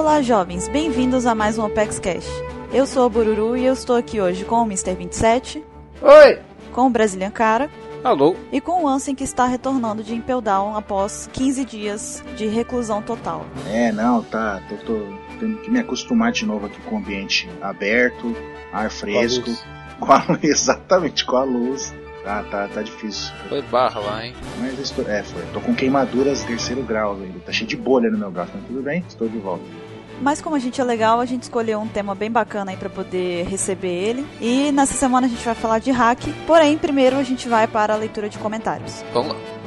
Olá, 0.00 0.22
jovens, 0.22 0.66
bem-vindos 0.66 1.26
a 1.26 1.34
mais 1.34 1.58
um 1.58 1.66
Opex 1.66 1.98
Cash. 1.98 2.26
Eu 2.72 2.86
sou 2.86 3.04
a 3.04 3.08
Bururu 3.10 3.54
e 3.54 3.66
eu 3.66 3.74
estou 3.74 3.94
aqui 3.94 4.18
hoje 4.18 4.46
com 4.46 4.54
o 4.54 4.64
Mr. 4.64 4.94
27. 4.94 5.62
Oi! 6.00 6.38
Com 6.72 6.86
o 6.86 6.90
Brazilian 6.90 7.30
Cara. 7.30 7.68
Alô? 8.02 8.34
E 8.50 8.62
com 8.62 8.82
o 8.82 8.88
Ansem 8.88 9.14
que 9.14 9.22
está 9.22 9.44
retornando 9.44 10.02
de 10.02 10.14
Impel 10.14 10.40
Down 10.40 10.74
após 10.74 11.28
15 11.34 11.66
dias 11.66 12.24
de 12.34 12.46
reclusão 12.46 13.02
total. 13.02 13.44
É, 13.68 13.92
não, 13.92 14.22
tá. 14.22 14.62
Tô, 14.70 14.76
tô 14.76 15.02
tendo 15.38 15.58
que 15.58 15.70
me 15.70 15.80
acostumar 15.80 16.32
de 16.32 16.46
novo 16.46 16.64
aqui 16.64 16.80
com 16.80 16.94
o 16.94 16.98
ambiente 16.98 17.46
aberto, 17.60 18.34
ar 18.72 18.90
fresco. 18.90 19.50
Com 20.00 20.12
a 20.12 20.24
luz. 20.26 20.38
exatamente, 20.42 21.26
com 21.26 21.36
a 21.36 21.44
luz. 21.44 21.94
Tá, 22.24 22.42
tá, 22.44 22.68
tá 22.68 22.80
difícil. 22.80 23.34
Foi 23.50 23.60
barra 23.60 24.00
lá, 24.00 24.26
hein? 24.26 24.34
Mas 24.58 24.78
estou. 24.78 25.06
É, 25.06 25.22
foi. 25.22 25.42
Tô 25.52 25.60
com 25.60 25.74
queimaduras 25.74 26.42
terceiro 26.42 26.82
grau 26.82 27.16
ainda. 27.16 27.38
Tá 27.40 27.52
cheio 27.52 27.68
de 27.68 27.76
bolha 27.76 28.10
no 28.10 28.16
meu 28.16 28.30
braço, 28.30 28.52
mas 28.54 28.64
tudo 28.66 28.82
bem, 28.82 29.04
estou 29.06 29.28
de 29.28 29.36
volta. 29.36 29.64
Mas 30.20 30.40
como 30.40 30.56
a 30.56 30.58
gente 30.58 30.80
é 30.80 30.84
legal, 30.84 31.20
a 31.20 31.26
gente 31.26 31.44
escolheu 31.44 31.80
um 31.80 31.88
tema 31.88 32.14
bem 32.14 32.30
bacana 32.30 32.70
aí 32.70 32.76
para 32.76 32.90
poder 32.90 33.46
receber 33.46 33.88
ele. 33.88 34.26
E 34.40 34.70
nessa 34.72 34.94
semana 34.94 35.26
a 35.26 35.30
gente 35.30 35.44
vai 35.44 35.54
falar 35.54 35.78
de 35.78 35.90
hack. 35.90 36.20
Porém, 36.46 36.76
primeiro 36.76 37.16
a 37.16 37.22
gente 37.22 37.48
vai 37.48 37.66
para 37.66 37.94
a 37.94 37.96
leitura 37.96 38.28
de 38.28 38.38
comentários. 38.38 39.04
Vamos 39.12 39.32
lá. 39.32 39.59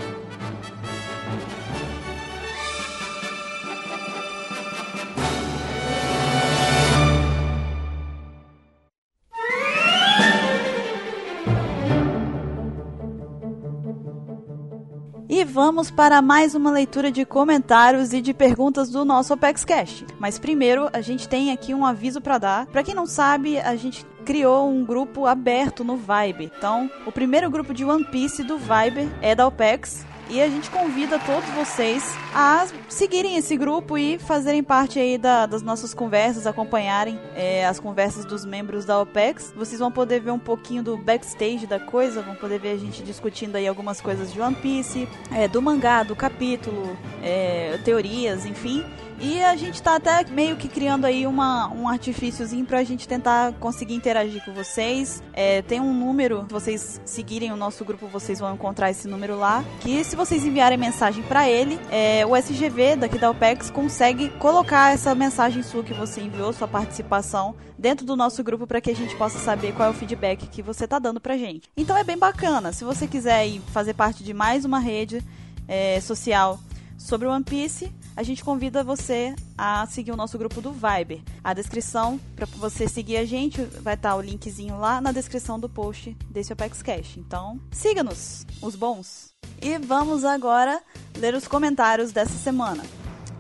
Vamos 15.54 15.92
para 15.92 16.20
mais 16.20 16.56
uma 16.56 16.72
leitura 16.72 17.12
de 17.12 17.24
comentários 17.26 18.12
e 18.12 18.22
de 18.22 18.34
perguntas 18.34 18.90
do 18.90 19.06
nosso 19.06 19.34
Apex 19.34 19.64
Cash. 19.64 20.04
Mas 20.18 20.40
primeiro, 20.40 20.90
a 20.92 21.00
gente 21.00 21.30
tem 21.30 21.52
aqui 21.52 21.76
um 21.76 21.86
aviso 21.86 22.20
para 22.20 22.40
dar. 22.40 22.66
Para 22.66 22.82
quem 22.82 22.96
não 22.96 23.06
sabe, 23.06 23.60
a 23.60 23.76
gente 23.76 24.04
criou 24.26 24.68
um 24.68 24.84
grupo 24.84 25.28
aberto 25.28 25.84
no 25.84 25.96
Viber. 25.96 26.50
Então, 26.58 26.90
o 27.06 27.12
primeiro 27.12 27.52
grupo 27.52 27.72
de 27.72 27.86
One 27.86 28.04
Piece 28.04 28.42
do 28.42 28.58
Viber 28.58 29.08
é 29.22 29.36
da 29.36 29.46
OPEX. 29.46 30.04
E 30.30 30.42
a 30.42 30.48
gente 30.48 30.70
convida 30.70 31.20
todos 31.20 31.50
vocês 31.52 32.16
a 32.34 32.66
seguirem 32.88 33.36
esse 33.36 33.56
grupo 33.58 33.98
e 33.98 34.18
fazerem 34.18 34.64
parte 34.64 34.98
aí 34.98 35.18
da, 35.18 35.46
das 35.46 35.62
nossas 35.62 35.94
conversas, 35.94 36.48
acompanharem 36.48 37.20
é, 37.36 37.66
as 37.66 37.80
conversas 37.80 38.26
dos 38.26 38.46
membros 38.46 38.86
da 38.86 39.00
OPEX. 39.00 39.54
Vocês 39.56 39.80
vão 39.80 39.92
poder 39.92 40.22
ver 40.22 40.32
um 40.32 40.40
pouquinho 40.40 40.82
do 40.82 40.98
backstage 40.98 41.68
da 41.68 41.80
coisa, 41.80 42.22
vão 42.22 42.36
poder 42.36 42.60
ver 42.60 42.72
a 42.72 42.78
gente 42.78 43.04
discutindo 43.04 43.56
aí 43.56 43.68
algumas 43.68 44.00
coisas 44.00 44.32
de 44.32 44.40
One 44.40 44.56
Piece, 44.56 45.08
é, 45.32 45.48
do 45.48 45.62
mangá, 45.62 46.04
do 46.04 46.16
capítulo, 46.16 46.98
é, 47.22 47.78
teorias, 47.84 48.46
enfim. 48.46 48.84
E 49.20 49.42
a 49.44 49.56
gente 49.56 49.82
tá 49.82 49.96
até 49.96 50.24
meio 50.30 50.56
que 50.56 50.68
criando 50.68 51.06
aí 51.06 51.26
uma, 51.26 51.68
um 51.74 51.88
artifíciozinho 51.88 52.66
pra 52.66 52.84
gente 52.84 53.08
tentar 53.08 53.54
conseguir 53.54 53.94
interagir 53.94 54.44
com 54.44 54.54
vocês. 54.54 55.24
É, 55.34 55.62
tem 55.62 55.80
um 55.80 55.94
número, 55.94 56.44
se 56.48 56.54
vocês 56.54 57.02
seguirem 57.06 57.52
o 57.52 57.56
nosso 57.56 57.84
grupo, 57.86 58.08
vocês 58.08 58.40
vão 58.40 58.54
encontrar 58.54 58.90
esse 58.90 59.08
número 59.08 59.38
lá. 59.38 59.64
Que 59.80 60.04
se 60.04 60.16
vocês 60.16 60.46
enviarem 60.46 60.78
mensagem 60.78 61.24
para 61.24 61.50
ele, 61.50 61.80
é, 61.90 62.26
o 62.26 62.36
SGV 62.36 62.98
daqui 62.98 63.18
da 63.18 63.30
OPEX 63.30 63.70
consegue 63.70 64.30
colocar 64.40 64.94
essa 64.94 65.14
mensagem 65.16 65.64
sua 65.64 65.84
que 65.84 65.94
você 65.94 66.22
enviou, 66.22 66.52
sua 66.54 66.68
participação, 66.68 67.56
dentro 67.78 68.06
do 68.06 68.16
nosso 68.16 68.44
grupo 68.44 68.66
para 68.66 68.80
que 68.80 68.92
a 68.92 68.96
gente 68.96 69.16
possa 69.16 69.38
saber 69.40 69.74
qual 69.74 69.90
é 69.90 69.92
o 69.92 69.94
feedback 69.94 70.48
que 70.48 70.62
você 70.62 70.88
tá 70.88 71.00
dando 71.00 71.20
pra 71.20 71.38
gente. 71.38 71.70
Então 71.76 71.98
é 71.98 72.04
bem 72.04 72.18
bacana. 72.18 72.72
Se 72.72 72.84
você 72.84 73.08
quiser 73.08 73.60
fazer 73.74 73.94
parte 73.94 74.24
de 74.24 74.34
mais 74.34 74.66
uma 74.66 74.80
rede 74.80 75.22
é, 75.68 76.00
social 76.02 76.60
sobre 76.98 77.28
One 77.28 77.44
Piece, 77.44 77.92
a 78.16 78.24
gente 78.24 78.44
convida 78.44 78.84
você 78.84 79.36
a 79.58 79.86
seguir 79.88 80.12
o 80.12 80.16
nosso 80.16 80.38
grupo 80.38 80.62
do 80.62 80.72
Viber. 80.72 81.22
A 81.44 81.54
descrição 81.54 82.20
para 82.36 82.46
você 82.46 82.88
seguir 82.88 83.18
a 83.18 83.26
gente 83.26 83.62
vai 83.82 83.96
estar 83.96 84.12
tá 84.12 84.16
o 84.16 84.22
linkzinho 84.22 84.78
lá 84.78 85.02
na 85.02 85.12
descrição 85.12 85.60
do 85.60 85.68
post 85.68 86.16
desse 86.30 86.54
Opex 86.54 86.82
Cash. 86.82 87.18
Então, 87.18 87.60
siga-nos, 87.72 88.46
os 88.62 88.76
bons. 88.76 89.34
E 89.62 89.78
vamos 89.80 90.24
agora 90.24 90.82
ler 91.18 91.34
os 91.34 91.48
comentários 91.48 92.12
dessa 92.12 92.38
semana. 92.38 92.84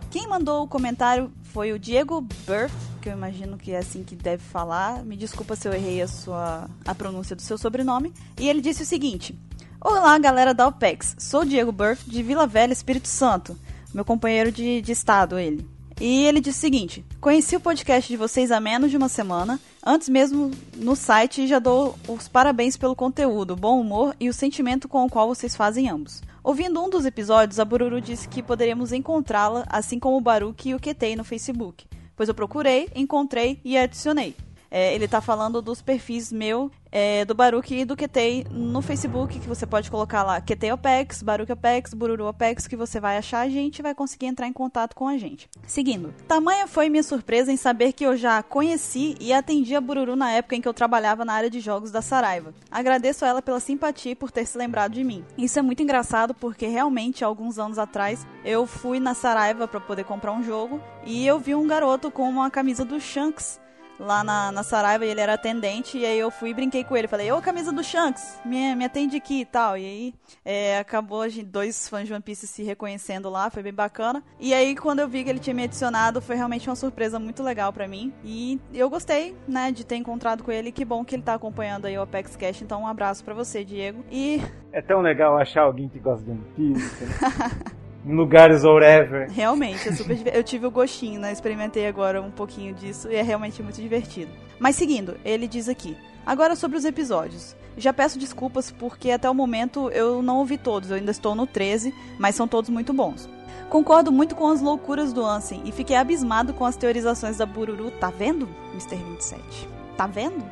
Quem 0.09 0.27
mandou 0.27 0.63
o 0.63 0.67
comentário 0.67 1.31
foi 1.43 1.71
o 1.71 1.79
Diego 1.79 2.21
Burff, 2.21 2.75
que 3.01 3.09
eu 3.09 3.13
imagino 3.13 3.57
que 3.57 3.71
é 3.71 3.77
assim 3.77 4.03
que 4.03 4.15
deve 4.15 4.43
falar. 4.43 5.03
Me 5.03 5.15
desculpa 5.15 5.55
se 5.55 5.67
eu 5.67 5.73
errei 5.73 6.01
a 6.01 6.07
sua 6.07 6.69
a 6.85 6.95
pronúncia 6.95 7.35
do 7.35 7.41
seu 7.41 7.57
sobrenome. 7.57 8.13
E 8.39 8.47
ele 8.47 8.61
disse 8.61 8.83
o 8.83 8.85
seguinte: 8.85 9.37
Olá, 9.81 10.17
galera 10.17 10.53
da 10.53 10.67
OPEX. 10.67 11.15
Sou 11.19 11.43
Diego 11.43 11.71
Burff 11.71 12.09
de 12.09 12.23
Vila 12.23 12.47
Velha, 12.47 12.73
Espírito 12.73 13.07
Santo 13.07 13.57
meu 13.93 14.03
companheiro 14.03 14.51
de, 14.51 14.81
de 14.81 14.91
estado, 14.91 15.37
ele. 15.37 15.67
E 16.01 16.25
ele 16.25 16.41
disse 16.41 16.57
o 16.57 16.61
seguinte: 16.61 17.05
Conheci 17.21 17.55
o 17.55 17.59
podcast 17.59 18.11
de 18.11 18.17
vocês 18.17 18.51
há 18.51 18.59
menos 18.59 18.91
de 18.91 18.97
uma 18.97 19.07
semana. 19.07 19.59
Antes 19.85 20.09
mesmo 20.09 20.51
no 20.75 20.95
site 20.95 21.47
já 21.47 21.59
dou 21.59 21.95
os 22.07 22.27
parabéns 22.27 22.75
pelo 22.75 22.95
conteúdo, 22.95 23.55
bom 23.55 23.79
humor 23.79 24.15
e 24.19 24.29
o 24.29 24.33
sentimento 24.33 24.87
com 24.87 25.05
o 25.05 25.09
qual 25.09 25.27
vocês 25.27 25.55
fazem 25.55 25.89
ambos. 25.89 26.21
Ouvindo 26.43 26.81
um 26.83 26.89
dos 26.89 27.05
episódios, 27.05 27.59
a 27.59 27.65
Bururu 27.65 28.01
disse 28.01 28.27
que 28.27 28.43
poderíamos 28.43 28.91
encontrá-la, 28.91 29.65
assim 29.69 29.97
como 29.99 30.17
o 30.17 30.21
Baruque 30.21 30.69
e 30.69 30.75
o 30.75 30.79
Ketei 30.79 31.15
no 31.15 31.23
Facebook. 31.23 31.85
Pois 32.15 32.27
eu 32.27 32.35
procurei, 32.35 32.89
encontrei 32.95 33.59
e 33.63 33.77
adicionei. 33.77 34.35
É, 34.69 34.93
ele 34.93 35.07
tá 35.07 35.21
falando 35.21 35.61
dos 35.61 35.81
perfis 35.81 36.31
meu, 36.31 36.71
é, 36.93 37.25
do 37.25 37.33
Baruque 37.33 37.79
e 37.79 37.85
do 37.85 37.95
Ketei 37.95 38.45
no 38.51 38.79
Facebook, 38.79 39.39
que 39.39 39.47
você 39.47 39.65
pode 39.65 39.89
colocar 39.89 40.21
lá 40.21 40.39
Ketei 40.39 40.71
Opex, 40.71 41.23
Baruque 41.23 41.51
Opex, 41.51 41.91
Bururu 41.95 42.27
Opex, 42.27 42.67
que 42.67 42.75
você 42.75 42.99
vai 42.99 43.17
achar 43.17 43.39
a 43.39 43.49
gente 43.49 43.79
e 43.79 43.81
vai 43.81 43.95
conseguir 43.95 44.27
entrar 44.27 44.47
em 44.47 44.53
contato 44.53 44.95
com 44.95 45.07
a 45.07 45.17
gente. 45.17 45.49
Seguindo. 45.65 46.13
Tamanha 46.27 46.67
foi 46.67 46.89
minha 46.89 47.01
surpresa 47.01 47.51
em 47.51 47.57
saber 47.57 47.93
que 47.93 48.05
eu 48.05 48.15
já 48.15 48.43
conheci 48.43 49.15
e 49.19 49.33
atendi 49.33 49.75
a 49.75 49.81
Bururu 49.81 50.15
na 50.15 50.31
época 50.33 50.55
em 50.55 50.61
que 50.61 50.67
eu 50.67 50.73
trabalhava 50.73 51.25
na 51.25 51.33
área 51.33 51.49
de 51.49 51.59
jogos 51.59 51.89
da 51.89 52.01
Saraiva. 52.01 52.53
Agradeço 52.69 53.25
a 53.25 53.27
ela 53.29 53.41
pela 53.41 53.59
simpatia 53.59 54.11
e 54.11 54.15
por 54.15 54.29
ter 54.29 54.45
se 54.45 54.55
lembrado 54.55 54.91
de 54.91 55.03
mim. 55.03 55.25
Isso 55.35 55.57
é 55.57 55.63
muito 55.63 55.81
engraçado 55.81 56.35
porque 56.35 56.67
realmente, 56.67 57.23
alguns 57.23 57.57
anos 57.57 57.79
atrás, 57.79 58.27
eu 58.45 58.67
fui 58.67 58.99
na 58.99 59.15
Saraiva 59.15 59.67
para 59.67 59.79
poder 59.79 60.03
comprar 60.03 60.31
um 60.31 60.43
jogo 60.43 60.79
e 61.03 61.25
eu 61.25 61.39
vi 61.39 61.55
um 61.55 61.65
garoto 61.65 62.11
com 62.11 62.29
uma 62.29 62.51
camisa 62.51 62.85
do 62.85 62.99
Shanks 62.99 63.62
lá 63.99 64.23
na, 64.23 64.51
na 64.51 64.63
Saraiva 64.63 65.05
e 65.05 65.09
ele 65.09 65.21
era 65.21 65.33
atendente. 65.33 65.97
E 65.97 66.05
aí 66.05 66.17
eu 66.17 66.31
fui 66.31 66.49
e 66.49 66.53
brinquei 66.53 66.83
com 66.83 66.95
ele. 66.95 67.07
Falei, 67.07 67.31
ô 67.31 67.41
camisa 67.41 67.71
do 67.71 67.83
Shanks, 67.83 68.39
me, 68.45 68.75
me 68.75 68.85
atende 68.85 69.17
aqui 69.17 69.41
e 69.41 69.45
tal. 69.45 69.77
E 69.77 69.85
aí 69.85 70.13
é, 70.43 70.79
acabou 70.79 71.21
a 71.21 71.29
gente, 71.29 71.45
dois 71.45 71.87
fãs 71.87 72.07
de 72.07 72.13
One 72.13 72.21
Piece 72.21 72.47
se 72.47 72.63
reconhecendo 72.63 73.29
lá, 73.29 73.49
foi 73.49 73.63
bem 73.63 73.73
bacana. 73.73 74.23
E 74.39 74.53
aí 74.53 74.75
quando 74.75 74.99
eu 74.99 75.07
vi 75.07 75.23
que 75.23 75.29
ele 75.29 75.39
tinha 75.39 75.53
me 75.53 75.63
adicionado, 75.63 76.21
foi 76.21 76.35
realmente 76.35 76.69
uma 76.69 76.75
surpresa 76.75 77.19
muito 77.19 77.43
legal 77.43 77.71
para 77.71 77.87
mim. 77.87 78.13
E 78.23 78.59
eu 78.73 78.89
gostei, 78.89 79.35
né, 79.47 79.71
de 79.71 79.85
ter 79.85 79.95
encontrado 79.95 80.43
com 80.43 80.51
ele. 80.51 80.71
Que 80.71 80.85
bom 80.85 81.03
que 81.03 81.15
ele 81.15 81.23
tá 81.23 81.33
acompanhando 81.33 81.85
aí 81.85 81.97
o 81.97 82.01
Apex 82.01 82.35
Cash. 82.35 82.61
Então 82.61 82.81
um 82.81 82.87
abraço 82.87 83.23
para 83.23 83.33
você, 83.33 83.63
Diego. 83.63 84.03
E. 84.11 84.41
É 84.71 84.81
tão 84.81 85.01
legal 85.01 85.37
achar 85.37 85.63
alguém 85.63 85.87
que 85.87 85.99
gosta 85.99 86.23
de 86.23 86.31
One 86.31 86.45
Piece. 86.55 87.03
Né? 87.05 87.73
em 88.05 88.13
lugares 88.13 88.63
whatever. 88.63 89.29
Realmente, 89.31 89.87
é 89.87 89.91
super 89.93 90.17
Eu 90.33 90.43
tive 90.43 90.65
o 90.65 90.71
gostinho, 90.71 91.19
né? 91.19 91.31
Experimentei 91.31 91.87
agora 91.87 92.21
um 92.21 92.31
pouquinho 92.31 92.73
disso 92.73 93.09
e 93.09 93.15
é 93.15 93.21
realmente 93.21 93.61
muito 93.61 93.81
divertido. 93.81 94.31
Mas 94.59 94.75
seguindo, 94.75 95.17
ele 95.23 95.47
diz 95.47 95.69
aqui: 95.69 95.97
Agora 96.25 96.55
sobre 96.55 96.77
os 96.77 96.85
episódios. 96.85 97.55
Já 97.75 97.91
peço 97.91 98.19
desculpas 98.19 98.69
porque 98.69 99.09
até 99.09 99.27
o 99.27 99.33
momento 99.33 99.89
eu 99.89 100.21
não 100.21 100.37
ouvi 100.37 100.59
todos, 100.59 100.91
eu 100.91 100.95
ainda 100.95 101.09
estou 101.09 101.33
no 101.33 101.47
13, 101.47 101.93
mas 102.19 102.35
são 102.35 102.47
todos 102.47 102.69
muito 102.69 102.93
bons. 102.93 103.27
Concordo 103.67 104.11
muito 104.11 104.35
com 104.35 104.47
as 104.47 104.61
loucuras 104.61 105.11
do 105.11 105.25
Ansem 105.25 105.63
e 105.65 105.71
fiquei 105.71 105.95
abismado 105.95 106.53
com 106.53 106.65
as 106.65 106.75
teorizações 106.75 107.37
da 107.37 107.45
Bururu. 107.45 107.89
Tá 107.89 108.11
vendo, 108.11 108.47
Mr. 108.73 108.95
27? 108.95 109.67
Tá 109.97 110.05
vendo? 110.05 110.43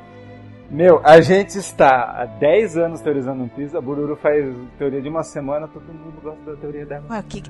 Meu, 0.72 1.02
a 1.04 1.20
gente 1.20 1.58
está 1.58 2.22
há 2.22 2.26
10 2.26 2.78
anos 2.78 3.02
teorizando 3.02 3.44
um 3.44 3.48
piso, 3.50 3.78
a 3.78 3.82
Bururu 3.82 4.16
faz 4.16 4.46
teoria 4.78 5.02
de 5.02 5.10
uma 5.10 5.22
semana, 5.22 5.68
todo 5.68 5.84
mundo 5.84 6.22
gosta 6.24 6.40
da 6.50 6.56
teoria 6.56 6.86
dela. 6.86 7.04
Ué, 7.10 7.22
que, 7.28 7.44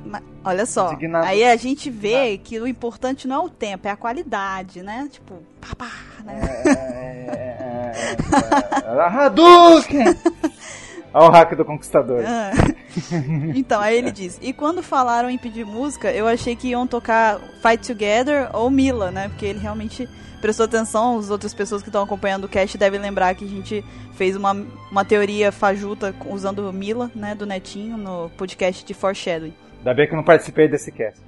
olha 0.43 0.65
só, 0.65 0.91
aí 1.23 1.43
a 1.43 1.55
gente 1.55 1.91
vê 1.91 2.39
que 2.39 2.59
o 2.59 2.65
importante 2.65 3.27
não 3.27 3.35
é 3.35 3.45
o 3.45 3.49
tempo, 3.49 3.87
é 3.87 3.91
a 3.91 3.95
qualidade, 3.95 4.81
né? 4.81 5.07
Tipo, 5.11 5.35
papá, 5.61 5.91
né? 6.25 6.41
É, 6.65 6.71
é, 6.71 7.91
é, 8.07 8.91
é, 8.91 9.01
Hadouken! 9.01 10.05
Olha 11.13 11.27
o 11.27 11.29
hack 11.29 11.55
do 11.55 11.65
conquistador. 11.65 12.23
Ah. 12.25 12.51
Então, 13.53 13.81
aí 13.81 13.97
ele 13.97 14.11
diz: 14.11 14.39
E 14.41 14.53
quando 14.53 14.81
falaram 14.81 15.29
em 15.29 15.37
pedir 15.37 15.65
música, 15.65 16.09
eu 16.09 16.25
achei 16.25 16.55
que 16.55 16.69
iam 16.69 16.87
tocar 16.87 17.37
Fight 17.61 17.85
Together 17.85 18.49
ou 18.53 18.69
Mila, 18.69 19.11
né? 19.11 19.27
Porque 19.27 19.45
ele 19.45 19.59
realmente 19.59 20.07
prestou 20.41 20.65
atenção, 20.65 21.17
as 21.17 21.29
outras 21.29 21.53
pessoas 21.53 21.81
que 21.81 21.89
estão 21.89 22.03
acompanhando 22.03 22.45
o 22.45 22.49
cast 22.49 22.77
devem 22.77 22.99
lembrar 22.99 23.35
que 23.35 23.45
a 23.45 23.47
gente 23.47 23.85
fez 24.13 24.35
uma, 24.35 24.53
uma 24.91 25.05
teoria 25.05 25.51
fajuta 25.51 26.13
usando 26.25 26.71
Mila, 26.73 27.09
né, 27.15 27.33
do 27.35 27.45
Netinho, 27.45 27.97
no 27.97 28.29
podcast 28.31 28.83
de 28.83 28.93
Foreshadowing. 28.93 29.53
Ainda 29.77 29.93
bem 29.93 30.07
que 30.07 30.13
eu 30.13 30.17
não 30.17 30.23
participei 30.23 30.67
desse 30.67 30.91
cast. 30.91 31.21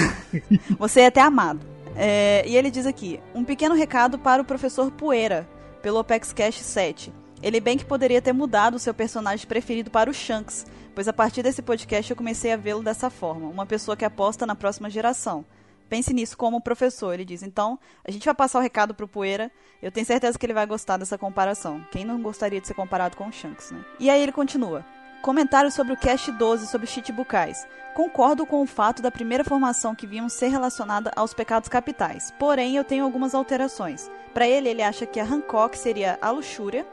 Você 0.78 1.00
é 1.00 1.06
até 1.06 1.20
amado. 1.20 1.60
É, 1.94 2.42
e 2.46 2.56
ele 2.56 2.70
diz 2.70 2.86
aqui: 2.86 3.20
um 3.34 3.44
pequeno 3.44 3.74
recado 3.74 4.18
para 4.18 4.42
o 4.42 4.44
professor 4.44 4.90
Poeira, 4.90 5.48
pelo 5.80 5.98
Opex 5.98 6.32
Cash 6.32 6.60
7. 6.60 7.12
Ele 7.42 7.60
bem 7.60 7.78
que 7.78 7.84
poderia 7.84 8.20
ter 8.20 8.32
mudado 8.32 8.74
o 8.74 8.78
seu 8.78 8.92
personagem 8.92 9.46
preferido 9.46 9.90
para 9.90 10.10
o 10.10 10.14
Shanks, 10.14 10.66
pois 10.94 11.06
a 11.06 11.12
partir 11.12 11.42
desse 11.42 11.62
podcast 11.62 12.10
eu 12.10 12.16
comecei 12.16 12.52
a 12.52 12.56
vê-lo 12.56 12.82
dessa 12.82 13.10
forma, 13.10 13.48
uma 13.48 13.66
pessoa 13.66 13.96
que 13.96 14.04
aposta 14.04 14.46
na 14.46 14.54
próxima 14.54 14.90
geração. 14.90 15.44
Pense 15.88 16.12
nisso 16.12 16.36
como 16.36 16.60
professor, 16.60 17.14
ele 17.14 17.24
diz. 17.24 17.42
Então, 17.42 17.78
a 18.04 18.10
gente 18.10 18.24
vai 18.24 18.34
passar 18.34 18.58
o 18.58 18.62
recado 18.62 18.94
pro 18.94 19.06
Poeira. 19.06 19.50
Eu 19.80 19.92
tenho 19.92 20.06
certeza 20.06 20.38
que 20.38 20.44
ele 20.44 20.54
vai 20.54 20.66
gostar 20.66 20.96
dessa 20.96 21.16
comparação. 21.16 21.84
Quem 21.90 22.04
não 22.04 22.20
gostaria 22.20 22.60
de 22.60 22.66
ser 22.66 22.74
comparado 22.74 23.16
com 23.16 23.28
o 23.28 23.32
Shanks, 23.32 23.70
né? 23.70 23.84
E 24.00 24.10
aí 24.10 24.20
ele 24.22 24.32
continua. 24.32 24.84
Comentário 25.22 25.70
sobre 25.72 25.92
o 25.92 25.96
Cast 25.96 26.30
12 26.30 26.66
sobre 26.66 26.86
Chichibucais. 26.86 27.66
Concordo 27.94 28.44
com 28.46 28.62
o 28.62 28.66
fato 28.66 29.00
da 29.02 29.10
primeira 29.10 29.42
formação 29.42 29.94
que 29.94 30.06
viam 30.06 30.28
ser 30.28 30.48
relacionada 30.48 31.10
aos 31.16 31.34
pecados 31.34 31.68
capitais. 31.68 32.32
Porém, 32.38 32.76
eu 32.76 32.84
tenho 32.84 33.04
algumas 33.04 33.34
alterações. 33.34 34.10
Para 34.34 34.46
ele, 34.46 34.68
ele 34.68 34.82
acha 34.82 35.06
que 35.06 35.18
a 35.18 35.24
Hancock 35.24 35.76
seria 35.78 36.18
a 36.20 36.30
luxúria, 36.30 36.86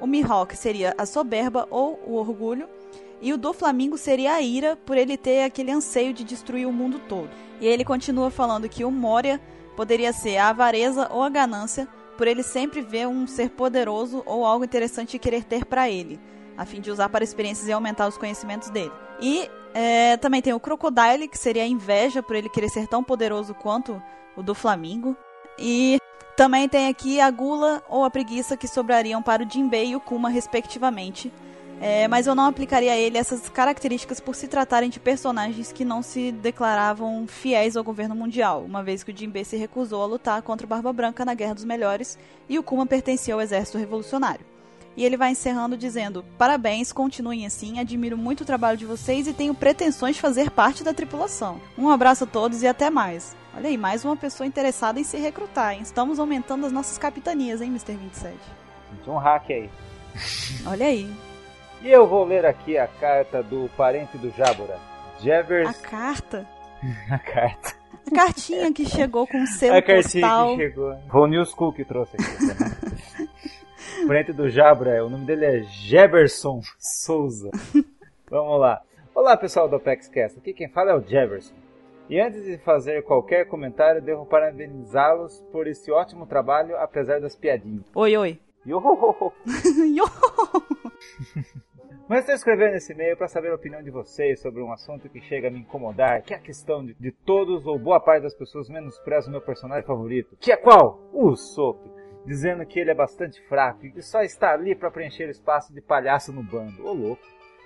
o 0.00 0.06
Mihawk 0.06 0.56
seria 0.56 0.94
a 0.96 1.04
soberba 1.04 1.66
ou 1.70 2.00
o 2.06 2.14
orgulho, 2.14 2.68
e 3.24 3.32
o 3.32 3.38
do 3.38 3.54
Flamingo 3.54 3.96
seria 3.96 4.34
a 4.34 4.42
ira 4.42 4.76
por 4.76 4.98
ele 4.98 5.16
ter 5.16 5.44
aquele 5.44 5.72
anseio 5.72 6.12
de 6.12 6.22
destruir 6.22 6.68
o 6.68 6.72
mundo 6.72 7.00
todo. 7.08 7.30
E 7.58 7.66
ele 7.66 7.82
continua 7.82 8.30
falando 8.30 8.68
que 8.68 8.84
o 8.84 8.90
Moria 8.90 9.40
poderia 9.74 10.12
ser 10.12 10.36
a 10.36 10.50
avareza 10.50 11.08
ou 11.10 11.22
a 11.22 11.30
ganância, 11.30 11.88
por 12.18 12.28
ele 12.28 12.42
sempre 12.42 12.82
ver 12.82 13.08
um 13.08 13.26
ser 13.26 13.48
poderoso 13.48 14.22
ou 14.26 14.44
algo 14.44 14.66
interessante 14.66 15.14
e 15.14 15.18
querer 15.18 15.42
ter 15.42 15.64
para 15.64 15.88
ele, 15.88 16.20
a 16.54 16.66
fim 16.66 16.82
de 16.82 16.90
usar 16.90 17.08
para 17.08 17.24
experiências 17.24 17.66
e 17.66 17.72
aumentar 17.72 18.06
os 18.06 18.18
conhecimentos 18.18 18.68
dele. 18.68 18.92
E 19.18 19.50
é, 19.72 20.18
também 20.18 20.42
tem 20.42 20.52
o 20.52 20.60
Crocodile, 20.60 21.26
que 21.26 21.38
seria 21.38 21.62
a 21.62 21.66
inveja 21.66 22.22
por 22.22 22.36
ele 22.36 22.50
querer 22.50 22.68
ser 22.68 22.86
tão 22.86 23.02
poderoso 23.02 23.54
quanto 23.54 24.02
o 24.36 24.42
do 24.42 24.54
Flamingo. 24.54 25.16
E 25.58 25.96
também 26.36 26.68
tem 26.68 26.88
aqui 26.88 27.22
a 27.22 27.30
gula 27.30 27.82
ou 27.88 28.04
a 28.04 28.10
preguiça 28.10 28.54
que 28.54 28.68
sobrariam 28.68 29.22
para 29.22 29.42
o 29.42 29.50
Jinbei 29.50 29.92
e 29.92 29.96
o 29.96 30.00
Kuma, 30.00 30.28
respectivamente, 30.28 31.32
é, 31.80 32.08
mas 32.08 32.26
eu 32.26 32.34
não 32.34 32.46
aplicaria 32.46 32.92
a 32.92 32.96
ele 32.96 33.18
essas 33.18 33.48
características 33.48 34.20
por 34.20 34.34
se 34.34 34.48
tratarem 34.48 34.88
de 34.88 35.00
personagens 35.00 35.72
que 35.72 35.84
não 35.84 36.02
se 36.02 36.32
declaravam 36.32 37.26
fiéis 37.26 37.76
ao 37.76 37.84
governo 37.84 38.14
mundial, 38.14 38.64
uma 38.64 38.82
vez 38.82 39.02
que 39.02 39.12
o 39.12 39.16
Jinbe 39.16 39.44
se 39.44 39.56
recusou 39.56 40.02
a 40.02 40.06
lutar 40.06 40.42
contra 40.42 40.66
o 40.66 40.68
Barba 40.68 40.92
Branca 40.92 41.24
na 41.24 41.34
Guerra 41.34 41.54
dos 41.54 41.64
Melhores 41.64 42.18
e 42.48 42.58
o 42.58 42.62
Kuma 42.62 42.86
pertencia 42.86 43.34
ao 43.34 43.40
exército 43.40 43.78
revolucionário. 43.78 44.46
E 44.96 45.04
ele 45.04 45.16
vai 45.16 45.32
encerrando 45.32 45.76
dizendo: 45.76 46.24
Parabéns, 46.38 46.92
continuem 46.92 47.46
assim, 47.46 47.80
admiro 47.80 48.16
muito 48.16 48.42
o 48.42 48.44
trabalho 48.44 48.78
de 48.78 48.86
vocês 48.86 49.26
e 49.26 49.32
tenho 49.32 49.54
pretensões 49.54 50.16
de 50.16 50.22
fazer 50.22 50.50
parte 50.50 50.84
da 50.84 50.94
tripulação. 50.94 51.60
Um 51.76 51.88
abraço 51.88 52.24
a 52.24 52.26
todos 52.26 52.62
e 52.62 52.66
até 52.66 52.90
mais. 52.90 53.36
Olha 53.56 53.68
aí, 53.68 53.76
mais 53.76 54.04
uma 54.04 54.16
pessoa 54.16 54.46
interessada 54.46 54.98
em 54.98 55.04
se 55.04 55.16
recrutar, 55.16 55.74
hein? 55.74 55.80
Estamos 55.82 56.18
aumentando 56.18 56.66
as 56.66 56.72
nossas 56.72 56.98
capitanias, 56.98 57.60
hein, 57.60 57.68
Mr. 57.68 57.94
27? 57.94 58.34
Um 59.06 59.16
hack 59.16 59.50
aí. 59.50 59.70
Olha 60.66 60.86
aí. 60.86 61.23
E 61.84 61.90
eu 61.90 62.06
vou 62.06 62.24
ler 62.24 62.46
aqui 62.46 62.78
a 62.78 62.86
carta 62.88 63.42
do 63.42 63.68
parente 63.76 64.16
do 64.16 64.30
Jábora, 64.30 64.78
Jevers. 65.20 65.68
A 65.68 65.74
carta? 65.74 66.48
a 67.12 67.18
carta. 67.18 67.74
A 68.06 68.10
cartinha 68.10 68.72
que 68.72 68.86
chegou 68.86 69.26
com 69.26 69.42
o 69.42 69.46
selo 69.46 69.76
A 69.76 69.82
cartinha 69.82 70.26
postal. 70.26 70.56
que 70.56 70.62
chegou. 70.62 70.96
Foi 71.10 71.20
o 71.20 71.26
News 71.26 71.52
Cool 71.52 71.74
que 71.74 71.84
trouxe 71.84 72.16
aqui. 72.16 73.28
o 74.02 74.06
parente 74.06 74.32
do 74.32 74.48
Jabra, 74.48 75.04
o 75.04 75.10
nome 75.10 75.26
dele 75.26 75.44
é 75.44 75.62
Jefferson 75.64 76.62
Souza. 76.78 77.50
Vamos 78.30 78.60
lá. 78.60 78.80
Olá 79.14 79.36
pessoal 79.36 79.68
do 79.68 79.76
ApexCast, 79.76 80.38
aqui 80.38 80.54
quem 80.54 80.70
fala 80.70 80.92
é 80.92 80.94
o 80.94 81.02
Jefferson. 81.02 81.52
E 82.08 82.18
antes 82.18 82.46
de 82.46 82.56
fazer 82.56 83.04
qualquer 83.04 83.46
comentário, 83.46 84.00
devo 84.00 84.24
parabenizá-los 84.24 85.38
por 85.52 85.66
esse 85.66 85.92
ótimo 85.92 86.24
trabalho, 86.24 86.78
apesar 86.78 87.20
das 87.20 87.36
piadinhas. 87.36 87.84
Oi, 87.94 88.16
oi. 88.16 88.40
Yohoho! 88.66 89.34
Yo! 89.94 90.04
Mas 92.06 92.20
estou 92.20 92.34
escrevendo 92.34 92.74
esse 92.74 92.92
e-mail 92.92 93.16
para 93.16 93.28
saber 93.28 93.50
a 93.50 93.54
opinião 93.54 93.82
de 93.82 93.90
vocês 93.90 94.38
sobre 94.40 94.60
um 94.62 94.70
assunto 94.70 95.08
que 95.08 95.22
chega 95.22 95.48
a 95.48 95.50
me 95.50 95.60
incomodar, 95.60 96.22
que 96.22 96.34
é 96.34 96.36
a 96.36 96.40
questão 96.40 96.84
de, 96.84 96.92
de 96.94 97.10
todos 97.10 97.66
ou 97.66 97.78
boa 97.78 97.98
parte 97.98 98.24
das 98.24 98.34
pessoas 98.34 98.68
menosprezam 98.68 99.30
o 99.30 99.32
meu 99.32 99.40
personagem 99.40 99.86
favorito, 99.86 100.36
que 100.38 100.52
é 100.52 100.56
qual? 100.56 101.00
O 101.14 101.34
Soap, 101.34 101.78
dizendo 102.26 102.66
que 102.66 102.78
ele 102.78 102.90
é 102.90 102.94
bastante 102.94 103.40
fraco 103.48 103.86
e 103.86 104.02
só 104.02 104.22
está 104.22 104.52
ali 104.52 104.74
para 104.74 104.90
preencher 104.90 105.28
o 105.28 105.30
espaço 105.30 105.72
de 105.72 105.80
palhaço 105.80 106.30
no 106.30 106.42
bando. 106.42 106.86
Ô 106.86 106.92
louco! 106.92 107.22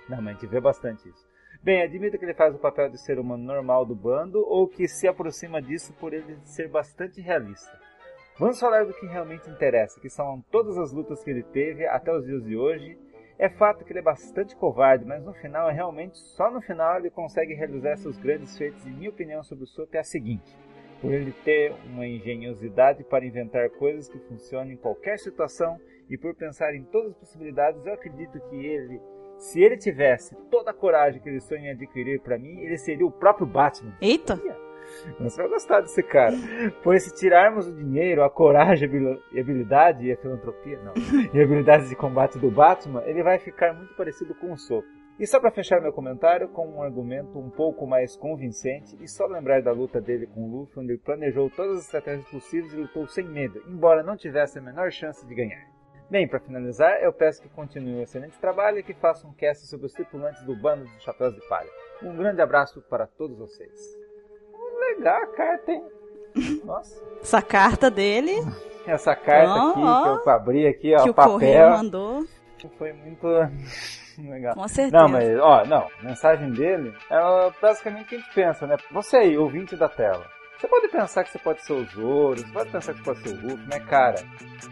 Não, 0.07 0.21
mas 0.21 0.37
a 0.37 0.39
gente 0.39 0.47
vê 0.47 0.61
bastante 0.61 1.09
isso. 1.09 1.27
Bem, 1.61 1.81
admito 1.81 2.17
que 2.17 2.23
ele 2.23 2.33
faz 2.33 2.55
o 2.55 2.59
papel 2.59 2.89
de 2.89 2.97
ser 2.97 3.19
humano 3.19 3.43
normal 3.43 3.85
do 3.85 3.93
bando 3.93 4.39
ou 4.47 4.69
que 4.69 4.87
se 4.87 5.05
aproxima 5.05 5.61
disso 5.61 5.93
por 5.99 6.13
ele 6.13 6.39
ser 6.45 6.69
bastante 6.69 7.19
realista. 7.19 7.77
Vamos 8.39 8.57
falar 8.57 8.85
do 8.85 8.93
que 8.93 9.05
realmente 9.05 9.49
interessa, 9.49 9.99
que 9.99 10.09
são 10.09 10.41
todas 10.49 10.77
as 10.77 10.93
lutas 10.93 11.21
que 11.21 11.29
ele 11.29 11.43
teve 11.43 11.85
até 11.85 12.09
os 12.15 12.25
dias 12.25 12.41
de 12.45 12.55
hoje. 12.55 12.97
É 13.39 13.47
fato 13.47 13.85
que 13.85 13.93
ele 13.93 13.99
é 13.99 14.03
bastante 14.03 14.53
covarde, 14.53 15.05
mas 15.05 15.23
no 15.23 15.33
final, 15.33 15.69
é 15.69 15.73
realmente 15.73 16.17
só 16.17 16.51
no 16.51 16.59
final 16.59 16.97
ele 16.97 17.09
consegue 17.09 17.53
realizar 17.53 17.95
seus 17.95 18.17
grandes 18.17 18.57
feitos. 18.57 18.85
E 18.85 18.89
minha 18.89 19.09
opinião 19.09 19.41
sobre 19.41 19.63
o 19.63 19.67
Soap 19.67 19.95
é 19.95 19.99
a 19.99 20.03
seguinte: 20.03 20.57
por 21.01 21.13
ele 21.13 21.31
ter 21.45 21.73
uma 21.85 22.05
engenhosidade 22.05 23.01
para 23.05 23.25
inventar 23.25 23.69
coisas 23.69 24.09
que 24.09 24.19
funcionam 24.19 24.73
em 24.73 24.75
qualquer 24.75 25.17
situação 25.17 25.79
e 26.09 26.17
por 26.17 26.35
pensar 26.35 26.75
em 26.75 26.83
todas 26.83 27.11
as 27.11 27.17
possibilidades, 27.17 27.85
eu 27.85 27.93
acredito 27.93 28.41
que 28.49 28.57
ele, 28.57 28.99
se 29.37 29.61
ele 29.61 29.77
tivesse 29.77 30.35
toda 30.51 30.71
a 30.71 30.73
coragem 30.73 31.21
que 31.21 31.29
ele 31.29 31.39
sonha 31.39 31.69
em 31.69 31.71
adquirir 31.71 32.19
para 32.19 32.37
mim, 32.37 32.59
ele 32.59 32.77
seria 32.77 33.05
o 33.05 33.11
próprio 33.11 33.47
Batman. 33.47 33.95
Eita! 34.01 34.37
Você 35.19 35.41
vai 35.41 35.49
gostar 35.49 35.81
desse 35.81 36.03
cara. 36.03 36.35
Pois 36.83 37.03
se 37.03 37.13
tirarmos 37.13 37.67
o 37.67 37.73
dinheiro, 37.73 38.23
a 38.23 38.29
coragem 38.29 38.89
e 39.31 39.39
habilidade 39.39 40.05
e 40.05 40.11
a 40.11 40.17
filantropia, 40.17 40.79
não, 40.83 40.93
e 41.33 41.41
habilidades 41.41 41.89
de 41.89 41.95
combate 41.95 42.37
do 42.37 42.49
Batman, 42.49 43.03
ele 43.05 43.23
vai 43.23 43.39
ficar 43.39 43.73
muito 43.73 43.93
parecido 43.95 44.33
com 44.35 44.51
o 44.51 44.57
Soap. 44.57 44.85
E 45.19 45.27
só 45.27 45.37
para 45.37 45.51
fechar 45.51 45.81
meu 45.81 45.91
comentário 45.91 46.47
com 46.47 46.65
um 46.65 46.81
argumento 46.81 47.37
um 47.37 47.49
pouco 47.49 47.85
mais 47.85 48.15
convincente 48.15 48.97
e 49.01 49.07
só 49.07 49.25
lembrar 49.25 49.61
da 49.61 49.73
luta 49.73 49.99
dele 49.99 50.25
com 50.27 50.45
o 50.45 50.59
Luffy, 50.59 50.79
onde 50.79 50.93
ele 50.93 51.01
planejou 51.01 51.49
todas 51.49 51.79
as 51.79 51.85
estratégias 51.85 52.29
possíveis 52.29 52.71
e 52.71 52.77
lutou 52.77 53.05
sem 53.05 53.25
medo, 53.25 53.61
embora 53.67 54.01
não 54.01 54.15
tivesse 54.15 54.59
a 54.59 54.61
menor 54.61 54.91
chance 54.91 55.27
de 55.27 55.35
ganhar. 55.35 55.67
Bem, 56.09 56.25
para 56.25 56.39
finalizar, 56.39 57.03
eu 57.03 57.11
peço 57.11 57.41
que 57.41 57.49
continue 57.49 57.99
o 57.99 58.01
excelente 58.01 58.39
trabalho 58.39 58.79
e 58.79 58.83
que 58.83 58.93
faça 58.93 59.27
um 59.27 59.33
cast 59.33 59.67
sobre 59.67 59.87
os 59.87 59.93
tripulantes 59.93 60.41
do 60.43 60.55
bando 60.55 60.85
dos 60.85 61.03
Chapéus 61.03 61.35
de 61.35 61.47
Palha. 61.49 61.69
Um 62.01 62.15
grande 62.15 62.41
abraço 62.41 62.81
para 62.89 63.05
todos 63.05 63.37
vocês 63.37 63.98
legal 64.97 65.23
a 65.23 65.27
carta, 65.27 65.71
hein? 65.71 65.83
Nossa. 66.63 67.01
Essa 67.21 67.41
carta 67.41 67.89
dele. 67.89 68.31
Essa 68.85 69.15
carta 69.15 69.51
Ó, 69.53 69.69
aqui 69.71 69.79
ó. 69.83 70.17
que 70.19 70.29
eu 70.29 70.33
abri 70.33 70.67
aqui, 70.67 70.95
ó, 70.95 71.03
que 71.03 71.09
o 71.09 71.13
papel. 71.13 71.31
correio 71.33 71.69
mandou. 71.71 72.23
Foi 72.77 72.91
muito 72.93 73.27
legal. 74.17 74.55
Com 74.55 74.67
certeza. 74.67 74.97
Não, 74.97 75.09
mas, 75.09 75.39
ó, 75.39 75.65
não, 75.65 75.87
a 75.99 76.03
mensagem 76.03 76.51
dele 76.51 76.93
é 77.09 77.51
basicamente 77.61 78.03
o 78.05 78.07
que 78.07 78.15
a 78.15 78.19
gente 78.19 78.33
pensa, 78.33 78.67
né? 78.67 78.77
Você 78.91 79.17
aí, 79.17 79.37
ouvinte 79.37 79.75
da 79.75 79.87
tela. 79.89 80.25
Você 80.59 80.67
pode 80.67 80.89
pensar 80.89 81.23
que 81.23 81.31
você 81.31 81.39
pode 81.39 81.65
ser 81.65 81.71
o 81.71 81.85
Zoro, 81.85 82.37
você 82.37 82.51
pode 82.51 82.69
pensar 82.69 82.93
que 82.93 82.99
você 82.99 83.05
pode 83.05 83.21
ser 83.21 83.29
o 83.29 83.47
Hulk, 83.47 83.63
mas 83.69 83.85
cara, 83.85 84.15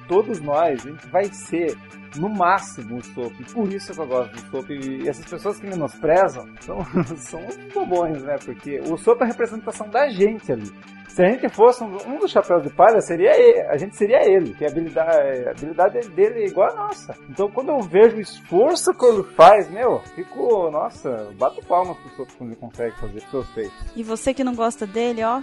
todos 0.10 0.42
nós, 0.42 0.86
a 0.86 0.90
gente 0.90 1.08
vai 1.08 1.24
ser 1.26 1.78
no 2.18 2.28
máximo 2.28 2.98
o 2.98 3.04
Soap. 3.04 3.34
Por 3.54 3.72
isso 3.72 3.94
que 3.94 4.00
eu 4.02 4.06
gosto 4.06 4.34
do 4.34 4.52
Soap. 4.52 4.70
E 4.70 5.08
essas 5.08 5.26
pessoas 5.26 5.58
que 5.58 5.66
menosprezam 5.66 6.46
são, 6.60 6.80
são 7.16 7.42
bobões, 7.74 8.22
né? 8.22 8.36
Porque 8.44 8.82
o 8.82 8.98
Soap 8.98 9.22
é 9.22 9.24
a 9.24 9.28
representação 9.28 9.88
da 9.90 10.10
gente 10.10 10.52
ali. 10.52 10.70
Se 11.08 11.24
a 11.24 11.32
gente 11.32 11.48
fosse 11.50 11.82
um, 11.84 11.96
um 12.06 12.20
dos 12.20 12.32
chapéus 12.32 12.64
de 12.64 12.70
palha, 12.70 13.00
seria 13.00 13.32
ele, 13.36 13.62
a 13.62 13.78
gente 13.78 13.96
seria 13.96 14.30
ele, 14.30 14.54
que 14.54 14.66
a 14.66 14.68
habilidade, 14.68 15.48
a 15.48 15.52
habilidade 15.52 16.10
dele 16.10 16.44
é 16.44 16.48
igual 16.48 16.70
a 16.70 16.76
nossa. 16.76 17.16
Então 17.30 17.50
quando 17.50 17.70
eu 17.70 17.80
vejo 17.80 18.18
o 18.18 18.22
esforço 18.22 18.94
que 18.94 19.06
ele 19.06 19.24
faz, 19.24 19.70
meu, 19.72 20.00
fico, 20.16 20.70
nossa, 20.70 21.32
bato 21.40 21.66
palmas 21.66 21.98
pro 21.98 22.10
Soap 22.10 22.30
quando 22.38 22.52
ele 22.52 22.60
consegue 22.60 23.00
fazer 23.00 23.22
seus 23.32 23.50
feitos. 23.52 23.74
E 23.96 24.04
você 24.04 24.34
que 24.34 24.44
não 24.44 24.54
gosta 24.54 24.86
dele, 24.86 25.24
ó. 25.24 25.42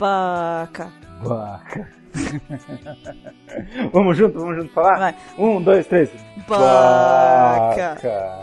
Baca. 0.00 0.90
Baca. 1.22 1.88
vamos 3.92 4.16
junto, 4.16 4.38
vamos 4.40 4.56
junto 4.56 4.72
falar? 4.72 4.98
Vai. 4.98 5.14
Um, 5.38 5.62
dois, 5.62 5.86
três. 5.86 6.08
Baca. 6.48 7.94
Baca. 7.94 8.40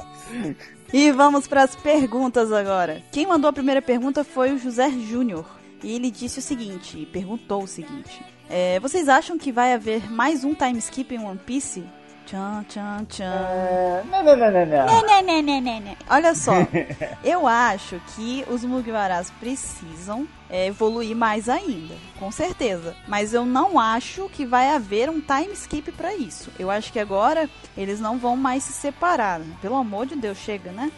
E 0.93 1.11
vamos 1.11 1.47
para 1.47 1.63
as 1.63 1.75
perguntas 1.75 2.51
agora. 2.51 3.01
Quem 3.11 3.25
mandou 3.25 3.49
a 3.49 3.53
primeira 3.53 3.81
pergunta 3.81 4.23
foi 4.23 4.51
o 4.53 4.59
José 4.59 4.89
Júnior. 4.91 5.45
E 5.83 5.95
ele 5.95 6.11
disse 6.11 6.37
o 6.37 6.41
seguinte, 6.43 7.07
perguntou 7.11 7.63
o 7.63 7.67
seguinte. 7.67 8.23
é, 8.49 8.79
vocês 8.79 9.09
acham 9.09 9.37
que 9.37 9.51
vai 9.51 9.73
haver 9.73 10.11
mais 10.11 10.43
um 10.43 10.53
time 10.53 10.77
skip 10.77 11.13
em 11.13 11.19
One 11.19 11.39
Piece? 11.39 11.83
Tchan, 12.25 12.65
tchan, 12.67 13.05
tchan. 13.05 13.23
É, 13.23 14.03
Não, 14.11 14.23
não, 14.23 14.35
não, 14.35 14.51
não, 14.51 14.65
não. 14.65 15.01
Né, 15.01 15.21
né, 15.41 15.41
né, 15.41 15.79
né. 15.79 15.97
Olha 16.09 16.35
só, 16.35 16.51
eu 17.23 17.47
acho 17.47 17.99
que 18.15 18.43
os 18.49 18.63
Mugiwaras 18.63 19.31
precisam 19.39 20.27
é, 20.49 20.67
evoluir 20.67 21.15
mais 21.15 21.49
ainda, 21.49 21.95
com 22.19 22.31
certeza. 22.31 22.95
Mas 23.07 23.33
eu 23.33 23.45
não 23.45 23.79
acho 23.79 24.29
que 24.29 24.45
vai 24.45 24.69
haver 24.69 25.09
um 25.09 25.19
time 25.19 25.53
skip 25.53 25.91
pra 25.91 26.15
isso. 26.15 26.49
Eu 26.57 26.71
acho 26.71 26.91
que 26.91 26.99
agora 26.99 27.49
eles 27.75 27.99
não 27.99 28.17
vão 28.17 28.35
mais 28.35 28.63
se 28.63 28.73
separar. 28.73 29.39
né? 29.39 29.55
Pelo 29.61 29.75
amor 29.75 30.05
de 30.05 30.15
Deus, 30.15 30.37
chega, 30.37 30.71
né? 30.71 30.91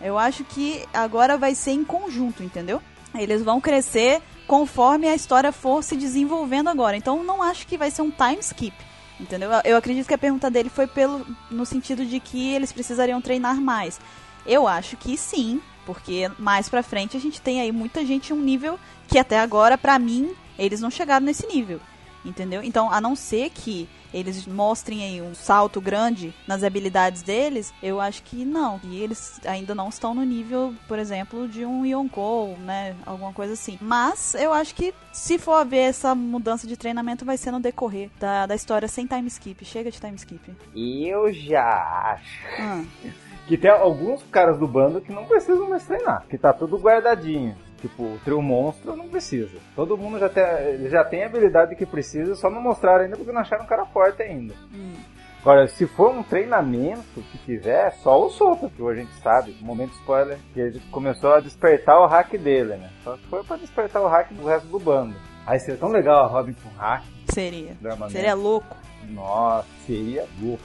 Eu 0.00 0.18
acho 0.18 0.44
que 0.44 0.84
agora 0.92 1.36
vai 1.36 1.54
ser 1.54 1.72
em 1.72 1.84
conjunto, 1.84 2.42
entendeu? 2.42 2.80
Eles 3.14 3.42
vão 3.42 3.60
crescer 3.60 4.22
conforme 4.46 5.08
a 5.08 5.14
história 5.14 5.52
for 5.52 5.82
se 5.82 5.96
desenvolvendo 5.96 6.68
agora. 6.68 6.96
Então 6.96 7.22
não 7.24 7.42
acho 7.42 7.66
que 7.66 7.76
vai 7.76 7.90
ser 7.90 8.02
um 8.02 8.10
time 8.10 8.38
skip. 8.40 8.76
Entendeu? 9.20 9.50
Eu 9.64 9.76
acredito 9.76 10.06
que 10.06 10.14
a 10.14 10.18
pergunta 10.18 10.48
dele 10.48 10.68
foi 10.68 10.86
pelo 10.86 11.26
no 11.50 11.66
sentido 11.66 12.04
de 12.04 12.20
que 12.20 12.54
eles 12.54 12.70
precisariam 12.70 13.20
treinar 13.20 13.60
mais. 13.60 14.00
Eu 14.46 14.68
acho 14.68 14.96
que 14.96 15.16
sim, 15.16 15.60
Porque 15.88 16.30
mais 16.38 16.68
pra 16.68 16.82
frente 16.82 17.16
a 17.16 17.20
gente 17.20 17.40
tem 17.40 17.62
aí 17.62 17.72
muita 17.72 18.04
gente 18.04 18.30
em 18.30 18.36
um 18.36 18.42
nível 18.42 18.78
que 19.08 19.18
até 19.18 19.38
agora, 19.38 19.78
pra 19.78 19.98
mim, 19.98 20.34
eles 20.58 20.82
não 20.82 20.90
chegaram 20.90 21.24
nesse 21.24 21.46
nível. 21.46 21.80
Entendeu? 22.22 22.62
Então, 22.62 22.92
a 22.92 23.00
não 23.00 23.16
ser 23.16 23.48
que 23.48 23.88
eles 24.12 24.46
mostrem 24.46 25.02
aí 25.02 25.22
um 25.22 25.34
salto 25.34 25.80
grande 25.80 26.34
nas 26.46 26.62
habilidades 26.62 27.22
deles, 27.22 27.72
eu 27.82 28.02
acho 28.02 28.22
que 28.22 28.44
não. 28.44 28.78
E 28.84 29.00
eles 29.00 29.40
ainda 29.46 29.74
não 29.74 29.88
estão 29.88 30.14
no 30.14 30.24
nível, 30.24 30.74
por 30.86 30.98
exemplo, 30.98 31.48
de 31.48 31.64
um 31.64 31.86
Yonkou, 31.86 32.58
né? 32.58 32.94
Alguma 33.06 33.32
coisa 33.32 33.54
assim. 33.54 33.78
Mas 33.80 34.34
eu 34.34 34.52
acho 34.52 34.74
que 34.74 34.92
se 35.10 35.38
for 35.38 35.54
haver 35.54 35.88
essa 35.88 36.14
mudança 36.14 36.66
de 36.66 36.76
treinamento, 36.76 37.24
vai 37.24 37.38
ser 37.38 37.50
no 37.50 37.60
decorrer 37.60 38.10
da, 38.20 38.44
da 38.44 38.54
história 38.54 38.88
sem 38.88 39.06
time 39.06 39.28
skip. 39.28 39.64
Chega 39.64 39.90
de 39.90 39.98
time 39.98 40.16
skip. 40.16 40.54
Eu 40.76 41.32
já 41.32 42.12
acho. 42.12 42.62
Hum. 42.62 42.86
Que 43.48 43.56
tem 43.56 43.70
alguns 43.70 44.22
caras 44.24 44.58
do 44.58 44.68
bando 44.68 45.00
que 45.00 45.10
não 45.10 45.24
precisam 45.24 45.68
mais 45.68 45.84
treinar, 45.84 46.24
que 46.28 46.38
tá 46.38 46.52
tudo 46.52 46.78
guardadinho. 46.78 47.56
Tipo, 47.80 48.02
o 48.02 48.18
trio 48.24 48.42
monstro 48.42 48.94
não 48.94 49.08
precisa. 49.08 49.56
Todo 49.74 49.96
mundo 49.96 50.18
já 50.18 50.28
tem, 50.28 50.44
já 50.88 51.04
tem 51.04 51.22
a 51.22 51.26
habilidade 51.26 51.74
que 51.74 51.86
precisa, 51.86 52.34
só 52.34 52.50
não 52.50 52.60
mostraram 52.60 53.04
ainda 53.04 53.16
porque 53.16 53.32
não 53.32 53.40
acharam 53.40 53.64
um 53.64 53.68
cara 53.68 53.86
forte 53.86 54.22
ainda. 54.22 54.54
Hum. 54.74 54.94
Agora, 55.40 55.68
se 55.68 55.86
for 55.86 56.10
um 56.10 56.22
treinamento 56.22 57.22
que 57.30 57.38
tiver, 57.38 57.92
só 58.02 58.22
o 58.22 58.28
Sopa, 58.28 58.68
que 58.68 58.82
hoje 58.82 59.00
a 59.00 59.04
gente 59.04 59.14
sabe, 59.22 59.56
momento 59.62 59.92
spoiler, 59.92 60.36
que 60.52 60.60
ele 60.60 60.82
começou 60.90 61.32
a 61.32 61.40
despertar 61.40 62.00
o 62.00 62.06
hack 62.06 62.32
dele, 62.36 62.76
né? 62.76 62.90
Só 63.04 63.16
que 63.16 63.26
foi 63.28 63.42
pra 63.44 63.56
despertar 63.56 64.02
o 64.02 64.08
hack 64.08 64.30
do 64.32 64.46
resto 64.46 64.66
do 64.66 64.78
bando. 64.78 65.14
Aí 65.46 65.58
seria 65.60 65.78
tão 65.78 65.88
legal 65.88 66.24
a 66.24 66.26
Robin 66.26 66.54
com 66.54 66.68
hack. 66.76 67.04
Seria. 67.32 67.76
Seria 68.10 68.34
louco. 68.34 68.76
Nossa, 69.08 69.66
seria 69.86 70.26
louco. 70.42 70.64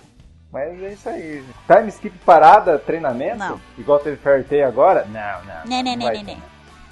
Mas 0.54 0.84
é 0.84 0.94
isso 0.94 1.10
aí. 1.10 1.44
Time 1.66 1.90
skip 1.90 2.16
parada, 2.20 2.78
treinamento? 2.78 3.38
Não. 3.38 3.60
Igual 3.76 4.00
teve 4.00 4.18
Fair 4.18 4.46
Tail 4.46 4.68
agora? 4.68 5.04
Não, 5.06 5.44
não. 5.46 5.66
Né, 5.66 5.82
né, 5.82 5.96
né, 5.96 6.12
né, 6.12 6.24
né. 6.24 6.42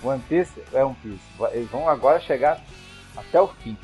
One 0.03 0.20
Piece 0.27 0.51
é 0.74 0.84
One 0.84 0.96
Piece. 0.96 1.22
Eles 1.56 1.70
vão 1.70 1.88
agora 1.88 2.20
chegar 2.20 2.60
até 3.15 3.39
o 3.39 3.48
fim. 3.48 3.77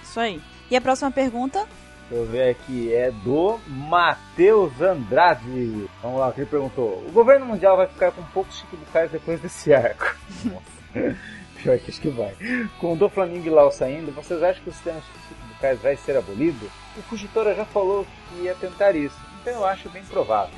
Isso 0.00 0.20
aí. 0.20 0.40
E 0.70 0.76
a 0.76 0.80
próxima 0.80 1.10
pergunta? 1.10 1.66
Deixa 2.08 2.22
eu 2.22 2.30
ver 2.30 2.50
aqui, 2.50 2.94
é 2.94 3.10
do 3.10 3.58
Matheus 3.66 4.80
Andrade. 4.80 5.88
Vamos 6.00 6.20
lá, 6.20 6.32
ele 6.36 6.46
perguntou: 6.46 7.04
O 7.08 7.10
governo 7.10 7.46
mundial 7.46 7.76
vai 7.76 7.88
ficar 7.88 8.12
com 8.12 8.22
poucos 8.26 8.60
chiquibukais 8.60 9.10
depois 9.10 9.40
desse 9.40 9.74
arco? 9.74 10.14
Nossa, 10.44 11.16
pior 11.60 11.78
que 11.80 11.90
acho 11.90 12.00
que 12.00 12.10
vai. 12.10 12.32
Com 12.78 12.92
o 12.92 12.96
do 12.96 13.08
Flamengo 13.08 13.44
e 13.44 13.50
Lau 13.50 13.72
saindo, 13.72 14.12
vocês 14.12 14.40
acham 14.40 14.62
que 14.62 14.70
o 14.70 14.72
sistema 14.72 15.00
de 15.00 15.06
chiquibukais 15.28 15.80
vai 15.80 15.96
ser 15.96 16.16
abolido? 16.16 16.70
O 16.96 17.02
Fugitora 17.02 17.56
já 17.56 17.64
falou 17.64 18.06
que 18.36 18.42
ia 18.42 18.54
tentar 18.54 18.94
isso, 18.94 19.16
então 19.40 19.54
eu 19.54 19.64
acho 19.64 19.88
bem 19.88 20.04
provável. 20.04 20.54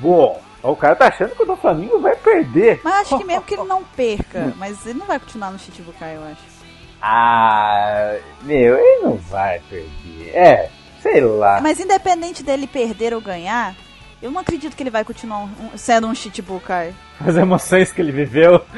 Bom, 0.00 0.40
o 0.62 0.74
cara 0.76 0.96
tá 0.96 1.08
achando 1.08 1.34
que 1.34 1.42
o 1.42 1.46
do 1.46 1.56
Flamengo 1.56 2.00
vai 2.00 2.16
perder. 2.16 2.80
Mas 2.82 2.94
acho 3.02 3.18
que 3.18 3.24
mesmo 3.24 3.42
que 3.42 3.54
ele 3.54 3.64
não 3.64 3.84
perca, 3.84 4.52
mas 4.58 4.86
ele 4.86 4.98
não 4.98 5.06
vai 5.06 5.18
continuar 5.18 5.50
no 5.50 5.58
Chichibukai, 5.58 6.16
eu 6.16 6.24
acho. 6.24 6.58
Ah, 7.00 8.16
meu, 8.42 8.76
ele 8.76 9.02
não 9.02 9.16
vai 9.16 9.60
perder. 9.68 10.34
É, 10.34 10.70
sei 11.00 11.20
lá. 11.20 11.60
Mas 11.60 11.78
independente 11.78 12.42
dele 12.42 12.66
perder 12.66 13.14
ou 13.14 13.20
ganhar, 13.20 13.76
eu 14.20 14.32
não 14.32 14.40
acredito 14.40 14.76
que 14.76 14.82
ele 14.82 14.90
vai 14.90 15.04
continuar 15.04 15.42
um, 15.44 15.50
sendo 15.76 16.08
um 16.08 16.14
Chichibukai. 16.14 16.92
As 17.20 17.36
emoções 17.36 17.92
que 17.92 18.00
ele 18.00 18.10
viveu. 18.10 18.60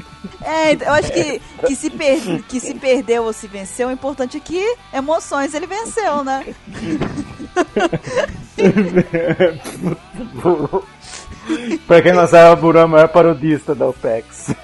É, 0.42 0.74
eu 0.74 0.92
acho 0.92 1.12
que, 1.12 1.40
que, 1.66 1.76
se 1.76 1.90
per, 1.90 2.42
que 2.44 2.60
se 2.60 2.74
perdeu 2.74 3.24
ou 3.24 3.32
se 3.32 3.46
venceu, 3.46 3.88
o 3.88 3.92
importante 3.92 4.36
é 4.36 4.40
que 4.40 4.76
emoções 4.92 5.54
ele 5.54 5.66
venceu, 5.66 6.24
né? 6.24 6.44
pra 11.86 12.02
quem 12.02 12.12
não 12.12 12.26
sabe, 12.26 12.50
a 12.50 12.56
Burama 12.56 13.00
é 13.00 13.06
parodista 13.06 13.74
da 13.74 13.88
OPEX. 13.88 14.54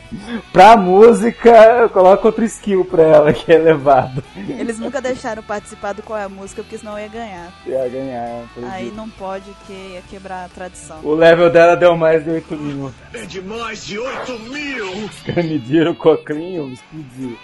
Pra 0.53 0.77
música, 0.77 1.51
eu 1.51 1.91
coloco 1.91 2.27
outro 2.27 2.45
skill 2.45 2.85
pra 2.85 3.03
ela, 3.03 3.33
que 3.33 3.53
é 3.53 3.57
elevado. 3.57 4.23
Eles 4.37 4.79
nunca 4.79 5.01
deixaram 5.01 5.43
participar 5.43 5.93
do 5.93 6.03
qual 6.03 6.19
é 6.19 6.25
a 6.25 6.29
música, 6.29 6.63
porque 6.63 6.79
senão 6.79 6.99
ia 6.99 7.09
ganhar. 7.09 7.53
Ia 7.67 7.89
ganhar. 7.89 8.45
Aí 8.71 8.91
não 8.91 9.09
pode, 9.11 9.51
que 9.67 9.73
ia 9.73 10.03
quebrar 10.09 10.45
a 10.45 10.49
tradição. 10.49 11.01
O 11.03 11.15
level 11.15 11.51
dela 11.51 11.77
deu 11.77 11.97
mais 11.97 12.25
de 12.25 12.31
8 12.31 12.57
mil. 12.57 12.93
É 13.13 13.27
de 13.27 13.43
mais 13.43 13.85
de 13.85 13.99
8 13.99 14.39
mil! 14.41 15.07
Os 15.07 15.23
caras 15.23 15.45
mediram 15.45 15.93
o 15.93 15.97
cocrinho, 15.97 16.73
explodiu. 16.73 17.39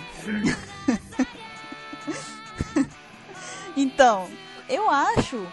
então, 3.77 4.29
eu 4.69 4.89
acho 4.89 5.45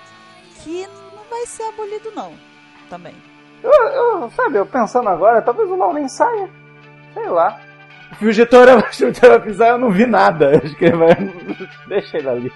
que 0.64 0.88
não 0.88 1.24
vai 1.30 1.46
ser 1.46 1.64
abolido 1.64 2.12
não, 2.16 2.34
também. 2.90 3.16
Eu, 3.64 3.72
eu, 3.72 4.30
sabe, 4.32 4.58
eu 4.58 4.66
pensando 4.66 5.10
agora, 5.10 5.42
talvez 5.42 5.70
o 5.70 5.94
nem 5.94 6.08
saia. 6.08 6.50
Sei 7.14 7.28
lá. 7.28 7.60
O 8.12 8.16
Fugitora 8.16 8.78
vai 8.78 9.42
pisar, 9.42 9.70
eu 9.70 9.78
não 9.78 9.92
vi 9.92 10.06
nada. 10.06 10.58
Acho 10.64 10.76
que 10.76 10.86
ele 10.86 10.98
vai. 10.98 11.16
Deixa 11.88 12.18
ele 12.18 12.30
ali. 12.30 12.54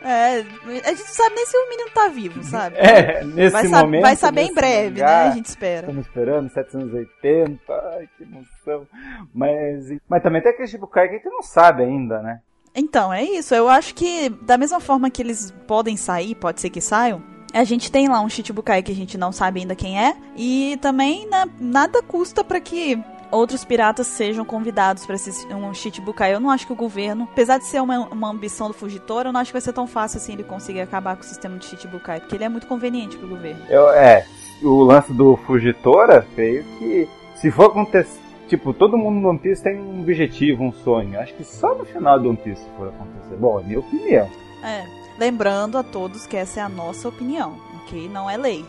É, 0.00 0.38
a 0.38 0.90
gente 0.90 1.00
não 1.00 1.14
sabe 1.14 1.34
nem 1.34 1.46
se 1.46 1.56
o 1.56 1.68
menino 1.68 1.90
tá 1.90 2.08
vivo, 2.08 2.42
sabe? 2.42 2.76
É, 2.78 3.24
nesse 3.24 3.52
vai 3.52 3.68
momento. 3.68 4.02
Vai 4.02 4.16
saber 4.16 4.42
em 4.42 4.54
breve, 4.54 5.00
lugar, 5.00 5.24
né? 5.24 5.30
A 5.30 5.34
gente 5.34 5.46
espera. 5.46 5.80
Estamos 5.80 6.06
esperando, 6.06 6.50
780, 6.50 7.60
ai 7.68 8.08
que 8.16 8.22
emoção. 8.22 8.86
Mas, 9.34 9.98
mas 10.08 10.22
também 10.22 10.40
tem 10.40 10.52
aquele 10.52 10.68
tipo 10.68 10.86
de 10.86 10.92
cara 10.92 11.08
que 11.08 11.14
a 11.14 11.18
gente 11.18 11.28
não 11.28 11.42
sabe 11.42 11.82
ainda, 11.82 12.22
né? 12.22 12.40
Então, 12.74 13.12
é 13.12 13.24
isso. 13.24 13.54
Eu 13.54 13.68
acho 13.68 13.94
que 13.94 14.28
da 14.28 14.56
mesma 14.56 14.78
forma 14.78 15.10
que 15.10 15.20
eles 15.20 15.50
podem 15.66 15.96
sair, 15.96 16.34
pode 16.36 16.60
ser 16.60 16.70
que 16.70 16.80
saiam, 16.80 17.22
a 17.52 17.64
gente 17.64 17.90
tem 17.90 18.08
lá 18.08 18.20
um 18.20 18.28
Chichibukai 18.28 18.82
que 18.82 18.92
a 18.92 18.94
gente 18.94 19.16
não 19.16 19.32
sabe 19.32 19.60
ainda 19.60 19.74
quem 19.74 20.00
é. 20.00 20.14
E 20.36 20.78
também 20.80 21.26
né, 21.28 21.46
nada 21.58 22.02
custa 22.02 22.44
para 22.44 22.60
que 22.60 23.02
outros 23.30 23.64
piratas 23.64 24.06
sejam 24.06 24.44
convidados 24.44 25.04
para 25.04 25.16
esse 25.16 25.46
um 25.52 25.72
Chichibukai. 25.74 26.34
Eu 26.34 26.40
não 26.40 26.50
acho 26.50 26.66
que 26.66 26.72
o 26.72 26.76
governo, 26.76 27.28
apesar 27.30 27.58
de 27.58 27.66
ser 27.66 27.80
uma, 27.80 28.00
uma 28.08 28.30
ambição 28.30 28.68
do 28.68 28.74
Fugitora, 28.74 29.28
eu 29.28 29.32
não 29.32 29.40
acho 29.40 29.50
que 29.50 29.54
vai 29.54 29.62
ser 29.62 29.72
tão 29.72 29.86
fácil 29.86 30.18
assim 30.18 30.32
ele 30.32 30.44
conseguir 30.44 30.80
acabar 30.80 31.16
com 31.16 31.22
o 31.22 31.26
sistema 31.26 31.58
de 31.58 31.66
Chichibukai, 31.66 32.20
porque 32.20 32.36
ele 32.36 32.44
é 32.44 32.48
muito 32.48 32.66
conveniente 32.66 33.16
pro 33.16 33.28
governo. 33.28 33.60
Eu, 33.68 33.90
é, 33.90 34.26
o 34.62 34.82
lance 34.82 35.12
do 35.12 35.36
Fugitora 35.36 36.22
fez 36.34 36.66
que 36.78 37.08
se 37.36 37.50
for 37.50 37.66
acontecer, 37.66 38.18
tipo, 38.48 38.72
todo 38.72 38.96
mundo 38.96 39.20
no 39.20 39.28
One 39.28 39.38
Piece 39.38 39.62
tem 39.62 39.78
um 39.78 40.00
objetivo, 40.00 40.64
um 40.64 40.72
sonho. 40.72 41.18
Acho 41.20 41.34
que 41.34 41.44
só 41.44 41.74
no 41.74 41.84
final 41.84 42.18
do 42.18 42.30
One 42.30 42.38
Piece 42.38 42.62
for 42.76 42.88
acontecer. 42.88 43.36
Bom, 43.36 43.60
é 43.60 43.64
minha 43.64 43.78
opinião. 43.80 44.28
É. 44.62 44.97
Lembrando 45.18 45.76
a 45.76 45.82
todos 45.82 46.26
que 46.26 46.36
essa 46.36 46.60
é 46.60 46.62
a 46.62 46.68
nossa 46.68 47.08
opinião, 47.08 47.60
ok? 47.82 48.08
Não 48.08 48.30
é 48.30 48.36
lei. 48.36 48.64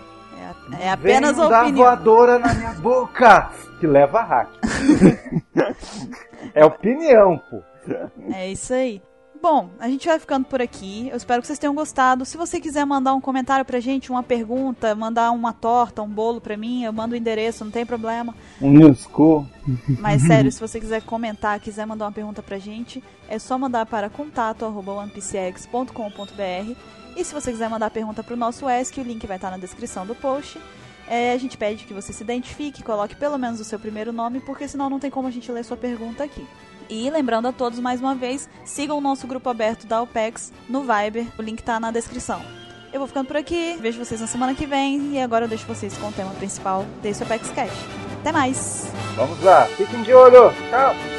É, 0.80 0.86
é 0.86 0.92
apenas 0.92 1.38
a 1.38 1.46
opinião. 1.46 1.86
Dar 1.86 1.96
voadora 1.96 2.40
na 2.40 2.54
minha 2.54 2.74
boca! 2.82 3.52
Que 3.80 3.88
leva 3.88 4.20
a 4.20 4.24
hack. 4.24 4.50
é 6.54 6.66
opinião, 6.66 7.38
pô. 7.50 7.62
É 8.34 8.50
isso 8.50 8.74
aí. 8.74 9.02
Bom, 9.42 9.70
a 9.80 9.88
gente 9.88 10.06
vai 10.06 10.20
ficando 10.20 10.46
por 10.46 10.62
aqui. 10.62 11.08
Eu 11.10 11.16
espero 11.16 11.42
que 11.42 11.48
vocês 11.48 11.58
tenham 11.58 11.74
gostado. 11.74 12.26
Se 12.26 12.36
você 12.36 12.60
quiser 12.60 12.86
mandar 12.86 13.14
um 13.14 13.22
comentário 13.22 13.64
pra 13.64 13.80
gente, 13.80 14.12
uma 14.12 14.22
pergunta, 14.22 14.94
mandar 14.94 15.32
uma 15.32 15.54
torta, 15.54 16.02
um 16.02 16.10
bolo 16.10 16.42
pra 16.42 16.58
mim, 16.58 16.84
eu 16.84 16.92
mando 16.92 17.14
o 17.14 17.18
endereço, 17.18 17.64
não 17.64 17.72
tem 17.72 17.86
problema. 17.86 18.36
Um 18.62 18.70
Newsco. 18.70 19.48
Mas 20.00 20.24
sério, 20.28 20.52
se 20.52 20.60
você 20.60 20.78
quiser 20.78 21.02
comentar, 21.04 21.58
quiser 21.62 21.86
mandar 21.86 22.04
uma 22.06 22.12
pergunta 22.12 22.44
pra 22.44 22.60
gente, 22.60 23.02
é 23.30 23.40
só 23.40 23.58
mandar 23.58 23.86
para 23.86 24.10
contato@onepcx.com.br. 24.10 26.76
E 27.16 27.24
se 27.24 27.34
você 27.34 27.52
quiser 27.52 27.70
mandar 27.70 27.92
pergunta 27.92 28.22
pro 28.22 28.36
nosso 28.36 28.70
ESC, 28.70 29.00
o 29.00 29.04
link 29.04 29.26
vai 29.26 29.38
estar 29.38 29.52
na 29.52 29.58
descrição 29.58 30.06
do 30.06 30.16
post. 30.16 30.60
É, 31.08 31.32
a 31.32 31.38
gente 31.38 31.58
pede 31.58 31.86
que 31.86 31.94
você 31.94 32.14
se 32.14 32.24
identifique, 32.24 32.84
coloque 32.84 33.16
pelo 33.16 33.38
menos 33.38 33.60
o 33.60 33.64
seu 33.64 33.80
primeiro 33.80 34.12
nome, 34.12 34.42
porque 34.42 34.68
senão 34.68 34.90
não 34.90 35.00
tem 35.00 35.10
como 35.10 35.28
a 35.28 35.32
gente 35.32 35.52
ler 35.52 35.64
sua 35.64 35.78
pergunta 35.78 36.24
aqui. 36.24 36.46
E 36.90 37.10
lembrando 37.10 37.48
a 37.48 37.52
todos 37.52 37.80
mais 37.80 38.02
uma 38.02 38.16
vez, 38.16 38.50
sigam 38.66 38.98
o 38.98 39.02
nosso 39.02 39.28
grupo 39.28 39.48
aberto 39.50 39.86
da 39.86 40.02
OPEX 40.02 40.52
no 40.68 40.82
Viber, 40.82 41.28
o 41.38 41.42
link 41.42 41.62
tá 41.62 41.80
na 41.80 41.92
descrição. 41.92 42.42
Eu 42.92 43.00
vou 43.00 43.08
ficando 43.08 43.28
por 43.28 43.38
aqui, 43.38 43.78
vejo 43.80 44.04
vocês 44.04 44.20
na 44.20 44.26
semana 44.26 44.56
que 44.56 44.66
vem 44.66 45.14
e 45.14 45.20
agora 45.20 45.46
eu 45.46 45.50
deixo 45.50 45.68
vocês 45.68 45.96
com 45.96 46.08
o 46.08 46.12
tema 46.12 46.32
principal 46.32 46.86
desse 47.04 47.22
OPEX 47.22 47.52
Cash. 47.52 47.86
Até 48.22 48.32
mais! 48.32 48.92
Vamos 49.16 49.40
lá, 49.44 49.66
fiquem 49.78 50.02
de 50.02 50.14
olho! 50.14 50.52
Tchau! 50.70 51.19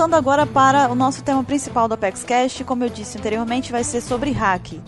Voltando 0.00 0.16
agora 0.16 0.46
para 0.46 0.90
o 0.90 0.94
nosso 0.94 1.22
tema 1.22 1.44
principal 1.44 1.86
do 1.86 1.92
Apex 1.92 2.24
Cash, 2.24 2.62
como 2.64 2.82
eu 2.82 2.88
disse 2.88 3.18
anteriormente, 3.18 3.70
vai 3.70 3.84
ser 3.84 4.00
sobre 4.00 4.30
hack. 4.30 4.80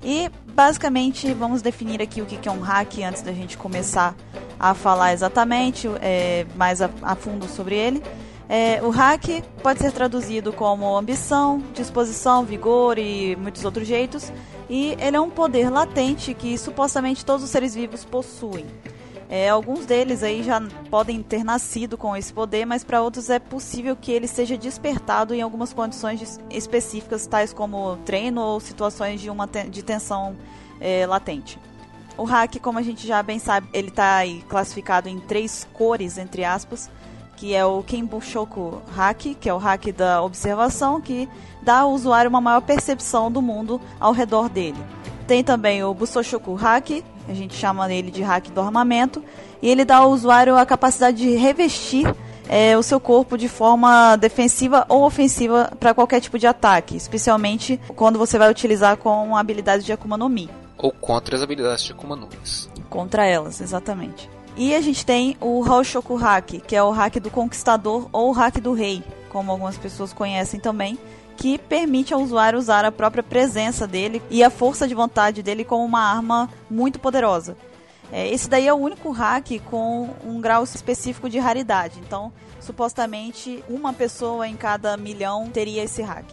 E 0.00 0.30
basicamente 0.54 1.34
vamos 1.34 1.60
definir 1.60 2.00
aqui 2.00 2.22
o 2.22 2.24
que 2.24 2.48
é 2.48 2.52
um 2.52 2.60
hack 2.60 2.98
antes 3.02 3.20
da 3.22 3.32
gente 3.32 3.58
começar 3.58 4.14
a 4.60 4.72
falar 4.72 5.12
exatamente 5.12 5.88
é, 6.00 6.46
mais 6.54 6.80
a, 6.80 6.88
a, 7.02 7.16
fundo 7.16 7.48
sobre 7.48 7.74
ele. 7.74 8.00
É, 8.48 8.80
o 8.80 8.90
hack 8.90 9.42
pode 9.60 9.80
ser 9.80 9.90
traduzido 9.90 10.52
como 10.52 10.96
ambição, 10.96 11.60
disposição, 11.74 12.44
vigor 12.44 12.96
e 12.96 13.34
muitos 13.34 13.64
outros 13.64 13.88
jeitos. 13.88 14.32
E 14.68 14.96
ele 15.00 15.16
é 15.16 15.20
um 15.20 15.30
poder 15.30 15.68
latente 15.68 16.32
que 16.32 16.56
supostamente 16.56 17.24
todos 17.24 17.42
os 17.42 17.50
seres 17.50 17.74
vivos 17.74 18.04
possuem. 18.04 18.66
É, 19.32 19.48
alguns 19.48 19.86
deles 19.86 20.24
aí 20.24 20.42
já 20.42 20.60
podem 20.90 21.22
ter 21.22 21.44
nascido 21.44 21.96
com 21.96 22.16
esse 22.16 22.32
poder, 22.32 22.66
mas 22.66 22.82
para 22.82 23.00
outros 23.00 23.30
é 23.30 23.38
possível 23.38 23.94
que 23.94 24.10
ele 24.10 24.26
seja 24.26 24.58
despertado 24.58 25.32
em 25.32 25.40
algumas 25.40 25.72
condições 25.72 26.40
específicas, 26.50 27.28
tais 27.28 27.52
como 27.52 27.96
treino 27.98 28.40
ou 28.40 28.58
situações 28.58 29.20
de 29.20 29.30
uma 29.30 29.46
de 29.46 29.84
tensão 29.84 30.36
é, 30.80 31.06
latente. 31.06 31.60
O 32.18 32.24
hack, 32.24 32.58
como 32.60 32.80
a 32.80 32.82
gente 32.82 33.06
já 33.06 33.22
bem 33.22 33.38
sabe, 33.38 33.68
ele 33.72 33.88
está 33.88 34.22
classificado 34.48 35.08
em 35.08 35.20
três 35.20 35.64
cores, 35.72 36.18
entre 36.18 36.44
aspas, 36.44 36.90
que 37.36 37.54
é 37.54 37.64
o 37.64 37.84
Kenbushoku 37.84 38.82
Hack, 38.94 39.36
que 39.40 39.48
é 39.48 39.54
o 39.54 39.58
hack 39.58 39.92
da 39.92 40.22
observação, 40.22 41.00
que 41.00 41.28
dá 41.62 41.78
ao 41.80 41.92
usuário 41.92 42.28
uma 42.28 42.40
maior 42.40 42.60
percepção 42.62 43.30
do 43.30 43.40
mundo 43.40 43.80
ao 44.00 44.12
redor 44.12 44.48
dele. 44.48 44.76
Tem 45.26 45.44
também 45.44 45.84
o 45.84 45.94
Busoshoku 45.94 46.54
Hack, 46.54 47.04
a 47.30 47.34
gente 47.34 47.54
chama 47.54 47.92
ele 47.92 48.10
de 48.10 48.22
hack 48.22 48.50
do 48.50 48.60
armamento, 48.60 49.22
e 49.62 49.68
ele 49.68 49.84
dá 49.84 49.98
ao 49.98 50.10
usuário 50.10 50.56
a 50.56 50.66
capacidade 50.66 51.18
de 51.18 51.30
revestir 51.36 52.12
é, 52.48 52.76
o 52.76 52.82
seu 52.82 52.98
corpo 52.98 53.38
de 53.38 53.48
forma 53.48 54.16
defensiva 54.16 54.84
ou 54.88 55.04
ofensiva 55.04 55.72
para 55.78 55.94
qualquer 55.94 56.20
tipo 56.20 56.38
de 56.38 56.48
ataque, 56.48 56.96
especialmente 56.96 57.80
quando 57.94 58.18
você 58.18 58.38
vai 58.38 58.50
utilizar 58.50 58.96
com 58.96 59.36
a 59.36 59.40
habilidade 59.40 59.84
de 59.84 59.92
Akuma 59.92 60.16
no 60.16 60.28
Mi. 60.28 60.50
Ou 60.76 60.90
contra 60.90 61.36
as 61.36 61.42
habilidades 61.42 61.84
de 61.84 61.92
Akuma 61.92 62.16
no 62.16 62.26
Mi. 62.26 62.82
Contra 62.88 63.24
elas, 63.24 63.60
exatamente. 63.60 64.28
E 64.56 64.74
a 64.74 64.80
gente 64.80 65.06
tem 65.06 65.36
o 65.40 65.64
Haoshoku 65.64 66.16
Hack, 66.16 66.60
que 66.66 66.74
é 66.74 66.82
o 66.82 66.90
hack 66.90 67.20
do 67.20 67.30
conquistador 67.30 68.08
ou 68.12 68.30
o 68.30 68.32
hack 68.32 68.58
do 68.58 68.72
rei, 68.72 69.02
como 69.28 69.52
algumas 69.52 69.78
pessoas 69.78 70.12
conhecem 70.12 70.58
também, 70.58 70.98
que 71.40 71.56
permite 71.56 72.12
ao 72.12 72.20
usuário 72.20 72.58
usar 72.58 72.84
a 72.84 72.92
própria 72.92 73.22
presença 73.22 73.86
dele 73.86 74.22
e 74.28 74.44
a 74.44 74.50
força 74.50 74.86
de 74.86 74.94
vontade 74.94 75.42
dele 75.42 75.64
como 75.64 75.82
uma 75.82 76.02
arma 76.02 76.50
muito 76.70 77.00
poderosa. 77.00 77.56
É, 78.12 78.28
esse 78.28 78.46
daí 78.46 78.68
é 78.68 78.74
o 78.74 78.76
único 78.76 79.10
hack 79.10 79.58
com 79.70 80.10
um 80.22 80.38
grau 80.38 80.62
específico 80.62 81.30
de 81.30 81.38
raridade. 81.38 81.98
Então, 81.98 82.30
supostamente, 82.60 83.64
uma 83.70 83.90
pessoa 83.94 84.46
em 84.46 84.54
cada 84.54 84.98
milhão 84.98 85.48
teria 85.48 85.82
esse 85.82 86.02
hack. 86.02 86.26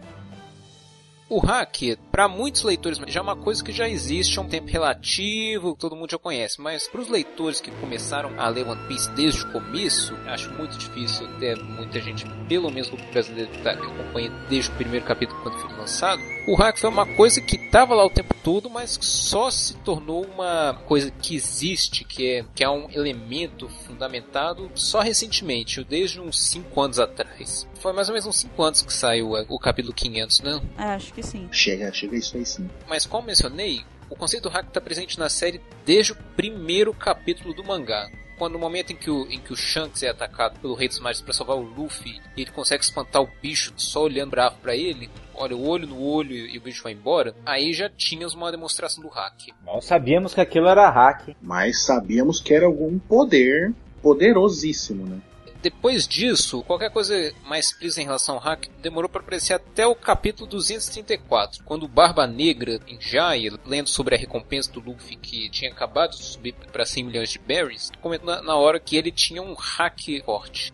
O 1.30 1.40
hack, 1.40 1.98
para 2.10 2.30
muitos 2.30 2.64
leitores, 2.64 2.98
já 3.06 3.20
é 3.20 3.24
uma 3.24 3.36
coisa 3.36 3.62
que 3.62 3.74
já 3.74 3.90
existe 3.90 4.40
há 4.40 4.42
um 4.42 4.48
tempo 4.48 4.70
relativo, 4.70 5.76
todo 5.76 5.94
mundo 5.94 6.10
já 6.10 6.18
conhece, 6.18 6.62
mas 6.62 6.88
para 6.88 7.02
os 7.02 7.10
leitores 7.10 7.60
que 7.60 7.70
começaram 7.70 8.40
a 8.40 8.48
ler 8.48 8.66
One 8.66 8.88
Piece 8.88 9.12
desde 9.12 9.44
o 9.44 9.52
começo, 9.52 10.16
acho 10.26 10.50
muito 10.52 10.78
difícil, 10.78 11.28
até 11.36 11.54
muita 11.56 12.00
gente, 12.00 12.26
pelo 12.48 12.72
menos 12.72 12.90
o 12.94 12.96
brasileiro 13.12 13.52
que, 13.52 13.62
tá, 13.62 13.76
que 13.76 13.86
acompanha 13.86 14.30
desde 14.48 14.72
o 14.72 14.76
primeiro 14.76 15.06
capítulo 15.06 15.42
quando 15.42 15.60
foi 15.60 15.74
lançado, 15.74 16.22
o 16.48 16.56
hack 16.56 16.78
foi 16.78 16.90
uma 16.90 17.06
coisa 17.06 17.42
que 17.42 17.58
estava 17.58 17.94
lá 17.94 18.06
o 18.06 18.10
tempo 18.10 18.34
todo, 18.42 18.70
mas 18.70 18.98
só 19.02 19.52
se 19.52 19.76
tornou 19.76 20.26
uma 20.26 20.82
coisa 20.86 21.12
que 21.12 21.36
existe, 21.36 22.06
que 22.06 22.26
é, 22.26 22.46
que 22.56 22.64
é 22.64 22.70
um 22.70 22.90
elemento 22.90 23.68
fundamentado 23.68 24.72
só 24.74 25.02
recentemente, 25.02 25.84
desde 25.84 26.22
uns 26.22 26.40
5 26.50 26.82
anos 26.82 27.00
atrás. 27.00 27.68
Foi 27.82 27.92
mais 27.92 28.08
ou 28.08 28.14
menos 28.14 28.26
uns 28.26 28.38
5 28.38 28.64
anos 28.64 28.82
que 28.82 28.94
saiu 28.94 29.34
o 29.50 29.60
capítulo 29.60 29.94
500, 29.94 30.40
né? 30.40 30.62
É, 30.78 30.84
acho 30.84 31.14
que 31.14 31.22
sim. 31.22 31.50
Chega, 31.52 31.92
chega 31.92 32.16
isso 32.16 32.38
aí 32.38 32.46
sim. 32.46 32.70
Mas 32.88 33.06
como 33.06 33.28
mencionei, 33.28 33.84
o 34.10 34.16
conceito 34.16 34.44
do 34.44 34.50
hack 34.50 34.68
está 34.68 34.80
presente 34.80 35.20
na 35.20 35.28
série 35.28 35.60
desde 35.86 36.14
o 36.14 36.16
primeiro 36.38 36.94
capítulo 36.94 37.54
do 37.54 37.64
mangá 37.66 38.10
quando 38.38 38.54
no 38.54 38.60
momento 38.60 38.92
em 38.92 38.96
que 38.96 39.10
o, 39.10 39.26
em 39.32 39.40
que 39.40 39.52
o 39.52 39.56
Shanks 39.56 40.04
é 40.04 40.10
atacado 40.10 40.60
pelo 40.60 40.76
Rei 40.76 40.88
dos 40.88 41.00
Mares 41.00 41.22
para 41.22 41.34
salvar 41.34 41.58
o 41.58 41.62
Luffy, 41.62 42.22
e 42.36 42.42
ele 42.42 42.52
consegue 42.52 42.84
espantar 42.84 43.22
o 43.22 43.30
bicho 43.42 43.74
só 43.76 44.04
olhando 44.04 44.30
bravo 44.30 44.58
para 44.62 44.76
ele, 44.76 45.10
olha 45.38 45.56
o 45.56 45.68
olho 45.68 45.88
no 45.88 46.02
olho 46.02 46.34
e 46.34 46.58
o 46.58 46.62
bicho 46.62 46.84
vai 46.84 46.94
embora, 46.94 47.36
aí 47.46 47.74
já 47.74 47.90
tínhamos 47.90 48.34
uma 48.34 48.52
demonstração 48.52 49.02
do 49.02 49.10
hack. 49.10 49.54
Nós 49.66 49.86
sabíamos 49.86 50.34
que 50.34 50.42
aquilo 50.42 50.68
era 50.68 50.90
hack. 50.90 51.36
Mas 51.42 51.84
sabíamos 51.84 52.42
que 52.42 52.54
era 52.54 52.66
algum 52.66 52.98
poder 53.00 53.74
poderosíssimo, 54.02 55.06
né? 55.06 55.20
Depois 55.62 56.08
disso, 56.08 56.62
qualquer 56.64 56.92
coisa 56.92 57.34
mais 57.44 57.68
explícita 57.68 58.02
em 58.02 58.06
relação 58.06 58.36
ao 58.36 58.42
hack 58.42 58.68
demorou 58.82 59.10
para 59.10 59.22
aparecer 59.22 59.54
até 59.54 59.86
o 59.88 59.96
capítulo 59.96 60.48
234, 60.48 61.64
quando 61.64 61.84
o 61.84 61.88
Barba 61.88 62.28
Negra, 62.28 62.80
em 62.88 63.02
Jaya, 63.02 63.52
lendo 63.66 63.90
sobre 63.90 64.16
a 64.16 64.18
recompensa 64.18 64.72
do 64.72 64.80
Luffy 64.80 65.16
que 65.16 65.50
tinha 65.50 65.72
acabado 65.72 66.12
de 66.12 66.24
subir 66.24 66.54
para 66.72 66.86
100 66.86 67.04
milhões 67.04 67.30
de 67.30 67.40
berries, 67.40 67.92
comentou 68.02 68.28
na, 68.28 68.42
na 68.42 68.56
hora 68.56 68.80
que 68.80 68.96
ele 68.96 69.12
tinha 69.12 69.42
um 69.42 69.56
hack 69.56 70.24
forte. 70.24 70.74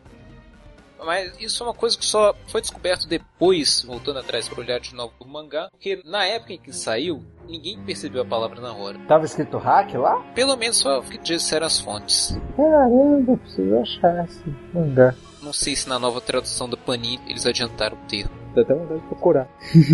Mas 1.04 1.34
isso 1.40 1.64
é 1.64 1.68
uma 1.68 1.74
coisa 1.74 1.98
que 1.98 2.06
só 2.06 2.36
foi 2.48 2.62
descoberto 2.62 3.08
depois, 3.08 3.84
voltando 3.84 4.20
atrás 4.20 4.48
para 4.48 4.60
olhar 4.60 4.80
de 4.80 4.96
novo 4.96 5.14
o 5.20 5.28
mangá, 5.28 5.70
porque 5.72 6.02
na 6.06 6.26
época 6.26 6.54
em 6.54 6.60
que 6.60 6.74
saiu, 6.74 7.24
ninguém 7.48 7.80
percebeu 7.84 8.22
a 8.22 8.26
palavra 8.26 8.62
na 8.62 8.74
hora. 8.74 9.00
Tava 9.08 9.26
escrito 9.26 9.58
hack 9.58 9.94
lá? 9.96 10.20
Pelo 10.34 10.56
menos 10.56 10.78
só 10.78 11.00
o 11.00 11.04
que 11.04 11.18
disseram 11.18 11.68
as 11.68 11.80
fontes. 11.80 12.38
Caramba, 12.56 13.38
preciso 13.38 13.78
achar 13.78 14.26
esse 14.26 14.44
mangá. 14.74 15.16
Não 15.42 15.52
sei 15.52 15.76
se 15.76 15.90
na 15.90 16.00
nova 16.00 16.22
tradução 16.22 16.70
da 16.70 16.78
Panini 16.78 17.22
eles 17.28 17.46
adiantaram 17.46 17.98
o 17.98 18.08
termo. 18.08 18.43
Dá 18.56 18.62
até 18.62 18.74
vontade 18.74 19.02
de 19.02 19.08
procurar. 19.08 19.48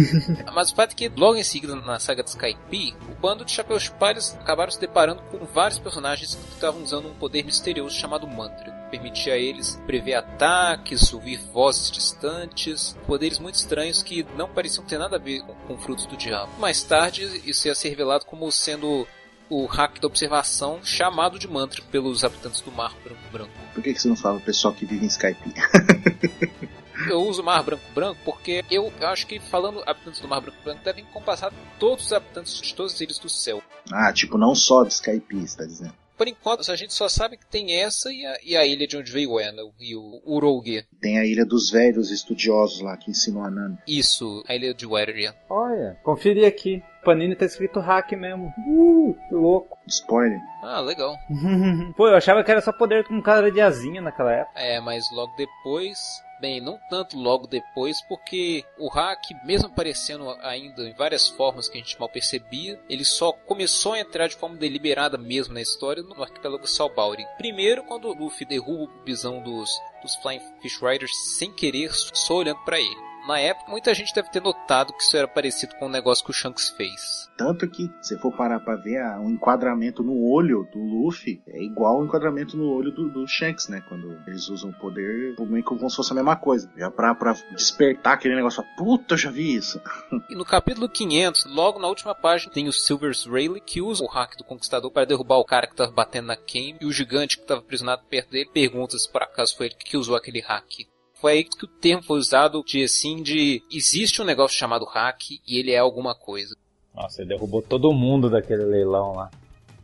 Mas 0.53 0.71
o 0.71 0.75
fato 0.75 0.91
é 0.91 0.95
que 0.95 1.09
logo 1.15 1.37
em 1.37 1.43
seguida, 1.43 1.75
na 1.75 1.97
saga 1.97 2.23
de 2.23 2.29
Skype, 2.29 2.95
o 3.09 3.15
bando 3.21 3.45
de 3.45 3.51
Chapéus 3.51 3.87
Palhas 3.87 4.37
acabaram 4.39 4.71
se 4.71 4.79
deparando 4.79 5.21
com 5.23 5.45
vários 5.45 5.79
personagens 5.79 6.35
que 6.35 6.53
estavam 6.53 6.83
usando 6.83 7.07
um 7.07 7.13
poder 7.13 7.45
misterioso 7.45 7.95
chamado 7.95 8.27
Mantra. 8.27 8.71
Que 8.71 8.97
permitia 8.97 9.33
a 9.33 9.37
eles 9.37 9.81
prever 9.85 10.15
ataques, 10.15 11.13
ouvir 11.13 11.37
vozes 11.53 11.89
distantes, 11.89 12.97
poderes 13.07 13.39
muito 13.39 13.55
estranhos 13.55 14.03
que 14.03 14.25
não 14.35 14.49
pareciam 14.49 14.85
ter 14.85 14.97
nada 14.97 15.15
a 15.15 15.19
ver 15.19 15.41
com, 15.41 15.53
com 15.53 15.77
frutos 15.77 16.05
do 16.05 16.17
diabo. 16.17 16.51
Mais 16.59 16.83
tarde, 16.83 17.23
isso 17.45 17.67
ia 17.67 17.75
ser 17.75 17.89
revelado 17.89 18.25
como 18.25 18.51
sendo 18.51 19.07
o 19.49 19.65
hack 19.65 19.99
da 19.99 20.07
observação 20.07 20.79
chamado 20.83 21.39
de 21.39 21.47
mantra 21.47 21.81
pelos 21.91 22.23
habitantes 22.23 22.61
do 22.61 22.71
Mar 22.71 22.93
Branco 23.03 23.21
Branco. 23.31 23.51
Por 23.73 23.83
que, 23.83 23.93
que 23.93 24.01
você 24.01 24.07
não 24.07 24.15
fala 24.15 24.37
o 24.37 24.41
pessoal 24.41 24.73
que 24.73 24.85
vive 24.85 25.05
em 25.05 25.07
Skype? 25.07 25.53
eu 27.09 27.21
uso 27.21 27.43
Mar 27.43 27.63
Branco 27.63 27.83
Branco 27.93 28.19
porque 28.25 28.63
eu, 28.69 28.91
eu 28.99 29.07
acho 29.07 29.27
que 29.27 29.39
falando 29.39 29.83
habitantes 29.85 30.19
do 30.19 30.27
Mar 30.27 30.41
Branco 30.41 30.57
Branco 30.63 30.83
devem 30.83 31.05
compassar 31.05 31.53
todos 31.79 32.05
os 32.05 32.13
habitantes 32.13 32.59
de 32.61 32.73
todas 32.73 32.93
as 32.93 33.01
ilhas 33.01 33.19
do 33.19 33.29
céu. 33.29 33.61
Ah, 33.91 34.11
tipo, 34.11 34.37
não 34.37 34.53
só 34.53 34.83
de 34.83 34.93
Skype, 34.93 35.43
está 35.43 35.65
dizendo. 35.65 35.93
Por 36.19 36.27
enquanto, 36.27 36.69
a 36.69 36.75
gente 36.75 36.93
só 36.93 37.07
sabe 37.07 37.37
que 37.37 37.45
tem 37.45 37.81
essa 37.81 38.11
e 38.11 38.25
a, 38.25 38.37
e 38.43 38.57
a 38.57 38.65
ilha 38.65 38.85
de 38.85 38.97
onde 38.97 39.09
veio 39.09 39.31
o 39.31 39.39
Enel 39.39 39.71
e 39.79 39.95
o 39.95 40.21
Urouge. 40.25 40.85
Tem 40.99 41.17
a 41.17 41.25
ilha 41.25 41.45
dos 41.45 41.71
velhos 41.71 42.11
estudiosos 42.11 42.81
lá 42.81 42.97
que 42.97 43.09
ensinam 43.09 43.41
a 43.41 43.49
Nami. 43.49 43.77
Isso, 43.87 44.43
a 44.45 44.53
ilha 44.53 44.73
de 44.73 44.85
Weria. 44.85 45.33
Olha, 45.49 45.97
conferi 46.03 46.43
aqui. 46.43 46.83
Panini 47.05 47.37
tá 47.37 47.45
escrito 47.45 47.79
hack 47.79 48.11
mesmo. 48.11 48.53
Uh, 48.67 49.15
que 49.29 49.33
louco. 49.33 49.77
Spoiler. 49.87 50.41
Ah, 50.61 50.81
legal. 50.81 51.15
Pô, 51.95 52.09
eu 52.09 52.17
achava 52.17 52.43
que 52.43 52.51
era 52.51 52.59
só 52.59 52.73
poder 52.73 53.05
com 53.05 53.21
cara 53.21 53.49
de 53.49 53.61
asinha 53.61 54.01
naquela 54.01 54.33
época. 54.33 54.59
É, 54.59 54.81
mas 54.81 55.05
logo 55.13 55.33
depois 55.37 55.97
Bem, 56.39 56.61
não 56.61 56.79
tanto 56.89 57.17
logo 57.17 57.47
depois, 57.47 58.01
porque 58.07 58.63
o 58.77 58.87
hack, 58.87 59.21
mesmo 59.43 59.67
aparecendo 59.67 60.29
ainda 60.41 60.87
em 60.87 60.93
várias 60.93 61.27
formas 61.27 61.67
que 61.67 61.77
a 61.77 61.81
gente 61.81 61.99
mal 61.99 62.07
percebia, 62.07 62.79
ele 62.89 63.03
só 63.03 63.31
começou 63.31 63.93
a 63.93 63.99
entrar 63.99 64.27
de 64.27 64.35
forma 64.35 64.55
deliberada 64.55 65.17
mesmo 65.17 65.53
na 65.53 65.61
história 65.61 66.01
no 66.01 66.23
arquipélago 66.23 66.65
Salbauri. 66.65 67.25
Primeiro, 67.37 67.83
quando 67.83 68.07
o 68.07 68.13
Luffy 68.13 68.47
derruba 68.47 68.83
o 68.83 69.03
bisão 69.03 69.41
dos, 69.41 69.69
dos 70.01 70.15
Flying 70.17 70.41
Fish 70.61 70.81
Riders 70.81 71.11
sem 71.37 71.53
querer, 71.53 71.91
só 71.91 72.35
olhando 72.35 72.63
para 72.63 72.79
ele 72.79 73.08
na 73.29 73.39
época, 73.39 73.69
muita 73.69 73.93
gente 73.93 74.13
deve 74.13 74.31
ter 74.31 74.41
notado 74.41 74.91
que 74.91 75.03
isso 75.03 75.15
era 75.15 75.27
parecido 75.27 75.75
com 75.75 75.85
o 75.85 75.89
negócio 75.89 76.25
que 76.25 76.31
o 76.31 76.33
Shanks 76.33 76.69
fez. 76.69 77.29
Tanto 77.37 77.69
que, 77.69 77.87
se 78.01 78.17
for 78.17 78.35
parar 78.35 78.59
pra 78.59 78.75
ver, 78.75 78.99
o 79.19 79.21
um 79.21 79.29
enquadramento 79.29 80.01
no 80.01 80.27
olho 80.27 80.67
do 80.73 80.79
Luffy 80.79 81.39
é 81.47 81.61
igual 81.63 81.97
ao 81.97 82.05
enquadramento 82.05 82.57
no 82.57 82.71
olho 82.73 82.91
do, 82.91 83.07
do 83.07 83.27
Shanks, 83.27 83.67
né? 83.67 83.83
Quando 83.87 84.19
eles 84.25 84.49
usam 84.49 84.71
o 84.71 84.79
poder, 84.79 85.35
meio 85.41 85.63
como 85.63 85.87
se 85.87 85.95
fosse 85.95 86.11
a 86.11 86.15
mesma 86.15 86.35
coisa. 86.35 86.71
Já 86.75 86.89
pra, 86.89 87.13
pra 87.13 87.33
despertar 87.51 88.13
aquele 88.13 88.35
negócio, 88.35 88.63
puta, 88.75 89.13
eu 89.13 89.17
já 89.17 89.29
vi 89.29 89.55
isso. 89.55 89.79
E 90.29 90.35
no 90.35 90.45
capítulo 90.45 90.87
500, 90.87 91.45
logo 91.45 91.79
na 91.79 91.87
última 91.87 92.13
página, 92.13 92.51
tem 92.51 92.67
o 92.67 92.73
Silver's 92.73 93.25
Rayleigh 93.25 93.61
que 93.61 93.81
usa 93.81 94.03
o 94.03 94.07
hack 94.07 94.37
do 94.37 94.43
Conquistador 94.43 94.91
para 94.91 95.05
derrubar 95.05 95.37
o 95.37 95.45
cara 95.45 95.65
que 95.65 95.75
tava 95.75 95.91
batendo 95.91 96.27
na 96.27 96.35
Kame 96.35 96.77
e 96.81 96.85
o 96.85 96.91
gigante 96.91 97.37
que 97.37 97.45
tava 97.45 97.61
aprisionado 97.61 98.03
perto 98.09 98.31
dele 98.31 98.49
pergunta 98.53 98.97
se 98.97 99.11
por 99.11 99.23
acaso 99.23 99.55
foi 99.55 99.67
ele 99.67 99.75
que 99.75 99.97
usou 99.97 100.15
aquele 100.15 100.39
hack. 100.41 100.87
Foi 101.19 101.33
aí 101.33 101.43
que 101.43 101.65
o 101.65 101.67
termo 101.67 102.01
foi 102.01 102.17
usado 102.17 102.63
de 102.63 102.83
assim 102.83 103.21
de 103.21 103.61
existe 103.71 104.21
um 104.21 104.25
negócio 104.25 104.57
chamado 104.57 104.85
hack 104.85 105.31
e 105.45 105.59
ele 105.59 105.71
é 105.71 105.77
alguma 105.77 106.15
coisa. 106.15 106.55
Nossa, 106.95 107.21
ele 107.21 107.29
derrubou 107.29 107.61
todo 107.61 107.91
mundo 107.93 108.29
daquele 108.29 108.63
leilão 108.63 109.13
lá. 109.13 109.29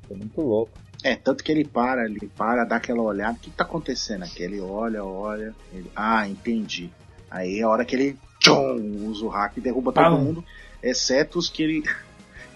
Foi 0.07 0.15
muito 0.15 0.39
louco. 0.41 0.71
É, 1.03 1.15
tanto 1.15 1.43
que 1.43 1.51
ele 1.51 1.65
para, 1.65 2.05
ele 2.05 2.27
para, 2.35 2.63
dá 2.63 2.77
aquela 2.77 3.01
olhada, 3.01 3.37
o 3.37 3.39
que 3.39 3.51
tá 3.51 3.63
acontecendo 3.63 4.23
aqui? 4.23 4.43
Ele 4.43 4.59
olha, 4.59 5.03
olha, 5.03 5.53
ele, 5.71 5.91
ah, 5.95 6.27
entendi. 6.27 6.89
Aí 7.29 7.59
é 7.59 7.63
a 7.63 7.69
hora 7.69 7.85
que 7.85 7.95
ele 7.95 8.17
tchum, 8.39 9.07
usa 9.07 9.25
o 9.25 9.29
hack 9.29 9.57
e 9.57 9.61
derruba 9.61 9.91
todo 9.91 10.05
ah, 10.05 10.09
mundo, 10.09 10.43
exceto 10.81 11.37
os 11.37 11.49
que 11.49 11.63
ele 11.63 11.83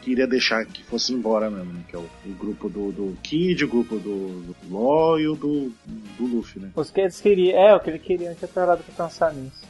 queria 0.02 0.28
deixar 0.28 0.66
que 0.66 0.84
fosse 0.84 1.14
embora 1.14 1.50
mesmo, 1.50 1.74
né? 1.74 1.82
Que 1.88 1.96
é 1.96 2.00
o, 2.00 2.10
o 2.26 2.34
grupo 2.38 2.70
do, 2.70 2.92
do, 2.92 3.18
Kid, 3.22 3.64
o 3.64 3.68
grupo 3.68 3.96
do, 3.98 4.42
do 4.42 4.56
Law 4.72 5.20
e 5.20 5.28
o 5.28 5.36
do, 5.36 5.72
do 6.18 6.26
Luffy, 6.26 6.62
né? 6.62 6.70
Os 6.76 6.90
que 6.90 7.02
eles 7.02 7.20
queriam, 7.20 7.58
é, 7.58 7.76
o 7.76 7.80
que 7.80 7.90
ele 7.90 8.00
queria, 8.00 8.36
tinha 8.36 8.48
parado 8.48 8.84
pra 8.84 9.06
pensar 9.06 9.34
nisso. 9.34 9.62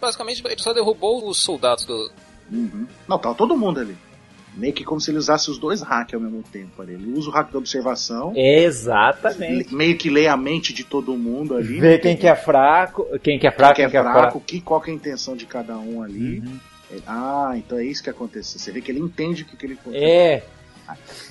Basicamente, 0.00 0.42
ele 0.44 0.60
só 0.60 0.72
derrubou 0.72 1.28
os 1.28 1.38
soldados 1.38 1.84
do. 1.84 2.10
Uhum. 2.50 2.86
Não, 3.06 3.18
tava 3.18 3.34
todo 3.34 3.56
mundo 3.56 3.80
ali. 3.80 3.96
Meio 4.56 4.72
que 4.72 4.84
como 4.84 5.00
se 5.00 5.10
ele 5.10 5.18
usasse 5.18 5.50
os 5.50 5.58
dois 5.58 5.82
hacks 5.82 6.14
ao 6.14 6.20
mesmo 6.20 6.42
tempo. 6.42 6.82
Ali. 6.82 6.94
Ele 6.94 7.12
usa 7.12 7.28
o 7.28 7.32
hack 7.32 7.52
da 7.52 7.58
observação, 7.58 8.32
Exatamente. 8.34 9.72
meio 9.72 9.96
que 9.96 10.10
lê 10.10 10.26
a 10.26 10.36
mente 10.36 10.72
de 10.72 10.82
todo 10.82 11.16
mundo 11.16 11.54
ali. 11.54 11.78
Ver 11.78 12.00
quem 12.00 12.16
que 12.16 12.26
é 12.26 12.34
fraco, 12.34 13.06
quem 13.22 13.38
que 13.38 13.46
é 13.46 13.52
fraco, 13.52 13.74
quem 13.76 13.84
quem 13.84 13.90
que 13.90 13.96
é 13.96 14.00
que 14.00 14.08
é 14.08 14.12
fraco, 14.12 14.18
fraco. 14.18 14.40
que, 14.40 14.60
qual 14.60 14.80
que 14.80 14.90
é 14.90 14.92
a 14.92 14.96
intenção 14.96 15.36
de 15.36 15.46
cada 15.46 15.76
um 15.76 16.02
ali. 16.02 16.40
Uhum. 16.40 16.58
Ah, 17.06 17.52
então 17.56 17.78
é 17.78 17.84
isso 17.84 18.02
que 18.02 18.10
aconteceu. 18.10 18.58
Você 18.58 18.72
vê 18.72 18.80
que 18.80 18.90
ele 18.90 19.00
entende 19.00 19.42
o 19.42 19.46
que, 19.46 19.56
que 19.56 19.66
ele 19.66 19.78
É, 19.92 20.42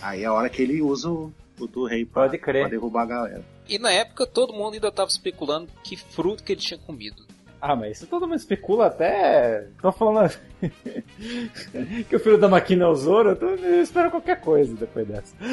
Aí 0.01 0.23
é 0.23 0.25
a 0.25 0.33
hora 0.33 0.49
que 0.49 0.61
ele 0.61 0.81
usa 0.81 1.09
o, 1.09 1.31
o 1.59 1.67
do 1.67 1.85
rei 1.85 2.05
pra, 2.05 2.23
Pode 2.23 2.37
crer. 2.37 2.63
pra 2.63 2.69
derrubar 2.69 3.03
a 3.03 3.05
galera. 3.05 3.45
E 3.67 3.77
na 3.79 3.91
época 3.91 4.25
todo 4.25 4.53
mundo 4.53 4.75
ainda 4.75 4.91
tava 4.91 5.09
especulando 5.09 5.67
que 5.83 5.97
fruto 5.97 6.43
que 6.43 6.53
ele 6.53 6.61
tinha 6.61 6.79
comido. 6.79 7.25
Ah, 7.59 7.75
mas 7.75 7.97
isso 7.97 8.07
todo 8.07 8.27
mundo 8.27 8.37
especula 8.37 8.85
até. 8.87 9.67
Tô 9.81 9.91
falando 9.91 10.31
que 12.07 12.15
o 12.15 12.19
filho 12.19 12.37
da 12.37 12.47
máquina 12.47 12.85
é 12.85 12.87
o 12.87 12.95
Zoro, 12.95 13.31
eu, 13.31 13.35
tô... 13.35 13.47
eu 13.47 13.81
espero 13.81 14.11
qualquer 14.11 14.39
coisa 14.39 14.75
depois 14.75 15.07
dessa. 15.07 15.35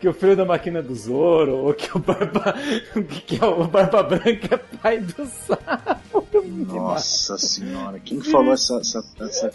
que 0.00 0.08
o 0.08 0.14
filho 0.14 0.36
da 0.36 0.44
máquina 0.44 0.78
é 0.78 0.82
do 0.82 0.94
Zoro, 0.94 1.56
ou 1.56 1.74
que 1.74 1.94
o 1.96 2.00
Barba. 2.00 2.54
que 3.26 3.42
é 3.42 3.44
o 3.44 3.64
Barba 3.64 4.02
Branca 4.02 4.54
é 4.54 4.76
pai 4.78 5.00
do 5.00 5.26
sapo. 5.26 6.26
Nossa 6.66 7.36
senhora, 7.36 7.98
quem 7.98 8.20
falou 8.20 8.52
essa, 8.52 8.78
essa, 8.78 9.04
essa- 9.20 9.52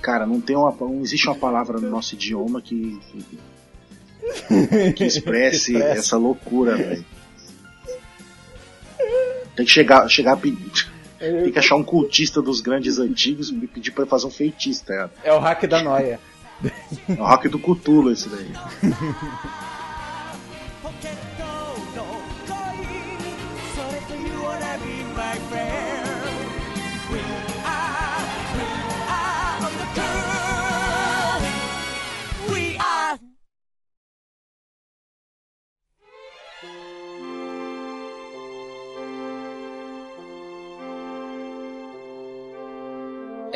Cara, 0.00 0.26
não 0.26 0.40
tem 0.40 0.56
uma. 0.56 0.74
Não 0.80 1.02
existe 1.02 1.28
uma 1.28 1.36
palavra 1.36 1.78
no 1.78 1.90
nosso 1.90 2.14
idioma 2.14 2.62
que. 2.62 2.98
que, 4.48 4.92
que 4.94 5.04
expresse 5.04 5.76
essa 5.76 6.16
loucura, 6.16 6.76
velho. 6.76 7.04
Tem 9.58 9.66
que 9.66 9.72
chegar, 9.72 10.08
chegar 10.08 10.34
a 10.34 10.36
pedir. 10.36 10.88
Tem 11.18 11.50
que 11.50 11.58
achar 11.58 11.74
um 11.74 11.82
cultista 11.82 12.40
dos 12.40 12.60
grandes 12.60 13.00
antigos 13.00 13.50
e 13.50 13.66
pedir 13.66 13.90
pra 13.90 14.02
ele 14.04 14.10
fazer 14.10 14.28
um 14.28 14.30
feitiço, 14.30 14.84
tá? 14.84 15.10
É 15.24 15.32
o 15.32 15.40
hack 15.40 15.64
da 15.66 15.82
noia. 15.82 16.20
É 17.08 17.20
o 17.20 17.24
rock 17.24 17.48
do 17.48 17.58
Cthulhu 17.58 18.12
esse 18.12 18.28
daí. 18.28 18.52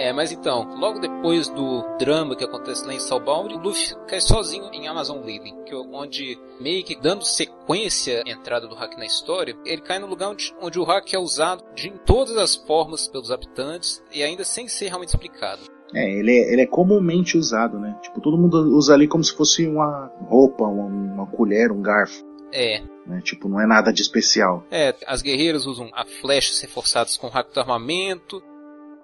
É, 0.02 0.12
mas 0.12 0.32
então, 0.32 0.74
logo 0.80 0.98
depois 0.98 1.46
do 1.46 1.96
drama 1.96 2.34
que 2.34 2.42
acontece 2.42 2.84
lá 2.84 2.92
em 2.92 2.98
Salbound, 2.98 3.54
Luffy 3.54 3.94
cai 4.08 4.20
sozinho 4.20 4.68
em 4.72 4.88
Amazon 4.88 5.24
Lily, 5.24 5.54
que 5.64 5.72
é 5.72 5.76
onde 5.76 6.36
meio 6.60 6.82
que 6.82 7.00
dando 7.00 7.24
sequência 7.24 8.20
à 8.26 8.28
entrada 8.28 8.66
do 8.66 8.74
hack 8.74 8.98
na 8.98 9.06
história, 9.06 9.56
ele 9.64 9.80
cai 9.80 10.00
no 10.00 10.08
lugar 10.08 10.30
onde, 10.30 10.52
onde 10.60 10.76
o 10.76 10.82
hack 10.82 11.14
é 11.14 11.18
usado 11.20 11.62
de 11.76 11.86
em 11.86 11.96
todas 11.98 12.36
as 12.36 12.56
formas 12.56 13.06
pelos 13.06 13.30
habitantes 13.30 14.02
e 14.12 14.24
ainda 14.24 14.42
sem 14.42 14.66
ser 14.66 14.88
realmente 14.88 15.10
explicado. 15.10 15.60
É, 15.94 16.18
ele 16.18 16.32
é, 16.32 16.52
ele 16.52 16.62
é 16.62 16.66
comumente 16.66 17.38
usado, 17.38 17.78
né? 17.78 17.96
Tipo, 18.02 18.20
todo 18.20 18.36
mundo 18.36 18.56
usa 18.76 18.94
ali 18.94 19.06
como 19.06 19.22
se 19.22 19.36
fosse 19.36 19.64
uma 19.68 20.10
roupa, 20.28 20.64
uma, 20.64 20.86
uma 20.86 21.26
colher, 21.28 21.70
um 21.70 21.80
garfo. 21.80 22.24
É, 22.52 22.82
Né? 23.06 23.20
Tipo, 23.22 23.48
não 23.48 23.60
é 23.60 23.66
nada 23.66 23.92
de 23.92 24.02
especial. 24.02 24.64
É, 24.70 24.94
as 25.06 25.22
guerreiras 25.22 25.66
usam 25.66 25.90
a 25.92 26.04
flechas 26.04 26.60
reforçadas 26.60 27.16
com 27.16 27.26
o 27.26 27.30
hack 27.30 27.52
do 27.52 27.60
armamento. 27.60 28.42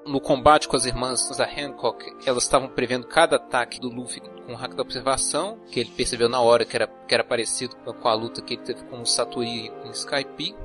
No 0.08 0.22
combate 0.22 0.66
com 0.66 0.74
as 0.74 0.86
irmãs 0.86 1.28
da 1.36 1.44
Hancock, 1.44 2.02
elas 2.24 2.44
estavam 2.44 2.66
prevendo 2.66 3.06
cada 3.06 3.36
ataque 3.36 3.78
do 3.78 3.90
Luffy 3.90 4.22
com 4.46 4.54
o 4.54 4.56
hack 4.56 4.74
da 4.74 4.80
observação, 4.80 5.58
que 5.70 5.80
ele 5.80 5.90
percebeu 5.94 6.30
na 6.30 6.40
hora 6.40 6.64
que 6.64 6.74
era, 6.74 6.86
que 6.86 7.14
era 7.14 7.22
parecido 7.22 7.76
com 7.76 8.08
a 8.08 8.14
luta 8.14 8.40
que 8.40 8.54
ele 8.54 8.62
teve 8.62 8.82
com 8.84 9.02
o 9.02 9.06
Satori 9.06 9.66
e 9.66 9.68
com 9.68 9.88
o 9.88 9.92
Skype. 9.92 10.56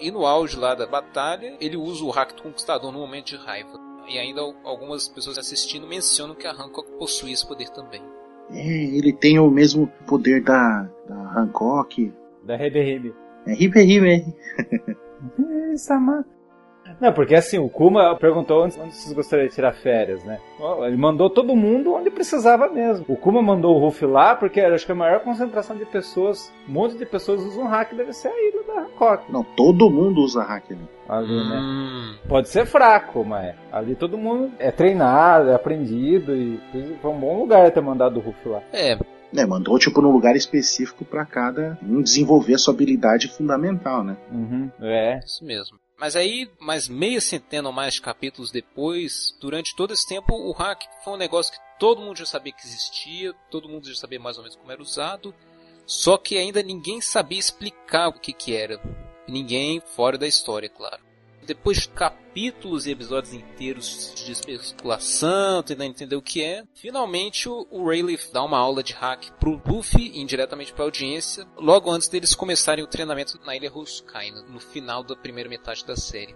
E 0.00 0.10
no 0.12 0.24
auge 0.24 0.56
lá 0.56 0.76
da 0.76 0.86
batalha, 0.86 1.56
ele 1.60 1.76
usa 1.76 2.04
o 2.04 2.10
hack 2.10 2.36
do 2.36 2.44
conquistador 2.44 2.92
no 2.92 3.00
momento 3.00 3.26
de 3.26 3.36
raiva. 3.36 3.76
E 4.08 4.18
ainda 4.18 4.40
algumas 4.62 5.08
pessoas 5.08 5.36
assistindo 5.36 5.84
mencionam 5.84 6.36
que 6.36 6.46
a 6.46 6.52
Hancock 6.52 6.88
possui 6.92 7.32
esse 7.32 7.46
poder 7.46 7.70
também. 7.70 8.02
É, 8.50 8.64
ele 8.64 9.12
tem 9.12 9.36
o 9.36 9.50
mesmo 9.50 9.88
poder 10.06 10.44
da, 10.44 10.88
da 11.08 11.40
Hancock. 11.40 12.12
Da 12.44 12.54
Rebe 12.54 12.80
Rebe. 12.80 13.14
É 13.46 13.54
Ribe 13.54 13.82
Ribe. 13.82 14.24
Sama. 15.76 16.24
Não, 17.00 17.12
porque 17.12 17.34
assim, 17.34 17.58
o 17.58 17.68
Kuma 17.68 18.16
perguntou 18.16 18.64
onde, 18.64 18.78
onde 18.80 18.94
vocês 18.94 19.12
gostariam 19.12 19.48
de 19.48 19.54
tirar 19.54 19.72
férias, 19.72 20.22
né? 20.24 20.38
Ele 20.86 20.96
mandou 20.96 21.28
todo 21.30 21.54
mundo 21.56 21.94
onde 21.94 22.10
precisava 22.10 22.68
mesmo. 22.68 23.04
O 23.08 23.16
Kuma 23.16 23.42
mandou 23.42 23.76
o 23.76 23.78
Ruff 23.78 24.04
lá 24.06 24.34
porque 24.34 24.60
era, 24.60 24.74
acho 24.74 24.86
que 24.86 24.92
a 24.92 24.94
maior 24.94 25.20
concentração 25.20 25.76
de 25.76 25.84
pessoas, 25.84 26.52
um 26.68 26.72
monte 26.72 26.96
de 26.96 27.04
pessoas 27.06 27.40
usam 27.42 27.66
hack, 27.66 27.92
deve 27.94 28.12
ser 28.12 28.28
a 28.28 28.48
ilha 28.48 28.62
da 28.64 28.80
Hancock. 28.82 29.30
Não, 29.32 29.42
todo 29.42 29.90
mundo 29.90 30.20
usa 30.20 30.42
hack 30.42 30.64
ali. 30.70 30.88
Ali, 31.08 31.34
né? 31.48 31.58
Hum, 31.60 32.14
Pode 32.28 32.48
ser 32.48 32.64
fraco, 32.64 33.24
mas 33.24 33.54
ali 33.70 33.94
todo 33.94 34.16
mundo 34.16 34.50
é 34.58 34.70
treinado, 34.70 35.50
é 35.50 35.54
aprendido 35.54 36.34
e 36.34 36.58
foi 37.02 37.10
um 37.10 37.18
bom 37.18 37.40
lugar 37.40 37.70
ter 37.70 37.80
mandado 37.82 38.18
o 38.18 38.22
Ruff 38.22 38.48
lá. 38.48 38.62
é, 38.72 38.96
É, 39.36 39.44
mandou 39.46 39.78
tipo 39.78 40.00
num 40.00 40.10
lugar 40.12 40.36
específico 40.36 41.04
pra 41.04 41.24
cada 41.26 41.76
um 41.82 42.00
desenvolver 42.02 42.54
a 42.54 42.58
sua 42.58 42.72
habilidade 42.72 43.28
fundamental, 43.28 44.04
né? 44.04 44.16
Uhum, 44.30 44.70
é. 44.80 45.18
Isso 45.24 45.44
mesmo. 45.44 45.76
Mas 46.02 46.16
aí, 46.16 46.50
mais 46.58 46.88
meia 46.88 47.20
centena 47.20 47.68
ou 47.68 47.72
mais 47.72 47.94
de 47.94 48.02
capítulos 48.02 48.50
depois, 48.50 49.36
durante 49.40 49.76
todo 49.76 49.94
esse 49.94 50.04
tempo, 50.04 50.34
o 50.34 50.50
hack 50.50 50.82
foi 51.04 51.12
um 51.12 51.16
negócio 51.16 51.52
que 51.52 51.60
todo 51.78 52.02
mundo 52.02 52.16
já 52.16 52.26
sabia 52.26 52.52
que 52.52 52.66
existia, 52.66 53.32
todo 53.48 53.68
mundo 53.68 53.86
já 53.86 53.94
sabia 53.94 54.18
mais 54.18 54.36
ou 54.36 54.42
menos 54.42 54.56
como 54.56 54.72
era 54.72 54.82
usado, 54.82 55.32
só 55.86 56.18
que 56.18 56.36
ainda 56.36 56.60
ninguém 56.60 57.00
sabia 57.00 57.38
explicar 57.38 58.08
o 58.08 58.14
que 58.14 58.32
que 58.32 58.52
era. 58.52 58.82
Ninguém 59.28 59.80
fora 59.94 60.18
da 60.18 60.26
história, 60.26 60.68
claro. 60.68 61.11
Depois 61.46 61.78
de 61.78 61.88
capítulos 61.88 62.86
e 62.86 62.92
episódios 62.92 63.34
inteiros 63.34 64.14
de 64.14 64.32
especulação, 64.32 65.62
tentando 65.62 65.90
entender 65.90 66.16
o 66.16 66.22
que 66.22 66.42
é, 66.42 66.62
finalmente 66.74 67.48
o, 67.48 67.66
o 67.70 67.86
Rayleigh 67.86 68.20
dá 68.32 68.42
uma 68.44 68.58
aula 68.58 68.82
de 68.82 68.92
hack 68.92 69.30
pro 69.40 69.60
Luffy, 69.66 70.20
indiretamente 70.20 70.72
pra 70.72 70.84
audiência, 70.84 71.44
logo 71.56 71.90
antes 71.90 72.08
deles 72.08 72.34
começarem 72.34 72.84
o 72.84 72.88
treinamento 72.88 73.38
na 73.44 73.56
Ilha 73.56 73.70
Ruskaina, 73.70 74.42
no 74.42 74.60
final 74.60 75.02
da 75.02 75.16
primeira 75.16 75.50
metade 75.50 75.84
da 75.84 75.96
série. 75.96 76.34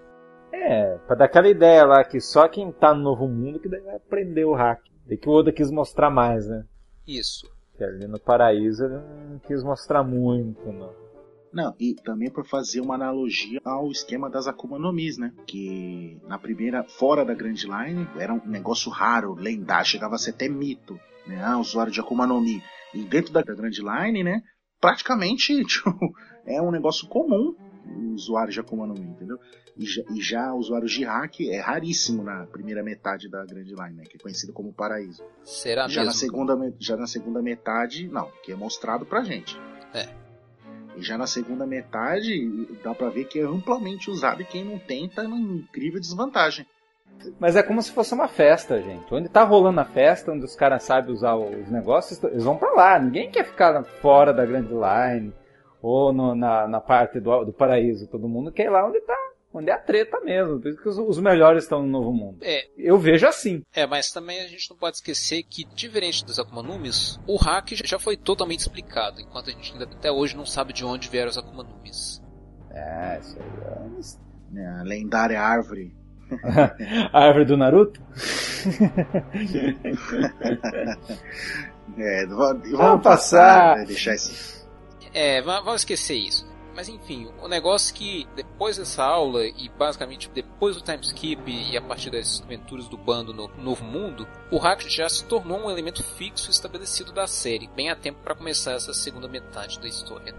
É, 0.53 0.97
pra 1.07 1.15
dar 1.15 1.27
aquela 1.27 1.49
ideia 1.49 1.85
lá 1.85 2.03
que 2.05 2.21
só 2.21 2.49
quem 2.49 2.73
tá 2.73 2.93
no 2.95 3.03
novo 3.03 3.29
mundo 3.29 3.61
que 3.61 3.69
deve 3.69 3.89
aprender 3.91 4.45
o 4.45 4.55
hack. 4.55 4.81
E 5.09 5.17
que 5.17 5.29
o 5.29 5.33
Oda 5.33 5.53
quis 5.53 5.71
mostrar 5.71 6.11
mais, 6.11 6.49
né? 6.49 6.65
Isso. 7.07 7.49
Que 7.77 7.85
ali 7.85 8.07
no 8.09 8.19
paraíso 8.19 8.85
ele 8.85 8.95
não 9.31 9.39
quis 9.39 9.63
mostrar 9.63 10.03
muito, 10.03 10.73
não. 10.73 11.06
Não, 11.57 11.75
e 11.81 11.95
também 11.95 12.31
por 12.31 12.47
fazer 12.47 12.83
uma 12.83 12.97
analogia 12.97 13.59
ao 13.65 13.91
esquema 13.91 14.29
das 14.29 14.47
Akuma 14.47 14.79
no 14.79 14.93
Mis, 14.93 15.17
né? 15.17 15.33
Que 15.47 16.21
na 16.29 16.39
primeira, 16.39 16.85
fora 16.85 17.25
da 17.25 17.33
Grand 17.33 17.55
Line, 17.55 18.07
era 18.19 18.35
um 18.35 18.47
negócio 18.47 18.91
raro, 18.91 19.33
lendário, 19.33 19.87
chegava 19.87 20.17
a 20.17 20.19
ser 20.19 20.33
até 20.33 20.51
mito, 20.51 21.01
né? 21.27 21.43
Ah, 21.43 21.59
usuário 21.59 21.91
de 21.91 21.99
Akuma 21.99 22.27
no 22.27 22.43
Mi. 22.43 22.63
E 22.93 23.05
dentro 23.05 23.33
da, 23.33 23.41
Grand 23.41 23.71
Line, 23.71 24.23
né? 24.23 24.43
Praticamente 24.79 25.55
tipo, 25.65 25.91
é 26.45 26.61
um 26.61 26.71
negócio 26.71 27.09
comum 27.09 27.57
o 27.87 28.13
usuário 28.13 28.53
de 28.53 28.61
Akuma 28.61 28.87
no 28.87 28.93
Mi, 28.93 29.07
entendeu? 29.07 29.39
E 29.79 29.87
já, 29.87 30.03
e 30.11 30.21
já 30.21 30.53
usuários 30.53 30.93
de 30.93 31.05
hack 31.05 31.41
é 31.41 31.59
raríssimo 31.59 32.23
na 32.23 32.45
primeira 32.49 32.83
metade 32.83 33.31
da 33.31 33.47
Grand 33.47 33.65
Line, 33.65 33.97
né? 33.97 34.05
Que 34.05 34.19
é 34.19 34.21
conhecido 34.21 34.53
como 34.53 34.75
Paraíso. 34.75 35.25
Será 35.43 35.89
já 35.89 36.03
mesmo? 36.03 36.05
na 36.05 36.13
segunda 36.13 36.75
já 36.79 36.97
na 36.99 37.07
segunda 37.07 37.41
metade 37.41 38.09
não 38.09 38.31
que 38.43 38.53
é 38.53 38.57
mostrado 38.57 39.07
pra 39.07 39.23
gente 39.23 39.59
É. 39.95 40.26
e 40.97 41.03
já 41.03 41.17
na 41.19 41.27
segunda 41.27 41.67
metade 41.67 42.67
dá 42.83 42.95
pra 42.95 43.09
ver 43.09 43.25
que 43.25 43.39
é 43.41 43.43
amplamente 43.45 44.11
usado 44.11 44.43
e 44.43 44.45
quem 44.45 44.65
não 44.65 44.79
tem 44.79 45.09
tá 45.09 45.23
numa 45.23 45.37
incrível 45.59 46.01
desvantagem 46.01 46.67
Mas 47.39 47.57
é 47.57 47.63
como 47.63 47.81
se 47.83 47.93
fosse 47.93 48.13
uma 48.15 48.29
festa, 48.29 48.81
gente. 48.83 49.13
Onde 49.15 49.29
tá 49.29 49.43
rolando 49.43 49.81
a 49.81 49.85
festa, 49.85 50.33
onde 50.33 50.45
os 50.45 50.55
caras 50.57 50.83
sabem 50.83 51.13
usar 51.15 51.35
os 51.37 51.71
negócios, 51.71 52.23
eles 52.25 52.45
vão 52.45 52.57
pra 52.59 52.73
lá. 52.73 52.99
Ninguém 52.99 53.31
quer 53.31 53.45
ficar 53.45 53.83
fora 53.85 54.33
da 54.35 54.45
Grand 54.45 54.67
Line 54.69 55.33
ou 55.81 56.13
no- 56.13 56.35
na, 56.35 56.67
na 56.69 56.81
parte 56.81 57.19
do, 57.21 57.45
do 57.45 57.53
paraíso. 57.53 58.07
Todo 58.09 58.29
mundo 58.29 58.53
quer 58.53 58.65
ir 58.67 58.71
lá 58.71 58.87
onde 58.87 59.01
tá. 59.01 59.17
Onde 59.59 59.71
é 59.71 59.73
a 59.73 59.79
treta 59.79 60.21
mesmo. 60.21 60.61
Por 60.61 60.69
isso 60.69 60.83
que 60.83 60.89
os, 60.89 61.19
melhores 61.19 61.63
estão 61.65 61.81
no 61.83 61.89
novo 61.89 62.13
mundo. 62.13 62.37
É, 62.43 62.67
Eu 62.77 62.99
vejo 62.99 63.27
assim. 63.27 63.63
é, 63.75 63.87
mas 63.87 64.11
também 64.13 64.41
a 64.43 64.49
gente 64.49 64.69
não 64.69 64.77
pode 64.77 64.97
esquecer 64.97 65.43
que, 65.45 65.65
diferente 65.75 66.25
dos 66.27 66.39
Akuma 66.39 66.63
Numis, 66.63 67.19
o 67.27 67.37
hack 67.37 67.71
já 67.85 67.99
foi 67.99 68.17
totalmente 68.19 68.61
explicado, 68.61 69.19
enquanto 69.21 69.49
a 69.49 69.53
gente 69.53 69.73
ainda 69.73 69.85
até 69.87 70.13
hoje 70.13 70.37
não 70.37 70.45
sabe 70.45 70.75
de 70.75 70.85
onde 70.85 71.09
vieram 71.09 71.31
os 71.31 71.39
Akuma 71.39 71.63
Numis. 71.63 72.21
É, 72.71 73.19
isso 73.21 73.39
aí 73.39 73.47
né? 74.53 74.77
a 74.79 74.83
lendária 74.83 75.41
árvore 75.41 75.95
é... 76.31 76.37
A 77.13 77.21
árvore 77.25 77.45
do 77.47 77.57
Naruto? 77.57 78.01
é, 81.99 82.27
vamos, 82.27 82.71
Vamos 82.73 83.03
passar. 83.03 83.77
né, 83.79 83.85
deixar 83.85 84.15
esse 84.15 84.65
É, 85.15 85.41
va- 85.41 85.61
vamos 85.61 85.83
esquecer 85.83 86.17
isso. 86.17 86.47
Mas 86.77 86.91
enfim, 86.91 87.27
o 87.43 87.49
negócio 87.49 87.95
é 87.95 87.97
que 87.97 88.29
depois 88.37 88.77
dessa 88.77 89.03
aula 89.03 89.47
e 89.47 89.71
basicamente 89.79 90.31
depois 90.31 90.77
do 90.77 90.83
time 90.83 91.01
skip 91.01 91.51
e 91.51 91.75
a 91.75 91.81
partir 91.81 92.11
das 92.11 92.43
aventuras 92.43 92.87
do 92.87 92.99
bando 92.99 93.33
no 93.33 93.49
Novo 93.57 93.83
Mundo, 93.83 94.29
o 94.53 94.59
hack 94.59 94.83
já 94.83 95.09
se 95.09 95.25
tornou 95.25 95.59
um 95.59 95.71
elemento 95.71 96.05
fixo 96.05 96.51
estabelecido 96.51 97.15
da 97.15 97.27
série, 97.27 97.67
bem 97.69 97.89
a 97.89 97.97
tempo 97.97 98.21
para 98.23 98.35
começar 98.35 98.73
essa 98.73 98.93
segunda 98.93 99.27
metade 99.27 99.81
da 99.81 99.89
história. 99.89 100.35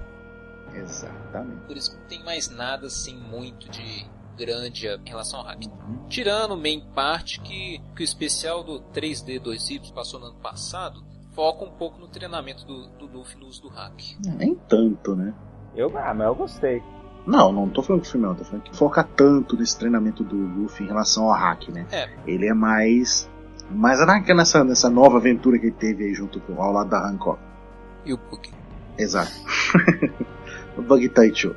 Exatamente. 0.75 1.65
Por 1.65 1.75
isso 1.75 1.89
que 1.89 1.97
não 1.97 2.05
tem 2.05 2.23
mais 2.23 2.51
nada 2.51 2.85
assim 2.85 3.17
muito 3.17 3.67
de 3.71 4.05
grande 4.37 4.87
em 4.87 5.09
relação 5.09 5.39
ao 5.39 5.45
hack. 5.47 5.63
Tirando 6.07 6.55
main 6.55 6.81
parte 6.93 7.41
que, 7.41 7.81
que 7.95 8.03
o 8.03 8.05
especial 8.05 8.63
do 8.63 8.79
3D 8.93 9.41
2Y 9.41 9.91
passou 9.91 10.19
no 10.19 10.27
ano 10.27 10.39
passado, 10.39 11.03
foca 11.31 11.65
um 11.65 11.71
pouco 11.71 11.99
no 11.99 12.07
treinamento 12.07 12.63
do, 12.63 12.89
do 12.89 13.07
Luffy 13.07 13.39
no 13.39 13.47
uso 13.47 13.63
do 13.63 13.69
hack. 13.69 13.99
Nem 14.37 14.53
tanto, 14.53 15.15
né? 15.15 15.33
Eu, 15.77 15.91
ah, 15.95 16.13
mas 16.13 16.27
eu 16.27 16.35
gostei. 16.35 16.83
Não, 17.25 17.51
não 17.51 17.69
tô 17.69 17.83
falando 17.83 18.01
do 18.01 18.07
filme, 18.07 18.25
não. 18.25 18.33
Tô 18.33 18.43
falando 18.43 18.63
que 18.63 18.75
foca 18.75 19.03
tanto 19.03 19.55
nesse 19.55 19.77
treinamento 19.77 20.23
do 20.23 20.35
Luffy 20.35 20.85
em 20.85 20.87
relação 20.87 21.25
ao 21.25 21.33
hack, 21.33 21.69
né? 21.69 21.85
É. 21.91 22.09
Ele 22.25 22.47
é 22.47 22.53
mais. 22.53 23.29
Mais 23.69 24.01
anarca 24.01 24.33
nessa, 24.33 24.63
nessa 24.63 24.89
nova 24.89 25.17
aventura 25.17 25.59
que 25.59 25.67
ele 25.67 25.75
teve 25.75 26.05
aí 26.05 26.13
junto 26.13 26.39
com 26.39 26.59
ao 26.61 26.71
lado 26.71 26.89
da 26.89 27.05
Hancock. 27.05 27.39
E 28.05 28.13
o 28.13 28.17
Bug. 28.17 28.49
Exato. 28.97 29.31
o 30.77 30.81
Bug 30.81 31.09
Taicho. 31.09 31.53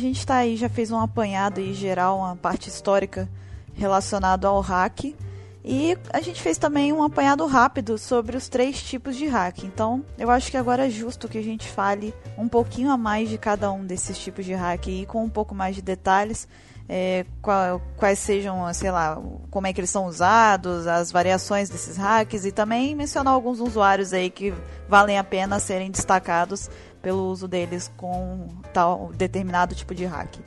Gente 0.00 0.26
tá 0.26 0.36
aí, 0.36 0.56
já 0.56 0.68
fez 0.68 0.90
um 0.90 0.98
apanhado 0.98 1.60
aí 1.60 1.72
geral, 1.74 2.18
uma 2.18 2.34
parte 2.36 2.68
histórica 2.68 3.28
relacionada 3.74 4.48
ao 4.48 4.60
hack. 4.60 5.14
E 5.62 5.96
a 6.10 6.22
gente 6.22 6.40
fez 6.40 6.56
também 6.56 6.90
um 6.90 7.02
apanhado 7.02 7.44
rápido 7.46 7.98
sobre 7.98 8.34
os 8.34 8.48
três 8.48 8.82
tipos 8.82 9.14
de 9.14 9.26
hack. 9.26 9.62
Então, 9.64 10.02
eu 10.16 10.30
acho 10.30 10.50
que 10.50 10.56
agora 10.56 10.86
é 10.86 10.90
justo 10.90 11.28
que 11.28 11.36
a 11.36 11.42
gente 11.42 11.68
fale 11.68 12.14
um 12.38 12.48
pouquinho 12.48 12.90
a 12.90 12.96
mais 12.96 13.28
de 13.28 13.36
cada 13.36 13.70
um 13.70 13.84
desses 13.84 14.16
tipos 14.18 14.46
de 14.46 14.54
hack 14.54 14.86
e 14.88 15.04
com 15.04 15.22
um 15.22 15.28
pouco 15.28 15.54
mais 15.54 15.76
de 15.76 15.82
detalhes. 15.82 16.48
é, 16.92 17.24
qual- 17.40 17.80
quais 17.96 18.18
sejam, 18.18 18.74
sei 18.74 18.90
lá, 18.90 19.16
como 19.48 19.64
é 19.64 19.72
que 19.72 19.78
eles 19.78 19.90
são 19.90 20.06
usados, 20.06 20.88
as 20.88 21.12
variações 21.12 21.70
desses 21.70 21.96
hacks 21.96 22.44
e 22.44 22.50
também 22.50 22.96
mencionar 22.96 23.32
alguns 23.32 23.60
usuários 23.60 24.12
aí 24.12 24.28
que 24.28 24.52
valem 24.88 25.16
a 25.16 25.22
pena 25.22 25.60
serem 25.60 25.88
destacados 25.88 26.68
pelo 27.02 27.28
uso 27.28 27.48
deles 27.48 27.92
com 27.96 28.48
tal 28.72 29.10
determinado 29.14 29.74
tipo 29.74 29.94
de 29.94 30.04
hack. 30.04 30.38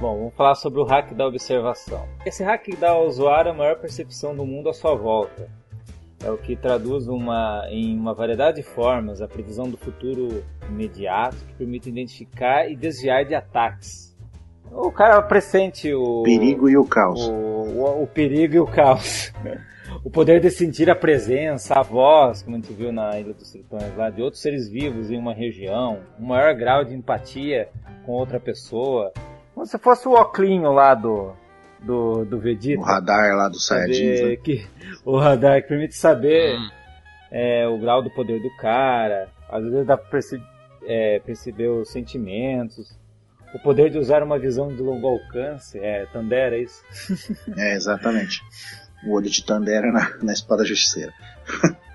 Bom, 0.00 0.16
vamos 0.16 0.34
falar 0.34 0.54
sobre 0.54 0.80
o 0.80 0.84
hack 0.84 1.12
da 1.12 1.26
observação. 1.26 2.06
Esse 2.24 2.44
hack 2.44 2.68
dá 2.78 2.90
ao 2.90 3.06
usuário 3.06 3.50
a 3.50 3.54
maior 3.54 3.76
percepção 3.76 4.34
do 4.34 4.46
mundo 4.46 4.68
à 4.68 4.72
sua 4.72 4.94
volta. 4.94 5.48
É 6.24 6.30
o 6.30 6.36
que 6.36 6.56
traduz 6.56 7.06
uma, 7.08 7.64
em 7.70 7.96
uma 7.96 8.12
variedade 8.12 8.56
de 8.58 8.62
formas 8.62 9.22
a 9.22 9.28
previsão 9.28 9.68
do 9.68 9.76
futuro 9.76 10.44
imediato 10.68 11.36
que 11.36 11.54
permite 11.54 11.88
identificar 11.88 12.68
e 12.68 12.76
desviar 12.76 13.24
de 13.24 13.34
ataques. 13.34 14.16
O 14.70 14.92
cara 14.92 15.22
pressente 15.22 15.92
o 15.94 16.22
Perigo 16.24 16.68
e 16.68 16.76
o 16.76 16.84
caos. 16.84 17.28
o, 17.28 17.32
o, 17.32 18.02
o 18.02 18.06
perigo 18.06 18.54
e 18.54 18.60
o 18.60 18.66
caos. 18.66 19.32
O 20.04 20.10
poder 20.10 20.40
de 20.40 20.50
sentir 20.50 20.88
a 20.88 20.94
presença, 20.94 21.74
a 21.78 21.82
voz, 21.82 22.42
como 22.42 22.56
a 22.56 22.60
gente 22.60 22.72
viu 22.72 22.92
na 22.92 23.18
Ilha 23.18 23.34
dos 23.34 23.50
Tritões 23.50 23.94
lá, 23.96 24.08
de 24.10 24.22
outros 24.22 24.40
seres 24.40 24.68
vivos 24.68 25.10
em 25.10 25.18
uma 25.18 25.34
região, 25.34 26.00
um 26.18 26.26
maior 26.26 26.54
grau 26.54 26.84
de 26.84 26.94
empatia 26.94 27.68
com 28.06 28.12
outra 28.12 28.40
pessoa. 28.40 29.12
Como 29.54 29.66
se 29.66 29.76
fosse 29.78 30.08
o 30.08 30.12
Oclinho 30.14 30.72
lá 30.72 30.94
do, 30.94 31.32
do, 31.80 32.24
do 32.24 32.38
Vegeta. 32.38 32.80
O 32.80 32.84
radar 32.84 33.36
lá 33.36 33.48
do 33.48 33.58
saber 33.58 33.94
Saiyajins. 33.94 34.20
né? 34.30 34.36
que, 34.36 34.66
o 35.04 35.18
radar 35.18 35.60
que 35.62 35.68
permite 35.68 35.94
saber 35.96 36.56
Hum. 36.56 36.68
é, 37.30 37.66
o 37.68 37.76
grau 37.78 38.00
do 38.02 38.10
poder 38.10 38.40
do 38.40 38.54
cara. 38.56 39.28
Às 39.50 39.64
vezes 39.64 39.86
dá 39.86 39.96
pra 39.96 40.08
perce- 40.10 40.40
é, 40.86 41.18
perceber 41.20 41.68
os 41.68 41.90
sentimentos. 41.90 42.96
O 43.54 43.58
poder 43.58 43.90
de 43.90 43.98
usar 43.98 44.22
uma 44.22 44.38
visão 44.38 44.68
de 44.68 44.80
longo 44.82 45.06
alcance. 45.08 45.78
É, 45.78 46.06
Tandera, 46.12 46.56
é 46.56 46.60
isso? 46.62 46.82
É, 47.56 47.74
exatamente. 47.74 48.40
O 49.06 49.12
olho 49.12 49.30
de 49.30 49.44
Tandera 49.44 49.92
na, 49.92 50.16
na 50.22 50.32
espada 50.32 50.64
justiceira. 50.64 51.12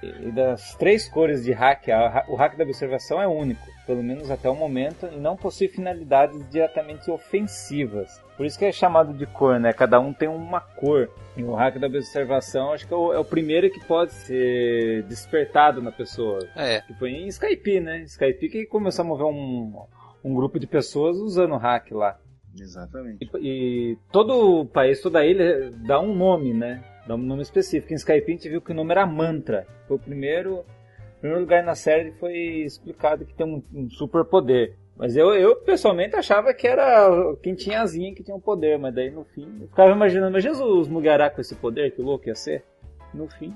E 0.01 0.31
das 0.31 0.75
três 0.75 1.07
cores 1.07 1.43
de 1.43 1.51
hack, 1.51 1.89
a- 1.89 2.25
o 2.27 2.35
hack 2.35 2.57
da 2.57 2.63
observação 2.63 3.21
é 3.21 3.27
único, 3.27 3.65
pelo 3.85 4.03
menos 4.03 4.29
até 4.31 4.49
o 4.49 4.55
momento, 4.55 5.07
e 5.11 5.17
não 5.17 5.35
possui 5.37 5.67
finalidades 5.67 6.45
diretamente 6.49 7.09
ofensivas. 7.11 8.21
Por 8.35 8.45
isso 8.45 8.57
que 8.57 8.65
é 8.65 8.71
chamado 8.71 9.13
de 9.13 9.25
cor, 9.25 9.59
né? 9.59 9.71
Cada 9.71 9.99
um 9.99 10.11
tem 10.11 10.27
uma 10.27 10.59
cor. 10.59 11.09
E 11.37 11.43
o 11.43 11.53
hack 11.53 11.77
da 11.77 11.87
observação 11.87 12.71
acho 12.73 12.87
que 12.87 12.93
é 12.93 12.97
o, 12.97 13.13
é 13.13 13.19
o 13.19 13.23
primeiro 13.25 13.69
que 13.69 13.79
pode 13.85 14.11
ser 14.13 15.03
despertado 15.03 15.81
na 15.81 15.91
pessoa. 15.91 16.39
É, 16.55 16.81
Que 16.81 16.93
foi 16.95 17.11
em 17.11 17.27
Skype, 17.27 17.79
né? 17.79 17.99
Skype 18.03 18.49
que 18.49 18.65
começou 18.65 19.03
a 19.05 19.07
mover 19.07 19.25
um, 19.27 19.85
um 20.23 20.33
grupo 20.33 20.59
de 20.59 20.67
pessoas 20.67 21.17
usando 21.17 21.53
o 21.53 21.57
hack 21.57 21.91
lá. 21.91 22.17
Exatamente. 22.59 23.29
E, 23.39 23.93
e 23.93 23.97
todo 24.11 24.61
o 24.61 24.65
país, 24.65 25.01
toda 25.01 25.25
ilha 25.25 25.71
dá 25.87 25.99
um 25.99 26.13
nome, 26.15 26.53
né? 26.53 26.83
Dá 27.07 27.15
um 27.15 27.17
nome 27.17 27.41
específico. 27.41 27.93
Em 27.93 27.95
Skype 27.95 28.25
a 28.27 28.31
gente 28.31 28.49
viu 28.49 28.61
que 28.61 28.71
o 28.71 28.75
nome 28.75 28.91
era 28.91 29.05
Mantra. 29.05 29.67
Foi 29.87 29.97
o 29.97 29.99
primeiro, 29.99 30.63
primeiro 31.19 31.41
lugar 31.41 31.63
na 31.63 31.75
série 31.75 32.11
que 32.11 32.19
foi 32.19 32.33
explicado 32.33 33.25
que 33.25 33.33
tem 33.33 33.45
um, 33.45 33.63
um 33.73 33.89
super 33.89 34.23
poder. 34.23 34.77
Mas 34.95 35.17
eu, 35.17 35.33
eu 35.33 35.55
pessoalmente 35.55 36.15
achava 36.15 36.53
que 36.53 36.67
era 36.67 37.09
quem 37.41 37.55
tinha 37.55 37.81
asinha 37.81 38.13
que 38.13 38.23
tinha 38.23 38.35
um 38.35 38.39
poder, 38.39 38.77
mas 38.77 38.93
daí 38.93 39.09
no 39.09 39.23
fim 39.23 39.61
eu 39.61 39.67
ficava 39.67 39.91
imaginando, 39.91 40.31
mas 40.31 40.43
Jesus 40.43 40.87
Mugará 40.87 41.29
com 41.29 41.41
esse 41.41 41.55
poder, 41.55 41.91
que 41.91 42.01
louco 42.01 42.27
ia 42.27 42.35
ser? 42.35 42.63
No 43.13 43.27
fim. 43.27 43.53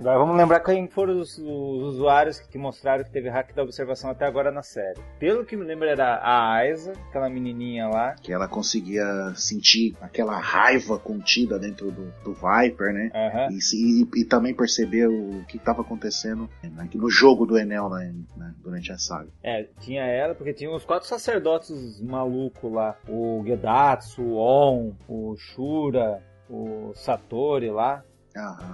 Agora 0.00 0.18
vamos 0.18 0.36
lembrar 0.36 0.58
quem 0.60 0.88
foram 0.88 1.20
os, 1.20 1.38
os 1.38 1.82
usuários 1.94 2.40
que 2.40 2.58
mostraram 2.58 3.04
que 3.04 3.10
teve 3.10 3.28
hack 3.28 3.54
da 3.54 3.62
observação 3.62 4.10
até 4.10 4.26
agora 4.26 4.50
na 4.50 4.62
série. 4.62 4.98
Pelo 5.20 5.44
que 5.44 5.56
me 5.56 5.64
lembro 5.64 5.86
era 5.88 6.16
a 6.16 6.52
Aiza, 6.54 6.92
aquela 7.08 7.28
menininha 7.30 7.86
lá, 7.88 8.14
Que 8.20 8.32
ela 8.32 8.48
conseguia 8.48 9.04
sentir 9.36 9.96
aquela 10.00 10.36
raiva 10.38 10.98
contida 10.98 11.58
dentro 11.60 11.92
do, 11.92 12.12
do 12.24 12.34
Viper, 12.34 12.92
né? 12.92 13.10
Aham. 13.14 13.48
E, 13.52 14.02
e- 14.02 14.20
e 14.20 14.24
também 14.24 14.52
perceber 14.52 15.06
o 15.06 15.44
que 15.46 15.56
estava 15.58 15.82
acontecendo 15.82 16.48
né, 16.62 16.88
no 16.94 17.08
jogo 17.08 17.46
do 17.46 17.56
Enel 17.56 17.88
né, 17.90 18.12
né, 18.36 18.52
durante 18.62 18.90
a 18.90 18.98
saga. 18.98 19.28
É, 19.42 19.68
tinha 19.80 20.02
ela, 20.04 20.34
porque 20.34 20.52
tinha 20.52 20.70
os 20.72 20.84
quatro 20.84 21.06
sacerdotes 21.08 22.00
malucos 22.00 22.72
lá. 22.72 22.96
O 23.08 23.42
Gedatsu, 23.46 24.22
o 24.22 24.36
On, 24.38 24.92
o 25.08 25.36
Shura, 25.36 26.20
o 26.50 26.92
Satori 26.94 27.70
lá. 27.70 28.02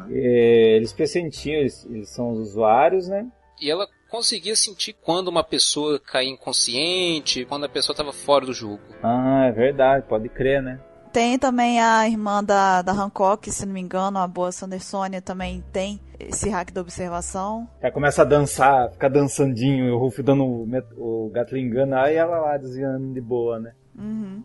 E 0.08 0.76
eles 0.76 0.92
pressentiam, 0.92 1.60
eles, 1.60 1.84
eles 1.86 2.08
são 2.10 2.32
os 2.32 2.38
usuários, 2.38 3.08
né? 3.08 3.26
e 3.60 3.70
ela 3.70 3.86
conseguia 4.08 4.56
sentir 4.56 4.94
quando 4.94 5.28
uma 5.28 5.44
pessoa 5.44 6.00
caía 6.00 6.30
inconsciente, 6.30 7.44
quando 7.44 7.64
a 7.64 7.68
pessoa 7.68 7.92
estava 7.92 8.12
fora 8.12 8.46
do 8.46 8.52
jogo. 8.52 8.80
Ah, 9.02 9.44
é 9.46 9.52
verdade, 9.52 10.06
pode 10.08 10.28
crer, 10.28 10.62
né? 10.62 10.80
Tem 11.12 11.38
também 11.38 11.80
a 11.80 12.08
irmã 12.08 12.42
da, 12.42 12.82
da 12.82 12.92
Hancock, 12.92 13.50
se 13.50 13.66
não 13.66 13.74
me 13.74 13.80
engano, 13.80 14.18
a 14.18 14.28
boa 14.28 14.52
Sandersônia 14.52 15.20
também 15.20 15.62
tem 15.72 16.00
esse 16.18 16.48
hack 16.48 16.70
da 16.72 16.80
observação. 16.80 17.68
Aí 17.82 17.90
começa 17.90 18.22
a 18.22 18.24
dançar, 18.24 18.90
ficar 18.92 19.08
dançandinho, 19.08 19.86
e 19.86 19.90
o 19.90 19.98
Ruff 19.98 20.22
dando 20.22 20.44
o, 20.44 20.68
o 20.96 21.30
Gatling 21.30 21.70
Gun, 21.70 21.94
aí 21.94 22.14
ela 22.14 22.38
lá 22.38 22.56
desviando 22.56 23.12
de 23.12 23.20
boa, 23.20 23.58
né? 23.58 23.72
Uhum. 23.98 24.42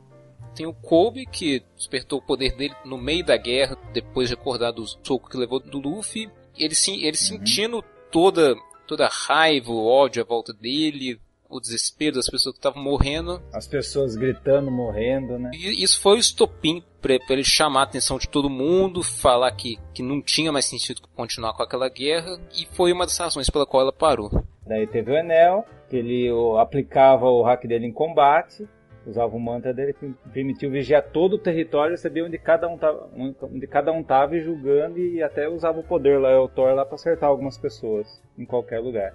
Tem 0.56 0.66
o 0.66 0.74
Kobe, 0.74 1.26
que 1.26 1.62
despertou 1.76 2.20
o 2.20 2.22
poder 2.22 2.56
dele 2.56 2.74
no 2.86 2.98
meio 2.98 3.26
da 3.26 3.38
guerra, 3.38 3.78
depois 3.94 4.30
de 4.30 4.34
acordar 4.36 4.72
do 4.72 4.86
soco 4.88 5.30
que 5.30 5.38
levou 5.38 5.60
do 5.60 5.80
Luffy. 5.80 6.30
Ele, 6.58 6.74
sim- 6.74 7.04
ele 7.04 7.18
sentindo 7.18 7.84
toda, 8.12 8.56
toda 8.88 9.06
a 9.06 9.10
raiva, 9.10 9.72
o 9.72 9.86
ódio 9.86 10.24
à 10.24 10.26
volta 10.26 10.54
dele, 10.54 11.20
o 11.50 11.60
desespero 11.60 12.16
das 12.16 12.28
pessoas 12.30 12.54
que 12.56 12.60
estavam 12.60 12.82
morrendo. 12.82 13.42
As 13.54 13.68
pessoas 13.68 14.16
gritando, 14.16 14.72
morrendo, 14.72 15.38
né? 15.38 15.52
E 15.54 15.84
isso 15.84 16.00
foi 16.02 16.16
o 16.16 16.20
estopim 16.20 16.82
para 17.02 17.20
ele 17.30 17.44
chamar 17.44 17.82
a 17.82 17.84
atenção 17.84 18.18
de 18.18 18.28
todo 18.28 18.50
mundo, 18.50 19.04
falar 19.04 19.52
que, 19.52 19.78
que 19.94 20.02
não 20.02 20.22
tinha 20.22 20.52
mais 20.52 20.66
sentido 20.66 21.02
continuar 21.16 21.54
com 21.54 21.62
aquela 21.62 21.88
guerra, 21.90 22.40
e 22.58 22.66
foi 22.72 22.92
uma 22.92 23.06
das 23.06 23.18
razões 23.18 23.50
pela 23.50 23.66
qual 23.66 23.84
ela 23.84 23.94
parou. 23.94 24.32
Daí 24.66 24.88
teve 24.88 25.12
o 25.12 25.16
Enel, 25.16 25.64
que 25.88 25.98
ele 25.98 26.30
aplicava 26.60 27.30
o 27.30 27.44
hack 27.44 27.68
dele 27.68 27.86
em 27.86 27.92
combate, 27.92 28.68
usava 29.06 29.36
o 29.36 29.40
mantra 29.40 29.74
dele 29.74 29.94
que 29.94 30.14
permitiu 30.34 30.72
vigiar 30.72 31.04
todo 31.04 31.34
o 31.34 31.40
território, 31.40 31.98
saber 31.98 32.24
onde 32.24 32.38
cada 32.38 32.68
um 32.68 32.78
tava, 32.78 33.10
onde 33.16 33.68
cada 33.68 33.92
um 33.92 34.04
tava 34.04 34.36
e 34.36 34.42
julgando 34.42 35.00
e 35.00 35.22
até 35.22 35.48
usava 35.48 35.80
o 35.80 35.84
poder 35.84 36.20
lá, 36.20 36.42
o 36.42 36.48
Thor 36.48 36.74
lá 36.74 36.86
para 36.86 36.96
acertar 36.96 37.30
algumas 37.30 37.58
pessoas 37.58 38.22
em 38.38 38.46
qualquer 38.46 38.80
lugar. 38.80 39.14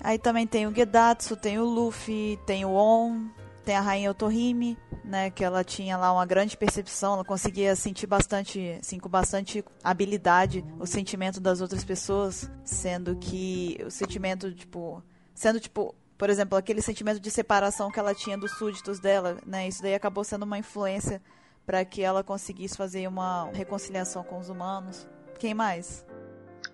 Aí 0.00 0.18
também 0.18 0.46
tem 0.46 0.66
o 0.66 0.74
Gedatsu, 0.74 1.36
tem 1.36 1.58
o 1.58 1.64
Luffy, 1.64 2.38
tem 2.46 2.64
o 2.64 2.70
On, 2.74 3.28
tem 3.64 3.76
a 3.76 3.80
Rainha 3.80 4.10
Otohime. 4.10 4.76
né, 5.04 5.30
que 5.30 5.44
ela 5.44 5.62
tinha 5.62 5.96
lá 5.98 6.12
uma 6.12 6.24
grande 6.24 6.56
percepção, 6.56 7.14
ela 7.14 7.24
conseguia 7.24 7.76
sentir 7.76 8.06
bastante, 8.06 8.78
assim, 8.80 8.98
com 8.98 9.08
bastante 9.08 9.62
habilidade 9.82 10.64
o 10.80 10.86
sentimento 10.86 11.40
das 11.40 11.60
outras 11.60 11.84
pessoas, 11.84 12.50
sendo 12.64 13.14
que 13.16 13.78
o 13.86 13.90
sentimento, 13.90 14.50
tipo, 14.52 15.02
sendo 15.34 15.60
tipo, 15.60 15.94
por 16.16 16.30
exemplo, 16.30 16.56
aquele 16.56 16.80
sentimento 16.80 17.20
de 17.20 17.30
separação 17.30 17.90
que 17.90 17.98
ela 17.98 18.14
tinha 18.14 18.38
dos 18.38 18.52
súditos 18.52 18.98
dela, 19.00 19.38
né, 19.46 19.66
isso 19.68 19.82
daí 19.82 19.94
acabou 19.94 20.24
sendo 20.24 20.44
uma 20.44 20.58
influência 20.58 21.20
para 21.66 21.84
que 21.84 22.02
ela 22.02 22.22
conseguisse 22.22 22.76
fazer 22.76 23.08
uma 23.08 23.50
reconciliação 23.52 24.22
com 24.22 24.38
os 24.38 24.48
humanos. 24.48 25.08
Quem 25.38 25.54
mais? 25.54 26.04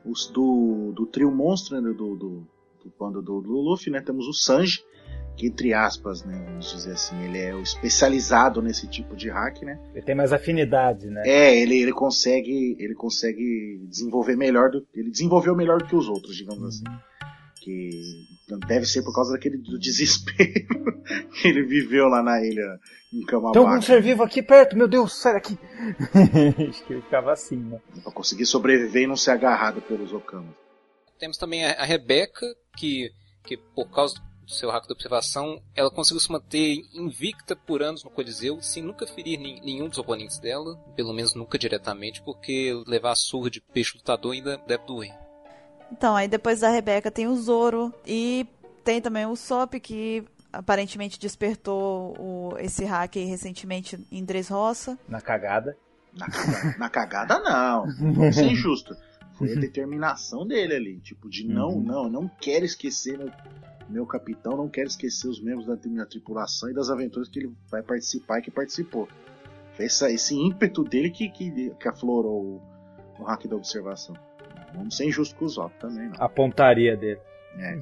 Os 0.04 0.26
do, 0.28 0.92
do 0.94 1.06
trio 1.06 1.30
monstro, 1.30 1.80
né, 1.80 1.92
do, 1.92 2.16
do, 2.16 2.46
do 2.84 2.92
bando 2.98 3.22
do, 3.22 3.40
do 3.40 3.52
Luffy, 3.52 3.90
né, 3.90 4.00
temos 4.00 4.26
o 4.26 4.32
Sanji, 4.32 4.84
que 5.36 5.46
entre 5.46 5.72
aspas, 5.72 6.22
né, 6.22 6.44
vamos 6.46 6.70
dizer 6.70 6.92
assim, 6.92 7.18
ele 7.22 7.38
é 7.38 7.54
o 7.54 7.62
especializado 7.62 8.60
nesse 8.60 8.86
tipo 8.86 9.16
de 9.16 9.30
hack, 9.30 9.62
né? 9.62 9.80
Ele 9.94 10.04
tem 10.04 10.14
mais 10.14 10.32
afinidade, 10.32 11.06
né? 11.08 11.22
É, 11.24 11.58
ele, 11.58 11.80
ele 11.80 11.92
consegue 11.92 12.76
ele 12.78 12.94
consegue 12.94 13.80
desenvolver 13.88 14.36
melhor 14.36 14.70
do 14.70 14.86
ele 14.94 15.10
desenvolveu 15.10 15.56
melhor 15.56 15.78
do 15.78 15.86
que 15.86 15.96
os 15.96 16.08
outros, 16.08 16.36
digamos 16.36 16.62
assim. 16.62 16.84
Que 17.60 17.90
deve 18.66 18.86
ser 18.86 19.02
por 19.02 19.14
causa 19.14 19.32
daquele 19.32 19.58
do 19.58 19.78
desespero 19.78 20.64
que 21.40 21.48
ele 21.48 21.62
viveu 21.66 22.08
lá 22.08 22.22
na 22.22 22.42
ilha 22.42 22.80
em 23.12 23.20
Camabaca. 23.26 23.52
Tem 23.52 23.68
algum 23.68 23.82
ser 23.82 24.00
vivo 24.02 24.22
aqui 24.22 24.42
perto, 24.42 24.76
meu 24.76 24.88
Deus, 24.88 25.20
sai 25.20 25.34
daqui! 25.34 25.58
Acho 26.68 26.84
que 26.84 26.92
ele 26.94 27.02
ficava 27.02 27.32
assim, 27.32 27.56
né? 27.56 27.80
Pra 28.02 28.12
conseguir 28.12 28.46
sobreviver 28.46 29.02
e 29.02 29.06
não 29.06 29.16
ser 29.16 29.32
agarrado 29.32 29.82
pelos 29.82 30.12
Okamas. 30.12 30.54
Temos 31.18 31.36
também 31.36 31.66
a, 31.66 31.84
Rebeca, 31.84 32.46
que, 32.78 33.10
que 33.44 33.58
por 33.58 33.90
causa 33.90 34.14
do 34.42 34.50
seu 34.50 34.70
hack 34.70 34.86
de 34.86 34.92
observação, 34.92 35.62
ela 35.74 35.90
conseguiu 35.90 36.20
se 36.20 36.32
manter 36.32 36.80
invicta 36.94 37.54
por 37.54 37.82
anos 37.82 38.02
no 38.02 38.10
Coliseu, 38.10 38.60
sem 38.62 38.82
nunca 38.82 39.06
ferir 39.06 39.38
nenhum 39.38 39.88
dos 39.88 39.98
oponentes 39.98 40.38
dela, 40.38 40.76
pelo 40.96 41.12
menos 41.12 41.34
nunca 41.34 41.58
diretamente, 41.58 42.22
porque 42.22 42.72
levar 42.86 43.12
a 43.12 43.16
surra 43.16 43.50
de 43.50 43.60
peixe 43.60 43.96
lutador 43.96 44.32
ainda 44.32 44.56
deve 44.66 44.86
doer. 44.86 45.12
Então, 45.92 46.14
aí 46.16 46.28
depois 46.28 46.60
da 46.60 46.68
Rebeca 46.70 47.10
tem 47.10 47.26
o 47.26 47.36
Zoro 47.36 47.92
e 48.06 48.46
tem 48.84 49.00
também 49.00 49.26
o 49.26 49.36
Sop 49.36 49.74
que 49.80 50.24
aparentemente 50.52 51.18
despertou 51.18 52.14
o, 52.18 52.54
esse 52.58 52.84
hack 52.84 53.16
aí 53.16 53.24
recentemente 53.24 53.98
em 54.10 54.24
Dressrosa. 54.24 54.98
Na 55.08 55.20
cagada. 55.20 55.76
Na, 56.16 56.26
na 56.78 56.90
cagada 56.90 57.38
não, 57.38 57.86
vamos 58.14 58.34
ser 58.34 58.46
injusto. 58.46 58.96
Foi 59.34 59.52
a 59.52 59.60
determinação 59.60 60.46
dele 60.46 60.74
ali, 60.74 61.00
tipo 61.00 61.30
de 61.30 61.46
não, 61.46 61.68
Uhum. 61.70 61.80
não, 61.82 62.10
não 62.10 62.28
quero 62.40 62.64
esquecer 62.64 63.16
meu, 63.16 63.30
meu 63.88 64.06
capitão, 64.06 64.56
não 64.56 64.68
quero 64.68 64.88
esquecer 64.88 65.28
os 65.28 65.40
membros 65.40 65.66
da 65.66 65.76
minha 65.88 66.04
tripulação 66.04 66.68
e 66.68 66.74
das 66.74 66.90
aventuras 66.90 67.28
que 67.28 67.38
ele 67.38 67.54
vai 67.70 67.82
participar 67.82 68.40
e 68.40 68.42
que 68.42 68.50
participou. 68.50 69.08
Foi 69.76 69.84
essa, 69.86 70.10
esse 70.10 70.34
ímpeto 70.34 70.82
dele 70.84 71.10
que, 71.10 71.28
que, 71.30 71.70
que 71.70 71.88
aflorou 71.88 72.60
o, 73.18 73.22
o 73.22 73.24
hack 73.24 73.46
da 73.46 73.56
observação. 73.56 74.14
Vamos 74.74 74.96
ser 74.96 75.06
injusto 75.06 75.34
com 75.34 75.44
os 75.44 75.54
Zop 75.54 75.72
também, 75.78 76.08
não. 76.08 76.14
A 76.18 76.28
pontaria 76.28 76.96
dele. 76.96 77.20
É. 77.58 77.78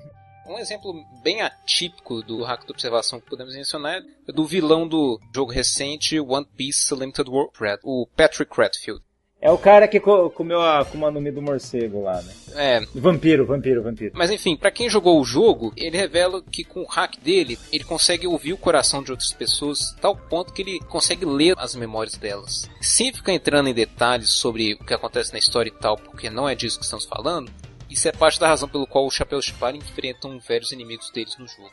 Um 0.48 0.58
exemplo 0.58 0.94
bem 1.22 1.42
atípico 1.42 2.22
do 2.22 2.42
hack 2.42 2.64
de 2.64 2.72
observação 2.72 3.20
que 3.20 3.28
podemos 3.28 3.54
mencionar 3.54 4.00
é 4.26 4.32
do 4.32 4.46
vilão 4.46 4.88
do 4.88 5.20
jogo 5.34 5.52
recente 5.52 6.18
One 6.18 6.46
Piece 6.56 6.94
Limited 6.94 7.28
World 7.28 7.52
Red, 7.60 7.78
o 7.84 8.06
Patrick 8.16 8.50
Redfield. 8.58 9.02
É 9.40 9.50
o 9.52 9.56
cara 9.58 9.86
que 9.86 10.00
co- 10.00 10.28
comeu 10.30 10.60
a 10.60 10.80
Akuma 10.80 11.12
no 11.12 11.20
Mi 11.20 11.30
do 11.30 11.40
morcego 11.40 12.02
lá, 12.02 12.20
né? 12.22 12.32
É, 12.56 12.80
Vampiro, 12.92 13.46
vampiro, 13.46 13.82
vampiro. 13.84 14.12
Mas 14.16 14.32
enfim, 14.32 14.56
pra 14.56 14.70
quem 14.72 14.90
jogou 14.90 15.20
o 15.20 15.24
jogo, 15.24 15.72
ele 15.76 15.96
revela 15.96 16.42
que 16.42 16.64
com 16.64 16.80
o 16.82 16.86
hack 16.86 17.16
dele, 17.22 17.56
ele 17.72 17.84
consegue 17.84 18.26
ouvir 18.26 18.52
o 18.52 18.58
coração 18.58 19.00
de 19.00 19.12
outras 19.12 19.32
pessoas, 19.32 19.94
tal 20.00 20.16
ponto 20.16 20.52
que 20.52 20.62
ele 20.62 20.80
consegue 20.80 21.24
ler 21.24 21.54
as 21.56 21.76
memórias 21.76 22.16
delas. 22.16 22.68
Sem 22.80 23.12
ficar 23.12 23.32
entrando 23.32 23.68
em 23.68 23.74
detalhes 23.74 24.30
sobre 24.30 24.74
o 24.74 24.84
que 24.84 24.92
acontece 24.94 25.32
na 25.32 25.38
história 25.38 25.68
e 25.70 25.80
tal, 25.80 25.96
porque 25.96 26.28
não 26.28 26.48
é 26.48 26.56
disso 26.56 26.78
que 26.78 26.84
estamos 26.84 27.04
falando, 27.04 27.48
isso 27.88 28.08
é 28.08 28.12
parte 28.12 28.40
da 28.40 28.48
razão 28.48 28.68
pelo 28.68 28.88
qual 28.88 29.06
os 29.06 29.14
Chapéus 29.14 29.44
de 29.44 29.52
Palha 29.54 29.76
enfrentam 29.76 30.38
velhos 30.40 30.72
inimigos 30.72 31.12
deles 31.12 31.36
no 31.38 31.46
jogo. 31.46 31.70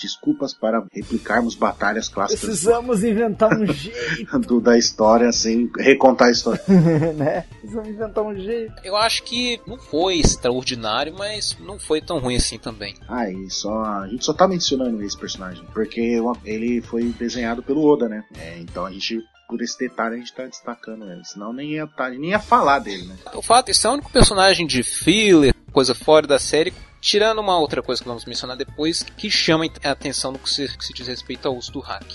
Desculpas 0.00 0.54
para 0.54 0.84
replicarmos 0.92 1.54
batalhas 1.54 2.08
clássicas 2.08 2.44
Precisamos 2.44 3.02
inventar 3.02 3.52
um 3.52 3.66
jeito, 3.72 4.38
do, 4.40 4.60
da 4.60 4.78
história 4.78 5.32
sem 5.32 5.70
recontar 5.76 6.28
a 6.28 6.30
história. 6.30 6.62
né? 7.14 7.44
Precisamos 7.60 7.88
inventar 7.88 8.24
um 8.24 8.36
jeito. 8.36 8.74
Eu 8.84 8.96
acho 8.96 9.22
que 9.24 9.60
não 9.66 9.78
foi 9.78 10.18
extraordinário, 10.18 11.14
mas 11.16 11.56
não 11.60 11.78
foi 11.78 12.00
tão 12.00 12.18
ruim 12.18 12.36
assim 12.36 12.58
também. 12.58 12.94
Ah, 13.08 13.28
e 13.28 13.50
só, 13.50 13.82
a 13.82 14.08
gente 14.08 14.24
só 14.24 14.32
tá 14.32 14.46
mencionando 14.46 15.02
esse 15.02 15.18
personagem, 15.18 15.64
porque 15.72 16.20
ele 16.44 16.80
foi 16.82 17.04
desenhado 17.18 17.62
pelo 17.62 17.84
Oda, 17.84 18.08
né? 18.08 18.24
É, 18.38 18.58
então 18.58 18.86
a 18.86 18.90
gente, 18.90 19.20
por 19.48 19.60
esse 19.60 19.78
detalhe, 19.78 20.16
a 20.16 20.18
gente 20.18 20.34
tá 20.34 20.44
destacando 20.44 21.04
ele. 21.10 21.24
Senão 21.24 21.52
nem 21.52 21.72
ia, 21.72 21.86
tá, 21.86 22.08
nem 22.08 22.30
ia 22.30 22.38
falar 22.38 22.78
dele, 22.78 23.06
né? 23.06 23.16
O 23.34 23.42
fato 23.42 23.60
é 23.60 23.64
que 23.66 23.70
esse 23.72 23.86
é 23.86 23.90
o 23.90 23.94
único 23.94 24.10
personagem 24.10 24.66
de 24.66 24.82
filler, 24.82 25.54
coisa 25.72 25.94
fora 25.94 26.26
da 26.26 26.38
série, 26.38 26.72
tirando 27.02 27.40
uma 27.40 27.58
outra 27.58 27.82
coisa 27.82 28.00
que 28.00 28.08
vamos 28.08 28.24
mencionar 28.24 28.56
depois, 28.56 29.02
que 29.02 29.28
chama 29.28 29.66
a 29.84 29.90
atenção 29.90 30.30
no 30.30 30.38
que 30.38 30.48
se, 30.48 30.78
que 30.78 30.86
se 30.86 30.94
diz 30.94 31.08
respeito 31.08 31.48
ao 31.48 31.56
uso 31.56 31.72
do 31.72 31.80
hack. 31.80 32.06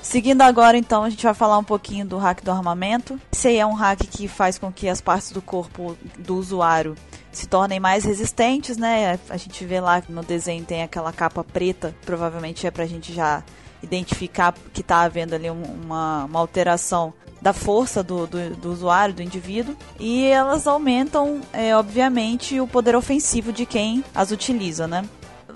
Seguindo 0.00 0.40
agora, 0.40 0.78
então, 0.78 1.04
a 1.04 1.10
gente 1.10 1.22
vai 1.22 1.34
falar 1.34 1.58
um 1.58 1.64
pouquinho 1.64 2.06
do 2.06 2.16
hack 2.16 2.42
do 2.42 2.50
armamento. 2.50 3.20
Esse 3.30 3.48
aí 3.48 3.58
é 3.58 3.66
um 3.66 3.74
hack 3.74 4.00
que 4.06 4.26
faz 4.26 4.58
com 4.58 4.72
que 4.72 4.88
as 4.88 5.02
partes 5.02 5.32
do 5.32 5.42
corpo 5.42 5.98
do 6.18 6.36
usuário 6.36 6.96
se 7.38 7.46
tornem 7.46 7.78
mais 7.78 8.04
resistentes, 8.04 8.76
né? 8.76 9.16
A 9.30 9.36
gente 9.36 9.64
vê 9.64 9.80
lá 9.80 10.02
no 10.08 10.24
desenho 10.24 10.64
tem 10.64 10.82
aquela 10.82 11.12
capa 11.12 11.44
preta, 11.44 11.94
provavelmente 12.04 12.66
é 12.66 12.70
pra 12.70 12.84
gente 12.84 13.12
já 13.14 13.44
identificar 13.80 14.52
que 14.72 14.82
tá 14.82 15.02
havendo 15.02 15.34
ali 15.36 15.48
um- 15.48 15.62
uma, 15.84 16.24
uma 16.24 16.40
alteração 16.40 17.14
da 17.40 17.52
força 17.52 18.02
do, 18.02 18.26
do, 18.26 18.56
do 18.56 18.72
usuário, 18.72 19.14
do 19.14 19.22
indivíduo, 19.22 19.76
e 20.00 20.24
elas 20.26 20.66
aumentam, 20.66 21.40
é, 21.52 21.76
obviamente, 21.76 22.58
o 22.60 22.66
poder 22.66 22.96
ofensivo 22.96 23.52
de 23.52 23.64
quem 23.64 24.02
as 24.12 24.32
utiliza, 24.32 24.88
né? 24.88 25.04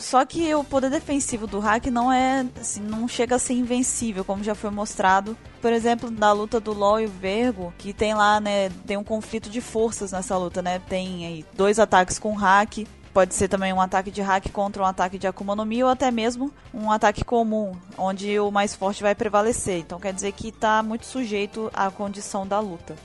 Só 0.02 0.24
que 0.24 0.52
o 0.52 0.64
poder 0.64 0.90
defensivo 0.90 1.46
do 1.46 1.60
hack 1.60 1.86
não 1.86 2.12
é, 2.12 2.44
assim, 2.60 2.82
não 2.82 3.06
chega 3.06 3.36
a 3.36 3.38
ser 3.38 3.54
invencível, 3.54 4.24
como 4.24 4.42
já 4.42 4.52
foi 4.52 4.68
mostrado, 4.68 5.36
por 5.60 5.72
exemplo, 5.72 6.10
na 6.10 6.32
luta 6.32 6.58
do 6.58 6.74
LoL 6.74 7.00
e 7.00 7.06
o 7.06 7.08
Vergo, 7.08 7.72
que 7.78 7.92
tem 7.92 8.12
lá, 8.12 8.40
né, 8.40 8.68
tem 8.84 8.96
um 8.96 9.04
conflito 9.04 9.48
de 9.48 9.60
forças 9.60 10.10
nessa 10.10 10.36
luta, 10.36 10.60
né? 10.60 10.80
Tem 10.88 11.24
aí 11.24 11.44
dois 11.54 11.78
ataques 11.78 12.18
com 12.18 12.34
hack, 12.34 12.84
pode 13.14 13.32
ser 13.32 13.46
também 13.46 13.72
um 13.72 13.80
ataque 13.80 14.10
de 14.10 14.20
hack 14.20 14.50
contra 14.50 14.82
um 14.82 14.86
ataque 14.86 15.18
de 15.18 15.28
Akuma 15.28 15.54
no 15.54 15.64
Mi 15.64 15.84
ou 15.84 15.88
até 15.88 16.10
mesmo 16.10 16.52
um 16.74 16.90
ataque 16.90 17.24
comum, 17.24 17.72
onde 17.96 18.40
o 18.40 18.50
mais 18.50 18.74
forte 18.74 19.04
vai 19.04 19.14
prevalecer. 19.14 19.78
Então 19.78 20.00
quer 20.00 20.12
dizer 20.12 20.32
que 20.32 20.48
está 20.48 20.82
muito 20.82 21.06
sujeito 21.06 21.70
à 21.72 21.92
condição 21.92 22.44
da 22.44 22.58
luta. 22.58 22.96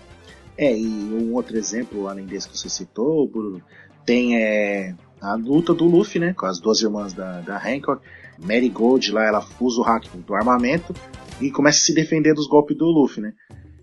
É, 0.57 0.75
e 0.75 0.87
um 0.87 1.35
outro 1.35 1.55
exemplo, 1.55 2.07
além 2.07 2.25
desse 2.25 2.49
que 2.49 2.57
você 2.57 2.67
citou, 2.67 3.27
Bruno, 3.27 3.61
tem 4.03 4.35
é, 4.35 4.95
a 5.21 5.35
luta 5.35 5.73
do 5.73 5.85
Luffy, 5.85 6.19
né? 6.19 6.33
Com 6.33 6.45
as 6.45 6.59
duas 6.59 6.81
irmãs 6.81 7.13
da, 7.13 7.41
da 7.41 7.57
Hancock. 7.57 8.01
Mary 8.39 8.69
Gold 8.69 9.11
lá, 9.11 9.25
ela 9.25 9.45
usa 9.59 9.81
o 9.81 9.83
hack 9.83 10.05
do 10.15 10.35
armamento 10.35 10.93
e 11.41 11.49
começa 11.49 11.79
a 11.79 11.81
se 11.81 11.93
defender 11.93 12.33
dos 12.33 12.47
golpes 12.47 12.77
do 12.77 12.85
Luffy, 12.85 13.21
né? 13.21 13.33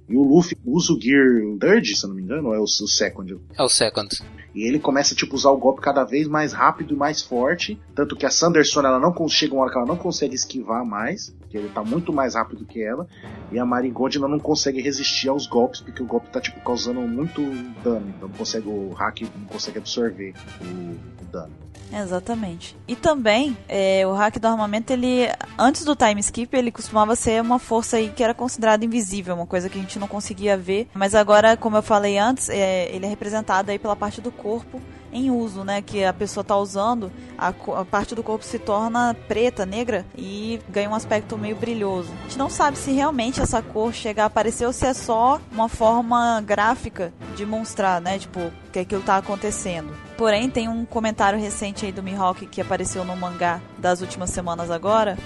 E 0.09 0.17
o 0.17 0.23
Luffy 0.23 0.57
usa 0.65 0.93
o 0.93 1.01
Gear 1.01 1.41
Third, 1.59 1.97
se 1.97 2.05
eu 2.05 2.09
não 2.09 2.17
me 2.17 2.23
engano, 2.23 2.49
ou 2.49 2.55
é 2.55 2.59
o, 2.59 2.65
o 2.65 2.67
Second? 2.67 3.41
É 3.57 3.63
o 3.63 3.69
Second. 3.69 4.23
E 4.55 4.69
ele 4.69 4.79
começa 4.79 5.15
tipo, 5.15 5.33
a 5.33 5.37
usar 5.37 5.51
o 5.51 5.57
golpe 5.57 5.81
cada 5.81 6.05
vez 6.05 6.29
mais 6.29 6.53
rápido 6.53 6.95
e 6.95 6.97
mais 6.97 7.23
forte. 7.23 7.81
Tanto 7.95 8.15
que 8.15 8.27
a 8.27 8.31
Sanderson 8.31 8.81
ela 8.81 9.01
não 9.01 9.29
chega 9.29 9.55
uma 9.55 9.63
hora 9.63 9.73
que 9.73 9.79
ela 9.79 9.87
não 9.87 9.97
consegue 9.97 10.35
esquivar 10.35 10.85
mais, 10.85 11.35
ele 11.57 11.69
tá 11.69 11.83
muito 11.83 12.13
mais 12.13 12.35
rápido 12.35 12.65
que 12.65 12.83
ela. 12.83 13.07
E 13.51 13.59
a 13.59 13.65
Maringold 13.65 14.17
ela 14.17 14.29
não 14.29 14.39
consegue 14.39 14.81
resistir 14.81 15.29
aos 15.29 15.47
golpes, 15.47 15.81
porque 15.81 16.03
o 16.03 16.07
golpe 16.07 16.29
tá 16.29 16.41
tipo, 16.41 16.61
causando 16.61 17.01
muito 17.01 17.41
dano. 17.83 18.13
Então 18.17 18.29
não 18.29 18.37
consegue, 18.37 18.69
o 18.69 18.93
hack 18.93 19.23
não 19.23 19.47
consegue 19.47 19.79
absorver 19.79 20.35
o, 20.61 20.65
o 20.65 21.25
dano. 21.31 21.53
Exatamente. 21.93 22.77
E 22.89 22.97
também, 22.97 23.57
é, 23.69 24.07
o 24.07 24.13
hack 24.13 24.39
do 24.39 24.49
armamento, 24.49 24.93
ele, 24.93 25.29
antes 25.59 25.85
do 25.85 25.95
time 25.95 26.21
skip, 26.21 26.57
ele 26.57 26.73
costumava 26.73 27.15
ser 27.15 27.41
uma 27.41 27.59
força 27.59 27.99
aí 27.99 28.09
que 28.09 28.23
era 28.23 28.35
considerada 28.35 28.85
invisível, 28.85 29.35
uma 29.35 29.47
coisa 29.47 29.69
que 29.69 29.79
a 29.79 29.81
gente 29.81 29.99
não 29.99 30.09
conseguia 30.09 30.57
ver. 30.57 30.89
Mas 30.95 31.15
agora, 31.15 31.57
como 31.57 31.77
eu 31.77 31.83
falei 31.83 32.19
antes, 32.19 32.49
é, 32.49 32.95
ele 32.95 33.07
é 33.07 33.09
representado 33.09 33.71
aí 33.71 33.79
pela 33.79 33.95
parte 33.95 34.21
do 34.21 34.33
corpo 34.33 34.81
em 35.15 35.31
uso, 35.31 35.65
né? 35.65 35.81
Que 35.81 36.05
a 36.05 36.13
pessoa 36.13 36.43
tá 36.43 36.57
usando, 36.57 37.11
a, 37.39 37.49
a 37.49 37.85
parte 37.85 38.15
do 38.15 38.23
corpo 38.23 38.45
se 38.45 38.59
torna 38.59 39.17
preta, 39.29 39.65
negra 39.65 40.05
e 40.19 40.61
ganha 40.69 40.91
um 40.91 40.95
aspecto 40.95 41.39
meio 41.39 41.57
brilhoso. 41.57 42.11
A 42.21 42.23
gente 42.25 42.39
não 42.39 42.51
sabe 42.51 42.77
se 42.77 42.91
realmente 42.91 43.41
essa 43.41 43.63
cor 43.63 43.95
chega 43.95 44.25
a 44.25 44.27
aparecer 44.27 44.67
ou 44.67 44.73
se 44.73 44.85
é 44.85 44.93
só 44.93 45.41
uma 45.53 45.69
forma 45.69 46.43
gráfica 46.43 47.13
de 47.37 47.47
mostrar, 47.47 48.01
né? 48.01 48.19
Tipo, 48.19 48.51
que 48.73 48.81
aquilo 48.81 49.03
tá 49.03 49.17
acontecendo. 49.17 49.95
Porém, 50.19 50.51
tem 50.51 50.69
um 50.69 50.85
comentário 50.85 51.39
recente 51.39 51.87
aí 51.87 51.93
do 51.93 52.03
Mihawk 52.03 52.47
que 52.47 52.61
apareceu 52.61 53.05
no 53.05 53.17
mangá 53.17 53.61
das 53.79 54.01
últimas 54.01 54.31
semanas 54.31 54.71
agora, 54.71 55.17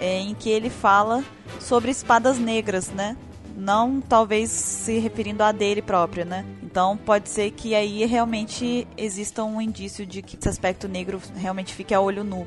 em 0.00 0.34
que 0.34 0.50
ele 0.50 0.70
fala 0.70 1.24
sobre 1.58 1.90
espadas 1.90 2.38
negras, 2.38 2.90
né? 2.90 3.16
Não 3.56 4.00
talvez 4.00 4.50
se 4.50 4.98
referindo 4.98 5.42
a 5.42 5.50
dele 5.50 5.82
próprio, 5.82 6.24
né? 6.24 6.44
Então 6.78 6.96
pode 6.96 7.28
ser 7.28 7.50
que 7.50 7.74
aí 7.74 8.04
realmente 8.06 8.86
exista 8.96 9.42
um 9.42 9.60
indício 9.60 10.06
de 10.06 10.22
que 10.22 10.36
esse 10.36 10.48
aspecto 10.48 10.86
negro 10.86 11.20
realmente 11.34 11.74
fique 11.74 11.92
a 11.92 12.00
olho 12.00 12.22
nu. 12.22 12.46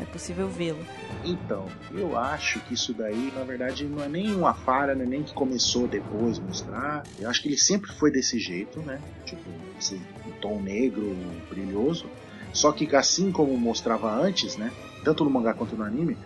É 0.00 0.06
possível 0.06 0.48
vê-lo. 0.48 0.82
Então, 1.22 1.66
eu 1.92 2.16
acho 2.16 2.60
que 2.60 2.72
isso 2.72 2.94
daí, 2.94 3.30
na 3.36 3.44
verdade, 3.44 3.84
não 3.84 4.02
é 4.02 4.08
nem 4.08 4.34
uma 4.34 4.54
falha, 4.54 4.94
não 4.94 5.02
é 5.02 5.06
nem 5.06 5.22
que 5.22 5.34
começou 5.34 5.86
depois 5.86 6.38
mostrar. 6.38 7.04
Eu 7.18 7.28
acho 7.28 7.42
que 7.42 7.48
ele 7.48 7.58
sempre 7.58 7.92
foi 7.92 8.10
desse 8.10 8.38
jeito, 8.38 8.80
né? 8.80 9.02
Tipo, 9.26 9.50
esse 9.78 10.00
tom 10.40 10.62
negro, 10.62 11.14
brilhoso. 11.50 12.06
Só 12.54 12.72
que 12.72 12.96
assim 12.96 13.30
como 13.30 13.54
mostrava 13.58 14.10
antes, 14.10 14.56
né? 14.56 14.72
Tanto 15.04 15.24
no 15.24 15.30
mangá 15.30 15.52
quanto 15.52 15.76
no 15.76 15.84
anime, 15.84 16.16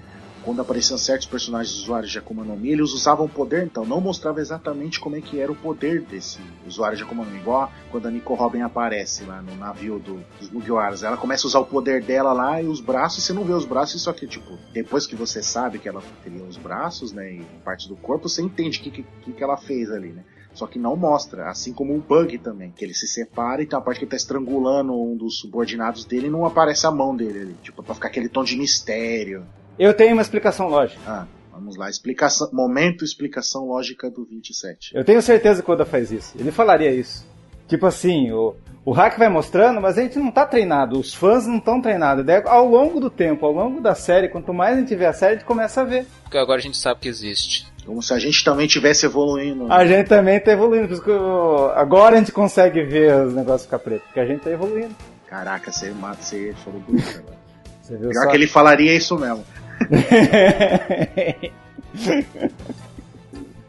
quando 0.44 0.60
apareciam 0.60 0.98
certos 0.98 1.26
personagens 1.26 1.74
usuários 1.74 2.10
de 2.10 2.18
Akuma 2.18 2.44
no 2.44 2.56
Mi, 2.56 2.72
eles 2.72 2.92
usavam 2.92 3.28
poder, 3.28 3.64
então 3.64 3.84
não 3.84 4.00
mostrava 4.00 4.40
exatamente 4.40 5.00
como 5.00 5.16
é 5.16 5.20
que 5.20 5.40
era 5.40 5.50
o 5.50 5.56
poder 5.56 6.02
desse 6.02 6.40
usuário 6.66 6.96
de 6.96 7.02
Akuma 7.02 7.24
no 7.24 7.30
Mi. 7.30 7.38
Igual 7.38 7.72
quando 7.90 8.06
a 8.06 8.10
Nico 8.10 8.34
Robin 8.34 8.60
aparece 8.60 9.24
lá 9.24 9.42
no 9.42 9.54
navio 9.56 9.98
do, 9.98 10.24
dos 10.38 10.50
Mugiwaras. 10.50 11.02
Ela 11.02 11.16
começa 11.16 11.46
a 11.46 11.48
usar 11.48 11.58
o 11.60 11.66
poder 11.66 12.02
dela 12.02 12.32
lá 12.32 12.62
e 12.62 12.66
os 12.66 12.80
braços, 12.80 13.24
você 13.24 13.32
não 13.32 13.44
vê 13.44 13.52
os 13.52 13.64
braços, 13.64 14.02
só 14.02 14.12
que, 14.12 14.26
tipo, 14.26 14.58
depois 14.72 15.06
que 15.06 15.16
você 15.16 15.42
sabe 15.42 15.78
que 15.78 15.88
ela 15.88 16.02
teria 16.22 16.44
os 16.44 16.56
braços, 16.56 17.12
né, 17.12 17.32
e 17.32 17.44
partes 17.64 17.86
do 17.86 17.96
corpo, 17.96 18.28
você 18.28 18.42
entende 18.42 18.80
o 18.80 18.82
que, 18.82 18.90
que, 19.02 19.32
que 19.32 19.42
ela 19.44 19.56
fez 19.56 19.90
ali, 19.90 20.12
né? 20.12 20.24
Só 20.54 20.66
que 20.66 20.78
não 20.78 20.96
mostra, 20.96 21.48
assim 21.48 21.72
como 21.72 21.94
o 21.96 22.00
Bug 22.00 22.36
também, 22.38 22.70
que 22.72 22.84
ele 22.84 22.92
se 22.92 23.06
separa 23.06 23.62
e 23.62 23.66
tem 23.66 23.76
uma 23.76 23.84
parte 23.84 23.98
que 23.98 24.04
ele 24.04 24.10
tá 24.10 24.16
estrangulando 24.16 24.92
um 24.92 25.16
dos 25.16 25.38
subordinados 25.38 26.04
dele 26.04 26.26
e 26.26 26.30
não 26.30 26.44
aparece 26.44 26.86
a 26.86 26.90
mão 26.90 27.16
dele 27.16 27.40
ali, 27.40 27.56
tipo, 27.62 27.82
pra 27.82 27.94
ficar 27.94 28.08
aquele 28.08 28.28
tom 28.28 28.44
de 28.44 28.56
mistério. 28.56 29.46
Eu 29.78 29.94
tenho 29.94 30.12
uma 30.12 30.22
explicação 30.22 30.68
lógica. 30.68 31.00
Ah, 31.06 31.26
vamos 31.52 31.76
lá, 31.76 31.88
explicação, 31.88 32.48
momento 32.52 33.04
explicação 33.04 33.66
lógica 33.66 34.10
do 34.10 34.24
27. 34.24 34.92
Eu 34.94 35.04
tenho 35.04 35.20
certeza 35.22 35.62
que 35.62 35.70
o 35.70 35.74
Oda 35.74 35.84
faz 35.84 36.10
isso. 36.12 36.34
Ele 36.38 36.50
falaria 36.50 36.90
isso. 36.90 37.26
Tipo 37.68 37.86
assim, 37.86 38.30
o, 38.32 38.54
o 38.84 38.92
hack 38.92 39.16
vai 39.18 39.28
mostrando, 39.30 39.80
mas 39.80 39.96
a 39.96 40.02
gente 40.02 40.18
não 40.18 40.30
tá 40.30 40.44
treinado, 40.44 40.98
os 40.98 41.14
fãs 41.14 41.46
não 41.46 41.56
estão 41.56 41.80
treinados. 41.80 42.24
Daí, 42.24 42.42
ao 42.44 42.68
longo 42.68 43.00
do 43.00 43.08
tempo, 43.08 43.46
ao 43.46 43.52
longo 43.52 43.80
da 43.80 43.94
série, 43.94 44.28
quanto 44.28 44.52
mais 44.52 44.76
a 44.76 44.80
gente 44.80 44.94
vê 44.94 45.06
a 45.06 45.12
série, 45.12 45.32
a 45.34 45.38
gente 45.38 45.46
começa 45.46 45.80
a 45.80 45.84
ver. 45.84 46.06
Porque 46.24 46.36
agora 46.36 46.58
a 46.58 46.62
gente 46.62 46.76
sabe 46.76 47.00
que 47.00 47.08
existe. 47.08 47.66
Como 47.86 48.00
se 48.02 48.12
a 48.12 48.18
gente 48.18 48.44
também 48.44 48.66
tivesse 48.66 49.06
evoluindo. 49.06 49.66
né? 49.66 49.74
A 49.74 49.86
gente 49.86 50.06
também 50.06 50.38
tá 50.38 50.52
evoluindo. 50.52 50.86
Por 50.86 50.92
isso 50.94 51.02
que 51.02 51.10
eu- 51.10 51.70
agora 51.74 52.14
a 52.14 52.18
gente 52.18 52.30
consegue 52.30 52.82
ver 52.84 53.14
os 53.26 53.34
negócios 53.34 53.64
ficar 53.64 53.78
preto, 53.78 54.02
porque 54.02 54.20
a 54.20 54.26
gente 54.26 54.40
tá 54.42 54.50
evoluindo. 54.50 54.94
Caraca, 55.26 55.72
você 55.72 55.90
mata, 55.92 56.22
você 56.22 56.52
falou 56.64 56.80
bonito 56.80 57.08
agora. 57.18 57.42
Você 57.82 57.96
viu 57.96 58.10
Pior 58.10 58.22
só? 58.22 58.30
que 58.30 58.36
ele 58.36 58.46
falaria 58.46 58.94
isso 58.94 59.18
mesmo. 59.18 59.44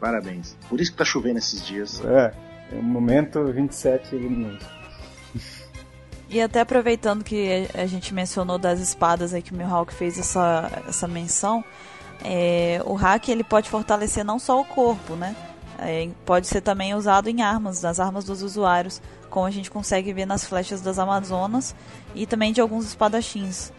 Parabéns. 0.00 0.56
Por 0.68 0.80
isso 0.80 0.92
que 0.92 0.98
tá 0.98 1.04
chovendo 1.04 1.38
esses 1.38 1.64
dias. 1.64 2.02
é, 2.04 2.34
é 2.72 2.78
o 2.78 2.82
momento 2.82 3.44
27 3.52 4.14
minutos. 4.16 4.66
E 6.28 6.40
até 6.40 6.60
aproveitando 6.60 7.22
que 7.22 7.68
a 7.74 7.86
gente 7.86 8.12
mencionou 8.12 8.58
das 8.58 8.80
espadas 8.80 9.32
aí 9.32 9.42
que 9.42 9.52
o 9.52 9.56
Mihawk 9.56 9.94
fez 9.94 10.18
essa, 10.18 10.82
essa 10.88 11.06
menção, 11.06 11.64
é, 12.24 12.80
o 12.84 12.94
hack 12.94 13.28
ele 13.28 13.44
pode 13.44 13.68
fortalecer 13.68 14.24
não 14.24 14.38
só 14.38 14.60
o 14.60 14.64
corpo, 14.64 15.14
né? 15.14 15.36
É, 15.78 16.08
pode 16.24 16.46
ser 16.46 16.60
também 16.60 16.94
usado 16.94 17.28
em 17.28 17.42
armas, 17.42 17.82
nas 17.82 18.00
armas 18.00 18.24
dos 18.24 18.42
usuários, 18.42 19.02
como 19.28 19.46
a 19.46 19.50
gente 19.50 19.70
consegue 19.70 20.12
ver 20.12 20.26
nas 20.26 20.44
flechas 20.44 20.80
das 20.80 20.98
Amazonas 20.98 21.74
e 22.14 22.26
também 22.26 22.52
de 22.52 22.60
alguns 22.60 22.86
espadachins 22.86 23.72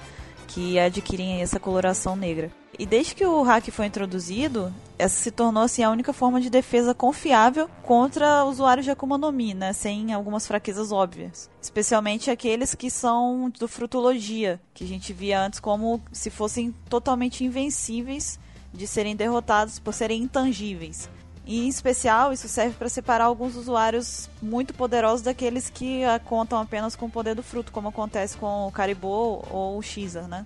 que 0.47 0.79
adquirem 0.79 1.41
essa 1.41 1.59
coloração 1.59 2.15
negra. 2.15 2.51
E 2.77 2.85
desde 2.85 3.15
que 3.15 3.25
o 3.25 3.41
hack 3.41 3.69
foi 3.71 3.85
introduzido, 3.85 4.73
essa 4.99 5.15
se 5.15 5.31
tornou 5.31 5.63
assim 5.63 5.83
a 5.83 5.89
única 5.89 6.11
forma 6.11 6.41
de 6.41 6.49
defesa 6.49 6.93
confiável 6.93 7.69
contra 7.83 8.43
usuários 8.43 8.85
de 8.85 8.91
Akuma 8.91 9.17
no 9.17 9.31
Mi, 9.31 9.53
né, 9.53 9.71
sem 9.71 10.13
algumas 10.13 10.45
fraquezas 10.45 10.91
óbvias, 10.91 11.49
especialmente 11.61 12.29
aqueles 12.29 12.75
que 12.75 12.89
são 12.89 13.49
do 13.49 13.67
frutologia, 13.67 14.59
que 14.73 14.83
a 14.83 14.87
gente 14.87 15.13
via 15.13 15.41
antes 15.41 15.59
como 15.59 16.01
se 16.11 16.29
fossem 16.29 16.73
totalmente 16.89 17.45
invencíveis 17.45 18.37
de 18.73 18.85
serem 18.87 19.15
derrotados 19.15 19.79
por 19.79 19.93
serem 19.93 20.23
intangíveis. 20.23 21.09
E, 21.45 21.65
em 21.65 21.67
especial, 21.67 22.33
isso 22.33 22.47
serve 22.47 22.75
para 22.75 22.89
separar 22.89 23.25
alguns 23.25 23.55
usuários 23.55 24.29
muito 24.41 24.73
poderosos 24.73 25.21
daqueles 25.21 25.69
que 25.69 26.03
ah, 26.03 26.19
contam 26.19 26.59
apenas 26.59 26.95
com 26.95 27.05
o 27.05 27.09
poder 27.09 27.35
do 27.35 27.43
fruto, 27.43 27.71
como 27.71 27.89
acontece 27.89 28.35
com 28.35 28.67
o 28.67 28.71
Caribou 28.71 29.47
ou 29.51 29.77
o 29.77 29.81
Xer, 29.81 30.27
né? 30.27 30.45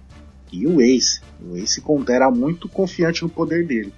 E 0.51 0.67
o 0.67 0.81
Ace. 0.81 1.21
O 1.41 1.55
Ace 1.55 1.81
era 2.09 2.29
muito 2.29 2.67
confiante 2.67 3.23
no 3.23 3.29
poder 3.29 3.65
dele. 3.65 3.93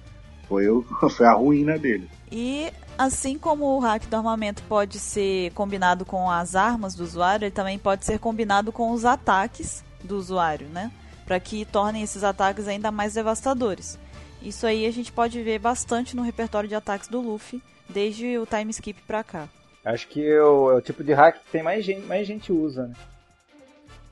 Foi, 0.48 0.68
o, 0.68 0.82
foi 1.10 1.26
a 1.26 1.32
ruína 1.32 1.76
dele. 1.76 2.08
E 2.30 2.72
assim 2.96 3.36
como 3.36 3.64
o 3.64 3.78
hack 3.80 4.06
do 4.06 4.16
armamento 4.16 4.62
pode 4.68 4.98
ser 4.98 5.50
combinado 5.52 6.04
com 6.04 6.30
as 6.30 6.54
armas 6.54 6.94
do 6.94 7.02
usuário, 7.02 7.46
ele 7.46 7.50
também 7.50 7.78
pode 7.78 8.04
ser 8.04 8.18
combinado 8.18 8.70
com 8.70 8.92
os 8.92 9.04
ataques 9.04 9.82
do 10.04 10.16
usuário, 10.16 10.68
né? 10.68 10.92
Para 11.26 11.40
que 11.40 11.64
tornem 11.64 12.02
esses 12.02 12.22
ataques 12.22 12.68
ainda 12.68 12.90
mais 12.90 13.14
devastadores. 13.14 13.98
Isso 14.44 14.66
aí 14.66 14.86
a 14.86 14.90
gente 14.90 15.12
pode 15.12 15.40
ver 15.42 15.58
bastante 15.58 16.16
no 16.16 16.22
repertório 16.22 16.68
de 16.68 16.74
ataques 16.74 17.08
do 17.08 17.20
Luffy, 17.20 17.62
desde 17.88 18.38
o 18.38 18.46
time 18.46 18.70
skip 18.70 19.00
pra 19.02 19.22
cá. 19.22 19.48
Acho 19.84 20.06
que 20.08 20.24
é 20.24 20.42
o, 20.42 20.70
é 20.70 20.74
o 20.76 20.80
tipo 20.80 21.02
de 21.02 21.12
hack 21.12 21.38
que 21.38 21.50
tem 21.50 21.62
mais 21.62 21.84
gente, 21.84 22.06
mais 22.06 22.26
gente 22.26 22.52
usa, 22.52 22.86
né? 22.86 22.94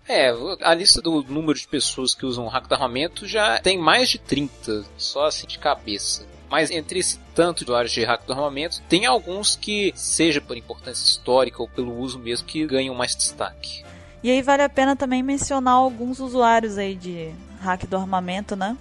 É, 0.09 0.35
a 0.63 0.75
lista 0.75 1.01
do 1.01 1.23
número 1.23 1.57
de 1.57 1.69
pessoas 1.69 2.15
que 2.15 2.27
usam 2.27 2.45
o 2.47 2.49
hack 2.49 2.67
do 2.67 2.75
armamento 2.75 3.29
já 3.29 3.61
tem 3.61 3.79
mais 3.79 4.09
de 4.09 4.19
30, 4.19 4.85
só 4.97 5.27
assim 5.27 5.47
de 5.47 5.59
cabeça. 5.59 6.27
Mas 6.51 6.69
entre 6.73 6.99
esse 6.99 7.21
tanto 7.33 7.65
de 7.65 7.71
usuários 7.71 7.93
de 7.93 8.03
hack 8.03 8.27
do 8.27 8.33
armamento, 8.33 8.83
tem 8.89 9.07
alguns 9.07 9.55
que, 9.55 9.93
seja 9.95 10.41
por 10.41 10.57
importância 10.57 11.05
histórica 11.05 11.63
ou 11.63 11.69
pelo 11.69 11.97
uso 11.97 12.19
mesmo, 12.19 12.45
que 12.49 12.67
ganham 12.67 12.93
mais 12.93 13.15
destaque. 13.15 13.85
E 14.21 14.31
aí 14.31 14.43
vale 14.43 14.63
a 14.63 14.69
pena 14.69 14.97
também 14.97 15.23
mencionar 15.23 15.75
alguns 15.75 16.19
usuários 16.19 16.77
aí 16.77 16.97
de 16.97 17.33
hack 17.61 17.87
do 17.87 17.97
armamento, 17.97 18.57
né? 18.57 18.77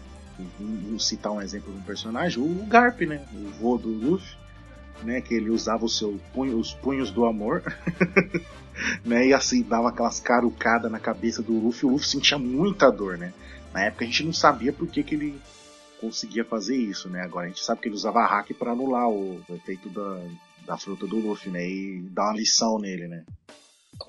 Vou 0.59 0.99
citar 0.99 1.31
um 1.31 1.41
exemplo 1.41 1.71
de 1.71 1.79
um 1.79 1.83
personagem, 1.83 2.41
o 2.41 2.65
Garp, 2.65 3.01
né? 3.01 3.25
O 3.33 3.49
vô 3.59 3.77
do 3.77 3.89
Luffy, 3.89 4.37
né? 5.03 5.21
Que 5.21 5.33
ele 5.33 5.49
usava 5.49 5.85
o 5.85 5.89
seu 5.89 6.19
punho, 6.33 6.57
os 6.57 6.73
punhos 6.73 7.11
do 7.11 7.25
amor, 7.25 7.63
né? 9.03 9.27
E 9.27 9.33
assim, 9.33 9.63
dava 9.63 9.89
aquelas 9.89 10.19
carucadas 10.19 10.91
na 10.91 10.99
cabeça 10.99 11.41
do 11.41 11.53
Luffy. 11.53 11.87
O 11.87 11.91
Luffy 11.91 12.07
sentia 12.07 12.37
muita 12.37 12.91
dor, 12.91 13.17
né? 13.17 13.33
Na 13.73 13.83
época 13.83 14.03
a 14.03 14.07
gente 14.07 14.23
não 14.23 14.33
sabia 14.33 14.73
por 14.73 14.87
que, 14.87 15.03
que 15.03 15.15
ele 15.15 15.39
conseguia 15.99 16.45
fazer 16.45 16.75
isso, 16.75 17.09
né? 17.09 17.21
Agora 17.21 17.45
a 17.45 17.49
gente 17.49 17.63
sabe 17.63 17.81
que 17.81 17.87
ele 17.87 17.95
usava 17.95 18.25
hack 18.25 18.53
para 18.53 18.71
anular 18.71 19.09
o, 19.09 19.41
efeito 19.49 19.89
da, 19.89 20.21
da 20.65 20.77
fruta 20.77 21.05
do 21.05 21.17
Luffy, 21.17 21.51
né? 21.51 21.67
E 21.67 22.01
dar 22.11 22.23
uma 22.25 22.37
lição 22.37 22.79
nele, 22.79 23.07
né? 23.07 23.23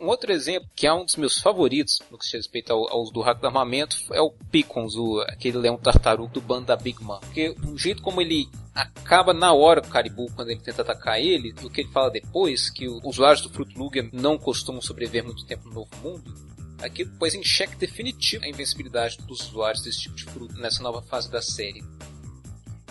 Um 0.01 0.07
outro 0.07 0.32
exemplo, 0.32 0.68
que 0.74 0.86
é 0.86 0.93
um 0.93 1.05
dos 1.05 1.16
meus 1.16 1.38
favoritos 1.38 2.01
no 2.11 2.18
que 2.18 2.24
se 2.24 2.36
respeita 2.36 2.72
ao, 2.72 2.88
ao 2.91 3.05
do 3.11 3.20
hack 3.20 3.41
do 3.41 3.47
armamento, 3.47 3.97
é 4.12 4.20
o 4.20 4.30
Pickons, 4.51 4.95
o, 4.95 5.20
aquele 5.22 5.59
leão 5.59 5.76
tartaruga 5.76 6.32
do 6.32 6.41
bando 6.41 6.66
da 6.66 6.76
Big 6.76 7.03
Man. 7.03 7.20
Porque 7.20 7.55
o 7.66 7.76
jeito 7.76 8.03
como 8.03 8.20
ele 8.20 8.49
acaba 8.74 9.34
na 9.34 9.53
hora 9.53 9.80
com 9.80 9.88
o 9.88 9.91
Caribou 9.91 10.30
quando 10.34 10.51
ele 10.51 10.61
tenta 10.61 10.82
atacar 10.82 11.20
ele, 11.20 11.55
o 11.62 11.70
que 11.70 11.82
ele 11.82 11.91
fala 11.91 12.11
depois, 12.11 12.70
que 12.70 12.88
os 12.88 13.03
usuários 13.05 13.43
do 13.43 13.51
Fruit 13.51 13.76
Lugia 13.76 14.09
não 14.12 14.38
costumam 14.38 14.80
sobreviver 14.80 15.24
muito 15.24 15.45
tempo 15.45 15.68
no 15.68 15.74
Novo 15.74 15.91
Mundo, 16.03 16.34
aquilo 16.80 17.11
pôs 17.18 17.34
em 17.34 17.43
xeque 17.43 17.76
definitivo 17.76 18.45
a 18.45 18.49
invencibilidade 18.49 19.18
dos 19.26 19.41
usuários 19.49 19.82
desse 19.82 20.01
tipo 20.01 20.14
de 20.14 20.24
fruto 20.24 20.55
nessa 20.55 20.82
nova 20.82 21.03
fase 21.03 21.30
da 21.30 21.43
série. 21.43 21.82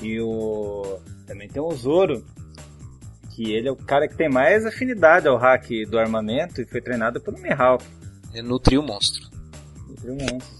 E 0.01 0.19
o. 0.19 0.99
Também 1.25 1.47
tem 1.47 1.61
o 1.61 1.71
Zoro, 1.75 2.25
que 3.39 3.53
ele 3.53 3.69
é 3.69 3.71
o 3.71 3.75
cara 3.77 4.05
que 4.05 4.17
tem 4.17 4.27
mais 4.27 4.65
afinidade 4.65 5.25
ao 5.25 5.37
hack 5.37 5.65
do 5.89 5.97
armamento 5.97 6.59
e 6.61 6.65
foi 6.65 6.81
treinado 6.81 7.21
pelo 7.21 7.39
Mihawk, 7.39 7.85
Ele 8.33 8.45
nutriu 8.45 8.81
o 8.81 8.83
monstro. 8.83 9.29
entre 9.89 10.11
monstros. 10.11 10.59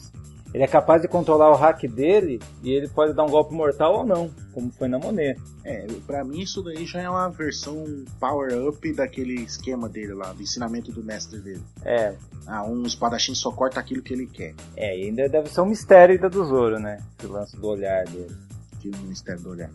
Ele 0.53 0.63
é 0.63 0.67
capaz 0.67 1.01
de 1.01 1.07
controlar 1.09 1.51
o 1.51 1.55
hack 1.55 1.83
dele 1.89 2.39
e 2.63 2.71
ele 2.71 2.87
pode 2.87 3.13
dar 3.13 3.23
um 3.25 3.29
golpe 3.29 3.53
mortal 3.53 3.97
ou 3.97 4.05
não, 4.05 4.31
como 4.53 4.71
foi 4.71 4.87
na 4.87 4.97
Monet. 4.97 5.37
É, 5.65 5.85
pra 6.07 6.23
mim 6.23 6.39
isso 6.39 6.63
daí 6.63 6.85
já 6.85 7.01
é 7.01 7.09
uma 7.09 7.27
versão 7.29 7.83
power-up 8.17 8.93
daquele 8.93 9.41
esquema 9.41 9.89
dele 9.89 10.13
lá, 10.13 10.31
do 10.31 10.41
ensinamento 10.41 10.89
do 10.93 11.03
mestre 11.03 11.37
dele. 11.39 11.61
É, 11.83 12.15
Ah, 12.47 12.63
um 12.63 12.83
espadachim 12.83 13.35
só 13.35 13.51
corta 13.51 13.79
aquilo 13.81 14.01
que 14.01 14.13
ele 14.13 14.25
quer. 14.25 14.55
é, 14.77 14.97
e 14.97 15.03
ainda 15.09 15.27
deve 15.27 15.49
ser 15.49 15.59
um 15.59 15.65
mistério 15.65 16.15
ainda 16.15 16.29
do 16.29 16.45
Zoro, 16.45 16.79
né? 16.79 17.03
Esse 17.19 17.27
lance 17.27 17.57
do 17.57 17.67
olhar 17.67 18.05
dele. 18.05 18.33
Que 18.79 18.87
no 18.89 18.97
Ministério 18.99 19.41
do 19.41 19.49
Olhar. 19.49 19.69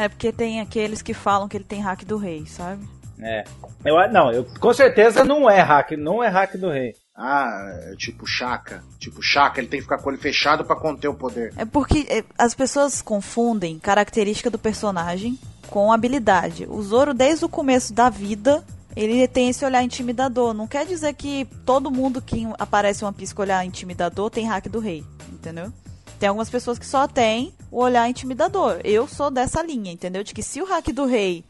É 0.00 0.08
porque 0.08 0.32
tem 0.32 0.60
aqueles 0.60 1.02
que 1.02 1.12
falam 1.12 1.46
que 1.46 1.56
ele 1.56 1.64
tem 1.64 1.80
hack 1.80 2.04
do 2.04 2.16
rei, 2.16 2.46
sabe? 2.46 2.88
É. 3.22 3.44
Eu, 3.84 3.96
não, 4.10 4.32
eu, 4.32 4.46
com 4.58 4.72
certeza 4.72 5.24
não 5.24 5.48
é 5.48 5.60
hack, 5.60 5.92
não 5.92 6.24
é 6.24 6.28
hack 6.28 6.56
do 6.56 6.70
rei. 6.70 6.94
Ah, 7.14 7.50
é 7.92 7.96
tipo 7.96 8.26
Chaka. 8.26 8.82
Tipo 8.98 9.20
Chaka, 9.22 9.60
ele 9.60 9.68
tem 9.68 9.78
que 9.78 9.84
ficar 9.84 9.98
com 9.98 10.08
o 10.08 10.12
olho 10.12 10.20
fechado 10.20 10.64
pra 10.64 10.74
conter 10.74 11.08
o 11.08 11.14
poder. 11.14 11.52
É 11.54 11.66
porque 11.66 12.06
é, 12.08 12.24
as 12.38 12.54
pessoas 12.54 13.02
confundem 13.02 13.78
característica 13.78 14.48
do 14.48 14.58
personagem 14.58 15.38
com 15.68 15.92
habilidade. 15.92 16.66
O 16.66 16.82
Zoro, 16.82 17.12
desde 17.12 17.44
o 17.44 17.48
começo 17.48 17.92
da 17.92 18.08
vida, 18.08 18.64
ele 18.96 19.28
tem 19.28 19.50
esse 19.50 19.66
olhar 19.66 19.82
intimidador. 19.82 20.54
Não 20.54 20.66
quer 20.66 20.86
dizer 20.86 21.12
que 21.12 21.46
todo 21.66 21.90
mundo 21.90 22.22
que 22.22 22.48
aparece 22.58 23.04
Piece 23.12 23.34
com 23.34 23.42
olhar 23.42 23.66
intimidador 23.66 24.30
tem 24.30 24.46
hack 24.46 24.66
do 24.68 24.80
rei, 24.80 25.04
entendeu? 25.30 25.70
Tem 26.18 26.28
algumas 26.28 26.48
pessoas 26.48 26.78
que 26.78 26.86
só 26.86 27.06
têm 27.06 27.52
o 27.70 27.80
olhar 27.82 28.08
intimidador. 28.08 28.80
Eu 28.84 29.06
sou 29.06 29.30
dessa 29.30 29.62
linha, 29.62 29.92
entendeu? 29.92 30.22
De 30.24 30.34
que 30.34 30.42
se 30.42 30.60
o 30.60 30.64
hack 30.64 30.88
do 30.92 31.06
rei 31.06 31.44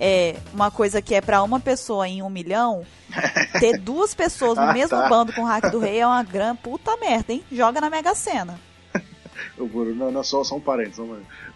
é 0.00 0.36
uma 0.52 0.70
coisa 0.70 1.02
que 1.02 1.14
é 1.14 1.20
pra 1.20 1.42
uma 1.42 1.58
pessoa 1.60 2.06
em 2.08 2.22
um 2.22 2.30
milhão, 2.30 2.86
ter 3.58 3.78
duas 3.78 4.14
pessoas 4.14 4.56
no 4.56 4.64
Ah, 4.64 4.72
mesmo 4.72 4.96
tá. 4.96 5.08
bando 5.08 5.32
com 5.32 5.42
o 5.42 5.46
hack 5.46 5.70
do 5.70 5.78
rei 5.78 5.98
é 6.00 6.06
uma 6.06 6.22
gran 6.22 6.54
puta 6.56 6.96
merda, 6.96 7.32
hein? 7.32 7.44
Joga 7.50 7.80
na 7.80 7.90
Mega 7.90 8.14
Sena. 8.14 8.58
Não, 9.56 10.10
não, 10.10 10.22
só, 10.22 10.42
só 10.44 10.56
um 10.56 10.60
parênteses. 10.60 10.98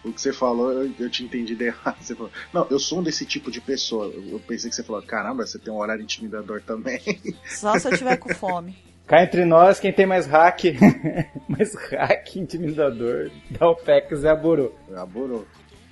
O 0.03 0.11
que 0.11 0.19
você 0.21 0.33
falou, 0.33 0.71
eu, 0.71 0.91
eu 0.99 1.09
te 1.09 1.23
entendi 1.23 1.55
de 1.55 1.65
errado. 1.65 1.97
Você 2.01 2.13
falou, 2.13 2.31
não, 2.53 2.67
eu 2.69 2.77
sou 2.77 2.99
um 2.99 3.03
desse 3.03 3.25
tipo 3.25 3.49
de 3.49 3.61
pessoa. 3.61 4.05
Eu 4.07 4.23
eu 4.33 4.39
pensei 4.39 4.69
que 4.69 4.75
você 4.75 4.83
falou, 4.83 5.01
caramba, 5.01 5.45
você 5.45 5.57
tem 5.57 5.71
um 5.71 5.77
horário 5.77 6.03
intimidador 6.03 6.61
também. 6.61 7.01
Só 7.47 7.77
se 7.79 7.87
eu 7.87 7.97
tiver 7.97 8.17
com 8.17 8.33
fome. 8.33 8.77
Cá 9.05 9.21
entre 9.21 9.43
nós, 9.43 9.79
quem 9.79 9.91
tem 9.91 10.05
mais 10.05 10.25
hack, 10.25 10.63
mais 11.47 11.75
hack 11.91 12.35
intimidador 12.37 13.29
da 13.51 13.69
OPEX 13.69 14.23
é 14.23 14.29
a 14.29 14.35
Buru. 14.35 14.73
A 14.95 15.05
Buru. 15.05 15.45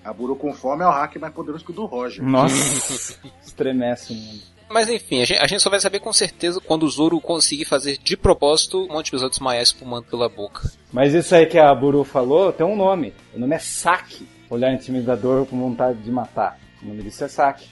A 0.03 0.13
Buru 0.13 0.35
com 0.35 0.53
fome 0.53 0.83
é 0.83 0.87
o 0.87 0.91
hack 0.91 1.17
mais 1.17 1.33
poderoso 1.33 1.63
que 1.63 1.71
o 1.71 1.73
do 1.73 1.85
Roger. 1.85 2.23
Nossa, 2.23 3.19
estremece 3.43 4.13
o 4.13 4.15
mundo. 4.15 4.41
Mas 4.69 4.89
enfim, 4.89 5.21
a 5.21 5.25
gente, 5.25 5.39
a 5.39 5.47
gente 5.47 5.61
só 5.61 5.69
vai 5.69 5.81
saber 5.81 5.99
com 5.99 6.13
certeza 6.13 6.61
quando 6.61 6.83
o 6.83 6.89
Zoro 6.89 7.19
conseguir 7.19 7.65
fazer 7.65 7.97
de 7.97 8.15
propósito 8.15 8.85
um 8.85 8.93
monte 8.93 9.05
de 9.05 9.11
pessoas 9.11 9.31
desmaiar 9.31 9.61
espumando 9.61 10.05
pela 10.05 10.29
boca. 10.29 10.71
Mas 10.93 11.13
isso 11.13 11.35
aí 11.35 11.45
que 11.45 11.59
a 11.59 11.75
Buru 11.75 12.05
falou 12.05 12.53
tem 12.53 12.65
um 12.65 12.77
nome. 12.77 13.13
O 13.35 13.39
nome 13.39 13.53
é 13.53 13.59
Saque. 13.59 14.25
Olhar 14.49 14.73
intimidador 14.73 15.45
com 15.45 15.59
vontade 15.59 15.99
de 15.99 16.09
matar. 16.09 16.57
O 16.81 16.87
nome 16.87 17.03
disso 17.03 17.23
é 17.25 17.27
Saque. 17.27 17.67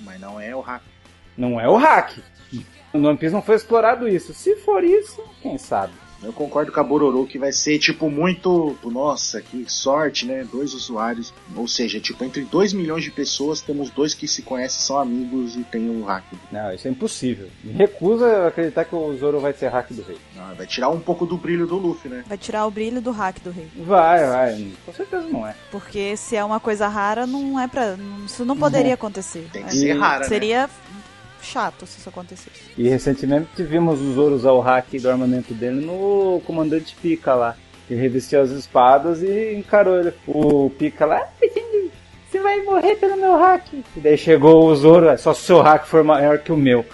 Mas 0.00 0.20
não 0.20 0.40
é 0.40 0.54
o 0.54 0.60
hack. 0.60 0.82
Não 1.36 1.60
é 1.60 1.68
o 1.68 1.76
hack. 1.76 2.18
No 2.96 3.08
One 3.08 3.18
Piece 3.18 3.34
não 3.34 3.42
foi 3.42 3.56
explorado 3.56 4.08
isso. 4.08 4.32
Se 4.34 4.56
for 4.56 4.82
isso, 4.84 5.22
quem 5.42 5.56
sabe? 5.58 5.92
Eu 6.22 6.32
concordo 6.32 6.72
com 6.72 6.80
a 6.80 6.82
Bororô 6.82 7.26
que 7.26 7.38
vai 7.38 7.52
ser, 7.52 7.78
tipo, 7.78 8.10
muito. 8.10 8.74
Nossa, 8.82 9.40
que 9.42 9.66
sorte, 9.70 10.24
né? 10.26 10.46
Dois 10.50 10.72
usuários. 10.72 11.32
Ou 11.54 11.68
seja, 11.68 12.00
tipo, 12.00 12.24
entre 12.24 12.40
2 12.42 12.72
milhões 12.72 13.04
de 13.04 13.10
pessoas, 13.10 13.60
temos 13.60 13.90
dois 13.90 14.14
que 14.14 14.26
se 14.26 14.40
conhecem, 14.40 14.80
são 14.80 14.98
amigos 14.98 15.54
e 15.56 15.62
tem 15.64 15.90
um 15.90 16.02
hack. 16.04 16.24
Não, 16.50 16.72
isso 16.74 16.88
é 16.88 16.90
impossível. 16.90 17.48
Me 17.62 17.70
recusa 17.72 18.26
a 18.26 18.48
acreditar 18.48 18.86
que 18.86 18.94
o 18.96 19.14
Zoro 19.18 19.38
vai 19.40 19.52
ser 19.52 19.68
hack 19.68 19.92
do 19.92 20.02
rei. 20.02 20.16
Ah, 20.38 20.54
vai 20.56 20.66
tirar 20.66 20.88
um 20.88 20.98
pouco 20.98 21.26
do 21.26 21.36
brilho 21.36 21.66
do 21.66 21.76
Luffy, 21.76 22.10
né? 22.10 22.24
Vai 22.26 22.38
tirar 22.38 22.66
o 22.66 22.70
brilho 22.70 23.00
do 23.02 23.10
hack 23.12 23.36
do 23.44 23.50
rei. 23.50 23.68
Vai, 23.76 24.26
vai. 24.26 24.68
Com 24.86 24.92
certeza 24.94 25.28
não 25.28 25.46
é. 25.46 25.54
Porque 25.70 26.16
se 26.16 26.34
é 26.34 26.42
uma 26.42 26.58
coisa 26.58 26.88
rara, 26.88 27.26
não 27.26 27.60
é 27.60 27.68
pra. 27.68 27.94
não- 27.94 28.24
Isso 28.24 28.42
não 28.44 28.56
poderia 28.56 28.94
acontecer. 28.94 29.46
Tem 29.52 29.62
que 29.64 29.68
É, 29.68 29.72
ser 29.72 29.92
rara, 29.92 30.20
né? 30.20 30.26
Chato 31.52 31.86
se 31.86 31.98
isso 31.98 32.08
acontecesse. 32.08 32.50
E 32.76 32.88
recentemente 32.88 33.48
tivemos 33.54 34.00
o 34.00 34.12
Zoro 34.12 34.34
usar 34.34 34.52
o 34.52 34.60
hack 34.60 34.88
do 35.00 35.08
armamento 35.08 35.54
dele 35.54 35.84
no 35.84 36.40
comandante 36.44 36.96
Pika 37.00 37.34
lá. 37.34 37.56
Que 37.86 37.94
revestiu 37.94 38.40
as 38.42 38.50
espadas 38.50 39.22
e 39.22 39.54
encarou 39.54 39.98
ele. 39.98 40.12
O 40.26 40.68
Pika 40.70 41.06
lá, 41.06 41.18
"Ah, 41.18 41.46
você 42.28 42.40
vai 42.40 42.60
morrer 42.62 42.96
pelo 42.96 43.16
meu 43.16 43.36
hack. 43.36 43.62
E 43.96 44.00
daí 44.00 44.18
chegou 44.18 44.66
o 44.66 44.74
Zoro, 44.74 45.08
"É, 45.08 45.16
só 45.16 45.32
se 45.32 45.42
o 45.42 45.44
seu 45.46 45.60
hack 45.62 45.86
for 45.86 46.02
maior 46.02 46.38
que 46.38 46.50
o 46.50 46.56
meu. 46.56 46.84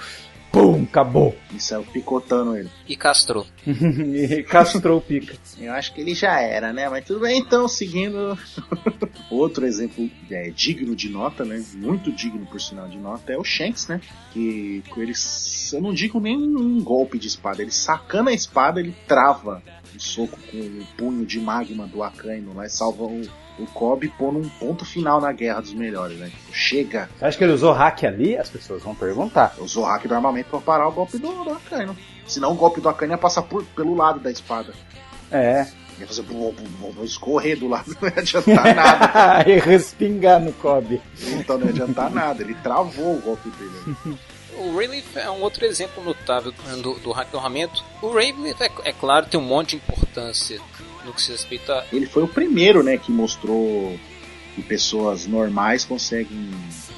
Pum, 0.53 0.82
acabou. 0.82 1.34
E 1.50 1.59
saiu 1.59 1.82
picotando 1.82 2.55
ele. 2.55 2.68
E 2.86 2.94
castrou. 2.94 3.46
e 3.66 4.42
castrou 4.42 4.98
o 4.98 5.00
Pika. 5.00 5.34
Eu 5.59 5.72
acho 5.72 5.94
que 5.94 6.03
ele 6.03 6.14
já 6.14 6.38
era, 6.38 6.74
né? 6.74 6.90
Mas 6.90 7.07
tudo 7.07 7.20
bem, 7.20 7.38
então, 7.38 7.66
seguindo. 7.66 8.38
Outro 9.30 9.64
exemplo 9.64 10.11
é, 10.30 10.50
digno 10.50 10.94
de 10.94 11.09
nota, 11.09 11.42
né? 11.42 11.64
Muito 11.74 12.12
digno, 12.12 12.44
por 12.44 12.61
sinal, 12.61 12.86
de 12.86 12.98
nota, 12.98 13.32
é 13.32 13.38
o 13.38 13.44
Shanks, 13.44 13.88
né? 13.88 13.98
Que 14.34 14.82
com 14.90 15.00
ele, 15.00 15.14
eu 15.72 15.80
não 15.80 15.94
digo 15.94 16.20
nem 16.20 16.36
um 16.36 16.84
golpe 16.84 17.18
de 17.18 17.28
espada, 17.28 17.62
ele 17.62 17.72
sacando 17.72 18.28
a 18.28 18.34
espada, 18.34 18.78
ele 18.78 18.94
trava 19.09 19.62
o 19.96 20.00
soco 20.00 20.38
com 20.50 20.59
o 20.59 20.86
punho 20.98 21.24
de 21.24 21.40
magma 21.40 21.86
do 21.86 22.03
Akainu 22.03 22.55
lá 22.55 22.66
e 22.66 22.70
salva 22.70 23.05
o, 23.05 23.22
o 23.59 23.66
Kobe 23.66 24.09
pondo 24.09 24.38
um 24.38 24.48
ponto 24.48 24.84
final 24.84 25.20
na 25.20 25.32
guerra 25.32 25.61
dos 25.61 25.74
melhores, 25.74 26.18
né? 26.18 26.26
Tipo, 26.30 26.55
chega, 26.55 27.09
Você 27.18 27.24
acha 27.24 27.38
que 27.38 27.44
ele 27.44 27.53
usou 27.53 27.72
hack 27.72 28.05
ali? 28.05 28.36
As 28.36 28.48
pessoas 28.48 28.82
vão 28.82 28.94
perguntar. 28.94 29.55
usou 29.59 29.84
o 29.84 29.86
hack 29.86 30.07
do 30.07 30.14
armamento 30.14 30.50
pra 30.50 30.61
parar 30.61 30.88
o 30.88 30.92
golpe 30.92 31.18
do, 31.18 31.44
do 31.44 31.50
Akainu. 31.53 31.96
Senão 32.26 32.53
o 32.53 32.55
golpe 32.55 32.80
do 32.80 32.88
Akainu 32.88 33.14
ia 33.14 33.18
passar 33.18 33.42
por, 33.42 33.64
pelo 33.64 33.94
lado 33.94 34.20
da 34.20 34.30
espada. 34.30 34.72
É. 35.30 35.66
Ia 35.98 36.07
fazer 36.07 36.22
bum, 36.22 36.53
bum, 36.53 36.64
bum, 36.80 36.92
bum, 36.92 37.05
escorrer 37.05 37.59
do 37.59 37.68
lado, 37.68 37.96
não 38.00 38.09
ia 38.09 38.18
adiantar 38.18 38.74
nada. 38.74 39.44
e 39.50 39.59
respingar 39.59 40.40
no 40.40 40.53
Kobe. 40.55 41.00
Então 41.20 41.59
não 41.59 41.66
ia 41.66 41.72
adiantar 41.72 42.11
nada, 42.11 42.42
ele 42.42 42.55
travou 42.55 43.16
o 43.16 43.20
golpe 43.20 43.50
dele. 43.50 44.18
O 44.55 44.76
Rayleigh 44.76 45.05
é 45.16 45.30
um 45.30 45.40
outro 45.40 45.64
exemplo 45.64 46.05
notável 46.05 46.53
do, 46.82 46.94
do 47.00 47.11
hack 47.11 47.30
do 47.30 47.38
armamento. 47.38 47.82
O 48.03 48.12
Rayleigh, 48.12 48.55
é, 48.61 48.90
é 48.90 48.92
claro, 48.92 49.26
tem 49.26 49.40
um 49.40 49.42
monte 49.42 49.70
de 49.70 49.76
importância 49.76 50.61
no 51.05 51.12
que 51.12 51.22
se 51.22 51.32
respeita 51.32 51.84
Ele 51.92 52.07
foi 52.07 52.22
o 52.22 52.28
primeiro, 52.28 52.82
né, 52.82 52.96
que 52.96 53.11
mostrou 53.11 53.98
que 54.55 54.62
pessoas 54.62 55.26
normais 55.26 55.84
conseguem 55.84 56.50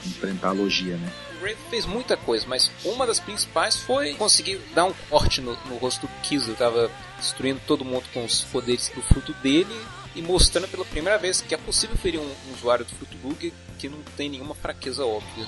enfrentar 0.07 0.49
a 0.49 0.53
logia, 0.53 0.97
né? 0.97 1.13
O 1.41 1.45
Ray 1.45 1.57
fez 1.71 1.87
muita 1.87 2.17
coisa, 2.17 2.47
mas 2.49 2.71
uma 2.85 3.07
das 3.07 3.21
principais 3.21 3.77
foi 3.77 4.15
conseguir 4.15 4.59
dar 4.75 4.85
um 4.87 4.93
corte 5.09 5.41
no, 5.41 5.57
no 5.67 5.77
rosto 5.77 6.07
do 6.07 6.13
Kizu. 6.23 6.51
Ele 6.51 6.57
tava 6.57 6.91
destruindo 7.19 7.61
todo 7.67 7.85
mundo 7.85 8.05
com 8.13 8.25
os 8.25 8.43
poderes 8.45 8.91
do 8.95 9.03
fruto 9.03 9.33
dele 9.35 9.75
e 10.15 10.23
mostrando 10.23 10.69
pela 10.69 10.85
primeira 10.85 11.19
vez 11.19 11.41
que 11.41 11.55
é 11.55 11.59
possível 11.59 11.97
ferir 11.97 12.19
um, 12.19 12.25
um 12.25 12.55
usuário 12.55 12.85
do 12.85 12.91
fruto 12.93 13.17
bug 13.19 13.53
que 13.79 13.89
não 13.89 13.99
tem 14.17 14.29
nenhuma 14.29 14.55
fraqueza 14.55 15.05
óbvia. 15.05 15.47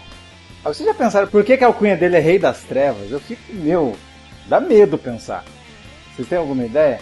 Ah, 0.64 0.68
Vocês 0.68 0.86
já 0.86 0.94
pensaram 0.94 1.28
por 1.28 1.44
que, 1.44 1.56
que 1.56 1.64
a 1.64 1.68
alcunha 1.68 1.96
dele 1.96 2.16
é 2.16 2.20
Rei 2.20 2.38
das 2.38 2.62
Trevas? 2.62 3.10
Eu 3.10 3.20
fico, 3.20 3.52
meu, 3.52 3.96
dá 4.46 4.60
medo 4.60 4.98
pensar. 4.98 5.44
Vocês 6.14 6.28
têm 6.28 6.38
alguma 6.38 6.64
ideia? 6.64 7.00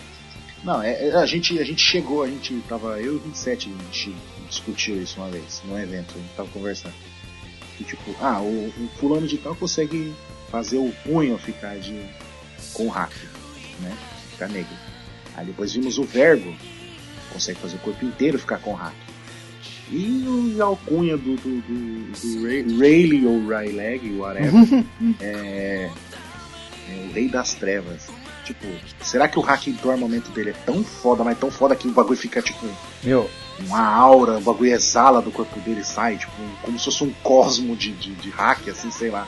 Não, 0.65 0.83
é, 0.83 1.09
é, 1.09 1.15
a, 1.15 1.27
gente, 1.27 1.59
a 1.59 1.65
gente 1.65 1.83
chegou, 1.83 2.23
a 2.23 2.27
gente 2.27 2.55
tava, 2.69 2.99
eu 3.01 3.13
e 3.15 3.17
o 3.17 3.21
27, 3.21 3.69
a 3.69 3.83
gente 3.93 4.15
discutiu 4.49 5.01
isso 5.01 5.21
uma 5.21 5.29
vez, 5.29 5.63
num 5.67 5.79
evento, 5.79 6.15
a 6.15 6.19
gente 6.19 6.35
tava 6.35 6.49
conversando. 6.49 6.95
Que 7.77 7.85
tipo, 7.85 8.15
ah, 8.21 8.41
o, 8.41 8.69
o 8.69 8.89
fulano 8.99 9.27
de 9.27 9.37
tal 9.39 9.55
consegue 9.55 10.13
fazer 10.51 10.79
o 10.79 10.93
punho 11.05 11.37
ficar 11.37 11.77
de. 11.79 12.01
com 12.73 12.89
hack, 12.89 13.13
né? 13.81 13.97
Ficar 14.31 14.49
negro. 14.49 14.73
Aí 15.37 15.45
depois 15.47 15.73
vimos 15.73 15.99
o 15.99 16.05
verbo, 16.05 16.55
consegue 17.33 17.59
fazer 17.59 17.77
o 17.77 17.81
corpo 17.81 18.05
inteiro 18.05 18.39
ficar 18.39 18.59
com 18.59 18.73
hack. 18.75 18.95
E 19.91 20.25
o- 20.27 20.53
e 20.57 20.61
a 20.63 20.65
alcunha 20.65 21.17
do, 21.17 21.37
do, 21.37 21.61
do, 21.61 22.13
do 22.39 22.47
Ray, 22.47 22.63
Rayleigh 22.79 23.27
ou 23.27 23.47
Rayleigh, 23.47 24.17
whatever, 24.17 24.85
é, 25.21 25.91
é 26.89 27.07
o 27.11 27.13
Rei 27.13 27.29
das 27.29 27.55
Trevas. 27.55 28.07
Tipo, 28.45 28.67
será 29.01 29.27
que 29.27 29.39
o 29.39 29.43
hack 29.43 29.69
do 29.69 29.91
armamento 29.91 30.31
dele 30.31 30.51
é 30.51 30.55
tão 30.67 30.85
foda, 30.85 31.25
mas 31.25 31.39
tão 31.39 31.51
foda 31.51 31.75
que 31.75 31.89
o 31.89 31.93
bagulho 31.93 32.17
fica 32.17 32.43
tipo 32.43 32.67
Meu, 33.03 33.29
uma 33.67 33.81
aura, 33.81 34.39
o 34.39 34.41
bagulho 34.41 34.71
exala 34.71 35.23
do 35.23 35.31
corpo 35.31 35.59
dele 35.61 35.81
e 35.81 35.85
sai, 35.85 36.17
tipo, 36.17 36.33
como 36.63 36.79
se 36.79 36.85
fosse 36.85 37.05
um 37.05 37.13
cosmo 37.23 37.75
de, 37.77 37.93
de, 37.93 38.15
de 38.15 38.31
hack, 38.31 38.69
assim, 38.69 38.91
sei 38.91 39.11
lá. 39.11 39.27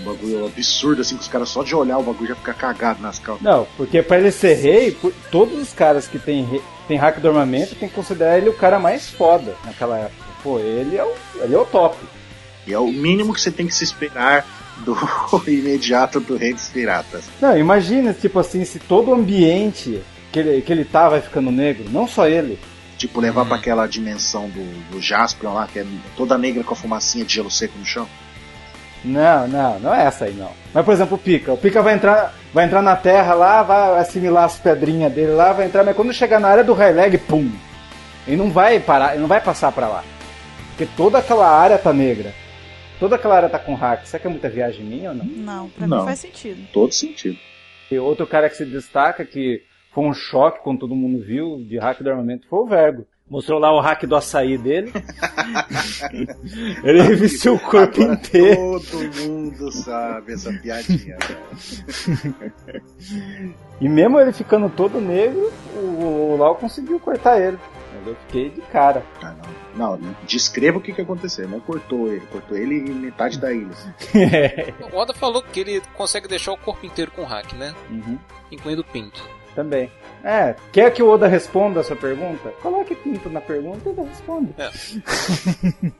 Um 0.00 0.04
bagulho 0.04 0.46
absurdo, 0.46 1.02
assim, 1.02 1.16
que 1.16 1.22
os 1.22 1.28
caras 1.28 1.50
só 1.50 1.62
de 1.62 1.74
olhar 1.74 1.98
o 1.98 2.02
bagulho 2.02 2.28
já 2.28 2.34
fica 2.34 2.54
cagado 2.54 3.02
nas 3.02 3.18
calças. 3.18 3.44
não, 3.44 3.66
porque 3.76 4.02
pra 4.02 4.18
ele 4.18 4.32
ser 4.32 4.54
rei, 4.54 4.96
todos 5.30 5.60
os 5.60 5.72
caras 5.74 6.06
que 6.06 6.18
tem, 6.18 6.62
tem 6.88 6.96
hack 6.96 7.20
do 7.20 7.28
armamento 7.28 7.74
tem 7.74 7.88
que 7.88 7.94
considerar 7.94 8.38
ele 8.38 8.48
o 8.48 8.54
cara 8.54 8.78
mais 8.78 9.10
foda 9.10 9.54
naquela 9.64 9.98
época. 9.98 10.24
Pô, 10.42 10.58
ele 10.58 10.96
é 10.96 11.04
o, 11.04 11.14
ele 11.42 11.54
é 11.54 11.58
o 11.58 11.66
top. 11.66 11.96
E 12.66 12.72
é 12.72 12.78
o 12.78 12.86
mínimo 12.86 13.34
que 13.34 13.40
você 13.40 13.50
tem 13.50 13.66
que 13.66 13.74
se 13.74 13.84
esperar 13.84 14.46
do 14.84 14.96
imediato 15.50 16.20
do 16.20 16.36
Rei 16.36 16.52
dos 16.52 16.68
Piratas. 16.68 17.24
Não, 17.40 17.56
imagina, 17.56 18.12
tipo 18.12 18.38
assim, 18.38 18.64
se 18.64 18.78
todo 18.78 19.10
o 19.10 19.14
ambiente 19.14 20.02
que 20.30 20.38
ele, 20.38 20.62
que 20.62 20.72
ele 20.72 20.84
tá 20.84 21.08
vai 21.08 21.20
ficando 21.20 21.50
negro, 21.50 21.84
não 21.90 22.06
só 22.06 22.26
ele. 22.26 22.58
Tipo, 22.96 23.20
levar 23.20 23.44
pra 23.46 23.56
aquela 23.56 23.86
dimensão 23.86 24.48
do, 24.48 24.90
do 24.90 25.00
Jaspion 25.00 25.54
lá, 25.54 25.66
que 25.66 25.80
é 25.80 25.86
toda 26.16 26.38
negra 26.38 26.62
com 26.62 26.72
a 26.72 26.76
fumacinha 26.76 27.24
de 27.24 27.34
gelo 27.34 27.50
seco 27.50 27.76
no 27.76 27.84
chão. 27.84 28.06
Não, 29.04 29.48
não, 29.48 29.80
não 29.80 29.94
é 29.94 30.04
essa 30.04 30.26
aí 30.26 30.32
não. 30.32 30.50
Mas 30.72 30.84
por 30.84 30.94
exemplo, 30.94 31.16
o 31.16 31.18
Pika, 31.18 31.52
o 31.52 31.56
Pika 31.56 31.82
vai 31.82 31.94
entrar, 31.94 32.32
vai 32.54 32.64
entrar 32.64 32.80
na 32.80 32.94
Terra 32.94 33.34
lá, 33.34 33.62
vai 33.62 33.98
assimilar 33.98 34.44
as 34.44 34.58
pedrinhas 34.58 35.12
dele 35.12 35.32
lá, 35.32 35.52
vai 35.52 35.66
entrar, 35.66 35.82
mas 35.82 35.96
quando 35.96 36.12
chegar 36.12 36.38
na 36.38 36.48
área 36.48 36.62
do 36.64 36.72
Highleg, 36.72 37.18
pum. 37.18 37.50
Ele 38.26 38.36
não 38.36 38.50
vai 38.52 38.78
parar, 38.78 39.12
ele 39.12 39.22
não 39.22 39.28
vai 39.28 39.40
passar 39.40 39.72
pra 39.72 39.88
lá. 39.88 40.04
Porque 40.68 40.86
toda 40.96 41.18
aquela 41.18 41.48
área 41.48 41.76
tá 41.76 41.92
negra. 41.92 42.32
Toda 42.98 43.16
aquela 43.16 43.36
área 43.36 43.48
tá 43.48 43.58
com 43.58 43.74
hack. 43.74 44.06
Será 44.06 44.20
que 44.20 44.26
é 44.26 44.30
muita 44.30 44.48
viagem 44.48 44.84
minha 44.84 45.10
ou 45.10 45.16
não? 45.16 45.24
Não, 45.24 45.68
pra 45.70 45.86
Não. 45.86 45.98
mim 46.00 46.04
faz 46.04 46.20
sentido. 46.20 46.60
Todo 46.72 46.92
sentido. 46.92 47.38
E 47.90 47.98
outro 47.98 48.26
cara 48.26 48.48
que 48.48 48.56
se 48.56 48.64
destaca, 48.64 49.24
que 49.24 49.62
foi 49.92 50.04
um 50.04 50.14
choque 50.14 50.60
quando 50.62 50.80
todo 50.80 50.94
mundo 50.94 51.22
viu 51.24 51.58
de 51.68 51.78
hack 51.78 52.00
do 52.02 52.10
armamento, 52.10 52.46
foi 52.48 52.58
o 52.60 52.66
Vergo. 52.66 53.06
Mostrou 53.28 53.58
lá 53.58 53.72
o 53.74 53.80
hack 53.80 54.04
do 54.04 54.14
açaí 54.14 54.58
dele. 54.58 54.92
ele 56.84 57.00
revestiu 57.02 57.54
o 57.54 57.58
corpo 57.60 58.00
Agora 58.02 58.14
inteiro. 58.14 58.80
Todo 58.90 59.28
mundo 59.28 59.72
sabe 59.72 60.32
essa 60.34 60.52
piadinha. 60.52 61.16
né? 61.16 62.82
E 63.80 63.88
mesmo 63.88 64.20
ele 64.20 64.32
ficando 64.32 64.68
todo 64.68 65.00
negro, 65.00 65.50
o, 65.74 66.32
o 66.32 66.36
Lau 66.36 66.54
conseguiu 66.56 67.00
cortar 67.00 67.40
ele. 67.40 67.58
Eu 68.06 68.14
fiquei 68.26 68.50
de 68.50 68.60
cara. 68.62 69.02
Ah, 69.22 69.30
não. 69.30 69.61
Não, 69.74 69.98
descreva 70.26 70.78
o 70.78 70.80
que, 70.80 70.92
que 70.92 71.00
aconteceu. 71.00 71.48
Não 71.48 71.60
cortou 71.60 72.08
ele, 72.12 72.24
cortou 72.26 72.56
ele 72.56 72.76
em 72.76 72.94
metade 72.94 73.38
da 73.38 73.52
ilha. 73.52 73.70
O 74.92 74.96
Oda 74.96 75.12
falou 75.14 75.42
que 75.42 75.60
ele 75.60 75.82
consegue 75.94 76.28
deixar 76.28 76.52
o 76.52 76.56
corpo 76.56 76.84
inteiro 76.86 77.10
com 77.10 77.24
hack, 77.24 77.52
né? 77.54 77.74
Uhum. 77.90 78.18
Incluindo 78.50 78.82
o 78.82 78.84
pinto. 78.84 79.22
Também. 79.54 79.90
É, 80.24 80.54
quer 80.72 80.92
que 80.92 81.02
o 81.02 81.08
Oda 81.10 81.26
responda 81.26 81.80
a 81.80 81.84
sua 81.84 81.96
pergunta? 81.96 82.50
Coloque 82.62 82.94
pinto 82.94 83.28
na 83.28 83.40
pergunta 83.40 83.88
e 83.88 83.92
Oda 83.92 84.02
responde. 84.04 84.54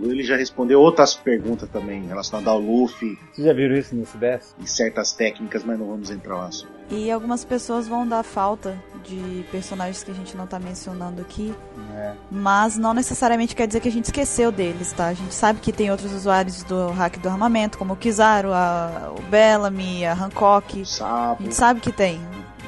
Ele 0.00 0.22
já 0.22 0.36
respondeu 0.36 0.80
outras 0.80 1.14
perguntas 1.16 1.68
também 1.70 2.06
relacionadas 2.06 2.52
ao 2.52 2.60
Luffy 2.60 3.18
Vocês 3.32 3.46
já 3.46 3.52
viram 3.52 3.74
isso 3.76 3.96
no 3.96 4.02
SDS? 4.02 4.54
e 4.60 4.66
certas 4.68 5.12
técnicas, 5.12 5.64
mas 5.64 5.76
não 5.78 5.86
vamos 5.88 6.10
entrar 6.10 6.36
lá. 6.36 6.52
sobre. 6.52 6.77
E 6.90 7.10
algumas 7.10 7.44
pessoas 7.44 7.86
vão 7.86 8.06
dar 8.06 8.22
falta 8.22 8.76
de 9.04 9.44
personagens 9.50 10.02
que 10.02 10.10
a 10.10 10.14
gente 10.14 10.36
não 10.36 10.46
tá 10.46 10.58
mencionando 10.58 11.20
aqui. 11.20 11.54
É. 11.94 12.12
Mas 12.30 12.76
não 12.76 12.94
necessariamente 12.94 13.54
quer 13.54 13.66
dizer 13.66 13.80
que 13.80 13.88
a 13.88 13.92
gente 13.92 14.06
esqueceu 14.06 14.50
deles, 14.50 14.92
tá? 14.92 15.06
A 15.06 15.14
gente 15.14 15.34
sabe 15.34 15.60
que 15.60 15.72
tem 15.72 15.90
outros 15.90 16.12
usuários 16.12 16.62
do 16.62 16.88
hack 16.90 17.18
do 17.18 17.28
armamento, 17.28 17.78
como 17.78 17.94
o 17.94 17.96
Kizaru, 17.96 18.52
a, 18.52 19.12
o 19.16 19.22
Bellamy, 19.22 20.06
a 20.06 20.12
Hancock. 20.14 20.82
A 20.82 20.84
Sapo. 20.84 21.42
gente 21.42 21.54
sabe 21.54 21.80
que 21.80 21.92
tem, 21.92 22.20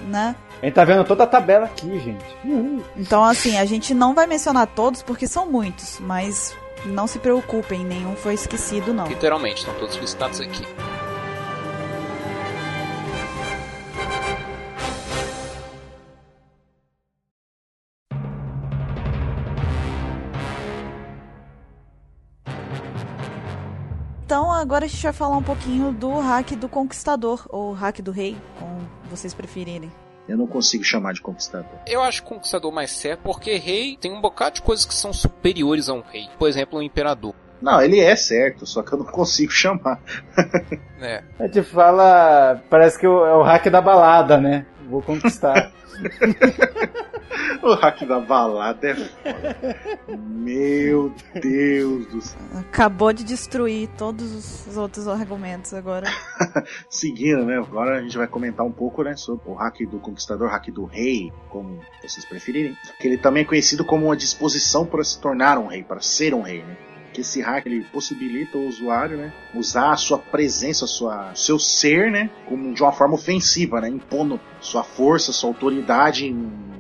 né? 0.07 0.35
A 0.63 0.67
gente 0.67 0.75
tá 0.75 0.85
vendo 0.85 1.05
toda 1.05 1.25
a 1.25 1.27
tabela 1.27 1.65
aqui, 1.65 1.99
gente. 1.99 2.25
Uhul. 2.45 2.83
Então, 2.97 3.25
assim, 3.25 3.57
a 3.57 3.65
gente 3.65 3.95
não 3.95 4.15
vai 4.15 4.27
mencionar 4.27 4.67
todos 4.67 5.03
porque 5.03 5.27
são 5.27 5.51
muitos, 5.51 5.99
mas 5.99 6.55
não 6.85 7.07
se 7.07 7.19
preocupem, 7.19 7.85
nenhum 7.85 8.15
foi 8.15 8.35
esquecido, 8.35 8.93
não. 8.93 9.07
Literalmente, 9.07 9.61
estão 9.61 9.75
todos 9.75 9.97
listados 9.97 10.41
aqui. 10.41 10.67
Agora 24.61 24.85
a 24.85 24.89
gente 24.89 25.03
vai 25.03 25.13
falar 25.13 25.37
um 25.37 25.43
pouquinho 25.43 25.93
do 25.93 26.19
hack 26.19 26.53
do 26.53 26.69
Conquistador, 26.69 27.47
ou 27.49 27.73
hack 27.73 28.01
do 28.01 28.11
Rei, 28.11 28.37
como 28.59 28.87
vocês 29.11 29.33
preferirem. 29.33 29.91
Eu 30.29 30.37
não 30.37 30.47
consigo 30.47 30.85
chamar 30.85 31.13
de 31.13 31.21
conquistador. 31.21 31.81
Eu 31.87 32.01
acho 32.03 32.23
Conquistador 32.23 32.71
mais 32.71 32.93
certo 32.93 33.21
porque 33.25 33.57
rei 33.57 33.97
tem 33.97 34.13
um 34.13 34.21
bocado 34.21 34.57
de 34.57 34.63
coisas 34.63 34.85
que 34.85 34.95
são 34.95 35.13
superiores 35.13 35.89
a 35.89 35.95
um 35.95 36.03
rei. 36.03 36.29
Por 36.39 36.49
exemplo, 36.49 36.79
um 36.79 36.83
imperador. 36.83 37.35
Não, 37.61 37.83
ele 37.83 37.99
é 37.99 38.15
certo, 38.15 38.65
só 38.65 38.81
que 38.83 38.93
eu 38.93 38.99
não 38.99 39.07
consigo 39.07 39.51
chamar. 39.53 40.01
É. 41.01 41.25
A 41.37 41.47
gente 41.47 41.63
fala. 41.65 42.63
Parece 42.71 42.99
que 42.99 43.07
é 43.07 43.09
o 43.09 43.43
hack 43.43 43.67
da 43.71 43.81
balada, 43.81 44.39
né? 44.39 44.67
Vou 44.91 45.01
conquistar. 45.01 45.73
O 47.63 47.75
hack 47.75 48.07
da 48.07 48.21
balada 48.21 48.89
é 48.89 48.95
foda. 48.95 49.57
Meu 50.19 51.13
Deus 51.35 52.07
do 52.07 52.21
céu. 52.23 52.41
Acabou 52.59 53.13
de 53.13 53.23
destruir 53.23 53.89
todos 53.99 54.67
os 54.67 54.77
outros 54.77 55.07
argumentos 55.07 55.75
agora. 55.75 56.07
Seguindo, 56.89 57.45
né? 57.45 57.59
Agora 57.59 57.99
a 57.99 58.03
gente 58.03 58.17
vai 58.17 58.27
comentar 58.27 58.65
um 58.65 58.73
pouco, 58.73 59.03
né, 59.03 59.15
sobre 59.15 59.49
o 59.49 59.55
hack 59.55 59.81
do 59.87 59.99
conquistador, 59.99 60.49
hack 60.49 60.69
do 60.71 60.85
rei, 60.85 61.31
como 61.51 61.81
vocês 62.03 62.25
preferirem. 62.25 62.75
Que 62.99 63.09
ele 63.09 63.19
também 63.19 63.43
é 63.43 63.47
conhecido 63.47 63.85
como 63.85 64.07
uma 64.07 64.17
disposição 64.17 64.87
para 64.87 65.05
se 65.05 65.21
tornar 65.21 65.59
um 65.59 65.67
rei, 65.67 65.83
para 65.83 66.01
ser 66.01 66.35
um 66.35 66.43
rei, 66.43 66.63
né? 66.63 66.77
Que 67.13 67.23
esse 67.23 67.41
hack 67.41 67.67
ele 67.67 67.85
possibilita 67.85 68.57
o 68.57 68.69
usuário, 68.69 69.17
né, 69.17 69.33
usar 69.55 69.93
a 69.93 69.97
sua 69.97 70.19
presença, 70.19 70.85
a 70.85 70.89
sua, 70.89 71.35
seu 71.35 71.59
ser, 71.59 72.11
né, 72.11 72.31
como 72.47 72.73
de 72.73 72.83
uma 72.83 72.93
forma 72.93 73.15
ofensiva, 73.15 73.81
né, 73.81 73.89
impondo 73.89 74.41
sua 74.61 74.85
força, 74.85 75.33
sua 75.33 75.51
autoridade 75.51 76.31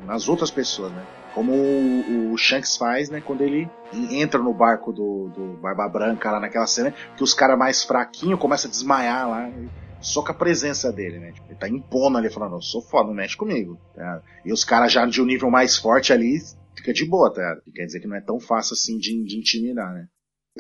nas 0.06 0.28
outras 0.28 0.50
pessoas, 0.50 0.92
né. 0.92 1.04
Como 1.34 1.52
o, 1.52 2.32
o 2.32 2.36
Shanks 2.36 2.76
faz, 2.76 3.08
né, 3.08 3.20
quando 3.24 3.42
ele 3.42 3.68
entra 4.10 4.40
no 4.40 4.52
barco 4.52 4.92
do, 4.92 5.28
do 5.28 5.58
Barba 5.60 5.88
Branca 5.88 6.30
lá 6.30 6.40
naquela 6.40 6.66
cena, 6.66 6.92
que 7.16 7.22
os 7.22 7.34
caras 7.34 7.58
mais 7.58 7.82
fraquinhos 7.84 8.38
começam 8.38 8.68
a 8.68 8.72
desmaiar 8.72 9.28
lá. 9.28 9.48
e 9.48 9.68
Só 10.00 10.22
com 10.22 10.32
a 10.32 10.34
presença 10.34 10.92
dele, 10.92 11.18
né? 11.18 11.32
Tipo, 11.32 11.46
ele 11.48 11.58
tá 11.58 11.68
impondo 11.68 12.18
ali, 12.18 12.30
falando, 12.30 12.56
eu 12.56 12.62
sou 12.62 12.82
foda, 12.82 13.08
não 13.08 13.14
mexe 13.14 13.36
comigo. 13.36 13.78
tá? 13.94 14.22
E 14.44 14.52
os 14.52 14.64
caras 14.64 14.92
já 14.92 15.06
de 15.06 15.20
um 15.22 15.26
nível 15.26 15.50
mais 15.50 15.76
forte 15.76 16.12
ali, 16.12 16.38
fica 16.74 16.92
de 16.92 17.04
boa, 17.04 17.32
tá? 17.32 17.56
Quer 17.74 17.84
dizer 17.84 18.00
que 18.00 18.08
não 18.08 18.16
é 18.16 18.20
tão 18.20 18.40
fácil 18.40 18.74
assim 18.74 18.98
de, 18.98 19.22
de 19.24 19.38
intimidar, 19.38 19.92
né? 19.92 20.06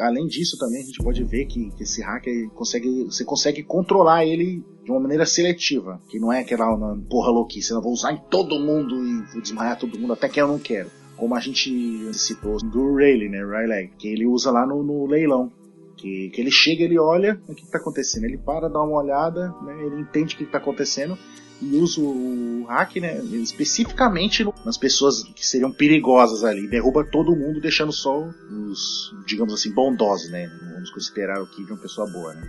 Além 0.00 0.26
disso, 0.26 0.58
também 0.58 0.80
a 0.80 0.84
gente 0.84 1.02
pode 1.02 1.22
ver 1.24 1.46
que, 1.46 1.70
que 1.70 1.82
esse 1.82 2.02
hacker 2.02 2.50
consegue, 2.50 3.04
você 3.04 3.24
consegue 3.24 3.62
controlar 3.62 4.24
ele 4.24 4.64
de 4.82 4.90
uma 4.90 5.00
maneira 5.00 5.26
seletiva, 5.26 6.00
que 6.08 6.18
não 6.18 6.32
é 6.32 6.40
aquela 6.40 6.74
porra 7.08 7.30
louquice, 7.30 7.70
eu 7.70 7.82
vou 7.82 7.92
usar 7.92 8.12
em 8.12 8.20
todo 8.30 8.58
mundo 8.58 9.04
e 9.04 9.32
vou 9.32 9.42
desmaiar 9.42 9.78
todo 9.78 9.98
mundo 9.98 10.14
até 10.14 10.28
que 10.28 10.40
eu 10.40 10.48
não 10.48 10.58
quero. 10.58 10.90
Como 11.16 11.34
a 11.34 11.40
gente 11.40 11.70
citou 12.14 12.56
do 12.58 12.94
Rayleigh, 12.94 13.28
né, 13.28 13.44
Rayleigh, 13.44 13.92
que 13.98 14.08
ele 14.08 14.26
usa 14.26 14.50
lá 14.50 14.66
no, 14.66 14.82
no 14.82 15.06
leilão. 15.06 15.52
Que, 15.98 16.30
que 16.30 16.40
ele 16.40 16.50
chega, 16.50 16.82
ele 16.82 16.98
olha 16.98 17.38
o 17.46 17.54
que 17.54 17.62
está 17.62 17.76
acontecendo, 17.76 18.24
ele 18.24 18.38
para, 18.38 18.70
dá 18.70 18.82
uma 18.82 19.02
olhada, 19.02 19.54
né, 19.62 19.84
ele 19.84 20.00
entende 20.00 20.34
o 20.34 20.38
que 20.38 20.44
está 20.44 20.56
acontecendo 20.56 21.18
e 21.60 21.76
usa 21.76 22.00
o 22.00 22.64
hack, 22.68 22.96
né, 22.96 23.18
especificamente 23.18 24.42
no- 24.44 24.54
nas 24.64 24.76
pessoas 24.78 25.22
que 25.22 25.44
seriam 25.46 25.70
perigosas 25.70 26.42
ali, 26.44 26.66
derruba 26.68 27.04
todo 27.04 27.36
mundo, 27.36 27.60
deixando 27.60 27.92
só 27.92 28.18
os, 28.50 29.14
digamos 29.26 29.52
assim, 29.54 29.72
bondosos, 29.72 30.30
né? 30.30 30.46
Não 30.62 30.72
vamos 30.74 30.90
considerar 30.90 31.42
o 31.42 31.46
Kid 31.46 31.70
uma 31.70 31.78
pessoa 31.80 32.10
boa, 32.10 32.34
né? 32.34 32.42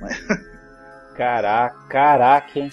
Caraca, 1.16 1.78
caraca, 1.88 2.58
hein? 2.58 2.70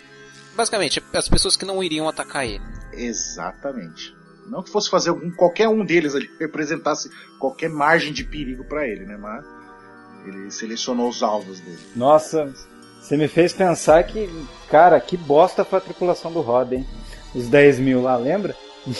Basicamente, 0.55 1.01
as 1.13 1.29
pessoas 1.29 1.55
que 1.55 1.65
não 1.65 1.81
iriam 1.83 2.07
atacar 2.09 2.45
ele. 2.45 2.61
Exatamente. 2.91 4.13
Não 4.47 4.61
que 4.61 4.69
fosse 4.69 4.89
fazer 4.89 5.09
algum, 5.11 5.31
qualquer 5.31 5.69
um 5.69 5.85
deles 5.85 6.13
ali 6.13 6.29
representasse 6.39 7.09
qualquer 7.39 7.69
margem 7.69 8.11
de 8.11 8.23
perigo 8.25 8.63
para 8.65 8.85
ele, 8.87 9.05
né? 9.05 9.15
Mas 9.17 9.45
ele 10.25 10.51
selecionou 10.51 11.07
os 11.09 11.23
alvos 11.23 11.59
dele. 11.61 11.79
Nossa, 11.95 12.53
você 13.03 13.17
me 13.17 13.27
fez 13.27 13.51
pensar 13.51 14.01
que, 14.05 14.29
cara, 14.69 14.97
que 14.97 15.17
bosta 15.17 15.65
foi 15.65 15.77
a 15.79 15.81
tripulação 15.81 16.31
do 16.31 16.39
Rod, 16.39 16.71
hein? 16.71 16.87
Os 17.35 17.49
10 17.49 17.79
mil 17.79 18.01
lá, 18.01 18.15
lembra? 18.15 18.55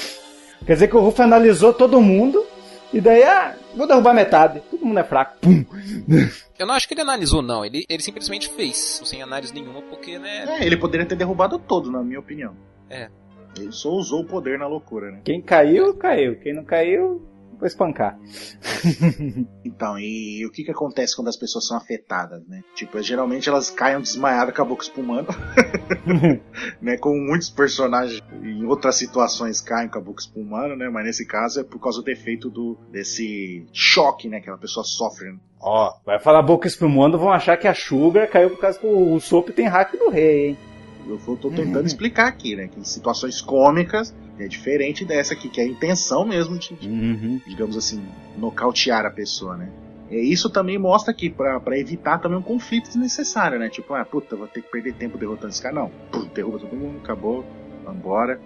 Quer 0.68 0.74
dizer 0.74 0.88
que 0.90 0.98
o 0.98 1.00
Ruff 1.00 1.22
analisou 1.22 1.74
todo 1.74 2.02
mundo 2.02 2.46
e 2.92 3.00
daí, 3.00 3.24
ah, 3.24 3.56
vou 3.74 3.88
derrubar 3.88 4.14
metade. 4.14 4.62
Todo 4.70 4.86
mundo 4.86 5.00
é 5.00 5.06
fraco. 5.06 5.38
Pum. 5.40 5.64
Eu 6.60 6.68
não 6.68 6.74
acho 6.74 6.86
que 6.86 6.94
ele 6.94 7.02
analisou, 7.02 7.42
não. 7.42 7.64
Ele, 7.64 7.86
ele 7.90 8.04
simplesmente 8.04 8.50
fez, 8.50 9.02
sem 9.06 9.22
análise 9.22 9.54
nenhuma, 9.54 9.82
porque, 9.84 10.20
né? 10.20 10.60
É, 10.60 10.66
ele 10.66 10.78
poderia 10.78 11.06
ter 11.06 11.16
derrubado 11.16 11.58
todo, 11.58 11.90
na 11.90 12.04
minha 12.04 12.20
opinião. 12.20 12.56
É. 12.90 13.10
Ele 13.58 13.72
só 13.72 13.90
usou 13.90 14.22
o 14.22 14.26
poder 14.26 14.60
na 14.60 14.68
loucura, 14.68 15.12
né? 15.12 15.22
Quem 15.24 15.42
caiu, 15.42 15.94
caiu. 15.96 16.36
Quem 16.40 16.54
não 16.54 16.64
caiu, 16.66 17.26
vou 17.58 17.68
espancar. 17.68 18.18
Então, 19.66 19.98
e 19.98 20.46
o 20.46 20.52
que 20.52 20.64
que 20.64 20.72
acontece 20.72 21.16
quando 21.16 21.30
as 21.30 21.38
pessoas 21.38 21.66
são 21.66 21.76
afetadas, 21.76 22.46
né? 22.48 22.62
Tipo, 22.76 23.02
geralmente 23.02 23.50
elas 23.50 23.70
caem 23.72 24.00
desmaiadas 24.00 24.56
com 24.56 24.62
a 24.62 24.66
boca 24.66 24.84
espumando, 24.84 25.30
né? 26.82 26.98
Como 26.98 27.18
muitos 27.20 27.50
personagens 27.50 28.22
em 28.42 28.66
outras 28.66 28.96
situações 28.96 29.62
caem 29.62 29.90
com 29.90 29.98
a 29.98 30.02
boca 30.02 30.22
espumando, 30.22 30.76
né? 30.76 30.90
Mas 30.90 31.06
nesse 31.06 31.26
caso 31.26 31.62
é 31.62 31.64
por 31.64 31.80
causa 31.80 32.00
do 32.00 32.06
defeito 32.06 32.50
do, 32.50 32.78
desse 32.92 33.66
choque, 33.74 34.30
né? 34.30 34.42
Que 34.42 34.50
a 34.50 34.58
pessoa 34.58 34.84
sofre. 34.84 35.32
né? 35.32 35.38
Ó, 35.60 35.94
vai 36.06 36.20
falar 36.20 36.42
boca 36.44 36.68
espumando, 36.68 37.18
vão 37.18 37.32
achar 37.32 37.58
que 37.58 37.68
a 37.68 37.74
Sugar 37.74 38.30
caiu 38.30 38.50
por 38.52 38.60
causa 38.60 38.78
que 38.78 38.86
o, 38.86 39.14
o 39.16 39.20
Soap 39.22 39.50
tem 39.50 39.68
hack 39.68 39.94
do 39.98 40.10
rei, 40.10 40.50
hein? 40.50 40.58
Eu 41.08 41.18
tô 41.18 41.36
tô 41.36 41.50
tentando 41.52 41.86
explicar 41.86 42.28
aqui, 42.28 42.56
né? 42.56 42.68
Que 42.68 42.80
em 42.80 42.84
situações 42.84 43.42
cômicas 43.42 44.14
é 44.40 44.48
diferente 44.48 45.04
dessa 45.06 45.34
aqui, 45.34 45.50
que 45.50 45.60
é 45.62 45.64
a 45.64 45.68
intenção 45.68 46.26
mesmo 46.26 46.58
de, 46.58 46.74
Uhum. 46.88 47.40
digamos 47.46 47.76
assim, 47.78 48.02
nocautear 48.38 49.06
a 49.06 49.12
pessoa, 49.12 49.56
né? 49.58 49.70
E 50.10 50.32
isso 50.32 50.50
também 50.50 50.78
mostra 50.78 51.12
aqui, 51.12 51.30
pra 51.30 51.62
evitar 51.78 52.20
também 52.20 52.38
um 52.38 52.42
conflito 52.42 52.86
desnecessário, 52.88 53.58
né? 53.60 53.70
Tipo, 53.70 53.94
ah, 53.94 54.06
puta, 54.06 54.36
vou 54.36 54.48
ter 54.48 54.62
que 54.62 54.70
perder 54.72 54.94
tempo 54.94 55.18
derrotando 55.18 55.50
esse 55.52 55.62
cara. 55.62 55.76
Não, 55.76 55.92
Pum, 56.12 56.26
derruba 56.34 56.60
todo 56.60 56.76
mundo, 56.76 56.98
acabou, 57.04 57.46
vambora. 57.84 58.40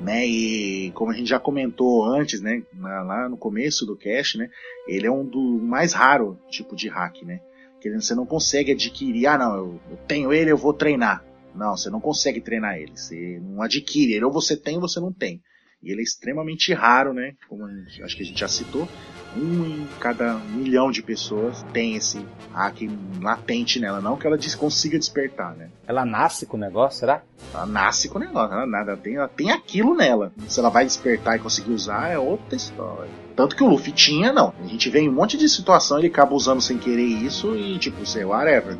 Né? 0.00 0.26
E 0.26 0.90
como 0.92 1.10
a 1.10 1.14
gente 1.14 1.28
já 1.28 1.38
comentou 1.40 2.04
antes, 2.04 2.40
né? 2.40 2.62
na- 2.74 3.02
lá 3.02 3.28
no 3.28 3.36
começo 3.36 3.86
do 3.86 3.96
cast, 3.96 4.36
né? 4.38 4.50
Ele 4.86 5.06
é 5.06 5.10
um 5.10 5.24
do 5.24 5.40
mais 5.62 5.92
raro 5.92 6.38
tipo 6.50 6.76
de 6.76 6.88
hack, 6.88 7.22
né? 7.22 7.40
Que 7.80 7.90
você 7.98 8.14
não 8.14 8.26
consegue 8.26 8.72
adquirir, 8.72 9.26
ah, 9.26 9.38
não, 9.38 9.54
eu, 9.56 9.80
eu 9.90 9.96
tenho 10.06 10.32
ele, 10.32 10.50
eu 10.50 10.56
vou 10.56 10.72
treinar. 10.74 11.24
Não, 11.56 11.76
você 11.76 11.90
não 11.90 12.00
consegue 12.00 12.40
treinar 12.40 12.76
ele. 12.76 12.96
Você 12.96 13.40
não 13.42 13.62
adquire 13.62 14.12
ele. 14.12 14.24
Ou 14.24 14.32
você 14.32 14.56
tem 14.56 14.76
ou 14.76 14.82
você 14.82 15.00
não 15.00 15.12
tem. 15.12 15.40
E 15.82 15.92
ele 15.92 16.00
é 16.00 16.04
extremamente 16.04 16.72
raro, 16.72 17.12
né? 17.12 17.34
Como 17.48 17.68
gente- 17.68 18.02
acho 18.02 18.16
que 18.16 18.22
a 18.22 18.26
gente 18.26 18.40
já 18.40 18.48
citou. 18.48 18.88
Um 19.36 19.66
em 19.66 19.86
cada 20.00 20.34
milhão 20.34 20.90
de 20.90 21.02
pessoas 21.02 21.62
tem 21.72 21.94
esse 21.94 22.24
hack 22.52 22.80
latente 23.20 23.78
nela. 23.78 24.00
Não 24.00 24.16
que 24.16 24.26
ela 24.26 24.38
consiga 24.58 24.98
despertar, 24.98 25.54
né? 25.54 25.68
Ela 25.86 26.06
nasce 26.06 26.46
com 26.46 26.56
o 26.56 26.60
negócio, 26.60 27.00
será? 27.00 27.22
Ela 27.52 27.66
nasce 27.66 28.08
com 28.08 28.16
o 28.18 28.20
negócio, 28.20 28.54
ela, 28.54 28.66
nada, 28.66 28.92
ela, 28.92 29.00
tem, 29.00 29.16
ela 29.16 29.28
tem 29.28 29.50
aquilo 29.50 29.94
nela. 29.94 30.32
Se 30.48 30.58
ela 30.58 30.70
vai 30.70 30.86
despertar 30.86 31.36
e 31.36 31.40
conseguir 31.40 31.72
usar, 31.72 32.08
é 32.08 32.18
outra 32.18 32.56
história. 32.56 33.10
Tanto 33.36 33.54
que 33.54 33.62
o 33.62 33.68
Luffy 33.68 33.92
tinha, 33.92 34.32
não. 34.32 34.54
A 34.58 34.66
gente 34.66 34.88
vê 34.88 35.00
em 35.00 35.10
um 35.10 35.12
monte 35.12 35.36
de 35.36 35.46
situação, 35.48 35.98
ele 35.98 36.08
acaba 36.08 36.34
usando 36.34 36.62
sem 36.62 36.78
querer 36.78 37.04
isso 37.04 37.54
e, 37.54 37.78
tipo, 37.78 38.04
sei, 38.06 38.24
whatever. 38.24 38.78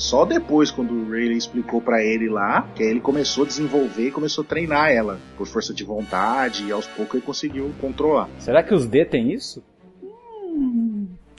Só 0.00 0.24
depois, 0.24 0.70
quando 0.70 0.94
o 0.94 1.10
Rayleigh 1.10 1.36
explicou 1.36 1.78
pra 1.78 2.02
ele 2.02 2.26
lá, 2.26 2.66
que 2.74 2.82
aí 2.82 2.88
ele 2.88 3.02
começou 3.02 3.44
a 3.44 3.46
desenvolver 3.46 4.08
e 4.08 4.10
começou 4.10 4.42
a 4.42 4.46
treinar 4.46 4.90
ela 4.90 5.20
por 5.36 5.46
força 5.46 5.74
de 5.74 5.84
vontade 5.84 6.64
e 6.64 6.72
aos 6.72 6.86
poucos 6.86 7.16
ele 7.16 7.22
conseguiu 7.22 7.70
controlar. 7.82 8.26
Será 8.38 8.62
que 8.62 8.72
os 8.72 8.86
D 8.86 9.04
tem 9.04 9.30
isso? 9.30 9.62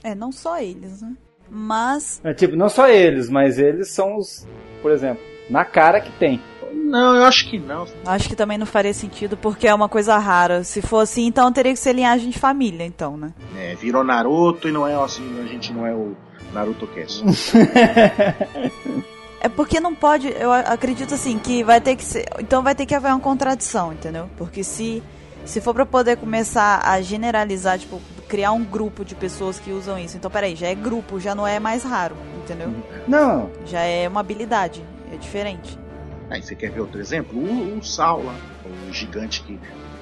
É, 0.04 0.14
não 0.14 0.30
só 0.30 0.60
eles, 0.60 1.02
né? 1.02 1.12
Mas 1.50 2.20
É, 2.22 2.32
tipo, 2.32 2.54
não 2.54 2.68
só 2.68 2.88
eles, 2.88 3.28
mas 3.28 3.58
eles 3.58 3.90
são 3.90 4.16
os, 4.16 4.46
por 4.80 4.92
exemplo, 4.92 5.20
na 5.50 5.64
cara 5.64 6.00
que 6.00 6.12
tem. 6.12 6.40
Não, 6.72 7.16
eu 7.16 7.24
acho 7.24 7.50
que 7.50 7.58
não. 7.58 7.84
Acho 8.06 8.28
que 8.28 8.36
também 8.36 8.58
não 8.58 8.66
faria 8.66 8.94
sentido 8.94 9.36
porque 9.36 9.66
é 9.66 9.74
uma 9.74 9.88
coisa 9.88 10.16
rara. 10.18 10.62
Se 10.62 10.80
for 10.80 11.00
assim, 11.00 11.26
então 11.26 11.52
teria 11.52 11.72
que 11.72 11.78
ser 11.80 11.94
linhagem 11.94 12.30
de 12.30 12.38
família, 12.38 12.84
então, 12.84 13.16
né? 13.16 13.34
É, 13.58 13.74
virou 13.74 14.04
Naruto 14.04 14.68
e 14.68 14.72
não 14.72 14.86
é 14.86 14.94
assim, 14.94 15.40
a 15.40 15.46
gente 15.46 15.72
não 15.72 15.84
é 15.84 15.92
o 15.92 16.16
Naruto 16.52 16.86
Cast. 16.86 17.22
É 19.44 19.48
porque 19.48 19.80
não 19.80 19.92
pode, 19.92 20.28
eu 20.28 20.52
acredito 20.52 21.14
assim, 21.14 21.36
que 21.36 21.64
vai 21.64 21.80
ter 21.80 21.96
que 21.96 22.04
ser. 22.04 22.24
Então 22.38 22.62
vai 22.62 22.76
ter 22.76 22.86
que 22.86 22.94
haver 22.94 23.08
uma 23.08 23.18
contradição, 23.18 23.92
entendeu? 23.92 24.30
Porque 24.36 24.62
se, 24.62 25.02
se 25.44 25.60
for 25.60 25.74
pra 25.74 25.84
poder 25.84 26.16
começar 26.16 26.80
a 26.88 27.02
generalizar, 27.02 27.76
tipo, 27.76 28.00
criar 28.28 28.52
um 28.52 28.62
grupo 28.62 29.04
de 29.04 29.16
pessoas 29.16 29.58
que 29.58 29.72
usam 29.72 29.98
isso. 29.98 30.16
Então, 30.16 30.30
peraí, 30.30 30.54
já 30.54 30.68
é 30.68 30.76
grupo, 30.76 31.18
já 31.18 31.34
não 31.34 31.44
é 31.44 31.58
mais 31.58 31.82
raro, 31.82 32.14
entendeu? 32.40 32.72
Não, 33.08 33.50
Já 33.66 33.80
é 33.80 34.06
uma 34.06 34.20
habilidade, 34.20 34.84
é 35.12 35.16
diferente. 35.16 35.76
Aí 36.30 36.40
você 36.40 36.54
quer 36.54 36.70
ver 36.70 36.80
outro 36.80 37.00
exemplo? 37.00 37.36
O, 37.36 37.78
o 37.78 37.80
lá, 37.98 38.36
o 38.64 38.92
gigante 38.92 39.42
que, 39.42 39.58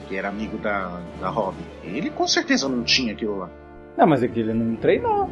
que 0.07 0.17
era 0.17 0.29
amigo 0.29 0.59
da, 0.59 1.01
da 1.19 1.31
Robin. 1.31 1.65
Ele 1.83 2.11
com 2.11 2.29
certeza 2.29 2.69
não 2.69 2.85
tinha 2.85 3.15
aquilo 3.15 3.39
lá. 3.39 3.51
Não, 3.97 4.07
mas 4.07 4.23
é 4.23 4.29
que 4.29 4.41
ele 4.41 4.55
não 4.55 4.77
treinou. 4.77 5.31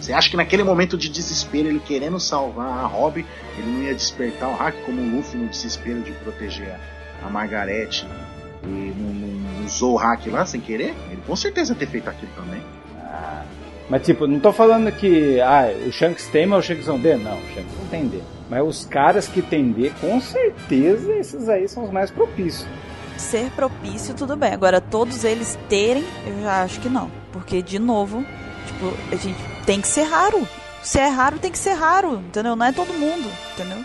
Você 0.00 0.12
acha 0.12 0.28
que 0.28 0.36
naquele 0.36 0.62
momento 0.62 0.98
de 0.98 1.08
desespero, 1.08 1.68
ele 1.68 1.80
querendo 1.80 2.20
salvar 2.20 2.68
a 2.68 2.86
Robin, 2.86 3.24
ele 3.56 3.70
não 3.70 3.82
ia 3.84 3.94
despertar 3.94 4.50
o 4.50 4.54
Hack 4.54 4.74
como 4.84 5.00
o 5.00 5.16
Luffy 5.16 5.40
no 5.40 5.48
desespero 5.48 6.02
de 6.02 6.12
proteger 6.12 6.78
a, 7.22 7.30
Margarete 7.30 8.06
e 8.64 8.66
não, 8.66 9.14
não 9.14 9.64
usou 9.64 9.94
o 9.94 9.96
Hack 9.96 10.26
lá 10.26 10.44
sem 10.44 10.60
querer? 10.60 10.94
Ele 11.10 11.22
com 11.26 11.34
certeza 11.34 11.72
ia 11.72 11.78
ter 11.78 11.86
feito 11.86 12.10
aquilo 12.10 12.30
também. 12.36 12.60
Ah, 12.98 13.44
mas 13.88 14.02
tipo, 14.04 14.26
não 14.26 14.38
tô 14.38 14.52
falando 14.52 14.92
que 14.92 15.40
ah, 15.40 15.72
o 15.86 15.90
Shanks 15.90 16.28
tem, 16.28 16.44
mas 16.44 16.58
o 16.58 16.66
Shanks 16.66 16.86
não 16.86 17.00
tem. 17.00 17.16
Não, 17.16 17.38
o 17.38 17.48
Shanks 17.54 17.78
não 17.78 17.86
tem 17.86 18.06
D. 18.06 18.20
Mas 18.50 18.62
os 18.62 18.84
caras 18.84 19.26
que 19.26 19.40
tem 19.40 19.72
D, 19.72 19.90
com 20.00 20.20
certeza 20.20 21.14
esses 21.14 21.48
aí 21.48 21.66
são 21.66 21.84
os 21.84 21.90
mais 21.90 22.10
propícios. 22.10 22.68
Ser 23.16 23.50
propício, 23.50 24.14
tudo 24.14 24.36
bem. 24.36 24.52
Agora, 24.52 24.80
todos 24.80 25.24
eles 25.24 25.58
terem, 25.68 26.04
eu 26.26 26.42
já 26.42 26.62
acho 26.62 26.80
que 26.80 26.88
não. 26.88 27.10
Porque, 27.32 27.62
de 27.62 27.78
novo, 27.78 28.24
tipo, 28.66 29.12
a 29.12 29.16
gente 29.16 29.38
tem 29.64 29.80
que 29.80 29.88
ser 29.88 30.02
raro. 30.02 30.46
Se 30.82 30.98
é 30.98 31.08
raro, 31.08 31.38
tem 31.38 31.50
que 31.50 31.58
ser 31.58 31.72
raro, 31.72 32.18
entendeu? 32.18 32.54
Não 32.54 32.66
é 32.66 32.72
todo 32.72 32.92
mundo, 32.92 33.30
entendeu? 33.54 33.84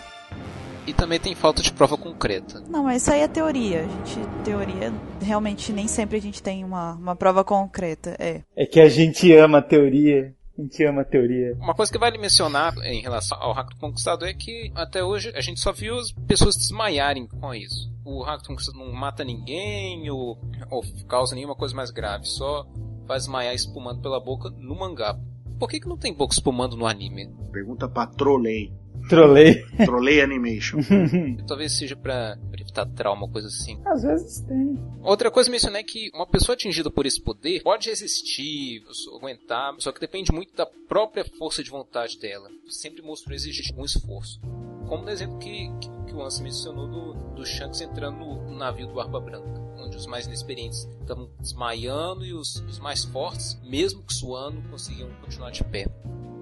E 0.86 0.92
também 0.92 1.20
tem 1.20 1.34
falta 1.34 1.62
de 1.62 1.72
prova 1.72 1.96
concreta. 1.96 2.62
Não, 2.68 2.82
mas 2.84 3.02
isso 3.02 3.12
aí 3.12 3.20
é 3.20 3.28
teoria. 3.28 3.80
A 3.80 3.82
gente, 3.82 4.28
teoria, 4.44 4.92
realmente, 5.22 5.72
nem 5.72 5.86
sempre 5.86 6.18
a 6.18 6.20
gente 6.20 6.42
tem 6.42 6.64
uma, 6.64 6.94
uma 6.94 7.14
prova 7.14 7.44
concreta. 7.44 8.16
É. 8.18 8.40
É 8.56 8.66
que 8.66 8.80
a 8.80 8.88
gente 8.88 9.32
ama 9.34 9.58
a 9.58 9.62
teoria. 9.62 10.34
A 10.60 10.62
gente 10.62 10.84
ama 10.84 11.00
a 11.00 11.04
teoria. 11.04 11.54
Uma 11.58 11.74
coisa 11.74 11.90
que 11.90 11.98
vale 11.98 12.18
mencionar 12.18 12.76
em 12.84 13.00
relação 13.00 13.38
ao 13.40 13.54
Hack 13.54 13.70
do 13.70 13.80
Conquistador 13.80 14.28
é 14.28 14.34
que 14.34 14.70
até 14.74 15.02
hoje 15.02 15.32
a 15.34 15.40
gente 15.40 15.58
só 15.58 15.72
viu 15.72 15.96
as 15.96 16.12
pessoas 16.12 16.54
desmaiarem 16.54 17.26
com 17.26 17.54
isso. 17.54 17.90
O 18.04 18.22
Hack 18.22 18.42
do 18.42 18.48
Conquistador 18.48 18.84
não 18.84 18.92
mata 18.92 19.24
ninguém 19.24 20.10
ou, 20.10 20.38
ou 20.70 20.82
causa 21.08 21.34
nenhuma 21.34 21.54
coisa 21.54 21.74
mais 21.74 21.90
grave, 21.90 22.26
só 22.26 22.66
faz 23.06 23.22
desmaiar 23.22 23.54
espumando 23.54 24.02
pela 24.02 24.20
boca 24.20 24.50
no 24.50 24.78
mangá. 24.78 25.18
Por 25.58 25.66
que, 25.66 25.80
que 25.80 25.88
não 25.88 25.96
tem 25.96 26.12
boca 26.12 26.34
espumando 26.34 26.76
no 26.76 26.86
anime? 26.86 27.34
Pergunta 27.50 27.88
pra 27.88 28.06
Trolley. 28.06 28.70
Trolei. 29.10 29.66
Trolley 29.84 30.20
Animation. 30.20 30.78
Talvez 31.46 31.76
seja 31.76 31.96
pra 31.96 32.38
evitar 32.52 32.86
trauma, 32.86 33.28
coisa 33.28 33.48
assim. 33.48 33.76
Às 33.84 34.04
vezes 34.04 34.40
tem. 34.42 34.78
Outra 35.02 35.32
coisa 35.32 35.48
que 35.48 35.52
mencionei 35.52 35.80
é 35.80 35.84
que 35.84 36.10
uma 36.14 36.26
pessoa 36.26 36.54
atingida 36.54 36.88
por 36.92 37.04
esse 37.04 37.20
poder 37.20 37.60
pode 37.64 37.88
resistir, 37.88 38.84
aguentar, 39.16 39.74
só 39.78 39.90
que 39.90 40.00
depende 40.00 40.30
muito 40.30 40.54
da 40.54 40.64
própria 40.88 41.24
força 41.24 41.60
de 41.60 41.70
vontade 41.70 42.20
dela. 42.20 42.48
Sempre 42.68 43.02
mostrou 43.02 43.34
exigir 43.34 43.66
algum 43.70 43.84
esforço. 43.84 44.40
Como 44.86 45.02
no 45.02 45.10
exemplo 45.10 45.38
que, 45.38 45.68
que, 45.80 46.04
que 46.06 46.14
o 46.14 46.22
Ansem 46.22 46.44
mencionou 46.44 46.86
do, 46.86 47.34
do 47.34 47.44
Shanks 47.44 47.80
entrando 47.80 48.18
no, 48.18 48.50
no 48.50 48.56
navio 48.56 48.86
do 48.86 48.94
Barba 48.94 49.20
Branca, 49.20 49.60
onde 49.76 49.96
os 49.96 50.06
mais 50.06 50.26
inexperientes 50.26 50.88
estavam 51.00 51.28
desmaiando 51.40 52.24
e 52.24 52.32
os, 52.32 52.56
os 52.68 52.78
mais 52.78 53.04
fortes, 53.04 53.60
mesmo 53.64 54.04
que 54.04 54.14
suando, 54.14 54.62
conseguiam 54.68 55.10
continuar 55.20 55.50
de 55.50 55.64
pé. 55.64 55.86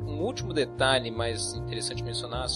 Um 0.09 0.23
último 0.23 0.55
detalhe 0.55 1.11
mais 1.11 1.53
interessante 1.53 2.03
mencionar 2.03 2.47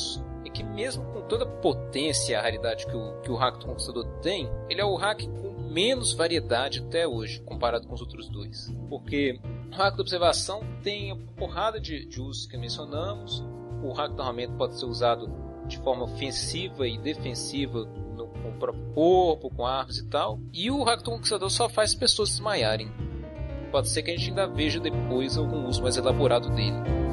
é 0.42 0.48
que 0.48 0.62
mesmo 0.62 1.05
com 1.12 1.20
toda 1.20 1.44
a 1.44 1.46
potência 1.46 2.32
e 2.32 2.34
a 2.34 2.40
raridade 2.40 2.86
que 2.86 2.96
o, 2.96 3.20
que 3.20 3.30
o 3.30 3.36
hack 3.36 3.59
do 3.59 3.66
Conquistador 3.66 4.07
tem, 4.22 4.48
ele 4.70 4.80
é 4.80 4.84
o 4.84 4.96
hack 4.96 5.20
com 5.26 5.53
menos 5.70 6.14
variedade 6.14 6.80
até 6.80 7.07
hoje, 7.07 7.42
comparado 7.42 7.86
com 7.86 7.92
os 7.92 8.00
outros 8.00 8.30
dois. 8.30 8.72
Porque 8.88 9.38
o 9.70 9.76
hack 9.76 9.96
da 9.96 10.00
observação 10.00 10.62
tem 10.82 11.12
uma 11.12 11.32
porrada 11.34 11.78
de, 11.78 12.07
de 12.07 12.22
usos 12.22 12.46
que 12.46 12.57
mencionamos, 12.57 13.44
o 13.84 13.92
hack 13.92 14.12
do 14.12 14.22
armamento 14.22 14.55
pode 14.55 14.78
ser 14.78 14.86
usado 14.86 15.30
de 15.66 15.76
forma 15.78 16.05
ofensiva 16.05 16.88
e 16.88 16.96
defensiva 16.96 17.84
no, 18.16 18.28
com 18.28 18.48
o 18.48 18.59
próprio 18.59 18.84
corpo, 18.94 19.50
com 19.50 19.66
armas 19.66 19.98
e 19.98 20.09
tal, 20.09 20.40
e 20.55 20.70
o 20.70 20.82
hack 20.84 21.03
do 21.03 21.11
Conquistador 21.11 21.50
só 21.50 21.68
faz 21.68 21.94
pessoas 21.94 22.30
desmaiarem. 22.30 22.90
Pode 23.70 23.90
ser 23.90 24.03
que 24.03 24.11
a 24.11 24.16
gente 24.16 24.30
ainda 24.30 24.46
veja 24.46 24.80
depois 24.80 25.36
algum 25.36 25.66
uso 25.66 25.82
mais 25.82 25.98
elaborado 25.98 26.48
dele. 26.48 27.12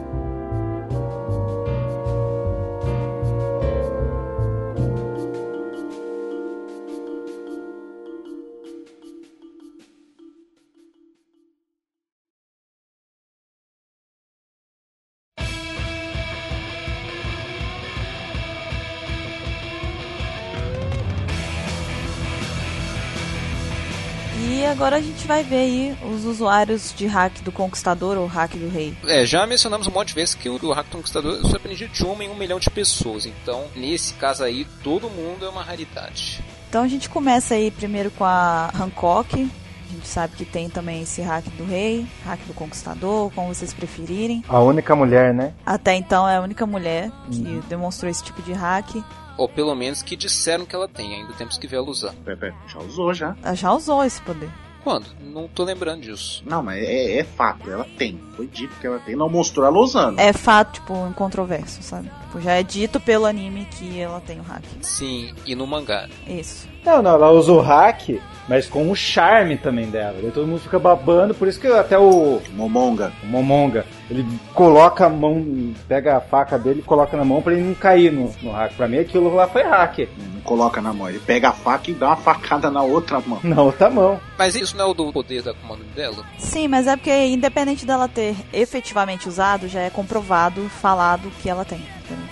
Agora 24.80 24.95
a 24.95 25.01
gente 25.01 25.27
vai 25.27 25.43
ver 25.43 25.57
aí 25.57 25.97
os 26.09 26.23
usuários 26.23 26.93
de 26.95 27.05
hack 27.05 27.41
do 27.41 27.51
Conquistador 27.51 28.17
ou 28.17 28.25
hack 28.27 28.53
do 28.53 28.69
Rei. 28.69 28.95
É, 29.05 29.25
já 29.25 29.45
mencionamos 29.45 29.88
um 29.88 29.91
monte 29.91 30.09
de 30.09 30.13
vezes 30.13 30.34
que 30.34 30.47
o, 30.47 30.53
o 30.53 30.71
Hack 30.71 30.88
do 30.88 30.95
Conquistador 30.95 31.45
só 31.45 31.57
aprendia 31.57 31.89
de 31.89 32.05
uma 32.05 32.23
em 32.23 32.30
um 32.30 32.36
milhão 32.36 32.59
de 32.59 32.69
pessoas. 32.69 33.25
Então, 33.25 33.65
nesse 33.75 34.13
caso 34.13 34.41
aí, 34.41 34.65
todo 34.82 35.09
mundo 35.09 35.45
é 35.45 35.49
uma 35.49 35.61
raridade. 35.61 36.41
Então 36.69 36.82
a 36.82 36.88
gente 36.88 37.09
começa 37.09 37.55
aí 37.55 37.71
primeiro 37.71 38.09
com 38.11 38.23
a 38.23 38.71
Hancock. 38.73 39.36
A 39.36 39.93
gente 39.93 40.07
sabe 40.07 40.38
que 40.38 40.45
tem 40.45 40.69
também 40.69 41.01
esse 41.01 41.21
hack 41.21 41.43
do 41.57 41.65
rei, 41.65 42.07
hack 42.23 42.39
do 42.47 42.53
conquistador, 42.53 43.30
como 43.32 43.53
vocês 43.53 43.73
preferirem. 43.73 44.45
A 44.47 44.61
única 44.61 44.95
mulher, 44.95 45.34
né? 45.34 45.53
Até 45.65 45.95
então 45.95 46.25
é 46.25 46.38
a 46.38 46.41
única 46.41 46.65
mulher 46.65 47.11
que 47.30 47.61
demonstrou 47.67 48.09
esse 48.09 48.23
tipo 48.23 48.41
de 48.41 48.53
hack. 48.53 49.03
Ou 49.38 49.49
pelo 49.49 49.75
menos 49.75 50.01
que 50.01 50.15
disseram 50.15 50.65
que 50.65 50.73
ela 50.73 50.88
tem, 50.88 51.15
ainda 51.15 51.34
temos 51.34 51.57
que 51.57 51.67
ver 51.67 51.77
ela 51.77 51.89
usar. 51.89 52.13
Pepe, 52.23 52.53
já 52.65 52.80
usou 52.80 53.13
já. 53.13 53.36
Ela 53.43 53.55
já 53.55 53.73
usou 53.73 54.05
esse 54.05 54.21
poder. 54.21 54.49
Quando? 54.84 55.05
Não 55.21 55.47
tô 55.47 55.63
lembrando 55.63 56.01
disso. 56.01 56.43
Não, 56.45 56.63
mas 56.63 56.84
é, 56.84 57.17
é 57.19 57.23
fato, 57.23 57.69
ela 57.69 57.86
tem. 57.97 58.19
Foi 58.36 58.47
dito 58.47 58.73
que 58.80 58.88
ela 58.88 58.99
tem. 58.99 59.15
Não 59.15 59.30
mostrou 59.30 59.65
ela 59.65 59.77
usando. 59.77 60.19
É 60.19 60.32
fato, 60.34 60.75
tipo, 60.75 61.07
incontroverso, 61.07 61.84
sabe? 61.84 62.09
Tipo, 62.30 62.41
já 62.41 62.53
é 62.53 62.63
dito 62.63 62.99
pelo 62.99 63.25
anime 63.25 63.67
que 63.71 63.99
ela 63.99 64.21
tem 64.21 64.39
o 64.39 64.43
hack. 64.43 64.63
Sim, 64.82 65.34
e 65.47 65.55
no 65.55 65.65
mangá. 65.65 66.07
Isso. 66.27 66.67
Não, 66.86 67.01
não, 67.01 67.15
ela 67.15 67.32
usa 67.32 67.51
o 67.51 67.59
hack, 67.59 68.21
mas 68.47 68.67
com 68.67 68.91
o 68.91 68.95
charme 68.95 69.57
também 69.57 69.89
dela. 69.89 70.17
Daí 70.21 70.30
todo 70.30 70.45
mundo 70.45 70.61
fica 70.61 70.77
babando, 70.77 71.34
por 71.34 71.47
isso 71.47 71.59
que 71.59 71.65
até 71.65 71.97
o, 71.97 72.39
Momonga. 72.53 73.11
o 73.23 73.25
Momonga, 73.25 73.84
ele 74.11 74.23
coloca 74.53 75.07
a 75.07 75.09
mão, 75.09 75.73
pega 75.88 76.17
a 76.17 76.21
faca 76.21 76.57
dele 76.59 76.82
e 76.82 76.84
coloca 76.84 77.17
na 77.17 77.25
mão 77.25 77.41
pra 77.41 77.53
ele 77.53 77.63
não 77.63 77.73
cair 77.73 78.11
no, 78.11 78.32
no 78.43 78.51
hack. 78.51 78.73
Pra 78.73 78.88
mim 78.88 78.99
aquilo 78.99 79.34
lá 79.34 79.47
foi 79.47 79.63
hack. 79.63 80.07
Não 80.36 80.41
coloca 80.41 80.80
na 80.80 80.93
mão. 80.93 81.09
Ele 81.09 81.19
pega 81.19 81.49
a 81.49 81.53
faca 81.53 81.89
e 81.89 81.95
dá 81.95 82.09
uma 82.09 82.15
facada 82.15 82.69
na 82.69 82.84
outra 82.84 83.19
mão. 83.19 83.39
Na 83.43 83.59
outra 83.59 83.89
mão. 83.89 84.19
Mas 84.38 84.53
isso 84.53 84.77
não 84.77 84.86
é 84.86 84.88
o 84.88 84.93
do 84.93 85.11
poder 85.11 85.41
da 85.41 85.53
comando 85.55 85.84
dela? 85.95 86.23
Sim, 86.38 86.67
mas 86.67 86.86
é 86.86 86.95
porque 86.95 87.25
independente 87.25 87.88
dela 87.88 88.07
ter 88.07 88.36
efetivamente 88.53 89.27
usado, 89.27 89.67
já 89.67 89.82
é 89.82 89.89
comprovado, 89.89 90.69
falado 90.69 91.32
que 91.41 91.49
ela 91.49 91.65
tem. 91.65 91.82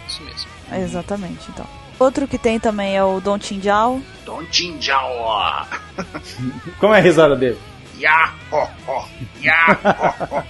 Isso 0.07 0.23
mesmo. 0.23 0.49
Exatamente, 0.71 1.49
então. 1.49 1.65
Outro 1.99 2.28
que 2.28 2.38
tem 2.38 2.59
também 2.59 2.95
é 2.95 3.03
o 3.03 3.19
Don 3.19 3.39
Tinjao. 3.39 4.01
Don 4.25 4.45
Tinjao. 4.45 5.67
Como 6.80 6.93
é 6.93 6.99
a 6.99 7.01
risada 7.01 7.36
dele? 7.36 7.57
Ya, 7.97 8.34
ho, 8.51 8.67
ho. 8.88 9.05
Ya, 9.41 9.78
ho, 9.84 10.36
ho. 10.36 10.43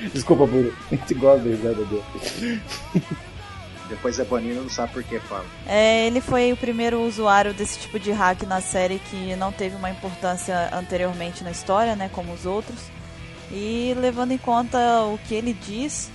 Desculpa, 0.12 0.46
Buru. 0.46 0.72
A 0.92 0.94
gente 0.94 1.14
gosta 1.14 1.42
da 1.42 1.50
risada 1.50 1.84
dele. 1.84 2.62
Depois 3.88 4.18
é 4.18 4.24
banido, 4.24 4.62
não 4.62 4.70
sabe 4.70 4.92
por 4.92 5.02
que 5.02 5.18
fala. 5.20 5.44
É, 5.66 6.06
ele 6.06 6.20
foi 6.20 6.52
o 6.52 6.56
primeiro 6.56 7.00
usuário 7.02 7.54
desse 7.54 7.78
tipo 7.78 7.98
de 7.98 8.10
hack 8.10 8.42
na 8.42 8.60
série 8.60 8.98
que 8.98 9.36
não 9.36 9.52
teve 9.52 9.76
uma 9.76 9.90
importância 9.90 10.70
anteriormente 10.72 11.44
na 11.44 11.52
história, 11.52 11.94
né, 11.94 12.10
como 12.12 12.32
os 12.32 12.46
outros. 12.46 12.78
E 13.50 13.94
levando 13.98 14.32
em 14.32 14.38
conta 14.38 14.78
o 15.04 15.18
que 15.18 15.34
ele 15.34 15.52
diz, 15.52 16.10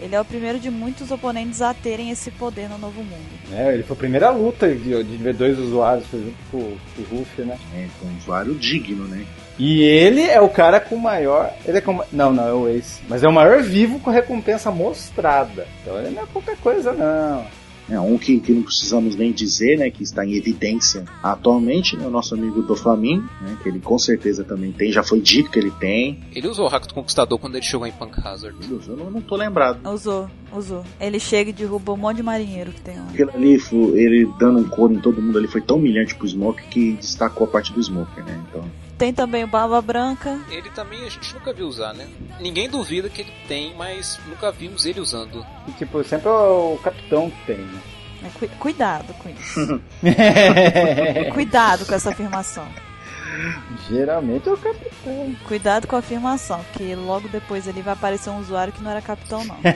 ele 0.00 0.14
é 0.14 0.20
o 0.20 0.24
primeiro 0.24 0.58
de 0.58 0.70
muitos 0.70 1.10
oponentes 1.10 1.62
a 1.62 1.72
terem 1.72 2.10
esse 2.10 2.30
poder 2.30 2.68
no 2.68 2.78
Novo 2.78 3.02
Mundo. 3.02 3.26
É, 3.52 3.72
ele 3.72 3.82
foi 3.82 3.94
a 3.94 3.98
primeira 3.98 4.30
luta 4.30 4.68
de, 4.68 5.02
de 5.02 5.16
ver 5.16 5.34
dois 5.34 5.58
usuários, 5.58 6.06
por 6.06 6.18
exemplo, 6.18 6.36
com, 6.50 6.58
com 6.58 7.14
o 7.14 7.18
Ruff, 7.18 7.42
né? 7.42 7.58
É, 7.74 7.86
foi 7.98 8.08
um 8.08 8.16
usuário 8.16 8.54
digno, 8.54 9.06
né? 9.06 9.24
E 9.58 9.82
ele 9.82 10.22
é 10.22 10.40
o 10.40 10.48
cara 10.48 10.78
com 10.78 10.96
maior. 10.96 11.50
Ele 11.64 11.78
é 11.78 11.80
com. 11.80 12.02
Não, 12.12 12.32
não, 12.32 12.46
é 12.46 12.52
o 12.52 12.68
Ace. 12.68 13.00
Mas 13.08 13.22
é 13.22 13.28
o 13.28 13.32
maior 13.32 13.62
vivo 13.62 13.98
com 14.00 14.10
recompensa 14.10 14.70
mostrada. 14.70 15.66
Então 15.82 15.98
ele 15.98 16.10
não 16.10 16.22
é 16.22 16.26
pouca 16.26 16.54
coisa, 16.56 16.92
não. 16.92 17.46
É, 17.88 18.00
um 18.00 18.18
que, 18.18 18.40
que 18.40 18.52
não 18.52 18.62
precisamos 18.62 19.14
nem 19.14 19.32
dizer, 19.32 19.78
né, 19.78 19.90
que 19.90 20.02
está 20.02 20.24
em 20.24 20.34
evidência 20.34 21.04
atualmente, 21.22 21.96
né, 21.96 22.06
o 22.06 22.10
nosso 22.10 22.34
amigo 22.34 22.62
do 22.62 22.74
Flamengo, 22.74 23.28
né, 23.40 23.56
que 23.62 23.68
ele 23.68 23.78
com 23.78 23.98
certeza 23.98 24.42
também 24.42 24.72
tem, 24.72 24.90
já 24.90 25.02
foi 25.02 25.20
dito 25.20 25.50
que 25.50 25.58
ele 25.58 25.70
tem. 25.70 26.20
Ele 26.34 26.48
usou 26.48 26.66
o 26.66 26.68
hack 26.68 26.86
do 26.86 26.94
Conquistador 26.94 27.38
quando 27.38 27.54
ele 27.54 27.64
chegou 27.64 27.86
em 27.86 27.92
Punk 27.92 28.18
Hazard. 28.18 28.56
Eu 28.68 28.96
não, 28.96 29.10
não 29.10 29.20
tô 29.20 29.36
lembrado. 29.36 29.88
Usou, 29.88 30.28
usou. 30.52 30.84
Ele 31.00 31.20
chega 31.20 31.50
e 31.50 31.52
derruba 31.52 31.92
um 31.92 31.96
monte 31.96 32.16
de 32.16 32.22
marinheiro 32.22 32.72
que 32.72 32.80
tem 32.80 32.96
lá. 32.96 33.06
Aquilo 33.08 33.30
ali, 33.34 33.60
ele 33.94 34.28
dando 34.38 34.58
um 34.58 34.68
couro 34.68 34.92
em 34.92 35.00
todo 35.00 35.22
mundo 35.22 35.38
ali, 35.38 35.46
foi 35.46 35.60
tão 35.60 35.76
humilhante 35.76 36.14
pro 36.14 36.26
Smoke 36.26 36.62
que 36.68 36.94
destacou 36.94 37.46
a 37.46 37.50
parte 37.50 37.72
do 37.72 37.82
Smoke, 37.82 38.20
né, 38.22 38.44
então... 38.48 38.64
Tem 38.98 39.12
também 39.12 39.44
o 39.44 39.46
Barba 39.46 39.80
Branca. 39.82 40.40
Ele 40.50 40.70
também 40.70 41.04
a 41.04 41.10
gente 41.10 41.34
nunca 41.34 41.52
viu 41.52 41.66
usar, 41.66 41.92
né? 41.92 42.06
Ninguém 42.40 42.68
duvida 42.68 43.08
que 43.10 43.20
ele 43.20 43.32
tem, 43.46 43.74
mas 43.76 44.18
nunca 44.26 44.50
vimos 44.50 44.86
ele 44.86 45.00
usando. 45.00 45.44
E, 45.68 45.72
tipo, 45.72 46.02
sempre 46.02 46.28
é 46.28 46.32
o 46.32 46.78
capitão 46.82 47.28
que 47.30 47.46
tem, 47.46 47.58
né? 47.58 47.80
É, 48.24 48.28
cu- 48.38 48.48
cuidado 48.58 49.12
com 49.14 49.28
isso. 49.28 49.80
Cuidado 51.34 51.84
com 51.84 51.94
essa 51.94 52.10
afirmação. 52.10 52.66
Geralmente 53.88 54.48
é 54.48 54.52
o 54.52 54.56
capitão. 54.56 55.36
Cuidado 55.46 55.86
com 55.86 55.96
a 55.96 55.98
afirmação, 56.00 56.60
que 56.72 56.94
logo 56.94 57.28
depois 57.28 57.66
ele 57.66 57.82
vai 57.82 57.92
aparecer 57.92 58.30
um 58.30 58.38
usuário 58.40 58.72
que 58.72 58.82
não 58.82 58.90
era 58.90 59.00
capitão, 59.00 59.44
não. 59.44 59.56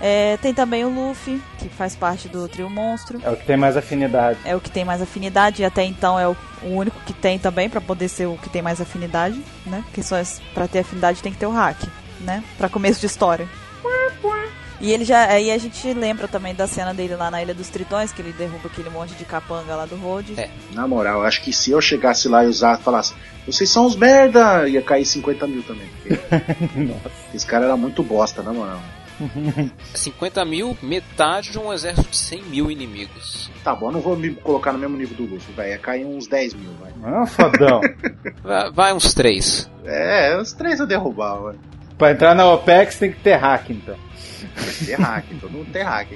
É, 0.00 0.36
tem 0.38 0.52
também 0.52 0.84
o 0.84 0.88
Luffy, 0.88 1.40
que 1.58 1.68
faz 1.68 1.94
parte 1.96 2.28
do 2.28 2.46
trio 2.48 2.68
monstro. 2.68 3.20
É 3.24 3.30
o 3.30 3.36
que 3.36 3.44
tem 3.46 3.56
mais 3.56 3.76
afinidade. 3.76 4.38
É 4.44 4.54
o 4.56 4.60
que 4.60 4.70
tem 4.70 4.84
mais 4.84 5.00
afinidade 5.00 5.62
e 5.62 5.64
até 5.64 5.84
então 5.84 6.18
é 6.18 6.26
o, 6.28 6.36
o 6.62 6.68
único 6.74 6.98
que 7.06 7.12
tem 7.12 7.38
também 7.38 7.68
pra 7.70 7.80
poder 7.80 8.08
ser 8.08 8.26
o 8.26 8.36
que 8.36 8.48
tem 8.50 8.60
mais 8.62 8.80
afinidade, 8.80 9.40
né? 9.66 9.82
Porque 9.86 10.02
só 10.02 10.16
é- 10.16 10.24
pra 10.52 10.66
ter 10.68 10.80
afinidade 10.80 11.22
tem 11.22 11.32
que 11.32 11.38
ter 11.38 11.46
o 11.46 11.50
hack, 11.52 11.84
né? 12.20 12.42
Pra 12.58 12.68
começo 12.68 13.00
de 13.00 13.06
história. 13.06 13.48
E 14.84 14.92
ele 14.92 15.02
já. 15.02 15.24
Aí 15.30 15.50
a 15.50 15.56
gente 15.56 15.94
lembra 15.94 16.28
também 16.28 16.54
da 16.54 16.66
cena 16.66 16.92
dele 16.92 17.16
lá 17.16 17.30
na 17.30 17.42
Ilha 17.42 17.54
dos 17.54 17.70
Tritões, 17.70 18.12
que 18.12 18.20
ele 18.20 18.32
derruba 18.32 18.68
aquele 18.68 18.90
monte 18.90 19.14
de 19.14 19.24
capanga 19.24 19.74
lá 19.74 19.86
do 19.86 19.96
Road. 19.96 20.34
É. 20.38 20.50
Na 20.72 20.86
moral, 20.86 21.20
eu 21.20 21.26
acho 21.26 21.42
que 21.42 21.54
se 21.54 21.70
eu 21.70 21.80
chegasse 21.80 22.28
lá 22.28 22.44
e 22.44 22.48
usar, 22.48 22.76
falasse, 22.76 23.14
vocês 23.46 23.70
são 23.70 23.86
os 23.86 23.96
merda, 23.96 24.68
ia 24.68 24.82
cair 24.82 25.06
50 25.06 25.46
mil 25.46 25.62
também. 25.62 25.88
porque 26.04 26.78
Nossa. 26.80 27.10
Esse 27.32 27.46
cara 27.46 27.64
era 27.64 27.78
muito 27.78 28.02
bosta, 28.02 28.42
na 28.42 28.52
moral. 28.52 28.78
50 29.94 30.44
mil, 30.44 30.76
metade 30.82 31.50
de 31.50 31.58
um 31.58 31.72
exército 31.72 32.10
de 32.10 32.16
100 32.18 32.42
mil 32.42 32.70
inimigos. 32.70 33.50
Tá 33.62 33.74
bom, 33.74 33.88
eu 33.88 33.92
não 33.92 34.00
vou 34.02 34.16
me 34.16 34.34
colocar 34.34 34.70
no 34.70 34.78
mesmo 34.78 34.98
nível 34.98 35.16
do 35.16 35.34
Luffy, 35.34 35.54
vai. 35.54 35.70
Ia 35.70 35.78
cair 35.78 36.04
uns 36.04 36.26
10 36.26 36.52
mil, 36.52 36.70
vai. 36.78 36.92
Ah, 37.02 37.26
fodão. 37.26 37.80
Vai, 38.44 38.70
vai 38.72 38.92
uns 38.94 39.14
três. 39.14 39.70
É, 39.84 40.36
os 40.38 40.52
três 40.52 40.78
eu 40.80 40.86
derrubava. 40.86 41.52
vai. 41.52 41.54
pra 41.96 42.10
entrar 42.12 42.34
na 42.34 42.50
OPEX 42.50 42.98
tem 42.98 43.12
que 43.12 43.20
ter 43.20 43.36
hack, 43.36 43.70
então. 43.70 43.96
Tem 44.84 44.94
hack, 44.96 45.24
todo 45.40 45.50
mundo 45.52 45.68
tem 45.72 45.82
hack. 45.82 46.08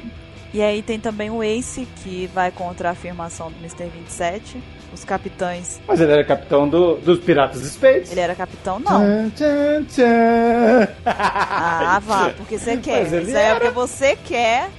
E 0.53 0.62
aí 0.62 0.83
tem 0.83 0.99
também 0.99 1.31
o 1.31 1.43
Ace, 1.43 1.87
que 2.03 2.26
vai 2.33 2.51
contra 2.51 2.89
a 2.89 2.93
afirmação 2.93 3.51
do 3.51 3.59
Mr. 3.59 3.87
27. 3.87 4.62
Os 4.95 5.05
capitães. 5.05 5.79
Mas 5.87 6.01
ele 6.01 6.11
era 6.12 6.24
capitão 6.24 6.66
do, 6.66 6.97
dos 6.97 7.18
Piratas 7.18 7.61
Space. 7.62 8.11
Ele 8.11 8.20
era 8.20 8.35
capitão? 8.35 8.79
Não. 8.79 9.29
Tchan, 9.31 9.31
tchan, 9.37 9.85
tchan. 9.85 10.89
Ah, 11.05 12.01
vá, 12.03 12.31
porque 12.31 12.59
você 12.59 12.79
quer. 12.79 13.03
Mas 13.03 13.12
ele 13.12 13.26
Isso 13.26 13.37
é 13.37 13.43
era. 13.43 13.55
porque 13.57 13.70
você 13.70 14.16
quer 14.16 14.70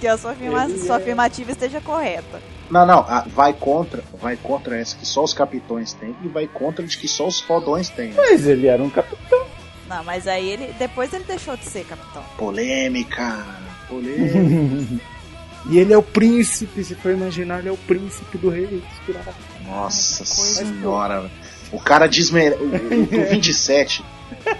que 0.00 0.06
a 0.08 0.16
sua, 0.16 0.30
afirma- 0.32 0.68
sua 0.70 0.96
é. 0.96 0.98
afirmativa 0.98 1.50
esteja 1.50 1.80
correta. 1.82 2.40
Não, 2.70 2.86
não, 2.86 3.00
ah, 3.00 3.24
vai 3.26 3.52
contra, 3.52 4.02
vai 4.20 4.36
contra 4.36 4.78
essa 4.78 4.96
que 4.96 5.06
só 5.06 5.22
os 5.24 5.34
capitões 5.34 5.92
têm 5.92 6.14
e 6.22 6.28
vai 6.28 6.46
contra 6.46 6.86
de 6.86 6.96
que 6.96 7.08
só 7.08 7.26
os 7.26 7.40
fodões 7.40 7.88
têm. 7.90 8.12
Mas 8.14 8.46
ele 8.46 8.66
era 8.66 8.82
um 8.82 8.90
capitão. 8.90 9.46
Não, 9.88 10.04
mas 10.04 10.26
aí 10.26 10.48
ele. 10.48 10.72
Depois 10.78 11.12
ele 11.12 11.24
deixou 11.24 11.56
de 11.56 11.64
ser 11.64 11.84
capitão. 11.84 12.22
Polêmica, 12.36 13.44
polêmica. 13.88 15.02
E 15.70 15.76
ele 15.78 15.92
é 15.92 15.98
o 15.98 16.02
príncipe, 16.02 16.82
se 16.82 16.94
for 16.94 17.12
imaginar, 17.12 17.58
ele 17.58 17.68
é 17.68 17.72
o 17.72 17.76
príncipe 17.76 18.38
do 18.38 18.48
rei 18.48 18.66
dos 18.66 18.82
piratas. 19.04 19.34
Nossa 19.66 20.24
coisa 20.24 20.64
senhora. 20.64 21.20
velho. 21.22 21.32
O 21.72 21.78
cara 21.78 22.06
desmerece. 22.06 22.62
O, 22.62 22.66
o, 22.66 23.22
o 23.22 23.30
27, 23.30 24.02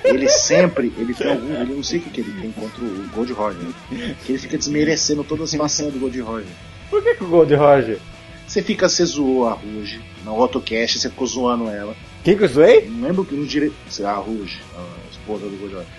ele 0.05 0.29
sempre. 0.29 0.93
Ele 0.99 1.15
tem 1.15 1.31
algum. 1.31 1.55
Ele 1.55 1.75
não 1.75 1.83
sei 1.83 1.99
o 1.99 2.03
que, 2.03 2.11
que 2.11 2.21
ele 2.21 2.41
tem 2.41 2.53
contra 2.53 2.85
o 2.85 3.09
Gold 3.15 3.33
Roger. 3.33 3.67
Que 3.89 4.33
ele 4.33 4.39
fica 4.39 4.59
desmerecendo 4.59 5.25
todas 5.25 5.55
as 5.55 5.59
façanhas 5.59 5.95
do 5.95 6.01
Gold 6.01 6.21
Roger. 6.21 6.53
Por 6.91 7.03
que, 7.03 7.15
que 7.15 7.25
o 7.25 7.29
Gold 7.29 7.55
Roger? 7.55 7.99
Você 8.47 8.63
fica, 8.63 8.89
você 8.89 9.05
zoou 9.05 9.47
a 9.47 9.53
Rouge. 9.53 10.01
No 10.25 10.33
AutoCast, 10.33 10.99
você 10.99 11.09
ficou 11.11 11.27
zoando 11.27 11.69
ela. 11.69 11.95
Quem 12.25 12.37
que 12.37 12.45
eu 12.45 12.49
zoei? 12.49 12.89
Não 12.89 13.07
lembro 13.07 13.25
que 13.25 13.35
no 13.35 13.47
direito. 13.47 13.75
A 14.05 14.15
Rouge, 14.15 14.61
a 14.75 15.08
esposa 15.33 15.47
do. 15.49 15.59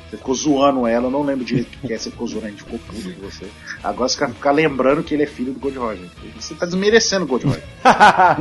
Você 0.10 0.18
ficou 0.18 0.34
zoando 0.36 0.88
ela, 0.88 1.08
eu 1.08 1.12
não 1.12 1.22
lembro 1.22 1.46
direito 1.46 1.76
o 1.76 1.88
que 1.88 1.94
é, 1.94 1.98
você 1.98 2.10
ficou 2.10 2.28
zoando, 2.28 2.48
a 2.48 2.50
gente 2.50 2.64
ficou 2.64 2.80
puto 2.80 3.14
com 3.14 3.22
você. 3.22 3.48
Agora 3.84 4.10
você 4.10 4.16
fica, 4.18 4.30
ficar 4.30 4.52
lembrando 4.52 5.04
que 5.04 5.14
ele 5.14 5.24
é 5.24 5.28
filho 5.28 5.54
do 5.54 5.60
Gold 5.60 5.78
Roger. 5.78 6.10
Você 6.36 6.56
tá 6.56 6.66
desmerecendo 6.66 7.26
o 7.26 7.28
Gold 7.28 7.46
Roger. 7.48 7.64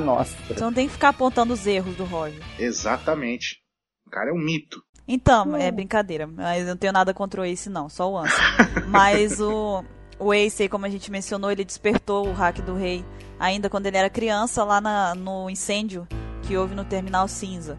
Nossa. 0.05 0.37
Você 0.49 0.61
não 0.61 0.73
tem 0.73 0.87
que 0.87 0.93
ficar 0.93 1.11
apontando 1.11 1.53
os 1.53 1.67
erros 1.67 1.95
do 1.97 2.05
Roger. 2.05 2.41
Exatamente. 2.59 3.59
O 4.07 4.11
cara 4.11 4.31
é 4.31 4.33
um 4.33 4.39
mito. 4.39 4.83
Então, 5.07 5.57
é 5.57 5.71
brincadeira. 5.71 6.27
Mas 6.27 6.63
eu 6.63 6.69
não 6.69 6.77
tenho 6.77 6.93
nada 6.93 7.13
contra 7.15 7.41
o 7.41 7.45
Ace, 7.45 7.69
não. 7.71 7.89
Só 7.89 8.11
o 8.11 8.19
Ansem. 8.19 8.37
mas 8.89 9.41
o, 9.41 9.83
o 10.19 10.33
Ace, 10.35 10.69
como 10.69 10.87
a 10.87 10.89
gente 10.91 11.11
mencionou, 11.11 11.51
ele 11.51 11.65
despertou 11.65 12.27
o 12.29 12.33
hack 12.33 12.59
do 12.61 12.75
rei 12.75 13.05
ainda 13.39 13.71
quando 13.71 13.87
ele 13.87 13.97
era 13.97 14.11
criança, 14.11 14.65
lá 14.65 14.81
na- 14.81 15.15
no 15.15 15.49
incêndio 15.49 16.07
que 16.43 16.57
houve 16.57 16.75
no 16.75 16.85
Terminal 16.85 17.29
Cinza. 17.29 17.79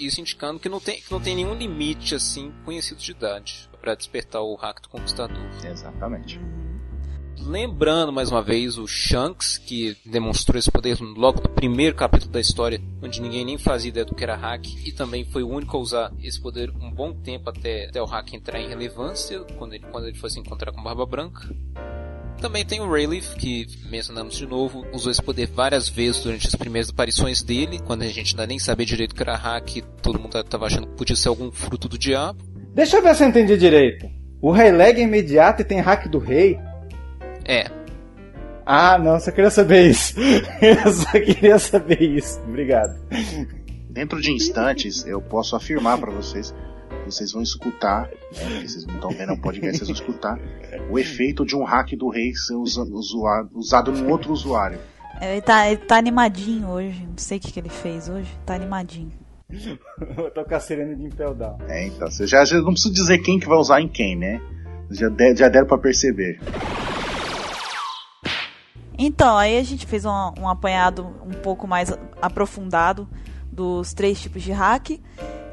Isso 0.00 0.20
indicando 0.20 0.58
que 0.58 0.68
não 0.68 0.80
tem, 0.80 1.00
que 1.00 1.12
não 1.12 1.20
tem 1.20 1.36
nenhum 1.36 1.54
limite 1.54 2.14
assim 2.14 2.52
conhecido 2.64 3.00
de 3.00 3.10
idade 3.10 3.68
para 3.80 3.94
despertar 3.94 4.42
o 4.42 4.54
hack 4.54 4.80
do 4.80 4.88
Conquistador. 4.88 5.38
Exatamente. 5.64 6.40
Lembrando 7.38 8.12
mais 8.12 8.30
uma 8.30 8.42
vez 8.42 8.76
o 8.76 8.86
Shanks, 8.86 9.56
que 9.56 9.96
demonstrou 10.04 10.58
esse 10.58 10.70
poder 10.70 10.98
logo 11.00 11.40
no 11.40 11.48
primeiro 11.48 11.96
capítulo 11.96 12.30
da 12.30 12.40
história, 12.40 12.80
onde 13.02 13.20
ninguém 13.20 13.44
nem 13.44 13.56
fazia 13.56 13.88
ideia 13.88 14.04
do 14.04 14.14
que 14.14 14.22
era 14.22 14.36
hack, 14.36 14.66
e 14.86 14.92
também 14.92 15.24
foi 15.24 15.42
o 15.42 15.48
único 15.48 15.76
a 15.76 15.80
usar 15.80 16.12
esse 16.22 16.38
poder 16.40 16.70
um 16.70 16.90
bom 16.90 17.14
tempo 17.14 17.48
até, 17.48 17.86
até 17.88 18.02
o 18.02 18.04
hack 18.04 18.34
entrar 18.34 18.60
em 18.60 18.68
relevância, 18.68 19.40
quando 19.56 19.74
ele, 19.74 19.86
quando 19.90 20.06
ele 20.06 20.18
foi 20.18 20.28
se 20.28 20.38
encontrar 20.38 20.70
com 20.70 20.82
Barba 20.82 21.06
Branca. 21.06 21.48
Também 22.40 22.64
tem 22.64 22.80
o 22.80 22.90
Rayleigh, 22.90 23.20
que 23.36 23.66
mencionamos 23.90 24.34
de 24.34 24.46
novo, 24.46 24.86
usou 24.92 25.12
esse 25.12 25.22
poder 25.22 25.46
várias 25.46 25.88
vezes 25.88 26.22
durante 26.22 26.46
as 26.46 26.54
primeiras 26.54 26.88
aparições 26.88 27.42
dele, 27.42 27.78
quando 27.86 28.02
a 28.02 28.06
gente 28.06 28.32
ainda 28.32 28.46
nem 28.46 28.58
sabia 28.58 28.86
direito 28.86 29.12
o 29.12 29.14
que 29.14 29.22
era 29.22 29.36
hack, 29.36 29.82
todo 30.02 30.18
mundo 30.18 30.38
estava 30.38 30.66
achando 30.66 30.86
que 30.86 30.96
podia 30.96 31.14
ser 31.16 31.28
algum 31.28 31.52
fruto 31.52 31.86
do 31.88 31.98
diabo. 31.98 32.42
Deixa 32.74 32.96
eu 32.96 33.02
ver 33.02 33.14
se 33.14 33.24
eu 33.24 33.28
entendi 33.28 33.56
direito. 33.58 34.08
O 34.40 34.50
rei 34.52 34.72
leg 34.72 34.98
é 34.98 35.02
imediato 35.02 35.60
e 35.60 35.64
tem 35.64 35.80
hack 35.80 36.08
do 36.08 36.18
rei? 36.18 36.58
É, 37.44 37.66
Ah, 38.64 38.96
não, 38.98 39.20
só 39.20 39.30
queria 39.30 39.50
saber 39.50 39.90
isso. 39.90 40.14
Eu 40.62 40.92
só 40.92 41.10
queria 41.10 41.58
saber 41.58 42.00
isso. 42.00 42.40
Obrigado. 42.40 42.94
Dentro 43.90 44.20
de 44.20 44.30
instantes, 44.32 45.04
eu 45.04 45.20
posso 45.20 45.56
afirmar 45.56 45.98
pra 45.98 46.12
vocês, 46.12 46.54
vocês 47.10 47.32
vão 47.32 47.42
escutar, 47.42 48.08
né, 48.08 48.60
vocês 48.66 48.86
não 48.86 48.94
estão 48.96 49.10
vendo 49.10 49.32
o 49.32 49.40
podcast, 49.40 49.78
vocês 49.78 49.88
vão 49.88 49.94
escutar 50.08 50.38
o 50.90 50.98
efeito 50.98 51.44
de 51.44 51.56
um 51.56 51.64
hack 51.64 51.90
do 51.96 52.08
rei 52.08 52.34
ser 52.34 52.54
usa- 52.54 52.82
usua- 52.84 53.48
usado 53.52 53.92
num 53.92 54.10
outro 54.10 54.32
usuário. 54.32 54.78
Ele 55.20 55.42
tá, 55.42 55.66
ele 55.68 55.76
tá 55.78 55.96
animadinho 55.98 56.68
hoje. 56.68 57.04
Não 57.06 57.18
sei 57.18 57.36
o 57.38 57.40
que, 57.40 57.52
que 57.52 57.60
ele 57.60 57.68
fez 57.68 58.08
hoje. 58.08 58.30
Tá 58.46 58.54
animadinho. 58.54 59.12
Eu 60.16 60.30
tô 60.30 60.44
com 60.44 60.54
a 60.54 60.60
sirene 60.60 60.94
de 60.96 61.04
Impel 61.04 61.34
Down. 61.34 61.58
É, 61.68 61.86
então, 61.88 62.10
você 62.10 62.26
já, 62.26 62.42
já 62.44 62.56
não 62.58 62.72
precisa 62.72 62.94
dizer 62.94 63.18
quem 63.18 63.38
que 63.38 63.46
vai 63.46 63.58
usar 63.58 63.80
em 63.82 63.88
quem, 63.88 64.16
né? 64.16 64.40
Já, 64.90 65.08
de- 65.08 65.36
já 65.36 65.48
deram 65.48 65.66
pra 65.66 65.76
perceber. 65.76 66.40
Então, 68.98 69.36
aí 69.36 69.58
a 69.58 69.62
gente 69.62 69.86
fez 69.86 70.04
um, 70.04 70.10
um 70.38 70.48
apanhado 70.48 71.06
um 71.26 71.30
pouco 71.32 71.66
mais 71.66 71.90
aprofundado 72.20 73.08
dos 73.60 73.92
três 73.92 74.18
tipos 74.18 74.42
de 74.42 74.52
hack. 74.52 74.98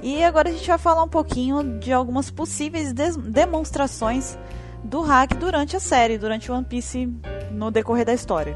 E 0.02 0.24
agora 0.24 0.50
a 0.50 0.54
gente 0.54 0.66
vai 0.66 0.78
falar 0.78 1.04
um 1.04 1.10
pouquinho 1.10 1.78
de 1.80 1.92
algumas 1.92 2.32
possíveis 2.32 2.94
demonstrações 2.94 4.38
do 4.82 5.02
hack 5.02 5.34
durante 5.34 5.76
a 5.76 5.80
série, 5.80 6.18
durante 6.18 6.50
One 6.50 6.64
Piece 6.64 7.10
no 7.52 7.70
decorrer 7.70 8.06
da 8.06 8.14
história. 8.14 8.56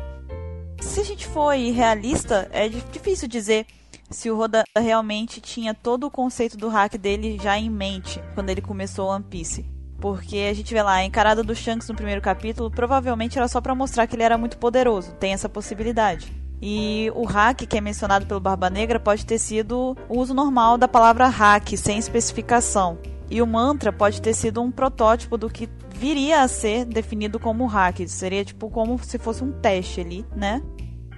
Se 0.79 1.01
a 1.01 1.03
gente 1.03 1.27
for 1.27 1.53
realista, 1.53 2.47
é 2.53 2.69
di- 2.69 2.81
difícil 2.91 3.27
dizer 3.27 3.65
se 4.09 4.29
o 4.31 4.37
Roda 4.37 4.63
realmente 4.77 5.41
tinha 5.41 5.73
todo 5.73 6.07
o 6.07 6.11
conceito 6.11 6.55
do 6.55 6.69
hack 6.69 6.95
dele 6.97 7.37
já 7.41 7.57
em 7.57 7.69
mente 7.69 8.21
quando 8.33 8.49
ele 8.49 8.61
começou 8.61 9.09
One 9.09 9.23
Piece. 9.23 9.65
Porque 9.99 10.47
a 10.49 10.53
gente 10.53 10.73
vê 10.73 10.81
lá, 10.81 10.93
a 10.93 11.05
encarada 11.05 11.43
do 11.43 11.53
Shanks 11.55 11.87
no 11.89 11.95
primeiro 11.95 12.21
capítulo 12.21 12.71
provavelmente 12.71 13.37
era 13.37 13.47
só 13.47 13.59
pra 13.59 13.75
mostrar 13.75 14.07
que 14.07 14.15
ele 14.15 14.23
era 14.23 14.37
muito 14.37 14.57
poderoso, 14.57 15.13
tem 15.15 15.33
essa 15.33 15.49
possibilidade. 15.49 16.40
E 16.61 17.11
o 17.15 17.25
hack 17.25 17.65
que 17.65 17.77
é 17.77 17.81
mencionado 17.81 18.25
pelo 18.25 18.39
Barba 18.39 18.69
Negra 18.69 18.99
pode 18.99 19.25
ter 19.25 19.39
sido 19.39 19.97
o 20.07 20.19
uso 20.19 20.33
normal 20.33 20.77
da 20.77 20.87
palavra 20.87 21.27
hack, 21.27 21.75
sem 21.75 21.97
especificação. 21.97 22.99
E 23.29 23.41
o 23.41 23.47
mantra 23.47 23.91
pode 23.91 24.21
ter 24.21 24.33
sido 24.33 24.61
um 24.61 24.69
protótipo 24.69 25.37
do 25.37 25.49
que 25.49 25.69
viria 25.95 26.41
a 26.41 26.47
ser 26.47 26.85
definido 26.85 27.39
como 27.39 27.65
hack. 27.65 28.07
Seria 28.07 28.43
tipo 28.45 28.69
como 28.69 28.99
se 29.03 29.17
fosse 29.17 29.43
um 29.43 29.51
teste 29.51 30.01
ali, 30.01 30.25
né? 30.35 30.61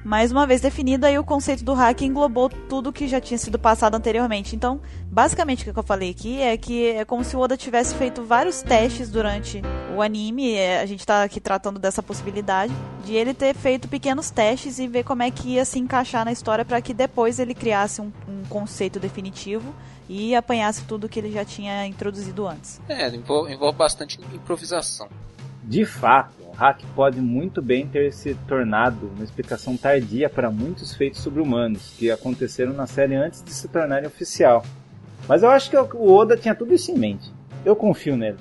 Mais 0.03 0.31
uma 0.31 0.45
vez 0.45 0.59
definido, 0.59 1.05
aí 1.05 1.17
o 1.17 1.23
conceito 1.23 1.63
do 1.63 1.73
hack 1.73 2.01
englobou 2.01 2.49
tudo 2.49 2.91
que 2.91 3.07
já 3.07 3.21
tinha 3.21 3.37
sido 3.37 3.57
passado 3.57 3.95
anteriormente. 3.95 4.55
Então, 4.55 4.81
basicamente, 5.09 5.69
o 5.69 5.73
que 5.73 5.79
eu 5.79 5.83
falei 5.83 6.09
aqui 6.09 6.41
é 6.41 6.57
que 6.57 6.87
é 6.87 7.05
como 7.05 7.23
se 7.23 7.35
o 7.35 7.39
Oda 7.39 7.55
tivesse 7.55 7.95
feito 7.95 8.23
vários 8.23 8.61
testes 8.61 9.09
durante 9.09 9.61
o 9.95 10.01
anime. 10.01 10.53
É, 10.53 10.81
a 10.81 10.85
gente 10.85 11.05
tá 11.05 11.23
aqui 11.23 11.39
tratando 11.39 11.79
dessa 11.79 12.03
possibilidade 12.03 12.73
de 13.05 13.15
ele 13.15 13.33
ter 13.33 13.55
feito 13.55 13.87
pequenos 13.87 14.29
testes 14.29 14.77
e 14.77 14.87
ver 14.87 15.03
como 15.03 15.23
é 15.23 15.31
que 15.31 15.53
ia 15.53 15.65
se 15.65 15.79
encaixar 15.79 16.25
na 16.25 16.31
história 16.31 16.65
para 16.65 16.81
que 16.81 16.93
depois 16.93 17.39
ele 17.39 17.53
criasse 17.53 18.01
um, 18.01 18.11
um 18.27 18.43
conceito 18.49 18.99
definitivo 18.99 19.73
e 20.09 20.35
apanhasse 20.35 20.83
tudo 20.83 21.07
que 21.07 21.19
ele 21.19 21.31
já 21.31 21.45
tinha 21.45 21.87
introduzido 21.87 22.45
antes. 22.45 22.81
É, 22.89 23.07
envolve, 23.07 23.53
envolve 23.53 23.77
bastante 23.77 24.19
improvisação. 24.33 25.07
De 25.63 25.85
fato, 25.85 26.42
hack 26.55 26.81
pode 26.95 27.19
muito 27.19 27.61
bem 27.61 27.87
ter 27.87 28.13
se 28.13 28.35
tornado 28.47 29.11
uma 29.15 29.23
explicação 29.23 29.75
tardia 29.75 30.29
para 30.29 30.51
muitos 30.51 30.95
feitos 30.95 31.21
sobre-humanos 31.21 31.93
que 31.97 32.09
aconteceram 32.11 32.73
na 32.73 32.87
série 32.87 33.15
antes 33.15 33.43
de 33.43 33.51
se 33.51 33.67
tornarem 33.67 34.07
oficial. 34.07 34.63
Mas 35.27 35.43
eu 35.43 35.49
acho 35.49 35.69
que 35.69 35.77
o 35.77 36.11
Oda 36.11 36.37
tinha 36.37 36.55
tudo 36.55 36.73
isso 36.73 36.91
em 36.91 36.97
mente. 36.97 37.31
Eu 37.65 37.75
confio 37.75 38.15
nele. 38.17 38.37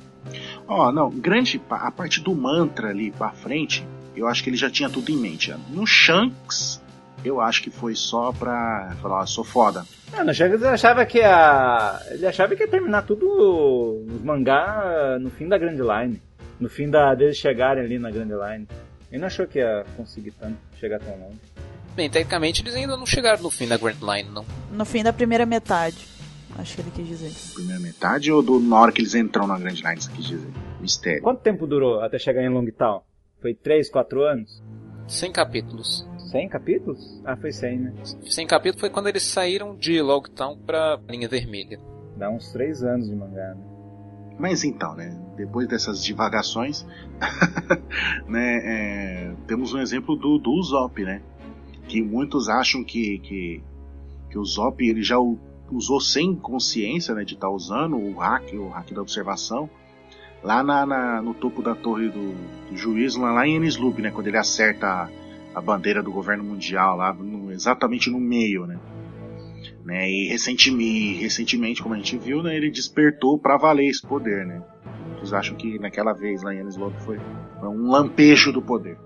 Ó, 0.67 0.91
não, 0.93 1.11
grande 1.11 1.61
a 1.71 1.91
parte 1.91 2.21
do 2.21 2.35
mantra 2.35 2.89
ali 2.89 3.11
pra 3.11 3.31
frente, 3.31 3.87
eu 4.17 4.27
acho 4.27 4.43
que 4.43 4.51
ele 4.51 4.57
já 4.57 4.71
tinha 4.71 4.89
tudo 4.89 5.11
em 5.11 5.17
mente. 5.17 5.55
No 5.71 5.87
Shanks, 5.87 6.83
eu 7.25 7.41
acho 7.41 7.63
que 7.63 7.71
foi 7.71 7.95
só 7.95 8.33
pra 8.33 8.95
falar, 9.01 9.21
ó, 9.21 9.27
sou 9.27 9.45
foda. 9.45 9.85
Ah, 10.13 10.25
no 10.25 10.35
Chagas 10.35 10.61
ele 10.61 10.71
achava 10.71 11.07
que 11.07 11.21
a. 11.21 12.01
Ele 12.11 12.27
achava 12.27 12.55
que 12.55 12.63
ia 12.63 12.69
terminar 12.69 13.03
tudo 13.03 14.05
os 14.07 14.23
mangá 14.23 15.19
no 15.21 15.31
fim 15.31 15.49
da 15.49 15.57
Grand 15.57 15.79
Line. 15.79 16.21
No 16.63 16.69
fim 16.69 16.89
da, 16.89 17.13
deles 17.13 17.39
chegarem 17.39 17.83
ali 17.83 17.99
na 17.99 18.09
Grand 18.09 18.29
Line. 18.29 18.69
Ele 19.11 19.21
não 19.21 19.27
achou 19.27 19.49
que 19.49 19.59
ia 19.59 19.85
conseguir 19.97 20.31
tanto, 20.31 20.57
chegar 20.79 21.01
tão 21.01 21.13
longe. 21.19 21.41
Bem, 21.97 22.09
tecnicamente 22.09 22.63
eles 22.63 22.77
ainda 22.77 22.97
não 22.97 23.05
chegaram 23.05 23.43
no 23.43 23.51
fim 23.51 23.67
da 23.67 23.77
Grand 23.77 23.97
Line, 24.01 24.31
não. 24.31 24.47
No 24.71 24.85
fim 24.85 25.03
da 25.03 25.13
primeira 25.13 25.45
metade. 25.45 26.07
Acho 26.57 26.77
que 26.77 26.83
ele 26.83 26.93
quis 26.93 27.09
dizer. 27.09 27.33
Primeira 27.53 27.81
metade 27.81 28.31
ou 28.31 28.41
do, 28.45 28.61
na 28.61 28.79
hora 28.79 28.93
que 28.93 29.01
eles 29.01 29.13
entram 29.17 29.45
na 29.45 29.59
Grand 29.59 29.75
Line, 29.75 30.01
você 30.01 30.13
quis 30.13 30.25
dizer? 30.25 30.53
Mistério. 30.81 31.23
Quanto 31.23 31.41
tempo 31.41 31.67
durou 31.67 32.01
até 32.01 32.17
chegar 32.17 32.45
em 32.45 32.49
Longtown? 32.49 33.03
Foi 33.41 33.55
3, 33.55 33.91
4 33.91 34.23
anos? 34.23 34.63
100 35.09 35.33
capítulos. 35.33 36.09
100 36.31 36.49
capítulos? 36.49 37.21
Ah, 37.25 37.37
foi 37.37 37.51
100, 37.51 37.77
né? 37.77 37.93
100 38.05 38.47
capítulos 38.47 38.81
foi 38.81 38.89
quando 38.89 39.09
eles 39.09 39.25
saíram 39.25 39.75
de 39.75 40.01
Logtown 40.01 40.57
pra 40.59 41.01
Linha 41.09 41.29
Vermelha. 41.29 41.81
Dá 42.17 42.31
uns 42.31 42.53
3 42.53 42.85
anos 42.85 43.09
de 43.09 43.17
mangá, 43.17 43.53
né? 43.53 43.72
Mas 44.39 44.64
então, 44.64 44.95
né? 44.95 45.16
Depois 45.37 45.68
dessas 45.68 46.03
divagações, 46.05 46.87
né? 48.28 48.61
é, 48.64 49.35
temos 49.47 49.72
um 49.72 49.78
exemplo 49.80 50.16
do, 50.16 50.39
do 50.39 50.51
Usopp, 50.53 50.99
né? 51.05 51.22
Que 51.89 52.03
muitos 52.03 52.49
acham 52.49 52.83
que, 52.83 53.18
que, 53.18 53.62
que 54.30 54.39
o 54.39 54.41
Usopp 54.43 54.80
ele 54.83 55.03
já 55.03 55.16
usou 55.70 56.01
sem 56.01 56.35
consciência, 56.35 57.14
né? 57.14 57.24
De 57.24 57.35
estar 57.35 57.51
usando 57.51 57.97
o 57.97 58.14
hack, 58.18 58.53
o 58.55 58.68
hack 58.68 58.93
da 58.93 59.03
observação, 59.03 59.68
lá 60.43 60.62
na, 60.62 60.85
na- 60.87 61.22
no 61.22 61.35
topo 61.35 61.62
da 61.62 61.74
torre 61.74 62.09
do, 62.09 62.33
do 62.70 62.76
juiz, 62.76 63.16
lá, 63.16 63.33
lá 63.33 63.47
em 63.47 63.57
Enies 63.57 63.76
Lobby, 63.76 64.03
né? 64.03 64.11
Quando 64.11 64.26
ele 64.26 64.39
acerta 64.39 64.87
a, 64.87 65.09
a 65.55 65.61
bandeira 65.61 66.03
do 66.03 66.11
governo 66.11 66.43
mundial, 66.45 66.97
lá 66.97 67.12
no- 67.12 67.53
exatamente 67.53 68.11
no 68.11 68.18
meio, 68.20 68.66
né? 68.66 68.78
Né? 69.85 70.11
E 70.11 70.28
recentemente, 70.28 71.22
recentemente, 71.22 71.83
como 71.83 71.95
a 71.95 71.99
gente 71.99 72.16
viu, 72.18 72.43
né, 72.43 72.57
ele 72.57 72.70
despertou 72.70 73.39
pra 73.39 73.57
valer 73.57 73.89
esse 73.89 74.03
poder, 74.03 74.47
né? 74.47 74.62
Acham 75.33 75.57
que 75.57 75.78
naquela 75.78 76.12
vez 76.12 76.43
lá 76.43 76.53
em 76.53 76.59
Enies 76.59 76.76
Lobby 76.76 77.01
foi 77.01 77.18
um 77.62 77.91
lampejo 77.91 78.53
do 78.53 78.61
poder. 78.61 78.99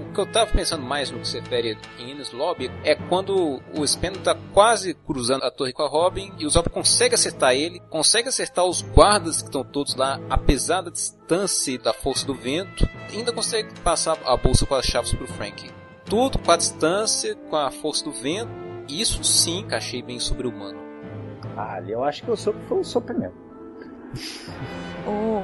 O 0.00 0.12
que 0.12 0.20
eu 0.20 0.26
tava 0.26 0.50
pensando 0.50 0.84
mais 0.84 1.10
no 1.10 1.18
que 1.18 1.26
se 1.26 1.40
refere 1.40 1.76
em 1.98 2.10
Ines 2.10 2.32
Lobby 2.32 2.70
é 2.84 2.94
quando 2.94 3.60
o 3.74 3.86
Speno 3.86 4.18
tá 4.18 4.36
quase 4.52 4.94
cruzando 4.94 5.44
a 5.44 5.50
torre 5.50 5.72
com 5.72 5.82
a 5.82 5.88
Robin 5.88 6.32
e 6.38 6.46
o 6.46 6.50
Zop 6.50 6.68
consegue 6.70 7.14
acertar 7.14 7.54
ele, 7.54 7.80
consegue 7.88 8.28
acertar 8.28 8.64
os 8.64 8.82
guardas 8.82 9.40
que 9.40 9.48
estão 9.48 9.64
todos 9.64 9.96
lá, 9.96 10.20
apesar 10.28 10.82
da 10.82 10.90
distância 10.90 11.72
e 11.72 11.78
da 11.78 11.92
força 11.92 12.26
do 12.26 12.34
vento, 12.34 12.88
ainda 13.12 13.32
consegue 13.32 13.68
passar 13.80 14.18
a 14.24 14.36
bolsa 14.36 14.66
com 14.66 14.74
as 14.74 14.84
chaves 14.84 15.12
pro 15.12 15.26
Frank. 15.26 15.70
Tudo 16.04 16.38
com 16.38 16.52
a 16.52 16.56
distância, 16.56 17.34
com 17.34 17.56
a 17.56 17.70
força 17.70 18.04
do 18.04 18.12
vento, 18.12 18.50
isso 18.88 19.22
sim 19.22 19.66
que 19.68 19.74
achei 19.74 20.02
bem 20.02 20.18
sobre-humano. 20.18 20.78
Ah, 21.56 21.74
ali 21.74 21.92
eu 21.92 22.04
acho 22.04 22.22
que 22.22 22.30
o 22.30 22.36
Sop 22.36 22.56
foi 22.68 22.80
o 22.80 22.84
Sop 22.84 23.10
mesmo. 23.10 23.36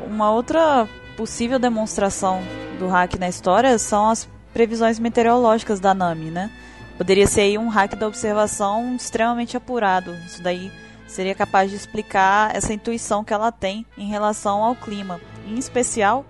Uma 0.07 0.31
outra 0.31 0.89
possível 1.17 1.59
demonstração 1.59 2.43
do 2.79 2.89
hack 2.89 3.15
na 3.19 3.29
história 3.29 3.79
são 3.79 4.09
as 4.09 4.29
previsões 4.53 4.99
meteorológicas 4.99 5.81
da 5.81 5.93
Nami, 5.93 6.31
né? 6.31 6.51
Poderia 6.97 7.27
ser 7.27 7.43
aí 7.43 7.59
um 7.59 7.69
hack 7.69 7.95
da 7.97 8.07
observação 8.07 8.95
extremamente 8.95 9.57
apurado. 9.57 10.15
Isso 10.27 10.43
daí 10.43 10.71
seria 11.07 11.35
capaz 11.35 11.71
de 11.71 11.77
explicar 11.77 12.55
essa 12.55 12.73
intuição 12.73 13.25
que 13.25 13.35
ela 13.35 13.51
tem 13.51 13.85
em 13.99 14.09
relação 14.09 14.63
ao 14.63 14.77
clima. 14.77 15.21
Em 15.47 15.59
especial, 15.59 16.25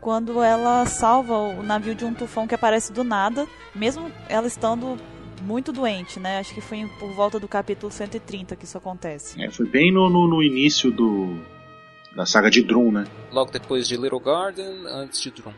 quando 0.00 0.42
ela 0.42 0.86
salva 0.86 1.36
o 1.36 1.62
navio 1.62 1.94
de 1.94 2.04
um 2.04 2.14
tufão 2.14 2.46
que 2.46 2.54
aparece 2.54 2.92
do 2.92 3.02
nada, 3.02 3.46
mesmo 3.74 4.10
ela 4.28 4.46
estando 4.46 4.98
muito 5.42 5.72
doente, 5.72 6.18
né? 6.20 6.38
Acho 6.38 6.54
que 6.54 6.60
foi 6.60 6.86
por 6.98 7.10
volta 7.12 7.38
do 7.38 7.48
capítulo 7.48 7.90
130 7.90 8.56
que 8.56 8.64
isso 8.64 8.78
acontece. 8.78 9.42
É, 9.42 9.50
foi 9.50 9.66
bem 9.66 9.92
no, 9.92 10.08
no, 10.08 10.26
no 10.26 10.42
início 10.42 10.90
do 10.90 11.38
da 12.14 12.24
saga 12.24 12.48
de 12.48 12.62
Drum, 12.62 12.92
né? 12.92 13.04
logo 13.32 13.50
depois 13.50 13.88
de 13.88 13.96
Little 13.96 14.20
Garden, 14.20 14.86
antes 14.86 15.20
de 15.20 15.30
Drum. 15.30 15.52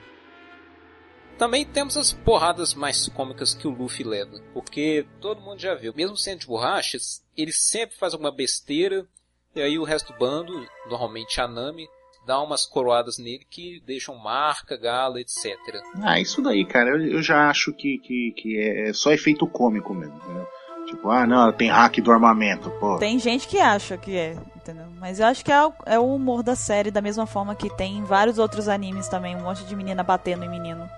Também 1.39 1.67
temos 1.67 1.99
as 1.99 2.15
porradas 2.15 2.73
mais 2.73 3.09
cômicas 3.09 3.53
que 3.53 3.69
o 3.69 3.71
Luffy 3.71 4.05
leva, 4.05 4.41
porque 4.55 5.07
todo 5.21 5.43
mundo 5.43 5.61
já 5.61 5.75
viu, 5.75 5.93
mesmo 5.95 6.17
sendo 6.17 6.41
de 6.41 6.47
borrachas, 6.47 7.23
ele 7.37 7.53
sempre 7.53 7.95
faz 7.99 8.15
alguma 8.15 8.33
besteira, 8.33 9.07
e 9.55 9.61
aí 9.61 9.79
o 9.79 9.85
resto 9.85 10.15
do 10.15 10.19
bando, 10.19 10.67
normalmente 10.89 11.39
a 11.39 11.47
Nami, 11.47 11.87
dá 12.27 12.43
umas 12.43 12.67
coroadas 12.67 13.19
nele 13.19 13.47
que 13.49 13.81
deixam 13.87 14.17
marca, 14.17 14.77
gala, 14.77 15.21
etc. 15.21 15.57
Ah, 16.03 16.21
isso 16.21 16.43
daí, 16.43 16.65
cara, 16.65 16.91
eu, 16.91 17.13
eu 17.13 17.23
já 17.23 17.49
acho 17.49 17.73
que, 17.73 17.99
que, 17.99 18.35
que 18.37 18.59
é 18.59 18.93
só 18.93 19.13
efeito 19.13 19.47
cômico 19.47 19.95
mesmo, 19.95 20.17
entendeu? 20.17 20.47
Tipo, 20.87 21.11
ah, 21.11 21.27
não, 21.27 21.43
ela 21.43 21.53
tem 21.53 21.69
hack 21.69 22.01
do 22.01 22.13
armamento, 22.13 22.71
pô. 22.79 22.97
Tem 22.99 23.19
gente 23.19 23.47
que 23.47 23.59
acha 23.59 23.97
que 23.97 24.17
é, 24.17 24.37
entendeu? 24.57 24.87
Mas 25.01 25.21
eu 25.21 25.27
acho 25.27 25.45
que 25.45 25.53
é 25.53 25.67
o, 25.67 25.73
é 25.85 25.99
o 25.99 26.15
humor 26.15 26.43
da 26.43 26.57
série, 26.57 26.91
da 26.91 27.01
mesma 27.01 27.27
forma 27.27 27.55
que 27.55 27.71
tem 27.77 27.99
em 27.99 28.05
vários 28.05 28.39
outros 28.39 28.69
animes 28.69 29.09
também, 29.09 29.37
um 29.37 29.43
monte 29.43 29.65
de 29.65 29.75
menina 29.75 30.03
batendo 30.03 30.45
em 30.45 30.49
menino 30.49 30.89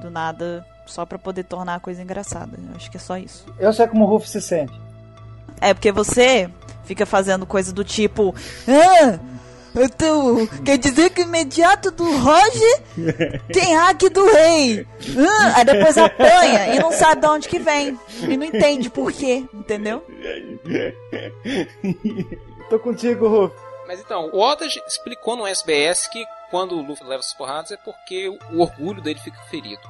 do 0.00 0.10
nada, 0.10 0.64
só 0.86 1.04
pra 1.04 1.18
poder 1.18 1.44
tornar 1.44 1.76
a 1.76 1.80
coisa 1.80 2.02
engraçada. 2.02 2.56
Eu 2.56 2.76
acho 2.76 2.90
que 2.90 2.96
é 2.96 3.00
só 3.00 3.16
isso. 3.16 3.44
Eu 3.58 3.72
sei 3.72 3.86
como 3.88 4.04
o 4.04 4.08
Ruff 4.08 4.28
se 4.28 4.40
sente. 4.40 4.72
É 5.60 5.74
porque 5.74 5.90
você 5.90 6.48
fica 6.84 7.04
fazendo 7.04 7.46
coisa 7.46 7.72
do 7.72 7.84
tipo. 7.84 8.34
Ah! 8.68 9.37
Então, 9.76 10.46
quer 10.64 10.78
dizer 10.78 11.10
que 11.10 11.22
o 11.22 11.24
imediato 11.24 11.90
do 11.90 12.04
Roger 12.18 12.82
tem 13.52 13.76
hack 13.76 14.02
do 14.10 14.24
rei. 14.24 14.86
Ah, 15.16 15.56
aí 15.56 15.64
depois 15.64 15.96
apanha 15.98 16.74
e 16.74 16.78
não 16.78 16.92
sabe 16.92 17.20
de 17.20 17.26
onde 17.26 17.48
que 17.48 17.58
vem. 17.58 17.98
E 18.22 18.36
não 18.36 18.46
entende 18.46 18.90
por 18.90 19.12
quê, 19.12 19.44
entendeu? 19.52 20.04
Tô 22.68 22.78
contigo, 22.78 23.28
Ruff. 23.28 23.54
Mas 23.86 24.00
então, 24.00 24.28
o 24.32 24.38
Oda 24.38 24.66
explicou 24.66 25.36
no 25.36 25.46
SBS 25.46 26.08
que 26.08 26.24
quando 26.50 26.72
o 26.72 26.82
Luffy 26.82 27.06
leva 27.06 27.20
essas 27.20 27.34
porradas 27.34 27.70
é 27.72 27.76
porque 27.76 28.28
o 28.28 28.60
orgulho 28.60 29.00
dele 29.00 29.18
fica 29.20 29.40
ferido. 29.50 29.80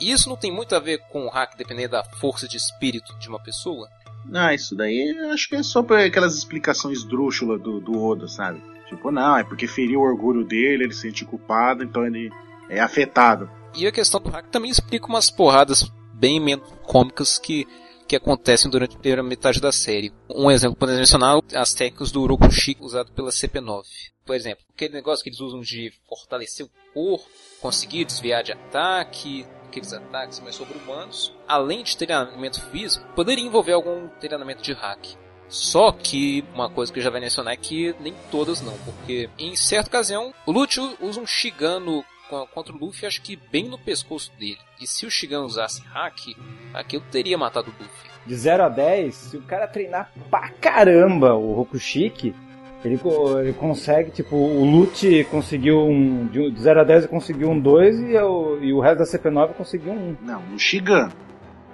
E 0.00 0.12
isso 0.12 0.28
não 0.28 0.36
tem 0.36 0.52
muito 0.52 0.74
a 0.76 0.78
ver 0.78 0.98
com 1.08 1.26
o 1.26 1.30
hack 1.30 1.56
depender 1.56 1.88
da 1.88 2.04
força 2.04 2.46
de 2.46 2.56
espírito 2.56 3.16
de 3.18 3.28
uma 3.28 3.40
pessoa? 3.40 3.88
Ah, 4.32 4.52
isso 4.52 4.74
daí 4.74 5.16
acho 5.32 5.48
que 5.48 5.56
é 5.56 5.62
só 5.62 5.82
pra 5.82 6.04
aquelas 6.04 6.34
explicações 6.34 6.98
esdrúxulas 6.98 7.60
do, 7.60 7.80
do 7.80 8.02
Oda, 8.04 8.28
sabe? 8.28 8.62
Tipo, 8.88 9.10
não, 9.10 9.36
é 9.36 9.44
porque 9.44 9.66
feriu 9.66 10.00
o 10.00 10.04
orgulho 10.04 10.44
dele, 10.44 10.84
ele 10.84 10.94
se 10.94 11.02
sente 11.02 11.24
culpado, 11.24 11.82
então 11.82 12.06
ele 12.06 12.30
é 12.68 12.80
afetado. 12.80 13.50
E 13.74 13.86
a 13.86 13.92
questão 13.92 14.20
do 14.20 14.30
hack 14.30 14.46
também 14.48 14.70
explica 14.70 15.06
umas 15.06 15.30
porradas 15.30 15.90
bem 16.14 16.40
menos 16.40 16.66
cômicas 16.84 17.38
que, 17.38 17.66
que 18.08 18.16
acontecem 18.16 18.70
durante 18.70 18.96
a 18.96 18.98
primeira 18.98 19.22
metade 19.22 19.60
da 19.60 19.72
série. 19.72 20.12
Um 20.30 20.50
exemplo 20.50 20.76
podemos 20.76 21.00
mencionar 21.00 21.40
as 21.54 21.74
técnicas 21.74 22.10
do 22.10 22.26
Rokushi 22.26 22.76
usado 22.80 23.12
pela 23.12 23.30
CP9. 23.30 23.82
Por 24.24 24.34
exemplo, 24.34 24.64
aquele 24.74 24.94
negócio 24.94 25.22
que 25.22 25.28
eles 25.28 25.40
usam 25.40 25.60
de 25.60 25.92
fortalecer 26.08 26.66
o 26.66 26.70
corpo, 26.92 27.28
conseguir 27.60 28.04
desviar 28.04 28.42
de 28.42 28.52
ataque, 28.52 29.46
aqueles 29.66 29.92
ataques 29.92 30.40
mais 30.40 30.54
sobre-humanos, 30.54 31.32
além 31.46 31.84
de 31.84 31.96
treinamento 31.96 32.60
físico, 32.70 33.06
poderia 33.14 33.44
envolver 33.44 33.72
algum 33.72 34.08
treinamento 34.20 34.62
de 34.62 34.72
hack. 34.72 35.06
Só 35.48 35.92
que 35.92 36.44
uma 36.54 36.68
coisa 36.68 36.92
que 36.92 36.98
eu 36.98 37.02
já 37.04 37.10
vai 37.10 37.20
mencionar 37.20 37.54
é 37.54 37.56
que 37.56 37.94
nem 38.00 38.12
todas 38.30 38.60
não, 38.60 38.74
porque 38.84 39.30
em 39.38 39.54
certa 39.54 39.88
ocasião 39.88 40.32
o 40.44 40.52
Lúcio 40.52 40.96
usa 41.00 41.20
um 41.20 41.26
Shigano 41.26 42.04
co- 42.28 42.46
contra 42.48 42.74
o 42.74 42.78
Luffy, 42.78 43.06
acho 43.06 43.22
que 43.22 43.36
bem 43.50 43.68
no 43.68 43.78
pescoço 43.78 44.32
dele. 44.38 44.58
E 44.80 44.86
se 44.86 45.06
o 45.06 45.10
Shigano 45.10 45.46
usasse 45.46 45.82
hack, 45.82 46.18
aquilo 46.74 47.04
teria 47.10 47.38
matado 47.38 47.70
o 47.70 47.82
Luffy. 47.82 48.10
De 48.26 48.34
0 48.34 48.64
a 48.64 48.68
10, 48.68 49.14
se 49.14 49.36
o 49.36 49.42
cara 49.42 49.68
treinar 49.68 50.10
pra 50.28 50.48
caramba 50.50 51.34
o 51.34 51.52
Rokushiki, 51.54 52.34
ele, 52.84 53.00
ele 53.40 53.52
consegue, 53.52 54.10
tipo, 54.10 54.34
o 54.36 54.64
Lute 54.64 55.24
conseguiu 55.30 55.78
um. 55.86 56.26
De 56.26 56.60
0 56.60 56.80
a 56.80 56.84
10 56.84 57.04
ele 57.04 57.08
conseguiu 57.08 57.50
um 57.50 57.58
2 57.58 58.00
e, 58.00 58.16
o- 58.18 58.58
e 58.60 58.72
o 58.72 58.80
resto 58.80 58.98
da 58.98 59.04
CP9 59.04 59.54
conseguiu 59.54 59.92
um 59.92 60.10
1. 60.10 60.16
Não, 60.22 60.42
no 60.42 60.58
Shigan. 60.58 61.08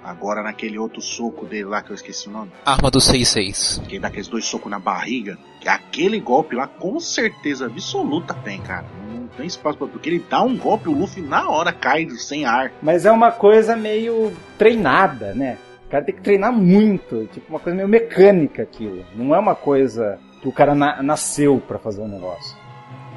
Agora 0.03 0.43
naquele 0.43 0.77
outro 0.77 1.01
soco 1.01 1.45
dele 1.45 1.65
lá 1.65 1.81
que 1.81 1.91
eu 1.91 1.95
esqueci 1.95 2.27
o 2.27 2.31
nome. 2.31 2.51
Arma 2.65 2.91
do 2.91 2.99
66. 2.99 3.81
Que 3.87 3.97
dá 3.99 4.09
aqueles 4.09 4.27
dois 4.27 4.45
socos 4.45 4.69
na 4.69 4.79
barriga. 4.79 5.37
Que 5.61 5.69
aquele 5.69 6.19
golpe 6.19 6.55
lá, 6.55 6.67
com 6.67 6.99
certeza 6.99 7.65
absoluta 7.67 8.33
tem, 8.33 8.59
cara. 8.61 8.85
Não 9.09 9.27
tem 9.27 9.45
espaço 9.45 9.77
pra. 9.77 9.87
Porque 9.87 10.09
ele 10.09 10.25
dá 10.29 10.41
um 10.41 10.57
golpe, 10.57 10.89
o 10.89 10.91
Luffy 10.91 11.21
na 11.23 11.49
hora 11.49 11.71
cai 11.71 12.09
sem 12.11 12.45
ar. 12.45 12.71
Mas 12.81 13.05
é 13.05 13.11
uma 13.11 13.31
coisa 13.31 13.75
meio 13.75 14.33
treinada, 14.57 15.33
né? 15.33 15.57
O 15.85 15.89
cara 15.89 16.03
tem 16.03 16.15
que 16.15 16.21
treinar 16.21 16.51
muito, 16.51 17.27
tipo 17.31 17.49
uma 17.49 17.59
coisa 17.59 17.75
meio 17.75 17.87
mecânica 17.87 18.63
aquilo. 18.63 19.05
Não 19.15 19.33
é 19.35 19.39
uma 19.39 19.53
coisa 19.55 20.19
que 20.41 20.47
o 20.47 20.51
cara 20.51 20.73
na- 20.75 21.01
nasceu 21.03 21.61
pra 21.65 21.77
fazer 21.79 22.01
um 22.01 22.07
negócio. 22.07 22.57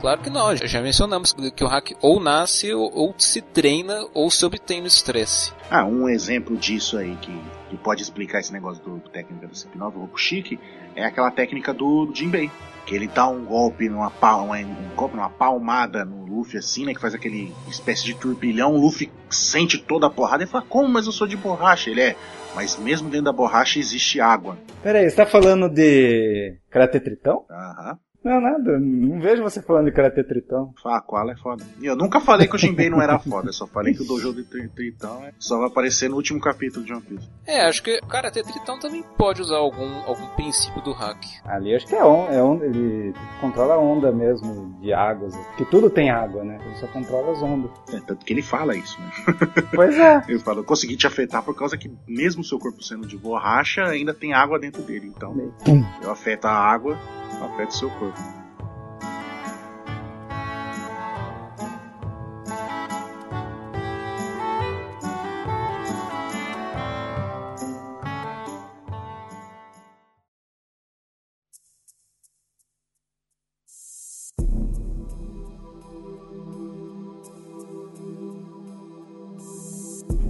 Claro 0.01 0.21
que 0.21 0.31
não, 0.31 0.55
já 0.55 0.81
mencionamos 0.83 1.33
que 1.55 1.65
o 1.65 1.67
hack 1.67 1.93
ou 2.03 2.21
nasce 2.21 2.73
ou, 2.73 2.93
ou 2.95 3.15
se 3.19 3.41
treina 3.41 4.07
ou 4.15 4.31
se 4.31 4.45
obtém 4.45 4.81
no 4.81 4.87
estresse. 4.87 5.53
Ah, 5.71 5.85
um 5.85 6.09
exemplo 6.09 6.57
disso 6.57 6.97
aí 6.99 7.17
que, 7.17 7.33
que 7.71 7.77
pode 7.79 8.03
explicar 8.03 8.41
esse 8.41 8.53
negócio 8.53 8.83
do 8.85 9.01
técnica 9.11 9.47
do 9.49 9.55
CP9, 9.55 9.95
o 9.97 10.01
Rokushiki, 10.01 10.61
é 10.95 11.05
aquela 11.05 11.31
técnica 11.31 11.73
do 11.73 12.11
Jinbei. 12.15 12.51
Que 12.87 12.95
ele 12.95 13.09
dá 13.09 13.27
um 13.27 13.45
golpe 13.45 13.89
numa, 13.89 14.13
pal- 14.13 14.45
uma- 14.45 14.59
um 14.59 14.95
golpe 14.95 15.17
numa 15.17 15.29
palmada 15.29 16.05
no 16.05 16.25
Luffy 16.25 16.57
assim, 16.59 16.85
né? 16.87 16.95
Que 16.95 17.01
faz 17.01 17.15
aquele 17.15 17.53
espécie 17.69 18.05
de 18.05 18.15
turbilhão. 18.15 18.75
O 18.77 18.81
Luffy 18.81 19.11
sente 19.29 19.77
toda 19.77 20.07
a 20.07 20.11
porrada 20.11 20.45
e 20.45 20.47
fala, 20.47 20.65
como? 20.69 20.89
Mas 20.89 21.07
eu 21.07 21.11
sou 21.11 21.27
de 21.27 21.37
borracha. 21.37 21.91
Ele 21.91 22.01
é, 22.01 22.17
mas 22.55 22.77
mesmo 22.79 23.09
dentro 23.09 23.25
da 23.25 23.33
borracha 23.33 23.81
existe 23.81 24.21
água. 24.21 24.57
Pera 24.85 25.01
aí, 25.01 25.11
você 25.11 25.17
tá 25.17 25.27
falando 25.27 25.69
de 25.69 26.57
Karate 26.71 27.01
Tritão? 27.01 27.45
Aham. 27.51 27.99
Não, 28.27 28.41
nada. 28.41 28.79
Não 28.81 29.21
vejo 29.21 29.43
você 29.43 29.63
falando 29.63 29.85
de 29.87 29.93
Karate 29.93 30.23
Tritão. 30.25 30.75
Fala, 30.83 31.01
qual 31.01 31.31
é 31.31 31.37
foda. 31.37 31.65
E 31.81 31.87
eu 31.87 31.95
nunca 31.95 32.19
falei 32.21 32.49
que 32.49 32.57
o 32.57 32.59
Jinbei 32.59 32.91
não 32.91 33.01
era 33.01 33.19
foda, 33.21 33.51
eu 33.51 33.53
só 33.53 33.67
falei 33.69 33.95
que 33.95 34.03
o 34.03 34.05
Dojo 34.05 34.35
de 34.35 34.43
Tri- 34.43 34.69
Tritão 34.69 35.25
é- 35.25 35.33
só 35.39 35.59
vai 35.59 35.69
aparecer 35.69 36.11
no 36.11 36.17
último 36.17 36.41
capítulo 36.41 36.85
de 36.85 36.93
One 36.93 37.03
Piece. 37.03 37.29
É, 37.47 37.61
acho 37.67 37.83
que 37.85 37.99
o 38.03 38.07
Karate 38.07 38.43
Tritão 38.43 38.81
também 38.81 39.05
pode 39.17 39.41
usar 39.43 39.59
algum, 39.59 40.03
algum 40.07 40.27
princípio 40.35 40.83
do 40.83 40.93
hack. 40.93 41.23
Ali 41.45 41.73
acho 41.75 41.87
que 41.87 41.95
é 41.95 42.05
onda, 42.05 42.33
é 42.33 42.43
onda 42.43 42.65
ele 42.67 43.15
controla 43.41 43.75
a 43.75 43.79
onda 43.79 44.11
mesmo 44.11 44.77
de 44.81 44.93
águas. 44.93 45.37
Porque 45.37 45.65
tudo 45.67 45.89
tem 45.89 46.11
água, 46.11 46.43
né? 46.43 46.59
Ele 46.67 46.75
só 46.77 46.89
controla 46.89 47.31
as 47.31 47.41
ondas. 47.43 47.71
É, 47.93 48.01
tanto 48.01 48.25
que 48.25 48.33
ele 48.33 48.43
fala 48.43 48.75
isso, 48.75 49.01
né? 49.01 49.11
Pois 49.73 49.97
é. 49.97 50.25
Ele 50.29 50.39
fala, 50.41 50.59
eu 50.61 50.65
consegui 50.65 50.97
te 50.97 51.07
afetar 51.07 51.43
por 51.45 51.55
causa 51.55 51.77
que, 51.79 51.89
mesmo 52.09 52.43
seu 52.43 52.59
corpo 52.59 52.83
sendo 52.83 53.07
de 53.07 53.17
borracha, 53.17 53.85
ainda 53.85 54.13
tem 54.13 54.33
água 54.35 54.59
dentro 54.59 54.83
dele. 54.83 55.13
Então, 55.15 55.33
Pum. 55.65 55.85
eu 56.03 56.11
afeto 56.11 56.47
a 56.47 56.51
água, 56.53 56.99
afeta 57.41 57.69
o 57.69 57.73
seu 57.73 57.91
corpo. 57.91 58.46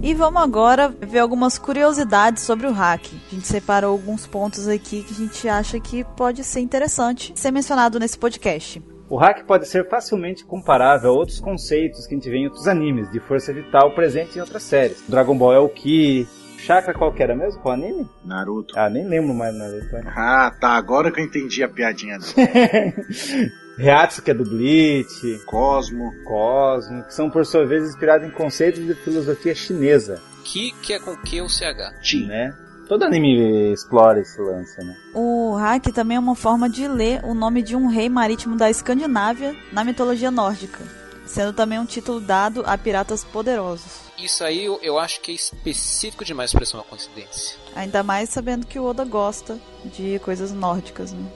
E 0.07 0.13
vamos 0.13 0.41
agora 0.41 0.87
ver 0.87 1.19
algumas 1.19 1.57
curiosidades 1.57 2.43
sobre 2.43 2.65
o 2.65 2.71
hack. 2.71 3.07
A 3.29 3.35
gente 3.35 3.45
separou 3.45 3.91
alguns 3.91 4.25
pontos 4.25 4.65
aqui 4.65 5.03
que 5.03 5.11
a 5.11 5.17
gente 5.17 5.49
acha 5.49 5.81
que 5.81 6.05
pode 6.15 6.45
ser 6.45 6.61
interessante 6.61 7.33
ser 7.35 7.51
mencionado 7.51 7.99
nesse 7.99 8.17
podcast. 8.17 8.81
O 9.09 9.17
hack 9.17 9.43
pode 9.43 9.67
ser 9.67 9.89
facilmente 9.89 10.45
comparável 10.45 11.09
a 11.09 11.13
outros 11.13 11.41
conceitos 11.41 12.07
que 12.07 12.15
a 12.15 12.17
gente 12.17 12.29
vê 12.29 12.37
em 12.37 12.45
outros 12.45 12.69
animes 12.69 13.11
de 13.11 13.19
força 13.19 13.51
vital 13.51 13.93
presentes 13.95 14.37
em 14.37 14.39
outras 14.39 14.63
séries. 14.63 15.03
Dragon 15.09 15.37
Ball 15.37 15.53
é 15.53 15.59
o 15.59 15.67
Ki. 15.67 16.25
Chakra 16.57 16.93
qual 16.93 17.11
que 17.11 17.21
era 17.21 17.35
mesmo? 17.35 17.59
Qual 17.59 17.73
anime? 17.73 18.07
Naruto. 18.23 18.79
Ah, 18.79 18.89
nem 18.89 19.05
lembro 19.05 19.33
mais 19.33 19.53
Naruto. 19.53 19.91
né? 19.91 20.13
Ah, 20.15 20.55
tá, 20.57 20.69
agora 20.69 21.11
que 21.11 21.19
eu 21.19 21.25
entendi 21.25 21.61
a 21.61 21.67
piadinha 21.67 22.17
dele. 22.17 23.51
Reatsu, 23.77 24.21
que 24.21 24.31
é 24.31 24.33
do 24.33 24.43
Bleach. 24.43 25.41
Cosmo. 25.45 26.13
Cosmo, 26.23 27.03
que 27.03 27.13
são 27.13 27.29
por 27.29 27.45
sua 27.45 27.65
vez 27.65 27.87
inspirados 27.87 28.27
em 28.27 28.31
conceitos 28.31 28.83
de 28.85 28.93
filosofia 28.95 29.53
chinesa, 29.53 30.21
Que, 30.43 30.71
que 30.81 30.93
é 30.93 30.99
com 30.99 31.15
Q 31.15 31.41
ou 31.41 31.49
CH? 31.49 32.01
Ti. 32.01 32.25
né? 32.25 32.55
Todo 32.87 33.03
anime 33.03 33.73
explora 33.73 34.21
esse 34.21 34.39
lance, 34.41 34.81
né? 34.81 34.95
O 35.13 35.53
hack 35.55 35.87
também 35.93 36.15
é 36.15 36.19
uma 36.19 36.35
forma 36.35 36.69
de 36.69 36.87
ler 36.87 37.19
o 37.25 37.33
nome 37.33 37.61
de 37.61 37.75
um 37.75 37.87
rei 37.87 38.07
marítimo 38.07 38.55
da 38.55 38.69
Escandinávia 38.69 39.53
na 39.73 39.83
mitologia 39.83 40.31
nórdica, 40.31 40.79
sendo 41.25 41.51
também 41.51 41.77
um 41.79 41.85
título 41.85 42.21
dado 42.21 42.63
a 42.65 42.77
piratas 42.77 43.25
poderosos. 43.25 44.07
Isso 44.17 44.41
aí 44.41 44.63
eu, 44.63 44.79
eu 44.81 44.97
acho 44.97 45.19
que 45.19 45.33
é 45.33 45.35
específico 45.35 46.23
demais 46.23 46.53
para 46.53 46.65
ser 46.65 46.77
uma 46.77 46.83
coincidência. 46.83 47.57
Ainda 47.75 48.01
mais 48.03 48.29
sabendo 48.29 48.65
que 48.65 48.79
o 48.79 48.85
Oda 48.85 49.03
gosta 49.03 49.59
de 49.83 50.17
coisas 50.19 50.53
nórdicas, 50.53 51.11
né? 51.11 51.29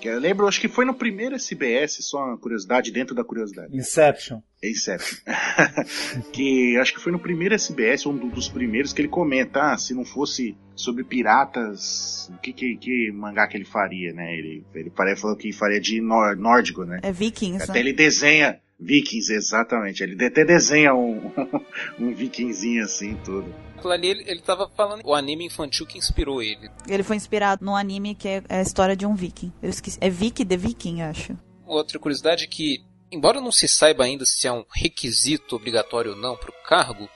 Que 0.00 0.08
eu 0.08 0.18
lembro, 0.20 0.46
acho 0.46 0.60
que 0.60 0.68
foi 0.68 0.84
no 0.84 0.94
primeiro 0.94 1.34
SBS, 1.34 1.98
só 2.02 2.24
uma 2.24 2.38
curiosidade 2.38 2.92
dentro 2.92 3.14
da 3.16 3.24
curiosidade. 3.24 3.76
Inception. 3.76 4.40
Inception. 4.62 5.18
que 6.32 6.76
acho 6.76 6.94
que 6.94 7.00
foi 7.00 7.10
no 7.12 7.18
primeiro 7.18 7.54
SBS, 7.54 8.06
um 8.06 8.16
do- 8.16 8.28
dos 8.30 8.48
primeiros, 8.48 8.92
que 8.92 9.00
ele 9.00 9.08
comenta, 9.08 9.72
ah, 9.72 9.76
se 9.78 9.94
não 9.94 10.04
fosse 10.04 10.56
sobre 10.76 11.02
piratas, 11.04 12.30
o 12.32 12.38
que, 12.38 12.52
que, 12.52 12.76
que 12.76 13.10
mangá 13.12 13.46
que 13.48 13.56
ele 13.56 13.64
faria, 13.64 14.12
né? 14.12 14.32
Ele, 14.36 14.64
ele 14.74 14.90
parece 14.90 15.20
falou 15.20 15.36
que 15.36 15.52
faria 15.52 15.80
de 15.80 16.00
nórdico, 16.00 16.84
né? 16.84 17.00
É 17.02 17.10
Vikings, 17.12 17.64
Até 17.64 17.72
né? 17.74 17.80
ele 17.80 17.92
desenha 17.92 18.60
Vikings, 18.80 19.32
exatamente. 19.32 20.02
Ele 20.02 20.24
até 20.24 20.44
desenha 20.44 20.94
um, 20.94 21.32
um 21.98 22.14
vikingzinho 22.14 22.84
assim, 22.84 23.16
tudo. 23.24 23.52
Aquilo 23.76 23.92
ali 23.92 24.08
ele, 24.08 24.24
ele 24.26 24.40
tava 24.40 24.68
falando 24.76 25.02
o 25.04 25.14
anime 25.14 25.46
infantil 25.46 25.86
que 25.86 25.98
inspirou 25.98 26.42
ele. 26.42 26.70
Ele 26.88 27.02
foi 27.02 27.16
inspirado 27.16 27.64
num 27.64 27.74
anime 27.74 28.14
que 28.14 28.28
é 28.28 28.42
a 28.48 28.60
história 28.60 28.96
de 28.96 29.06
um 29.06 29.14
viking. 29.14 29.52
Eu 29.62 29.70
esqueci. 29.70 29.98
É 30.00 30.08
Viki 30.08 30.44
The 30.44 30.56
Viking, 30.56 31.02
acho. 31.02 31.36
Outra 31.66 31.98
curiosidade 31.98 32.44
é 32.44 32.46
que, 32.46 32.82
embora 33.10 33.40
não 33.40 33.52
se 33.52 33.68
saiba 33.68 34.04
ainda 34.04 34.24
se 34.24 34.46
é 34.46 34.52
um 34.52 34.64
requisito 34.72 35.56
obrigatório 35.56 36.12
ou 36.12 36.16
não 36.16 36.36
para 36.36 36.50
o 36.50 36.62
cargo, 36.64 37.08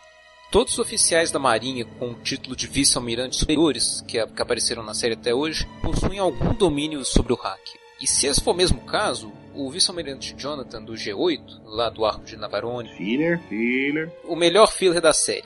todos 0.51 0.75
os 0.75 0.79
oficiais 0.79 1.31
da 1.31 1.39
Marinha 1.39 1.85
com 1.85 2.11
o 2.11 2.21
título 2.23 2.55
de 2.55 2.67
vice-almirantes 2.67 3.39
superiores, 3.39 4.03
que, 4.03 4.25
que 4.25 4.43
apareceram 4.43 4.83
na 4.83 4.95
série 4.95 5.15
até 5.15 5.35
hoje, 5.35 5.67
possuem 5.81 6.19
algum 6.19 6.53
domínio 6.55 7.05
sobre 7.05 7.33
o 7.33 7.37
hack. 7.37 7.61
E 8.01 8.07
se 8.07 8.27
esse 8.27 8.41
for 8.41 8.51
o 8.51 8.57
mesmo 8.57 8.81
caso, 8.83 9.33
o 9.55 9.71
vice-almirante 9.71 10.35
Jonathan 10.37 10.83
do 10.83 10.93
G8, 10.95 11.41
lá 11.65 11.89
do 11.91 12.05
arco 12.05 12.25
de 12.25 12.37
Navarone, 12.37 12.89
Filler, 12.97 13.41
filler. 13.49 14.11
o 14.25 14.35
melhor 14.37 14.71
filler 14.71 15.01
da 15.01 15.13
série. 15.13 15.45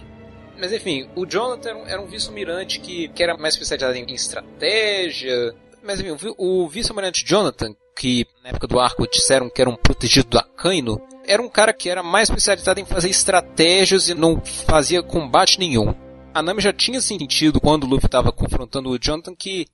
Mas 0.58 0.72
enfim, 0.72 1.08
o 1.14 1.26
Jonathan 1.26 1.80
era 1.86 2.00
um, 2.00 2.06
vice-almirante 2.06 2.80
que, 2.80 3.08
que 3.08 3.22
era 3.22 3.36
mais 3.36 3.54
especializado 3.54 3.96
em, 3.96 4.14
estratégia. 4.14 5.54
Mas 5.82 6.00
enfim, 6.00 6.10
o 6.10 6.16
vi- 6.16 6.34
o 6.38 6.68
vice-almirante 6.68 7.24
Jonathan, 7.24 7.74
que 7.96 8.26
na 8.42 8.50
época 8.50 8.66
do 8.66 8.80
arco 8.80 9.06
disseram 9.08 9.50
que 9.50 9.60
era 9.60 9.70
um 9.70 9.76
protegido 9.76 10.28
do 10.30 10.38
Akaino, 10.38 11.00
era 11.26 11.42
um 11.42 11.48
cara 11.48 11.72
que 11.72 11.88
era 11.90 12.02
mais 12.02 12.28
especializado 12.28 12.80
em 12.80 12.84
fazer 12.84 13.10
estratégias 13.10 14.08
e 14.08 14.14
não 14.14 14.40
fazia 14.44 15.02
combate 15.02 15.58
nenhum. 15.58 15.94
A 16.32 16.42
Nami 16.42 16.60
já 16.60 16.72
tinha 16.72 17.00
sentido 17.00 17.60
quando 17.60 17.84
o 17.84 17.86
Luffy 17.86 18.06
estava 18.06 18.30
confrontando 18.32 18.90
o 18.90 18.98
Jonathan 18.98 19.34
que 19.34 19.66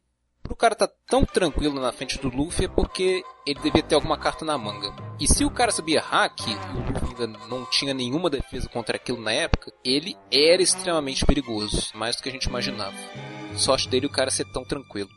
pro 0.53 0.57
cara 0.57 0.75
tá 0.75 0.89
tão 1.07 1.25
tranquilo 1.25 1.81
na 1.81 1.93
frente 1.93 2.19
do 2.19 2.29
Luffy 2.29 2.67
é 2.67 2.69
porque 2.69 3.23
ele 3.47 3.61
devia 3.61 3.83
ter 3.83 3.95
alguma 3.95 4.19
carta 4.19 4.45
na 4.45 4.59
manga. 4.59 4.95
E 5.19 5.27
se 5.27 5.45
o 5.45 5.51
cara 5.51 5.73
sabia 5.73 6.01
hack, 6.01 6.41
e 6.47 6.53
o 6.77 6.93
Luffy 6.93 7.25
ainda 7.25 7.39
não 7.49 7.65
tinha 7.65 7.95
nenhuma 7.95 8.29
defesa 8.29 8.69
contra 8.69 8.97
aquilo 8.97 9.21
na 9.21 9.33
época, 9.33 9.73
ele 9.85 10.15
era 10.31 10.63
extremamente 10.63 11.25
perigoso, 11.25 11.91
mais 11.95 12.17
do 12.17 12.23
que 12.23 12.29
a 12.29 12.33
gente 12.33 12.45
imaginava. 12.45 12.97
Sorte 13.57 13.89
dele 13.89 14.07
o 14.07 14.11
cara 14.11 14.31
ser 14.31 14.45
tão 14.53 14.65
tranquilo. 14.65 15.09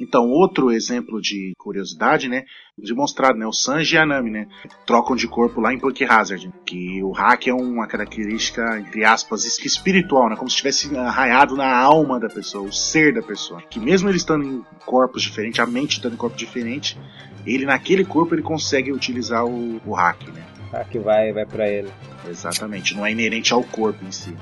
Então, 0.00 0.28
outro 0.28 0.70
exemplo 0.70 1.20
de 1.20 1.52
curiosidade, 1.58 2.28
né? 2.28 2.44
Demonstrado, 2.76 3.36
né? 3.38 3.46
O 3.46 3.52
Sanji 3.52 3.96
e 3.96 3.98
a 3.98 4.06
Nami, 4.06 4.30
né? 4.30 4.46
Trocam 4.86 5.16
de 5.16 5.26
corpo 5.26 5.60
lá 5.60 5.72
em 5.74 5.78
Punk 5.78 6.04
Hazard. 6.04 6.50
Que 6.64 7.02
o 7.02 7.10
hack 7.10 7.48
é 7.48 7.52
uma 7.54 7.86
característica, 7.86 8.78
entre 8.78 9.04
aspas, 9.04 9.44
es- 9.44 9.58
espiritual, 9.64 10.28
né? 10.30 10.36
Como 10.36 10.48
se 10.48 10.56
tivesse 10.56 10.96
arraiado 10.96 11.56
na 11.56 11.76
alma 11.76 12.20
da 12.20 12.28
pessoa, 12.28 12.68
o 12.68 12.72
ser 12.72 13.12
da 13.14 13.22
pessoa. 13.22 13.60
Que 13.62 13.80
mesmo 13.80 14.08
ele 14.08 14.16
estando 14.18 14.44
em 14.44 14.64
corpos 14.86 15.22
diferentes, 15.22 15.58
a 15.60 15.66
mente 15.66 15.94
estando 15.96 16.14
em 16.14 16.16
corpo 16.16 16.36
diferente, 16.36 16.96
ele 17.44 17.64
naquele 17.66 18.04
corpo 18.04 18.34
ele 18.34 18.42
consegue 18.42 18.92
utilizar 18.92 19.44
o, 19.44 19.80
o 19.84 19.92
hack, 19.94 20.22
né? 20.28 20.44
Ah, 20.72 20.84
que 20.84 20.98
vai, 20.98 21.32
vai 21.32 21.46
pra 21.46 21.66
ele. 21.68 21.88
Exatamente. 22.28 22.94
Não 22.94 23.04
é 23.04 23.10
inerente 23.10 23.52
ao 23.54 23.64
corpo 23.64 24.04
em 24.04 24.12
si. 24.12 24.36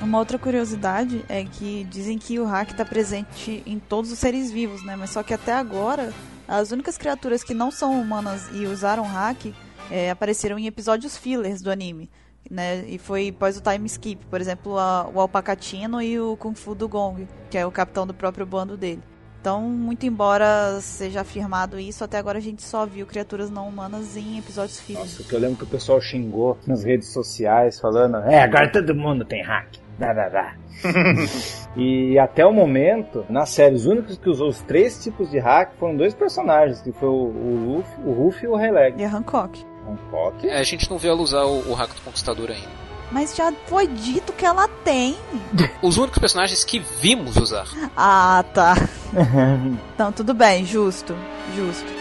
Uma 0.00 0.18
outra 0.18 0.38
curiosidade 0.38 1.24
é 1.28 1.44
que 1.44 1.84
dizem 1.84 2.18
que 2.18 2.38
o 2.38 2.44
hack 2.44 2.70
está 2.70 2.84
presente 2.84 3.62
em 3.64 3.78
todos 3.78 4.12
os 4.12 4.18
seres 4.18 4.50
vivos, 4.52 4.84
né? 4.84 4.96
Mas 4.96 5.10
só 5.10 5.22
que 5.22 5.32
até 5.32 5.52
agora, 5.52 6.12
as 6.46 6.70
únicas 6.72 6.98
criaturas 6.98 7.42
que 7.42 7.54
não 7.54 7.70
são 7.70 7.98
humanas 8.00 8.48
e 8.52 8.66
usaram 8.66 9.04
hack 9.04 9.46
é, 9.90 10.10
apareceram 10.10 10.58
em 10.58 10.66
episódios 10.66 11.16
fillers 11.16 11.62
do 11.62 11.70
anime. 11.70 12.10
Né? 12.50 12.84
E 12.86 12.98
foi 12.98 13.32
pós 13.32 13.56
o 13.56 13.62
time 13.62 13.86
skip, 13.86 14.26
por 14.26 14.38
exemplo, 14.38 14.78
a- 14.78 15.08
o 15.14 15.18
Alpacatino 15.18 16.02
e 16.02 16.20
o 16.20 16.36
Kung 16.36 16.54
Fu 16.54 16.74
do 16.74 16.86
Gong, 16.86 17.26
que 17.50 17.56
é 17.56 17.64
o 17.64 17.70
capitão 17.70 18.06
do 18.06 18.12
próprio 18.12 18.44
bando 18.44 18.76
dele. 18.76 19.02
Então, 19.40 19.62
muito 19.62 20.04
embora 20.06 20.78
seja 20.80 21.22
afirmado 21.22 21.78
isso, 21.78 22.02
até 22.04 22.18
agora 22.18 22.38
a 22.38 22.40
gente 22.40 22.62
só 22.62 22.84
viu 22.84 23.06
criaturas 23.06 23.50
não 23.50 23.66
humanas 23.68 24.14
em 24.16 24.38
episódios 24.38 24.78
fillers. 24.80 25.12
Nossa, 25.18 25.22
que 25.28 25.34
eu 25.34 25.38
lembro 25.40 25.56
que 25.56 25.64
o 25.64 25.66
pessoal 25.66 26.00
xingou 26.02 26.58
nas 26.66 26.82
redes 26.84 27.08
sociais 27.08 27.78
falando, 27.80 28.16
é, 28.18 28.42
agora 28.42 28.70
todo 28.70 28.94
mundo 28.94 29.24
tem 29.24 29.42
hack. 29.42 29.76
E 31.76 32.16
até 32.20 32.46
o 32.46 32.52
momento, 32.52 33.24
na 33.28 33.44
série, 33.46 33.74
os 33.74 33.84
únicos 33.84 34.16
que 34.16 34.30
usou 34.30 34.48
os 34.48 34.60
três 34.62 35.02
tipos 35.02 35.28
de 35.30 35.40
hack 35.40 35.72
foram 35.76 35.96
dois 35.96 36.14
personagens, 36.14 36.80
que 36.80 36.92
foi 36.92 37.08
o, 37.08 37.12
o 37.12 37.76
Luffy, 37.76 38.04
o 38.04 38.12
Ruffy 38.12 38.44
e 38.44 38.48
o 38.48 38.54
Rayleigh. 38.54 38.94
E 38.96 39.04
a 39.04 39.08
Hancock. 39.08 39.66
Hancock. 39.88 40.48
É, 40.48 40.58
a 40.58 40.62
gente 40.62 40.88
não 40.88 40.98
vê 40.98 41.08
ela 41.08 41.20
usar 41.20 41.42
o, 41.44 41.68
o 41.70 41.74
hack 41.74 41.92
do 41.94 42.00
Conquistador 42.02 42.50
ainda. 42.50 42.84
Mas 43.10 43.34
já 43.34 43.52
foi 43.66 43.86
dito 43.86 44.32
que 44.32 44.46
ela 44.46 44.68
tem. 44.84 45.16
Os 45.82 45.98
únicos 45.98 46.18
personagens 46.18 46.64
que 46.64 46.78
vimos 46.78 47.36
usar. 47.36 47.66
Ah, 47.96 48.44
tá. 48.54 48.74
Então, 49.94 50.10
tudo 50.10 50.34
bem, 50.34 50.64
justo. 50.64 51.14
Justo. 51.54 51.93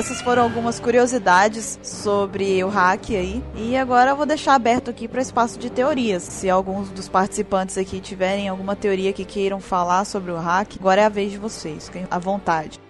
Essas 0.00 0.22
foram 0.22 0.44
algumas 0.44 0.80
curiosidades 0.80 1.78
sobre 1.82 2.64
o 2.64 2.68
hack 2.68 3.10
aí. 3.10 3.44
E 3.54 3.76
agora 3.76 4.12
eu 4.12 4.16
vou 4.16 4.24
deixar 4.24 4.54
aberto 4.54 4.88
aqui 4.88 5.06
para 5.06 5.20
espaço 5.20 5.58
de 5.58 5.68
teorias. 5.68 6.22
Se 6.22 6.48
alguns 6.48 6.88
dos 6.88 7.06
participantes 7.06 7.76
aqui 7.76 8.00
tiverem 8.00 8.48
alguma 8.48 8.74
teoria 8.74 9.12
que 9.12 9.26
queiram 9.26 9.60
falar 9.60 10.06
sobre 10.06 10.32
o 10.32 10.36
hack, 10.38 10.76
agora 10.80 11.02
é 11.02 11.04
a 11.04 11.10
vez 11.10 11.30
de 11.30 11.36
vocês. 11.36 11.84
Fiquem 11.84 12.06
à 12.10 12.18
vontade. 12.18 12.80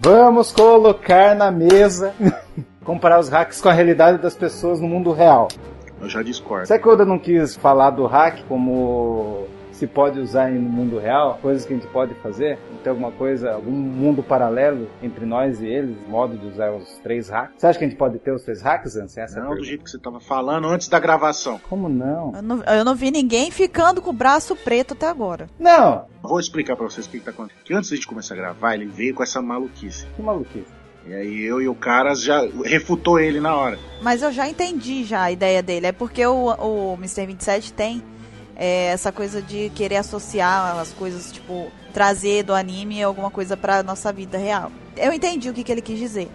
Vamos 0.00 0.50
colocar 0.50 1.36
na 1.36 1.52
mesa, 1.52 2.12
comparar 2.84 3.20
os 3.20 3.28
hacks 3.28 3.60
com 3.60 3.68
a 3.68 3.72
realidade 3.72 4.18
das 4.18 4.34
pessoas 4.34 4.80
no 4.80 4.88
mundo 4.88 5.12
real. 5.12 5.46
Eu 6.00 6.08
já 6.08 6.20
discordo. 6.20 6.66
Será 6.66 6.80
que 6.80 6.88
o 6.88 6.90
Oda 6.90 7.04
não 7.04 7.20
quis 7.20 7.54
falar 7.54 7.90
do 7.90 8.06
hack 8.06 8.40
como 8.48 9.46
se 9.76 9.86
pode 9.86 10.18
usar 10.18 10.50
no 10.50 10.60
mundo 10.68 10.98
real? 10.98 11.38
Coisas 11.42 11.64
que 11.66 11.72
a 11.74 11.76
gente 11.76 11.88
pode 11.88 12.14
fazer? 12.14 12.58
Tem 12.82 12.90
alguma 12.90 13.12
coisa, 13.12 13.52
algum 13.52 13.70
mundo 13.70 14.22
paralelo 14.22 14.88
entre 15.02 15.24
nós 15.26 15.60
e 15.60 15.66
eles? 15.66 15.96
Modo 16.08 16.36
de 16.36 16.46
usar 16.46 16.72
os 16.72 16.98
três 17.02 17.28
hacks? 17.28 17.54
Você 17.58 17.66
acha 17.66 17.78
que 17.78 17.84
a 17.84 17.88
gente 17.88 17.98
pode 17.98 18.18
ter 18.18 18.32
os 18.32 18.42
três 18.42 18.62
hacks, 18.62 18.96
Ansem? 18.96 19.22
Essa 19.22 19.34
é 19.38 19.42
Não 19.42 19.44
do 19.44 19.48
pergunta. 19.50 19.68
jeito 19.68 19.84
que 19.84 19.90
você 19.90 19.98
tava 19.98 20.18
falando 20.20 20.66
antes 20.68 20.88
da 20.88 20.98
gravação. 20.98 21.60
Como 21.68 21.88
não? 21.88 22.32
Eu 22.34 22.42
não, 22.42 22.62
eu 22.64 22.84
não 22.84 22.94
vi 22.94 23.10
ninguém 23.10 23.50
ficando 23.50 24.00
com 24.00 24.10
o 24.10 24.14
braço 24.14 24.56
preto 24.56 24.94
até 24.94 25.06
agora. 25.06 25.46
Não! 25.58 26.06
Vou 26.22 26.40
explicar 26.40 26.74
pra 26.76 26.86
vocês 26.88 27.06
o 27.06 27.10
que, 27.10 27.18
que 27.18 27.24
tá 27.24 27.30
acontecendo. 27.30 27.62
Que 27.64 27.74
antes 27.74 27.90
da 27.90 27.96
gente 27.96 28.06
começar 28.08 28.34
a 28.34 28.36
gravar, 28.38 28.74
ele 28.74 28.86
veio 28.86 29.14
com 29.14 29.22
essa 29.22 29.40
maluquice. 29.42 30.06
Que 30.16 30.22
maluquice. 30.22 30.66
E 31.06 31.14
aí 31.14 31.44
eu 31.44 31.60
e 31.62 31.68
o 31.68 31.74
Caras 31.74 32.20
já 32.20 32.40
refutou 32.64 33.20
ele 33.20 33.38
na 33.40 33.54
hora. 33.54 33.78
Mas 34.02 34.22
eu 34.22 34.32
já 34.32 34.48
entendi 34.48 35.04
já 35.04 35.22
a 35.22 35.30
ideia 35.30 35.62
dele. 35.62 35.86
É 35.86 35.92
porque 35.92 36.26
o, 36.26 36.46
o 36.54 36.94
Mr. 36.94 37.26
27 37.26 37.72
tem 37.72 38.02
é, 38.56 38.86
essa 38.86 39.12
coisa 39.12 39.42
de 39.42 39.70
querer 39.74 39.96
associar 39.96 40.78
as 40.78 40.92
coisas, 40.92 41.30
tipo, 41.30 41.70
trazer 41.92 42.42
do 42.42 42.54
anime 42.54 43.02
alguma 43.02 43.30
coisa 43.30 43.56
pra 43.56 43.82
nossa 43.82 44.12
vida 44.12 44.38
real. 44.38 44.72
Eu 44.96 45.12
entendi 45.12 45.50
o 45.50 45.54
que, 45.54 45.62
que 45.62 45.70
ele 45.70 45.82
quis 45.82 45.98
dizer. 45.98 46.30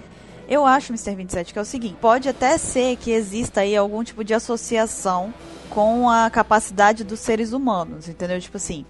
Eu 0.48 0.66
acho, 0.66 0.92
Mr. 0.92 1.16
27, 1.16 1.54
que 1.54 1.60
é 1.60 1.62
o 1.62 1.66
seguinte: 1.66 1.98
pode 2.00 2.30
até 2.30 2.58
ser 2.58 2.96
que 2.98 3.12
exista 3.12 3.62
aí 3.62 3.76
algum 3.76 4.04
tipo 4.04 4.24
de 4.24 4.34
associação 4.34 5.34
com 5.70 6.10
a 6.10 6.30
capacidade 6.30 7.04
dos 7.04 7.20
seres 7.20 7.54
humanos, 7.54 8.08
entendeu? 8.08 8.40
Tipo 8.40 8.58
assim, 8.58 8.86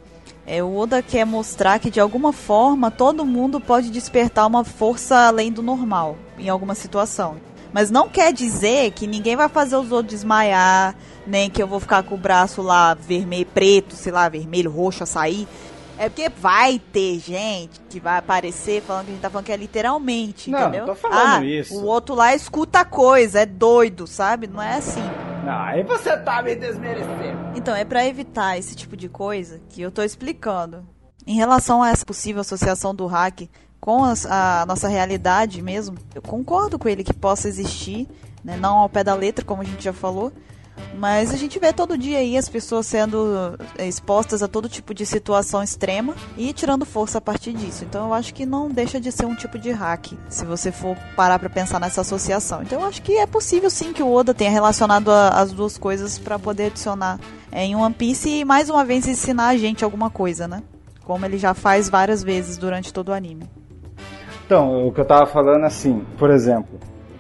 é, 0.46 0.64
o 0.64 0.76
Oda 0.76 1.02
quer 1.02 1.24
mostrar 1.26 1.80
que 1.80 1.92
de 1.92 2.00
alguma 2.00 2.34
forma 2.34 2.90
todo 2.90 3.24
mundo 3.24 3.60
pode 3.62 3.92
despertar 3.92 4.48
uma 4.48 4.64
força 4.64 5.28
além 5.28 5.52
do 5.52 5.62
normal 5.62 6.18
em 6.38 6.50
alguma 6.50 6.74
situação. 6.74 7.38
Mas 7.74 7.90
não 7.90 8.10
quer 8.10 8.34
dizer 8.34 8.92
que 8.92 9.08
ninguém 9.08 9.36
vai 9.36 9.48
fazer 9.48 9.76
os 9.76 9.92
outros 9.92 10.16
desmaiar, 10.16 10.96
nem 11.26 11.50
que 11.50 11.62
eu 11.62 11.68
vou 11.68 11.80
ficar 11.80 12.04
com 12.04 12.16
o 12.16 12.18
braço 12.18 12.62
lá 12.62 12.94
vermelho, 12.94 13.46
preto, 13.46 13.96
sei 13.96 14.12
lá, 14.12 14.28
vermelho, 14.28 14.72
roxo, 14.72 15.04
açaí. 15.04 15.48
É 15.98 16.10
porque 16.10 16.30
vai 16.30 16.80
ter 16.80 17.20
gente 17.20 17.80
que 17.88 18.00
vai 18.00 18.18
aparecer 18.18 18.82
falando 18.82 19.06
que 19.06 19.12
a 19.12 19.14
gente 19.14 19.22
tá 19.22 19.30
falando 19.30 19.46
que 19.46 19.52
é 19.52 19.58
literalmente, 19.58 20.50
Não, 20.50 20.60
entendeu? 20.60 20.88
não 20.88 20.96
tô 20.96 20.96
falando 20.96 21.44
ah, 21.44 21.46
isso. 21.46 21.76
O 21.76 21.86
outro 21.86 22.16
lá 22.16 22.34
escuta 22.34 22.84
coisa, 22.84 23.42
é 23.42 23.46
doido, 23.46 24.08
sabe? 24.08 24.48
Não 24.48 24.62
é 24.62 24.78
assim. 24.78 25.04
Não, 25.46 25.60
aí 25.60 25.84
você 25.84 26.18
tá 26.18 26.42
me 26.42 26.56
desmerecendo. 26.56 27.52
Então, 27.56 27.76
é 27.76 27.86
pra 27.86 28.06
evitar 28.06 28.58
esse 28.58 28.76
tipo 28.76 28.98
de 28.98 29.08
coisa 29.10 29.62
que 29.70 29.82
eu 29.82 29.92
tô 29.92 30.02
explicando. 30.02 30.84
Em 31.26 31.36
relação 31.36 31.84
a 31.84 31.90
essa 31.90 32.04
possível 32.04 32.42
associação 32.42 32.96
do 32.96 33.06
hack 33.06 33.48
com 33.82 34.06
as- 34.06 34.26
a, 34.28 34.64
nossa 34.68 34.88
realidade 34.88 35.62
mesmo, 35.62 35.98
eu 36.16 36.22
concordo 36.22 36.78
com 36.80 36.88
ele 36.88 37.04
que 37.04 37.14
possa 37.14 37.48
existir, 37.50 38.08
né? 38.44 38.56
não 38.56 38.78
ao 38.78 38.88
pé 38.88 39.04
da 39.04 39.14
letra, 39.16 39.44
como 39.44 39.62
a 39.62 39.66
gente 39.66 39.84
já 39.84 39.92
falou, 39.92 40.32
mas 40.98 41.34
a 41.34 41.38
gente 41.38 41.60
vê 41.60 41.74
todo 41.74 41.98
dia 41.98 42.20
aí 42.20 42.38
as 42.38 42.48
pessoas 42.48 42.86
sendo 42.88 43.56
eh, 43.78 43.88
expostas 43.88 44.42
a 44.42 44.48
todo 44.48 44.70
tipo 44.70 44.94
de 44.94 45.06
situação 45.06 45.62
extrema 45.62 46.16
e 46.38 46.54
tirando 46.54 46.86
força 46.86 47.18
a 47.18 47.22
partir 47.22 47.54
disso. 47.54 47.84
Então 47.84 48.08
eu 48.08 48.14
acho 48.14 48.34
que 48.34 48.46
não 48.46 48.70
deixa 48.70 49.00
de 49.00 49.12
ser 49.12 49.26
um 49.26 49.36
tipo 49.36 49.60
de 49.60 49.70
hack, 49.72 50.14
se 50.30 50.46
você 50.46 50.72
for 50.72 50.96
parar 51.16 51.38
pra 51.40 51.50
pensar 51.50 51.80
nessa 51.80 52.02
associação. 52.02 52.62
Então 52.64 52.80
eu 52.82 52.88
acho 52.88 53.02
que 53.02 53.18
é 53.18 53.26
possível 53.28 53.70
sim 53.70 53.94
que 53.94 54.02
o 54.02 54.12
Oda 54.12 54.34
tenha 54.34 54.50
relacionado 54.50 55.12
a- 55.12 55.30
as 55.30 55.52
duas 55.52 55.78
coisas 55.78 56.18
pra 56.18 56.40
poder 56.40 56.68
adicionar 56.68 57.20
eh, 57.52 57.66
em 57.66 57.76
One 57.76 57.94
Piece 57.94 58.30
e 58.30 58.46
mais 58.46 58.70
uma 58.70 58.86
vez 58.86 59.08
ensinar 59.08 59.48
a 59.50 59.58
gente 59.58 59.84
alguma 59.84 60.10
coisa, 60.10 60.48
né? 60.48 60.64
Como 61.04 61.26
ele 61.26 61.38
já 61.38 61.54
faz 61.54 61.90
várias 61.90 62.24
vezes 62.24 62.58
durante 62.58 62.94
todo 62.94 63.10
o 63.10 63.14
anime. 63.14 63.50
Então, 64.52 64.86
o 64.86 64.92
que 64.92 65.00
eu 65.00 65.06
tava 65.06 65.26
falando 65.26 65.64
assim, 65.64 66.04
por 66.18 66.30
exemplo, 66.30 66.78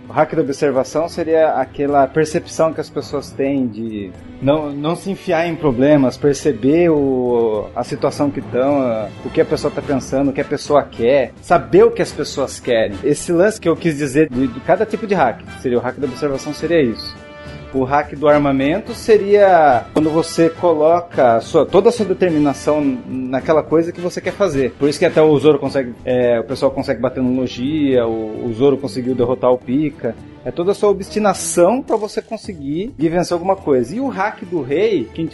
o 0.10 0.12
hack 0.12 0.36
da 0.36 0.42
observação 0.42 1.08
seria 1.08 1.52
aquela 1.52 2.06
percepção 2.06 2.74
que 2.74 2.82
as 2.82 2.90
pessoas 2.90 3.32
têm 3.32 3.68
de 3.68 4.12
não, 4.42 4.70
não 4.70 4.98
se 4.98 5.10
enfiar 5.10 5.48
em 5.48 5.56
problemas, 5.56 6.18
perceber 6.18 6.90
o, 6.90 7.70
a 7.74 7.86
situação 7.86 8.30
que 8.30 8.42
estão, 8.42 9.10
o 9.24 9.30
que 9.30 9.40
a 9.40 9.46
pessoa 9.46 9.72
tá 9.72 9.82
pensando, 9.82 10.32
o 10.32 10.34
que 10.34 10.42
a 10.42 10.46
pessoa 10.46 10.84
quer, 10.84 11.32
saber 11.42 11.86
o 11.86 11.92
que 11.92 12.02
as 12.02 12.12
pessoas 12.12 12.60
querem. 12.60 12.98
Esse 13.02 13.32
lance 13.32 13.62
que 13.62 13.70
eu 13.70 13.78
quis 13.78 13.98
dizer 13.98 14.28
de, 14.30 14.48
de 14.48 14.60
cada 14.60 14.86
tipo 14.86 15.08
de 15.08 15.16
hack, 15.16 15.40
seria 15.62 15.78
o 15.78 15.82
hack 15.82 15.98
da 16.02 16.08
observação 16.08 16.54
seria 16.54 16.82
isso. 16.82 17.16
O 17.74 17.84
hack 17.84 18.14
do 18.16 18.28
armamento 18.28 18.94
seria 18.94 19.86
quando 19.94 20.10
você 20.10 20.50
coloca 20.50 21.40
sua- 21.40 21.66
toda 21.66 21.88
a 21.90 21.92
sua 21.92 22.06
determinação 22.06 22.82
naquela 23.08 23.64
coisa 23.64 23.92
que 23.94 24.02
você 24.02 24.20
quer 24.20 24.34
fazer. 24.34 24.74
Por 24.78 24.90
isso 24.90 25.00
que 25.00 25.06
até 25.06 25.22
o 25.22 25.38
Zoro 25.40 25.58
consegue, 25.58 25.94
é, 26.04 26.40
o 26.40 26.44
pessoal 26.44 26.72
consegue 26.72 27.00
bater 27.00 27.24
no 27.24 27.34
Logia, 27.40 28.06
o, 28.06 28.46
o 28.46 28.54
Zoro 28.54 28.78
conseguiu 28.78 29.16
derrotar 29.16 29.52
o 29.52 29.58
Pika. 29.58 30.16
É 30.44 30.52
toda 30.52 30.72
a 30.72 30.76
sua 30.76 30.90
obstinação 30.90 31.82
para 31.82 31.96
você 31.96 32.22
conseguir 32.22 32.94
vencer 32.98 33.34
alguma 33.34 33.56
coisa. 33.56 33.96
E 33.96 34.00
o 34.00 34.08
hack 34.08 34.44
do 34.44 34.62
rei, 34.62 35.08
que 35.14 35.30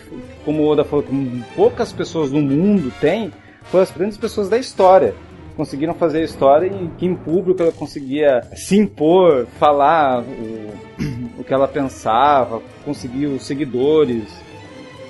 como 0.46 0.62
o 0.64 0.68
Oda 0.68 0.84
falou, 0.84 1.04
que 1.04 1.44
poucas 1.56 1.92
pessoas 1.92 2.32
no 2.32 2.42
mundo 2.42 2.92
têm, 3.00 3.32
foram 3.64 3.84
as 3.84 3.92
grandes 3.92 4.18
pessoas 4.18 4.48
da 4.48 4.58
história 4.58 5.14
conseguiram 5.58 5.96
fazer 5.96 6.20
a 6.20 6.24
história 6.24 6.68
em 6.68 6.88
que 6.92 7.06
em 7.06 7.16
público 7.16 7.62
ela 7.62 7.72
conseguia 7.72 8.42
se 8.56 8.78
impor, 8.78 9.48
falar 9.60 10.22
o, 10.22 10.72
o 11.42 11.44
que 11.44 11.52
ela 11.52 11.68
pensava, 11.68 12.62
conseguir 12.86 13.26
os 13.26 13.44
seguidores. 13.44 14.24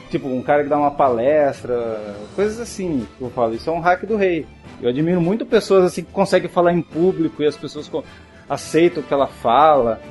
Tipo, 0.10 0.30
um 0.30 0.42
cara 0.42 0.64
que 0.64 0.70
dá 0.70 0.78
uma 0.78 0.92
palestra, 0.92 2.16
coisas 2.34 2.62
assim. 2.62 3.06
Eu 3.20 3.30
falo, 3.30 3.54
isso 3.54 3.70
é 3.70 3.74
um 3.74 3.82
hack 3.82 4.06
do 4.06 4.16
rei. 4.16 4.48
Eu 4.82 4.90
admiro 4.90 5.20
muito 5.20 5.46
pessoas 5.46 5.84
assim 5.84 6.04
que 6.04 6.12
conseguem 6.12 6.50
falar 6.50 6.72
em 6.72 6.82
público 6.82 7.44
e 7.44 7.46
as 7.46 7.58
pessoas 7.58 7.92
aceitam 8.50 9.04
o 9.04 9.06
que 9.06 9.14
ela 9.14 9.28
fala. 9.28 10.02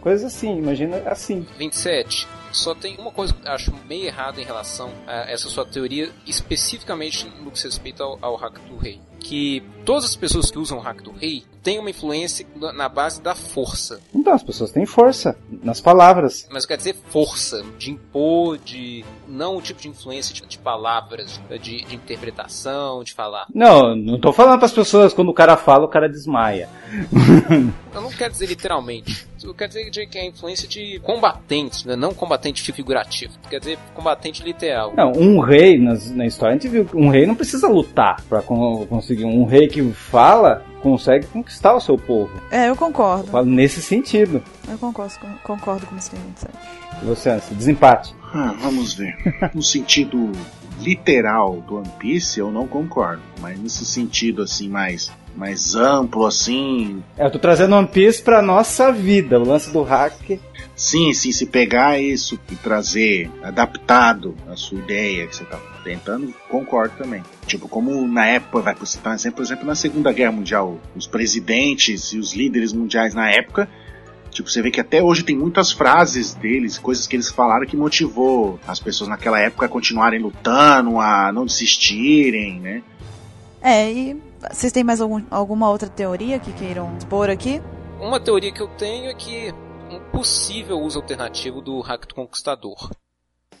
Coisas 0.00 0.34
assim, 0.34 0.58
imagina 0.58 0.96
assim. 1.06 1.46
27. 1.56 2.26
Só 2.50 2.74
tem 2.74 2.96
uma 2.98 3.12
coisa 3.12 3.32
que 3.32 3.46
eu 3.46 3.52
acho 3.52 3.72
meio 3.88 4.06
errada 4.06 4.40
em 4.40 4.44
relação 4.44 4.90
a 5.06 5.30
essa 5.30 5.48
sua 5.48 5.64
teoria, 5.64 6.10
especificamente 6.26 7.30
no 7.42 7.50
que 7.50 7.58
se 7.58 7.66
respeita 7.66 8.02
ao, 8.02 8.18
ao 8.20 8.36
hack 8.36 8.58
do 8.68 8.76
rei. 8.76 9.00
Que 9.26 9.62
todas 9.86 10.04
as 10.04 10.14
pessoas 10.14 10.50
que 10.50 10.58
usam 10.58 10.76
o 10.78 10.80
hack 10.82 11.00
do 11.02 11.10
rei 11.12 11.44
têm 11.62 11.78
uma 11.78 11.88
influência 11.88 12.46
na- 12.56 12.72
na 12.74 12.88
base 12.90 13.22
da 13.22 13.34
força. 13.34 13.98
Então, 14.14 14.34
as 14.34 14.42
pessoas 14.42 14.70
têm 14.70 14.84
força 14.84 15.34
nas 15.62 15.80
palavras. 15.80 16.46
Mas 16.52 16.66
quer 16.66 16.76
dizer 16.76 16.94
força, 17.08 17.64
de 17.78 17.90
impor, 17.90 18.58
de. 18.58 19.02
não 19.26 19.56
o 19.56 19.62
tipo 19.62 19.80
de 19.80 19.88
influência 19.88 20.34
de, 20.34 20.42
de 20.46 20.58
palavras, 20.58 21.40
de, 21.62 21.82
de 21.86 21.94
interpretação, 21.96 23.02
de 23.02 23.14
falar. 23.14 23.46
Não, 23.54 23.96
não 23.96 24.20
tô 24.20 24.30
falando 24.30 24.58
para 24.58 24.66
as 24.66 24.72
pessoas 24.72 25.14
quando 25.14 25.30
o 25.30 25.34
cara 25.34 25.56
fala, 25.56 25.86
o 25.86 25.88
cara 25.88 26.06
desmaia. 26.08 26.68
Eu 27.94 28.00
não 28.02 28.10
quero 28.10 28.32
dizer 28.32 28.46
literalmente. 28.46 29.26
Eu 29.42 29.54
quero 29.54 29.70
dizer 29.72 30.06
que 30.06 30.18
é 30.18 30.22
a 30.22 30.26
influência 30.26 30.66
de 30.66 30.98
combatentes, 31.00 31.84
né? 31.84 31.94
não 31.96 32.12
combatente 32.14 32.62
figurativo. 32.72 33.34
Quer 33.48 33.58
dizer 33.60 33.78
combatente 33.94 34.42
literal. 34.42 34.92
Não, 34.96 35.12
um 35.12 35.38
rei, 35.40 35.78
nas- 35.78 36.10
na 36.10 36.26
história 36.26 36.54
a 36.56 36.58
gente 36.58 36.68
viu 36.68 36.84
que 36.84 36.96
um 36.96 37.08
rei 37.08 37.26
não 37.26 37.34
precisa 37.34 37.68
lutar 37.68 38.22
pra 38.28 38.42
con- 38.42 38.86
conseguir. 39.14 39.24
Um 39.24 39.44
rei 39.44 39.68
que 39.68 39.82
fala 39.92 40.64
consegue 40.82 41.26
conquistar 41.26 41.74
o 41.74 41.80
seu 41.80 41.96
povo. 41.96 42.30
É, 42.50 42.68
eu 42.68 42.76
concordo. 42.76 43.26
Eu 43.28 43.32
falo 43.32 43.46
nesse 43.46 43.80
sentido. 43.80 44.42
Eu 44.68 44.76
concordo, 44.78 45.14
com- 45.20 45.36
concordo 45.56 45.86
com 45.86 45.92
o 45.94 45.98
Mr. 45.98 46.16
27. 46.16 46.52
E 47.02 47.04
você, 47.06 47.30
Anson, 47.30 47.54
desempate. 47.54 48.14
Ah, 48.34 48.54
vamos 48.60 48.94
ver. 48.94 49.16
No 49.54 49.62
sentido 49.62 50.30
literal 50.80 51.60
do 51.66 51.76
One 51.76 51.90
Piece, 51.98 52.38
eu 52.38 52.50
não 52.50 52.66
concordo. 52.66 53.22
Mas 53.40 53.58
nesse 53.58 53.84
sentido, 53.84 54.42
assim, 54.42 54.68
mais, 54.68 55.12
mais 55.36 55.74
amplo, 55.74 56.26
assim. 56.26 57.02
É, 57.16 57.26
eu 57.26 57.30
tô 57.30 57.38
trazendo 57.38 57.76
One 57.76 57.88
Piece 57.88 58.22
pra 58.22 58.42
nossa 58.42 58.92
vida, 58.92 59.38
o 59.38 59.46
lance 59.46 59.70
do 59.70 59.82
hack. 59.82 60.38
Sim, 60.76 61.12
sim, 61.12 61.30
se 61.30 61.46
pegar 61.46 62.00
isso 62.00 62.38
e 62.50 62.56
trazer 62.56 63.30
adaptado 63.42 64.34
a 64.48 64.56
sua 64.56 64.78
ideia 64.78 65.26
que 65.26 65.36
você 65.36 65.44
tá 65.44 65.58
tentando, 65.84 66.34
concordo 66.48 66.94
também. 66.96 67.22
Tipo, 67.46 67.68
como 67.68 68.08
na 68.08 68.26
época, 68.26 68.60
vai 68.60 68.76
citar 68.84 69.12
um 69.12 69.16
exemplo, 69.16 69.36
por 69.36 69.42
exemplo, 69.44 69.66
na 69.66 69.74
Segunda 69.76 70.12
Guerra 70.12 70.32
Mundial, 70.32 70.78
os 70.96 71.06
presidentes 71.06 72.12
e 72.12 72.18
os 72.18 72.34
líderes 72.34 72.72
mundiais 72.72 73.14
na 73.14 73.30
época 73.30 73.68
Tipo, 74.34 74.50
você 74.50 74.60
vê 74.60 74.68
que 74.68 74.80
até 74.80 75.00
hoje 75.00 75.22
tem 75.22 75.36
muitas 75.36 75.70
frases 75.70 76.34
deles, 76.34 76.76
coisas 76.76 77.06
que 77.06 77.14
eles 77.14 77.30
falaram 77.30 77.64
que 77.64 77.76
motivou 77.76 78.58
as 78.66 78.80
pessoas 78.80 79.08
naquela 79.08 79.38
época 79.38 79.66
a 79.66 79.68
continuarem 79.68 80.20
lutando, 80.20 80.98
a 80.98 81.32
não 81.32 81.46
desistirem, 81.46 82.58
né? 82.58 82.82
É, 83.62 83.92
e 83.92 84.20
vocês 84.50 84.72
têm 84.72 84.82
mais 84.82 85.00
algum, 85.00 85.22
alguma 85.30 85.70
outra 85.70 85.88
teoria 85.88 86.40
que 86.40 86.52
queiram 86.52 86.96
expor 86.98 87.30
aqui? 87.30 87.62
Uma 88.00 88.18
teoria 88.18 88.52
que 88.52 88.60
eu 88.60 88.66
tenho 88.66 89.08
é 89.08 89.14
que 89.14 89.54
um 89.88 90.00
possível 90.10 90.80
uso 90.80 90.98
alternativo 90.98 91.60
do 91.60 91.80
hack 91.80 92.04
do 92.08 92.14
Conquistador. 92.16 92.90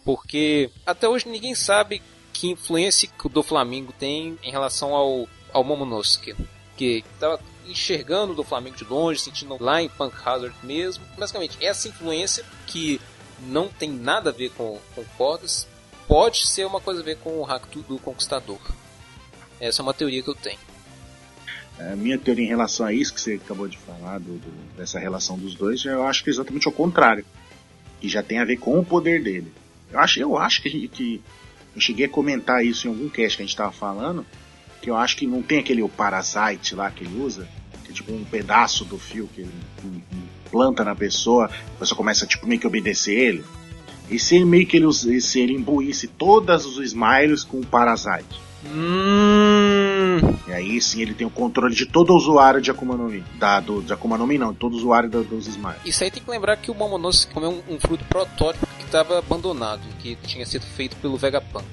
Porque 0.04 0.70
até 0.84 1.08
hoje 1.08 1.28
ninguém 1.28 1.54
sabe 1.54 2.02
que 2.32 2.50
influência 2.50 3.08
que 3.08 3.26
o 3.28 3.30
do 3.30 3.44
Flamengo 3.44 3.94
tem 3.96 4.36
em 4.42 4.50
relação 4.50 4.92
ao, 4.92 5.28
ao 5.52 5.62
Momonosuke. 5.62 6.34
Que 6.76 7.04
estava 7.14 7.38
enxergando 7.66 8.34
do 8.34 8.44
Flamengo 8.44 8.76
de 8.76 8.84
longe, 8.84 9.20
sentindo 9.20 9.56
lá 9.62 9.82
em 9.82 9.88
Punk 9.88 10.14
Hazard 10.24 10.54
mesmo. 10.62 11.04
Basicamente, 11.18 11.56
essa 11.64 11.88
influência 11.88 12.44
que 12.66 13.00
não 13.46 13.68
tem 13.68 13.90
nada 13.90 14.30
a 14.30 14.32
ver 14.32 14.50
com, 14.50 14.78
com 14.94 15.04
cordas 15.16 15.66
pode 16.06 16.46
ser 16.46 16.66
uma 16.66 16.80
coisa 16.80 17.00
a 17.00 17.04
ver 17.04 17.18
com 17.18 17.38
o 17.38 17.42
hack 17.42 17.66
do 17.88 17.98
Conquistador. 17.98 18.60
Essa 19.60 19.80
é 19.80 19.82
uma 19.82 19.94
teoria 19.94 20.22
que 20.22 20.28
eu 20.28 20.34
tenho. 20.34 20.58
A 21.78 21.96
minha 21.96 22.18
teoria 22.18 22.44
em 22.44 22.48
relação 22.48 22.86
a 22.86 22.92
isso 22.92 23.12
que 23.12 23.20
você 23.20 23.34
acabou 23.34 23.66
de 23.66 23.78
falar, 23.78 24.18
do, 24.18 24.38
do, 24.38 24.76
dessa 24.76 24.98
relação 24.98 25.36
dos 25.36 25.54
dois, 25.54 25.84
eu 25.84 26.04
acho 26.04 26.22
que 26.22 26.30
é 26.30 26.32
exatamente 26.32 26.68
o 26.68 26.72
contrário. 26.72 27.24
Que 28.00 28.08
já 28.08 28.22
tem 28.22 28.38
a 28.38 28.44
ver 28.44 28.58
com 28.58 28.78
o 28.78 28.84
poder 28.84 29.22
dele. 29.22 29.52
Eu 29.90 29.98
acho, 29.98 30.20
eu 30.20 30.38
acho 30.38 30.62
que, 30.62 30.88
que 30.88 31.22
eu 31.74 31.80
cheguei 31.80 32.06
a 32.06 32.08
comentar 32.08 32.64
isso 32.64 32.86
em 32.86 32.90
algum 32.90 33.08
cast 33.08 33.36
que 33.36 33.42
a 33.42 33.46
gente 33.46 33.54
estava 33.54 33.72
falando, 33.72 34.24
que 34.84 34.90
eu 34.90 34.96
acho 34.96 35.16
que 35.16 35.26
não 35.26 35.40
tem 35.40 35.60
aquele 35.60 35.82
o 35.82 35.88
parasite 35.88 36.74
lá 36.74 36.90
que 36.90 37.04
ele 37.04 37.18
usa, 37.18 37.48
que 37.84 37.90
é 37.90 37.94
tipo 37.94 38.12
um 38.12 38.22
pedaço 38.22 38.84
do 38.84 38.98
fio 38.98 39.26
que 39.34 39.40
ele 39.40 39.50
planta 40.50 40.84
na 40.84 40.94
pessoa, 40.94 41.46
a 41.46 41.78
pessoa 41.78 41.96
começa 41.96 42.26
tipo 42.26 42.46
meio 42.46 42.60
que 42.60 42.66
obedecer 42.66 43.18
ele. 43.18 43.44
E 44.10 44.18
se 44.18 44.36
ele 44.36 44.44
meio 44.44 44.66
que 44.66 44.76
ele, 44.76 44.92
se 44.92 45.40
ele 45.40 45.54
imbuísse 45.54 46.06
todos 46.06 46.66
os 46.66 46.84
Smiles 46.84 47.42
com 47.42 47.60
o 47.60 47.64
Parasite. 47.64 48.38
Hum. 48.66 50.18
E 50.46 50.52
aí 50.52 50.78
sim 50.82 51.00
ele 51.00 51.14
tem 51.14 51.26
o 51.26 51.30
controle 51.30 51.74
de 51.74 51.86
todo 51.86 52.14
usuário 52.14 52.60
de 52.60 52.70
Akuma 52.70 52.94
no 52.94 53.08
Mi. 53.08 53.24
Da, 53.38 53.60
do, 53.60 53.80
de 53.80 53.90
Akuma 53.94 54.18
no 54.18 54.26
Mi 54.26 54.36
não, 54.36 54.52
de 54.52 54.58
todo 54.58 54.76
usuário 54.76 55.08
do, 55.08 55.24
dos 55.24 55.46
Smiles. 55.46 55.78
Isso 55.86 56.04
aí 56.04 56.10
tem 56.10 56.22
que 56.22 56.30
lembrar 56.30 56.58
que 56.58 56.70
o 56.70 56.74
Momonosuke 56.74 57.32
comeu 57.32 57.50
um, 57.50 57.74
um 57.74 57.80
fruto 57.80 58.04
protótipo 58.04 58.66
que 58.76 58.84
estava 58.84 59.18
abandonado, 59.18 59.80
que 60.00 60.14
tinha 60.26 60.44
sido 60.44 60.66
feito 60.66 60.94
pelo 60.96 61.16
Vegapunk. 61.16 61.64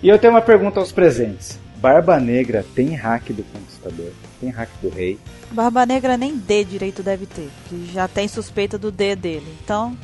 E 0.00 0.08
eu 0.08 0.16
tenho 0.20 0.32
uma 0.32 0.40
pergunta 0.40 0.78
aos 0.78 0.92
presentes. 0.92 1.58
Barba 1.80 2.20
Negra 2.20 2.64
tem 2.74 2.94
hack 2.94 3.30
do 3.30 3.42
Conquistador? 3.42 4.12
Tem 4.40 4.50
hack 4.50 4.68
do 4.82 4.90
Rei? 4.90 5.18
Barba 5.50 5.86
Negra 5.86 6.16
nem 6.16 6.36
D 6.36 6.64
direito 6.64 7.02
deve 7.02 7.26
ter, 7.26 7.48
que 7.68 7.90
já 7.92 8.06
tem 8.06 8.28
suspeita 8.28 8.76
do 8.76 8.92
D 8.92 9.16
dele. 9.16 9.56
Então. 9.64 9.96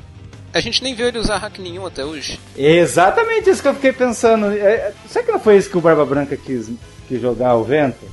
A 0.54 0.60
gente 0.60 0.82
nem 0.82 0.94
viu 0.94 1.06
ele 1.06 1.18
usar 1.18 1.36
hack 1.36 1.58
nenhum 1.58 1.84
até 1.84 2.04
hoje. 2.04 2.40
Exatamente 2.56 3.50
isso 3.50 3.60
que 3.60 3.68
eu 3.68 3.74
fiquei 3.74 3.92
pensando. 3.92 4.46
É, 4.46 4.92
será 5.06 5.24
que 5.24 5.32
não 5.32 5.38
foi 5.38 5.58
isso 5.58 5.68
que 5.68 5.76
o 5.76 5.80
Barba 5.80 6.06
Branca 6.06 6.36
quis, 6.36 6.70
quis 7.06 7.20
jogar 7.20 7.50
ao 7.50 7.62
vento? 7.62 8.06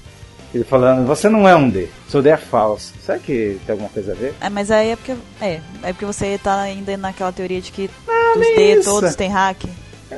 Ele 0.54 0.64
falando, 0.64 1.08
você 1.08 1.30
não 1.30 1.48
é 1.48 1.56
um 1.56 1.68
D, 1.68 1.88
seu 2.10 2.22
D 2.22 2.30
é 2.30 2.38
falso. 2.38 2.94
Será 3.04 3.18
que 3.18 3.60
tem 3.66 3.74
alguma 3.74 3.90
coisa 3.90 4.12
a 4.12 4.16
ver? 4.16 4.36
É, 4.40 4.50
mas 4.50 4.70
aí 4.70 4.90
é 4.90 4.96
porque. 4.96 5.16
É, 5.42 5.62
é 5.82 5.94
porque 5.94 6.06
você 6.06 6.38
tá 6.38 6.62
ainda 6.62 6.96
naquela 6.98 7.32
teoria 7.32 7.62
de 7.62 7.72
que 7.72 7.90
não, 8.06 8.34
os 8.34 8.40
D 8.40 8.74
isso. 8.76 8.90
todos 8.90 9.16
têm 9.16 9.30
hack. 9.30 9.64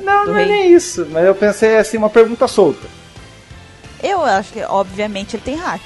Não, 0.01 0.25
não 0.25 0.33
rei. 0.33 0.43
é 0.43 0.47
nem 0.47 0.73
isso, 0.73 1.07
mas 1.09 1.25
eu 1.25 1.35
pensei 1.35 1.77
assim, 1.77 1.95
uma 1.95 2.09
pergunta 2.09 2.47
solta. 2.47 2.85
Eu 4.05 4.23
acho 4.23 4.53
que, 4.53 4.61
obviamente, 4.63 5.35
ele 5.35 5.43
tem 5.43 5.55
hack. 5.55 5.81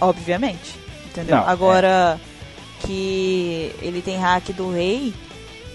Obviamente. 0.00 0.78
Entendeu? 1.06 1.36
Não, 1.36 1.48
Agora, 1.48 2.20
é. 2.20 2.86
que 2.86 3.74
ele 3.82 4.00
tem 4.00 4.16
hack 4.18 4.50
do 4.52 4.70
rei, 4.70 5.12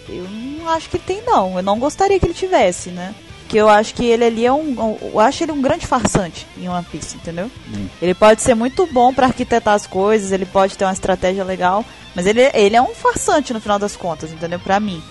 eu 0.07 0.23
não 0.29 0.69
acho 0.69 0.89
que 0.89 0.95
ele 0.95 1.03
tem, 1.05 1.21
não. 1.25 1.57
Eu 1.57 1.63
não 1.63 1.77
gostaria 1.77 2.17
que 2.17 2.25
ele 2.25 2.33
tivesse, 2.33 2.89
né? 2.91 3.13
Que 3.49 3.57
eu 3.57 3.67
acho 3.67 3.93
que 3.93 4.05
ele 4.05 4.23
ali 4.23 4.45
é 4.45 4.53
um. 4.53 4.97
Eu 5.01 5.19
acho 5.19 5.43
ele 5.43 5.51
um 5.51 5.61
grande 5.61 5.85
farsante 5.85 6.47
em 6.57 6.69
One 6.69 6.85
Piece, 6.89 7.17
entendeu? 7.17 7.51
Hum. 7.67 7.87
Ele 8.01 8.13
pode 8.13 8.41
ser 8.41 8.55
muito 8.55 8.85
bom 8.87 9.13
para 9.13 9.27
arquitetar 9.27 9.73
as 9.73 9.87
coisas, 9.87 10.31
ele 10.31 10.45
pode 10.45 10.77
ter 10.77 10.85
uma 10.85 10.93
estratégia 10.93 11.43
legal, 11.43 11.83
mas 12.15 12.25
ele, 12.25 12.41
ele 12.53 12.75
é 12.75 12.81
um 12.81 12.93
farsante 12.93 13.51
no 13.51 13.59
final 13.59 13.79
das 13.79 13.97
contas, 13.97 14.31
entendeu? 14.31 14.59
Pra 14.59 14.79
mim. 14.79 15.01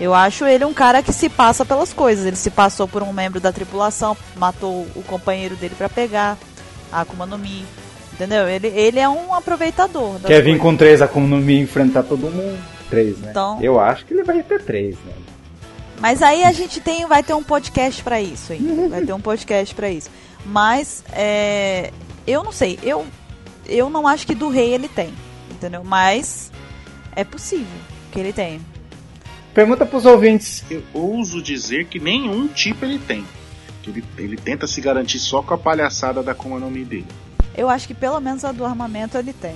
Eu 0.00 0.12
acho 0.12 0.44
ele 0.44 0.64
um 0.64 0.74
cara 0.74 1.02
que 1.02 1.12
se 1.12 1.28
passa 1.28 1.64
pelas 1.64 1.92
coisas. 1.92 2.26
Ele 2.26 2.36
se 2.36 2.50
passou 2.50 2.88
por 2.88 3.02
um 3.02 3.12
membro 3.12 3.40
da 3.40 3.52
tripulação, 3.52 4.16
matou 4.36 4.86
o 4.94 5.02
companheiro 5.02 5.54
dele 5.56 5.74
para 5.76 5.88
pegar 5.88 6.36
a 6.90 7.02
Akuma 7.02 7.26
no 7.26 7.38
Mi. 7.38 7.64
Entendeu? 8.12 8.48
Ele, 8.48 8.68
ele 8.68 9.00
é 9.00 9.08
um 9.08 9.34
aproveitador. 9.34 10.20
Quer 10.20 10.42
vir 10.42 10.58
com 10.58 10.76
três 10.76 11.02
Akuma 11.02 11.26
no 11.26 11.36
Mi 11.38 11.58
enfrentar 11.60 12.02
todo 12.02 12.30
mundo? 12.30 12.58
Três, 12.90 13.18
né? 13.18 13.28
Então, 13.30 13.58
Eu 13.60 13.80
acho 13.80 14.04
que 14.04 14.14
ele 14.14 14.24
vai 14.24 14.42
ter 14.42 14.62
três, 14.62 14.96
né? 15.04 15.12
Mas 16.00 16.22
aí 16.22 16.44
a 16.44 16.52
gente 16.52 16.80
tem, 16.80 17.06
vai 17.06 17.22
ter 17.22 17.34
um 17.34 17.42
podcast 17.42 18.02
para 18.02 18.20
isso 18.20 18.52
aí. 18.52 18.58
Vai 18.90 19.02
ter 19.02 19.12
um 19.12 19.20
podcast 19.20 19.74
para 19.74 19.88
isso. 19.88 20.10
Mas 20.44 21.04
é, 21.12 21.90
eu 22.26 22.42
não 22.42 22.52
sei. 22.52 22.78
Eu, 22.82 23.06
eu 23.66 23.88
não 23.88 24.06
acho 24.06 24.26
que 24.26 24.34
do 24.34 24.48
rei 24.48 24.74
ele 24.74 24.88
tem. 24.88 25.14
Entendeu? 25.50 25.82
Mas 25.82 26.52
é 27.16 27.24
possível 27.24 27.66
que 28.12 28.20
ele 28.20 28.32
tenha. 28.32 28.60
Pergunta 29.54 29.86
pros 29.86 30.04
ouvintes. 30.04 30.64
Eu 30.68 30.82
ouso 30.92 31.40
dizer 31.40 31.86
que 31.86 32.00
nenhum 32.00 32.48
tipo 32.48 32.84
ele 32.84 32.98
tem. 32.98 33.24
Que 33.82 33.90
ele, 33.90 34.04
ele 34.18 34.36
tenta 34.36 34.66
se 34.66 34.80
garantir 34.80 35.20
só 35.20 35.42
com 35.42 35.54
a 35.54 35.58
palhaçada 35.58 36.24
da 36.24 36.32
Akuma 36.32 36.58
no 36.58 36.68
Mi 36.68 36.84
dele. 36.84 37.06
Eu 37.56 37.68
acho 37.68 37.86
que 37.86 37.94
pelo 37.94 38.20
menos 38.20 38.44
a 38.44 38.50
do 38.50 38.64
armamento 38.64 39.16
ele 39.16 39.32
tem. 39.32 39.54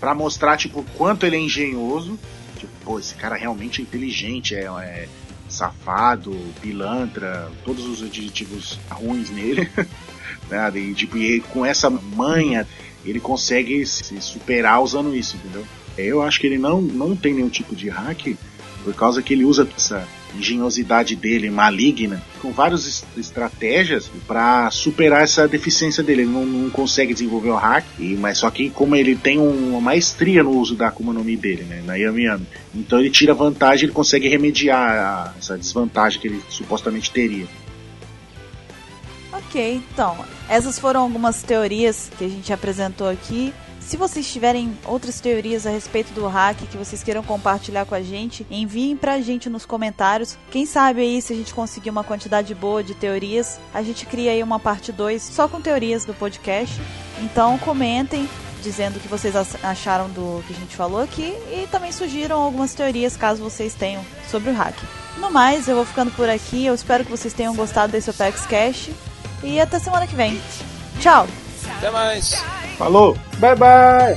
Pra 0.00 0.14
mostrar, 0.14 0.56
tipo, 0.56 0.82
quanto 0.96 1.26
ele 1.26 1.36
é 1.36 1.40
engenhoso. 1.40 2.18
Tipo, 2.56 2.72
pô, 2.82 2.98
esse 2.98 3.14
cara 3.14 3.36
realmente 3.36 3.82
é 3.82 3.82
inteligente, 3.82 4.54
é, 4.54 4.64
é 4.64 5.08
safado, 5.48 6.34
pilantra, 6.62 7.50
todos 7.64 7.84
os 7.84 8.02
adjetivos 8.02 8.78
ruins 8.90 9.28
nele. 9.28 9.70
né? 10.48 10.70
e, 10.74 10.94
tipo, 10.94 11.18
e 11.18 11.40
com 11.40 11.64
essa 11.64 11.90
manha, 11.90 12.66
ele 13.04 13.20
consegue 13.20 13.84
se 13.84 14.18
superar 14.22 14.82
usando 14.82 15.14
isso, 15.14 15.36
entendeu? 15.36 15.66
Eu 15.96 16.22
acho 16.22 16.40
que 16.40 16.46
ele 16.46 16.58
não, 16.58 16.80
não 16.80 17.14
tem 17.14 17.34
nenhum 17.34 17.48
tipo 17.48 17.74
de 17.74 17.88
hack, 17.88 18.36
por 18.84 18.94
causa 18.94 19.22
que 19.22 19.32
ele 19.32 19.44
usa 19.44 19.68
essa 19.76 20.06
engenhosidade 20.36 21.16
dele 21.16 21.50
maligna 21.50 22.22
com 22.40 22.52
várias 22.52 22.86
est 22.86 23.04
estratégias 23.16 24.10
para 24.26 24.70
superar 24.70 25.22
essa 25.22 25.48
deficiência 25.48 26.02
dele. 26.02 26.22
Ele 26.22 26.30
não, 26.30 26.44
não, 26.44 26.70
consegue 26.70 27.12
desenvolver 27.12 27.50
o 27.50 27.56
hack, 27.56 27.84
e, 27.98 28.14
mas 28.14 28.38
só 28.38 28.50
que 28.50 28.70
como 28.70 28.94
ele 28.94 29.16
tem 29.16 29.38
uma 29.38 29.80
maestria 29.80 30.42
no 30.42 30.50
uso 30.50 30.74
da 30.74 30.88
Akuma 30.88 31.12
no 31.12 31.24
Mi 31.24 31.36
dele, 31.36 31.64
né, 31.64 31.82
na 31.84 31.94
Yami 31.96 32.24
Yami, 32.24 32.46
então 32.74 33.00
ele 33.00 33.10
tira 33.10 33.34
vantagem, 33.34 33.86
ele 33.86 33.92
consegue 33.92 34.28
remediar 34.28 34.90
a, 34.90 35.34
essa 35.38 35.56
desvantagem 35.56 36.20
que 36.20 36.28
ele 36.28 36.42
supostamente 36.48 37.10
teria. 37.10 37.46
Ok, 39.32 39.82
então 39.92 40.24
essas 40.48 40.78
foram 40.78 41.02
algumas 41.02 41.42
teorias 41.42 42.10
que 42.18 42.24
a 42.24 42.28
gente 42.28 42.52
apresentou 42.52 43.08
aqui. 43.08 43.52
Se 43.88 43.96
vocês 43.96 44.30
tiverem 44.30 44.78
outras 44.84 45.18
teorias 45.18 45.66
a 45.66 45.70
respeito 45.70 46.12
do 46.12 46.26
hack 46.26 46.58
que 46.70 46.76
vocês 46.76 47.02
queiram 47.02 47.22
compartilhar 47.22 47.86
com 47.86 47.94
a 47.94 48.02
gente, 48.02 48.46
enviem 48.50 48.94
pra 48.94 49.18
gente 49.18 49.48
nos 49.48 49.64
comentários. 49.64 50.36
Quem 50.50 50.66
sabe 50.66 51.00
aí 51.00 51.22
se 51.22 51.32
a 51.32 51.36
gente 51.36 51.54
conseguir 51.54 51.88
uma 51.88 52.04
quantidade 52.04 52.54
boa 52.54 52.84
de 52.84 52.94
teorias, 52.94 53.58
a 53.72 53.82
gente 53.82 54.04
cria 54.04 54.32
aí 54.32 54.42
uma 54.42 54.60
parte 54.60 54.92
2 54.92 55.22
só 55.22 55.48
com 55.48 55.58
teorias 55.58 56.04
do 56.04 56.12
podcast. 56.12 56.78
Então 57.22 57.56
comentem 57.56 58.28
dizendo 58.62 58.98
o 58.98 59.00
que 59.00 59.08
vocês 59.08 59.34
acharam 59.62 60.10
do 60.10 60.44
que 60.46 60.52
a 60.52 60.56
gente 60.56 60.76
falou 60.76 61.00
aqui 61.00 61.34
e 61.50 61.66
também 61.70 61.90
sugiram 61.90 62.42
algumas 62.42 62.74
teorias 62.74 63.16
caso 63.16 63.42
vocês 63.42 63.72
tenham 63.72 64.04
sobre 64.30 64.50
o 64.50 64.54
hack. 64.54 64.76
No 65.16 65.30
mais, 65.30 65.66
eu 65.66 65.76
vou 65.76 65.86
ficando 65.86 66.10
por 66.10 66.28
aqui. 66.28 66.66
Eu 66.66 66.74
espero 66.74 67.06
que 67.06 67.10
vocês 67.10 67.32
tenham 67.32 67.56
gostado 67.56 67.90
desse 67.90 68.10
Opex 68.10 68.44
Cash 68.44 68.90
e 69.42 69.58
até 69.58 69.78
semana 69.78 70.06
que 70.06 70.14
vem. 70.14 70.38
Tchau! 71.00 71.26
Até 71.78 71.90
mais! 71.90 72.67
Falou, 72.78 73.16
bye 73.40 73.56
bye! 73.56 74.16